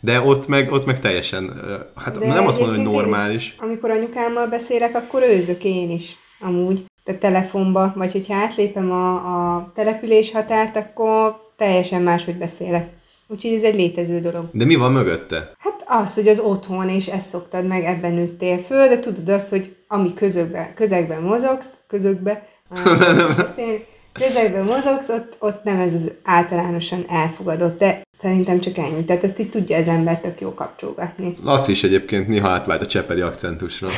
De 0.00 0.20
ott 0.20 0.46
meg, 0.46 0.72
ott 0.72 0.86
meg 0.86 1.00
teljesen, 1.00 1.60
hát 1.96 2.18
De 2.18 2.26
nem 2.26 2.46
azt 2.46 2.60
mondom, 2.60 2.76
hogy 2.76 2.94
normális. 2.94 3.46
Is, 3.46 3.54
amikor 3.58 3.90
anyukámmal 3.90 4.46
beszélek, 4.46 4.94
akkor 4.94 5.22
őzök 5.22 5.64
én 5.64 5.90
is, 5.90 6.16
amúgy. 6.40 6.84
Tehát 7.04 7.20
telefonba, 7.20 7.92
vagy 7.96 8.12
hogyha 8.12 8.34
átlépem 8.34 8.92
a, 8.92 9.14
a 9.14 9.72
település 9.74 10.32
határt, 10.32 10.76
akkor 10.76 11.36
teljesen 11.56 12.02
máshogy 12.02 12.36
beszélek. 12.36 12.88
Úgyhogy 13.26 13.52
ez 13.52 13.62
egy 13.62 13.74
létező 13.74 14.20
dolog. 14.20 14.48
De 14.52 14.64
mi 14.64 14.74
van 14.74 14.92
mögötte? 14.92 15.52
Hát 15.58 15.84
az, 15.86 16.14
hogy 16.14 16.28
az 16.28 16.38
otthon, 16.38 16.88
és 16.88 17.06
ezt 17.06 17.28
szoktad 17.28 17.66
meg, 17.66 17.84
ebben 17.84 18.12
nőttél 18.12 18.58
föl, 18.58 18.88
de 18.88 18.98
tudod 18.98 19.28
azt, 19.28 19.50
hogy 19.50 19.76
ami 19.88 20.14
közökbe, 20.14 20.72
közegben 20.74 21.22
mozogsz, 21.22 21.74
közökbe, 21.86 22.48
beszélni, 23.36 23.84
közegben 24.12 24.64
mozogsz, 24.64 25.08
ott, 25.08 25.36
ott 25.38 25.62
nem 25.64 25.78
ez 25.78 25.94
az 25.94 26.12
általánosan 26.22 27.04
elfogadott, 27.08 27.78
de 27.78 28.02
szerintem 28.18 28.60
csak 28.60 28.78
ennyi. 28.78 29.04
Tehát 29.04 29.24
ezt 29.24 29.38
így 29.38 29.50
tudja 29.50 29.76
az 29.76 29.88
ember 29.88 30.20
tök 30.20 30.40
jó 30.40 30.54
kapcsolgatni. 30.54 31.36
Laci 31.42 31.72
is 31.72 31.82
egyébként 31.82 32.28
néha 32.28 32.48
átvált 32.48 32.82
a 32.82 32.86
csepeli 32.86 33.20
akcentusra. 33.20 33.88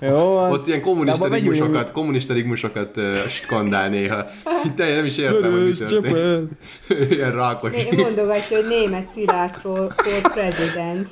Jó, 0.00 0.50
Ott 0.50 0.66
ilyen 0.66 0.80
kommunista 0.80 1.28
rigmusokat, 1.28 1.92
kommunista 1.92 2.32
rigmusokat 2.32 2.96
uh, 2.96 3.16
skandál 3.16 3.88
néha. 3.88 4.24
Te 4.76 4.94
nem 4.94 5.04
is 5.04 5.18
értem, 5.18 5.50
hogy 5.50 5.64
mi 5.64 5.72
történt. 5.72 6.50
Ilyen 7.10 7.32
rákos. 7.32 7.70
Né- 7.70 7.96
mondogatja, 7.96 8.56
hogy 8.56 8.66
német 8.68 9.10
Szilárd 9.12 9.54
for, 9.54 9.92
for 9.96 10.32
president. 10.32 11.08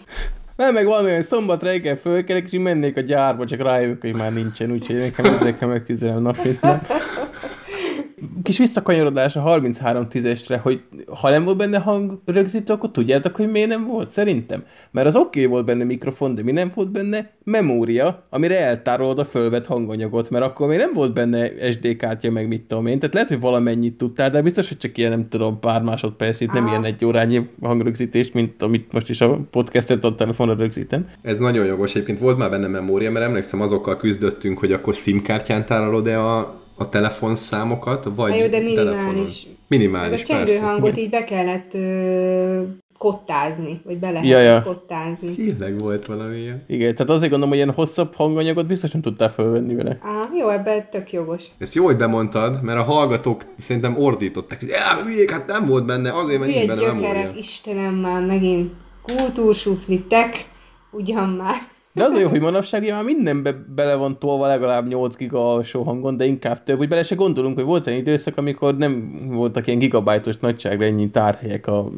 Nem, 0.57 0.73
meg 0.73 0.87
valami, 0.87 1.15
hogy 1.15 1.25
szombat 1.25 1.63
reggel 1.63 1.97
fölkelek, 1.97 2.45
és 2.45 2.53
így 2.53 2.61
mennék 2.61 2.97
a 2.97 3.01
gyárba, 3.01 3.47
csak 3.47 3.63
rájövök, 3.63 4.01
hogy 4.01 4.17
már 4.17 4.33
nincsen, 4.33 4.71
úgyhogy 4.71 4.97
nekem 4.97 5.25
ezzel 5.25 5.59
kell 5.59 5.69
megküzdenem 5.69 6.23
nap 6.23 6.37
mint 6.45 6.61
nap. 6.61 6.87
Kis 8.43 8.59
visszakanyarodás 8.59 9.37
a 9.37 9.41
33 9.41 10.07
10-esre, 10.13 10.59
hogy 10.63 10.83
ha 11.21 11.31
nem 11.31 11.45
volt 11.45 11.57
benne 11.57 11.79
hangrögzítő, 11.79 12.73
akkor 12.73 12.91
tudjátok, 12.91 13.37
hogy 13.37 13.51
miért 13.51 13.69
nem 13.69 13.87
volt? 13.87 14.11
Szerintem. 14.11 14.65
Mert 14.91 15.07
az 15.07 15.17
oké 15.17 15.27
okay 15.27 15.47
volt 15.47 15.65
benne 15.65 15.85
mikrofon, 15.85 16.35
de 16.35 16.43
mi 16.43 16.53
nem 16.53 16.73
volt 16.75 16.91
benne? 16.91 17.31
Memória, 17.45 18.27
amire 18.31 18.61
eltárolod 18.61 19.19
a 19.19 19.25
fölvett 19.25 19.67
hanganyagot, 19.67 20.31
mert 20.31 20.45
akkor 20.45 20.69
még 20.69 20.79
nem 20.79 20.93
volt 20.93 21.15
benne 21.15 21.71
SD 21.71 21.97
kártya, 21.97 22.31
meg 22.31 22.49
mit 22.49 22.63
tudom 22.63 22.87
én. 22.87 22.99
Tehát 22.99 23.15
lehet, 23.15 23.29
hogy 23.29 23.41
valamennyit 23.41 23.97
tudtál, 23.97 24.31
de 24.31 24.43
biztos, 24.43 24.69
hogy 24.69 24.79
csak 24.79 24.99
ilyen, 24.99 25.11
nem 25.11 25.29
tudom, 25.29 25.61
pár 25.61 25.83
másodperc, 25.83 26.41
itt 26.41 26.53
nem 26.53 26.67
ilyen 26.67 26.85
egy 26.85 27.05
órányi 27.05 27.49
hangrögzítést, 27.63 28.35
mint 28.35 28.63
amit 28.63 28.93
most 28.93 29.09
is 29.09 29.21
a 29.21 29.41
podcastet 29.51 30.05
a 30.05 30.15
telefonra 30.15 30.55
rögzítem. 30.55 31.09
Ez 31.23 31.39
nagyon 31.39 31.67
jogos, 31.67 31.95
egyébként 31.95 32.19
volt 32.19 32.39
már 32.39 32.51
benne 32.51 32.67
memória, 32.67 33.11
mert 33.11 33.25
emlékszem, 33.25 33.61
azokkal 33.61 33.97
küzdöttünk, 33.97 34.59
hogy 34.59 34.73
akkor 34.73 34.95
SIM-kártyán 34.95 35.67
tárolod-e 35.67 36.21
a 36.21 36.65
a 36.77 36.89
telefonszámokat, 36.89 38.09
vagy 38.15 38.31
Na 38.31 38.37
jó, 38.37 38.47
de 38.47 38.59
telefonon? 38.75 39.05
minimális. 39.05 39.47
Minimális, 39.69 40.23
Meg 40.29 40.41
a 40.41 40.45
persze. 40.45 40.65
hangot 40.65 40.97
így 40.97 41.11
be 41.11 41.25
kellett 41.25 41.75
ö, 41.75 42.63
kottázni, 42.99 43.81
vagy 43.85 43.99
be 43.99 44.11
lehet 44.11 44.27
Ja, 44.27 44.39
ja. 44.39 44.63
kottázni. 44.63 45.31
Tényleg 45.35 45.79
volt 45.79 46.07
valami 46.07 46.37
ilyen. 46.37 46.63
Igen, 46.67 46.95
tehát 46.95 47.11
azért 47.11 47.21
gondolom, 47.31 47.49
hogy 47.49 47.57
ilyen 47.57 47.73
hosszabb 47.75 48.15
hanganyagot 48.15 48.67
biztos 48.67 48.91
nem 48.91 49.03
tudtál 49.03 49.31
felvenni 49.31 49.75
vele. 49.75 49.99
Á, 50.03 50.29
jó, 50.39 50.49
ebben 50.49 50.87
tök 50.91 51.13
jogos. 51.13 51.45
Ezt 51.59 51.75
jó, 51.75 51.85
hogy 51.85 51.97
bemondtad, 51.97 52.63
mert 52.63 52.79
a 52.79 52.83
hallgatók 52.83 53.43
szerintem 53.57 53.99
ordítottak, 53.99 54.59
hogy 54.59 54.71
"Á, 54.71 55.03
hülyék, 55.05 55.31
hát 55.31 55.47
nem 55.47 55.67
volt 55.67 55.85
benne, 55.87 56.13
azért, 56.19 56.39
mert 56.41 56.53
nincs 56.55 56.67
benne 56.67 56.81
gyökerek, 56.81 57.39
Istenem 57.39 57.95
már 57.95 58.25
megint 58.27 58.73
kultúrsufni, 59.03 60.01
tek, 60.03 60.45
ugyan 60.91 61.29
már. 61.29 61.55
De 61.97 62.05
az 62.05 62.15
a 62.15 62.19
jó, 62.19 62.29
hogy 62.29 62.41
manapság 62.41 62.91
már 62.91 63.05
mindenbe 63.05 63.65
bele 63.75 63.95
van 63.95 64.19
tolva 64.19 64.47
legalább 64.47 64.89
8 64.89 65.17
giga 65.17 65.55
alsó 65.55 65.83
hangon, 65.83 66.17
de 66.17 66.25
inkább 66.25 66.63
több, 66.63 66.77
hogy 66.77 66.89
bele 66.89 67.03
se 67.03 67.15
gondolunk, 67.15 67.55
hogy 67.55 67.65
volt 67.65 67.87
egy 67.87 67.97
időszak, 67.97 68.37
amikor 68.37 68.77
nem 68.77 69.21
voltak 69.31 69.67
ilyen 69.67 69.79
gigabájtos 69.79 70.37
nagyságra 70.37 70.85
ennyi 70.85 71.11
tárhelyek 71.11 71.67
a 71.67 71.91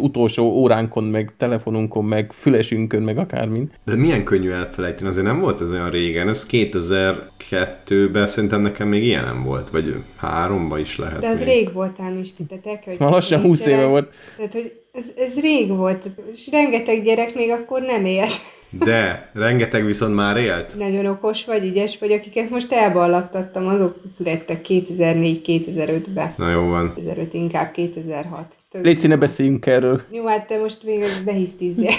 utolsó 0.00 0.44
óránkon, 0.44 1.04
meg 1.04 1.32
telefonunkon, 1.36 2.04
meg 2.04 2.32
fülesünkön, 2.32 3.02
meg 3.02 3.18
akármin. 3.18 3.70
De 3.84 3.94
milyen 3.94 4.24
könnyű 4.24 4.50
elfelejteni, 4.50 5.08
azért 5.08 5.26
nem 5.26 5.40
volt 5.40 5.60
ez 5.60 5.70
olyan 5.70 5.90
régen, 5.90 6.28
ez 6.28 6.46
2002-ben 6.50 8.26
szerintem 8.26 8.60
nekem 8.60 8.88
még 8.88 9.04
ilyen 9.04 9.24
nem 9.24 9.44
volt, 9.44 9.70
vagy 9.70 9.94
háromba 10.16 10.78
is 10.78 10.98
lehet 10.98 11.20
De 11.20 11.28
az 11.28 11.38
még. 11.38 11.48
rég 11.48 11.72
voltál, 11.72 12.12
Mistitek, 12.12 12.84
hogy 12.84 12.96
Már 12.98 13.10
lassan 13.10 13.40
20 13.40 13.66
éve 13.66 13.86
volt. 13.86 14.10
Tehát, 14.36 14.52
hogy 14.52 14.72
ez, 14.92 15.10
ez 15.16 15.40
rég 15.40 15.68
volt, 15.68 16.08
és 16.32 16.50
rengeteg 16.50 17.02
gyerek 17.02 17.34
még 17.34 17.50
akkor 17.50 17.80
nem 17.80 18.04
élt. 18.04 18.30
De, 18.70 19.30
rengeteg 19.32 19.84
viszont 19.84 20.14
már 20.14 20.36
élt. 20.36 20.74
Nagyon 20.78 21.06
okos 21.06 21.44
vagy, 21.44 21.64
ügyes 21.64 21.98
vagy, 21.98 22.12
akiket 22.12 22.50
most 22.50 22.72
elballagtattam, 22.72 23.66
azok 23.66 23.96
születtek 24.12 24.64
2004-2005-ben. 24.68 26.32
Na 26.36 26.50
jó 26.50 26.68
van. 26.68 26.92
2005 26.94 27.34
inkább 27.34 27.70
2006. 27.72 28.54
Tök 28.70 28.84
Légy 28.84 29.08
ne 29.08 29.16
beszéljünk 29.16 29.66
erről. 29.66 30.00
Jó, 30.10 30.26
hát 30.26 30.46
te 30.46 30.58
most 30.58 30.82
még 30.84 31.04
ne 31.24 31.32
hisztízzél. 31.32 31.90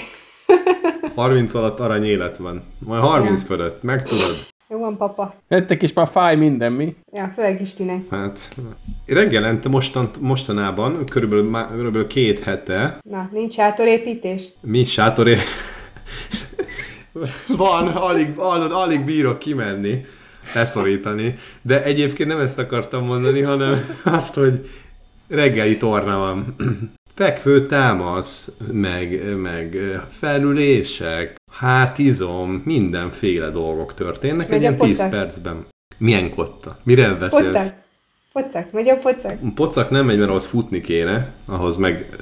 30 1.15 1.53
alatt 1.53 1.79
arany 1.79 2.05
élet 2.05 2.37
van. 2.37 2.63
Majd 2.79 3.01
30 3.01 3.43
fölött, 3.43 3.83
megtudod. 3.83 4.35
Jó 4.69 4.79
van, 4.79 4.97
papa. 4.97 5.33
Nektek 5.47 5.81
is 5.81 5.93
már 5.93 6.07
fáj 6.07 6.35
minden, 6.35 6.71
mi? 6.71 6.95
Ja, 7.11 7.31
főleg 7.35 7.61
Istinek. 7.61 8.09
Hát 8.09 8.55
reggelente 9.05 9.69
mostan, 9.69 10.09
mostanában, 10.19 11.05
körülbelül, 11.05 11.49
má- 11.49 11.69
körülbelül 11.69 12.07
két 12.07 12.39
hete, 12.39 12.97
Na, 13.09 13.29
nincs 13.33 13.53
sátorépítés? 13.53 14.47
mi 14.61 14.85
sátoré... 14.85 15.35
Van, 17.47 17.87
alig, 17.87 18.33
alig, 18.35 18.71
alig 18.71 19.05
bírok 19.05 19.39
kimenni, 19.39 20.05
leszorítani, 20.53 21.35
de 21.61 21.83
egyébként 21.83 22.29
nem 22.29 22.39
ezt 22.39 22.59
akartam 22.59 23.05
mondani, 23.05 23.41
hanem 23.41 23.97
azt, 24.03 24.33
hogy 24.33 24.69
reggeli 25.27 25.77
torna 25.77 26.17
van. 26.17 26.55
Fekvő 27.13 27.65
támasz, 27.65 28.51
meg, 28.71 29.37
meg 29.37 29.77
felülések, 30.19 31.35
hátizom, 31.51 32.61
mindenféle 32.65 33.49
dolgok 33.49 33.93
történnek 33.93 34.51
egy 34.51 34.61
ilyen 34.61 34.77
10 34.77 34.89
pocak? 34.89 35.09
percben. 35.09 35.65
Milyen 35.97 36.29
kotta? 36.29 36.77
Mire 36.83 37.13
beszélsz? 37.13 37.45
Pocak. 37.45 37.85
Pocak, 38.41 38.71
megy 38.71 38.89
a 38.89 38.95
pocak. 38.95 39.53
Pocak 39.55 39.89
nem 39.89 40.05
megy, 40.05 40.17
mert 40.17 40.29
ahhoz 40.29 40.45
futni 40.45 40.81
kéne, 40.81 41.33
ahhoz 41.45 41.77
meg 41.77 42.15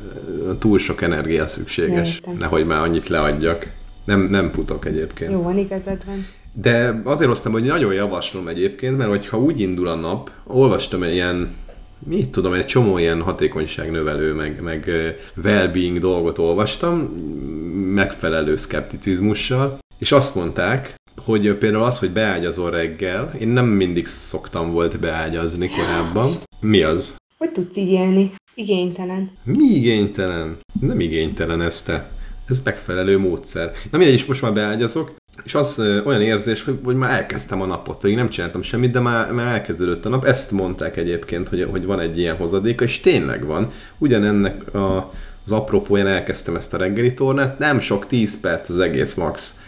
túl 0.59 0.79
sok 0.79 1.01
energia 1.01 1.47
szükséges. 1.47 2.15
Értem. 2.15 2.35
Nehogy 2.39 2.65
már 2.65 2.81
annyit 2.81 3.07
leadjak. 3.07 3.71
Nem, 4.05 4.21
nem 4.21 4.51
futok 4.51 4.85
egyébként. 4.85 5.31
Jó 5.31 5.41
van, 5.41 5.57
igazad 5.57 6.05
van. 6.05 6.25
De 6.53 7.01
azért 7.03 7.29
hoztam, 7.29 7.51
hogy 7.51 7.63
nagyon 7.63 7.93
javaslom 7.93 8.47
egyébként, 8.47 8.97
mert 8.97 9.09
hogyha 9.09 9.39
úgy 9.39 9.59
indul 9.59 9.87
a 9.87 9.95
nap, 9.95 10.31
olvastam 10.43 11.03
egy 11.03 11.13
ilyen, 11.13 11.55
mit 11.99 12.29
tudom, 12.29 12.53
egy 12.53 12.65
csomó 12.65 12.97
ilyen 12.97 13.21
hatékonyságnövelő, 13.21 14.33
meg, 14.33 14.61
meg 14.61 14.91
well-being 15.43 15.99
dolgot 15.99 16.37
olvastam, 16.37 16.99
megfelelő 17.93 18.55
szkepticizmussal, 18.55 19.77
és 19.97 20.11
azt 20.11 20.35
mondták, 20.35 20.95
hogy 21.25 21.53
például 21.53 21.83
az, 21.83 21.99
hogy 21.99 22.11
beágyazol 22.11 22.69
reggel, 22.69 23.33
én 23.39 23.47
nem 23.47 23.65
mindig 23.65 24.07
szoktam 24.07 24.71
volt 24.71 24.99
beágyazni 24.99 25.69
korábban. 25.69 26.31
Mi 26.59 26.81
az? 26.81 27.15
Hogy 27.37 27.51
tudsz 27.51 27.77
így 27.77 27.89
élni? 27.89 28.31
Igénytelen. 28.55 29.31
Mi 29.43 29.63
igénytelen? 29.63 30.57
Nem 30.81 30.99
igénytelen 30.99 31.61
ez 31.61 31.81
te. 31.81 32.09
Ez 32.49 32.61
megfelelő 32.63 33.17
módszer. 33.17 33.71
Na 33.91 33.97
mindegy, 33.97 34.15
is 34.15 34.25
most 34.25 34.41
már 34.41 34.53
beágyazok, 34.53 35.13
és 35.43 35.55
az 35.55 35.77
ö, 35.77 36.03
olyan 36.03 36.21
érzés, 36.21 36.63
hogy, 36.63 36.79
hogy 36.83 36.95
már 36.95 37.11
elkezdtem 37.11 37.61
a 37.61 37.65
napot, 37.65 37.99
pedig 37.99 38.15
nem 38.15 38.29
csináltam 38.29 38.61
semmit, 38.61 38.91
de 38.91 38.99
már, 38.99 39.31
már 39.31 39.53
elkezdődött 39.53 40.05
a 40.05 40.09
nap. 40.09 40.25
Ezt 40.25 40.51
mondták 40.51 40.97
egyébként, 40.97 41.49
hogy, 41.49 41.67
hogy 41.71 41.85
van 41.85 41.99
egy 41.99 42.17
ilyen 42.17 42.35
hozadéka, 42.35 42.83
és 42.83 42.99
tényleg 42.99 43.45
van. 43.45 43.71
Ugyanennek 43.97 44.73
a, 44.73 45.11
az 45.45 45.51
apropóján 45.51 46.07
elkezdtem 46.07 46.55
ezt 46.55 46.73
a 46.73 46.77
reggeli 46.77 47.13
tornát, 47.13 47.59
nem 47.59 47.79
sok, 47.79 48.07
10 48.07 48.39
perc 48.39 48.69
az 48.69 48.79
egész 48.79 49.13
max. 49.13 49.59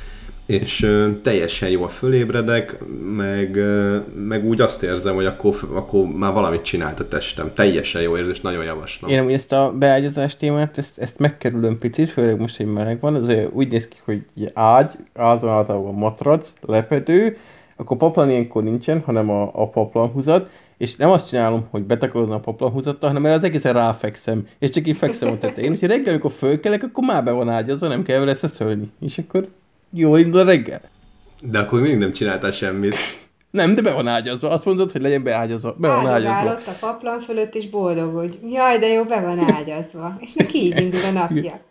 És 0.47 0.83
ö, 0.83 1.09
teljesen 1.21 1.69
jól 1.69 1.87
fölébredek, 1.87 2.77
meg, 3.15 3.55
ö, 3.55 3.97
meg 4.27 4.45
úgy 4.45 4.61
azt 4.61 4.83
érzem, 4.83 5.15
hogy 5.15 5.25
akkor, 5.25 5.55
akkor 5.73 6.05
már 6.05 6.33
valamit 6.33 6.61
csinált 6.61 6.99
a 6.99 7.07
testem. 7.07 7.51
Teljesen 7.53 8.01
jó 8.01 8.17
érzés, 8.17 8.41
nagyon 8.41 8.63
javaslom. 8.63 9.11
Én 9.11 9.19
amúgy 9.19 9.33
ezt 9.33 9.51
a 9.51 9.73
beágyazás 9.79 10.35
témát, 10.35 10.77
ezt, 10.77 10.97
ezt 10.97 11.19
megkerülöm 11.19 11.77
picit, 11.77 12.09
főleg 12.09 12.39
most, 12.39 12.57
hogy 12.57 12.65
meleg 12.65 12.99
van, 12.99 13.15
azért 13.15 13.53
úgy 13.53 13.71
néz 13.71 13.87
ki, 13.87 13.97
hogy 14.05 14.51
ágy, 14.53 14.91
azon 15.13 15.49
általában 15.49 15.93
matrac, 15.93 16.53
lepedő, 16.61 17.37
akkor 17.75 17.97
paplan 17.97 18.29
ilyenkor 18.29 18.63
nincsen, 18.63 19.01
hanem 19.05 19.29
a, 19.29 19.51
a 19.53 19.69
paplanhúzat, 19.69 20.49
és 20.77 20.95
nem 20.95 21.09
azt 21.09 21.29
csinálom, 21.29 21.67
hogy 21.69 21.81
betakarozom 21.81 22.33
a 22.33 22.39
paplanhúzattal, 22.39 23.11
hanem 23.11 23.31
az 23.31 23.43
egészen 23.43 23.73
ráfekszem, 23.73 24.47
és 24.59 24.69
csak 24.69 24.87
így 24.87 24.97
fekszem 24.97 25.29
a 25.31 25.37
tetején. 25.37 25.71
Úgyhogy 25.71 25.89
reggel, 25.89 26.09
amikor 26.09 26.31
fölkelek, 26.31 26.83
akkor 26.83 27.03
már 27.03 27.23
be 27.23 27.31
van 27.31 27.49
ágyazva, 27.49 27.87
nem 27.87 28.03
kell 28.03 28.19
vele 28.19 28.33
szeszölni. 28.33 28.91
És 28.99 29.17
akkor 29.17 29.47
jól 29.99 30.19
indul 30.19 30.39
a 30.39 30.43
reggel. 30.43 30.81
De 31.41 31.59
akkor 31.59 31.79
mindig 31.81 31.99
nem 31.99 32.11
csináltál 32.11 32.51
semmit. 32.51 32.95
Nem, 33.51 33.75
de 33.75 33.81
be 33.81 33.91
van 33.91 34.07
ágyazva. 34.07 34.49
Azt 34.49 34.65
mondod, 34.65 34.91
hogy 34.91 35.01
legyen 35.01 35.23
beágyazva. 35.23 35.75
Be 35.77 35.87
van 35.87 36.07
ágyazva. 36.07 36.29
Áldogálott 36.29 36.67
a 36.67 36.75
paplan 36.79 37.19
fölött, 37.19 37.55
és 37.55 37.69
boldog, 37.69 38.15
hogy 38.15 38.39
jaj, 38.49 38.79
de 38.79 38.87
jó, 38.87 39.03
be 39.03 39.19
van 39.21 39.39
ágyazva. 39.39 40.17
És 40.19 40.33
neki 40.33 40.57
így 40.57 40.79
indul 40.79 40.99
a 41.03 41.11
napja. 41.11 41.61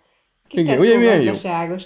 Kis 0.49 0.61
Igen, 0.61 0.79
ugye 0.79 0.99
milyen 0.99 1.21
jó? 1.21 1.33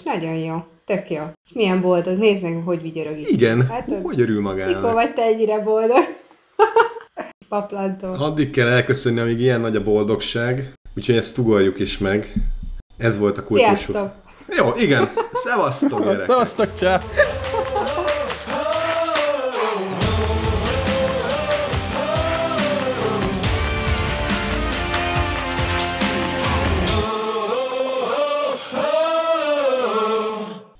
nagyon 0.03 0.35
jó. 0.35 0.63
Tök 0.85 1.09
jó. 1.09 1.21
És 1.45 1.53
milyen 1.53 1.81
boldog, 1.81 2.17
nézd 2.17 2.43
meg, 2.43 2.61
hogy 2.65 2.81
vigyorog 2.81 3.17
is. 3.17 3.29
Igen, 3.29 3.67
Hát, 3.67 3.87
hogy 4.03 4.19
örül 4.19 4.41
mikor 4.41 4.51
magának. 4.51 4.93
vagy 4.93 5.13
te 5.13 5.21
ennyire 5.21 5.59
boldog? 5.59 5.97
Paplantól. 7.49 8.13
Addig 8.13 8.49
kell 8.49 8.67
elköszönni, 8.67 9.19
amíg 9.19 9.39
ilyen 9.39 9.59
nagy 9.59 9.75
a 9.75 9.83
boldogság, 9.83 10.73
úgyhogy 10.95 11.15
ezt 11.15 11.37
ugorjuk 11.37 11.79
is 11.79 11.97
meg. 11.97 12.33
Ez 12.97 13.17
volt 13.17 13.37
a 13.37 13.43
kultúrsú. 13.43 13.91
Sziasztok! 13.91 14.13
Jó, 14.47 14.73
igen, 14.77 15.09
szevasztok 15.33 16.03
gyerekek! 16.03 16.25
Szavaztak, 16.25 16.75
csá! 16.79 17.01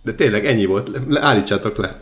De 0.04 0.14
tényleg 0.14 0.46
ennyi 0.46 0.66
volt, 0.66 0.90
állítsátok 1.20 1.78
le. 1.78 2.00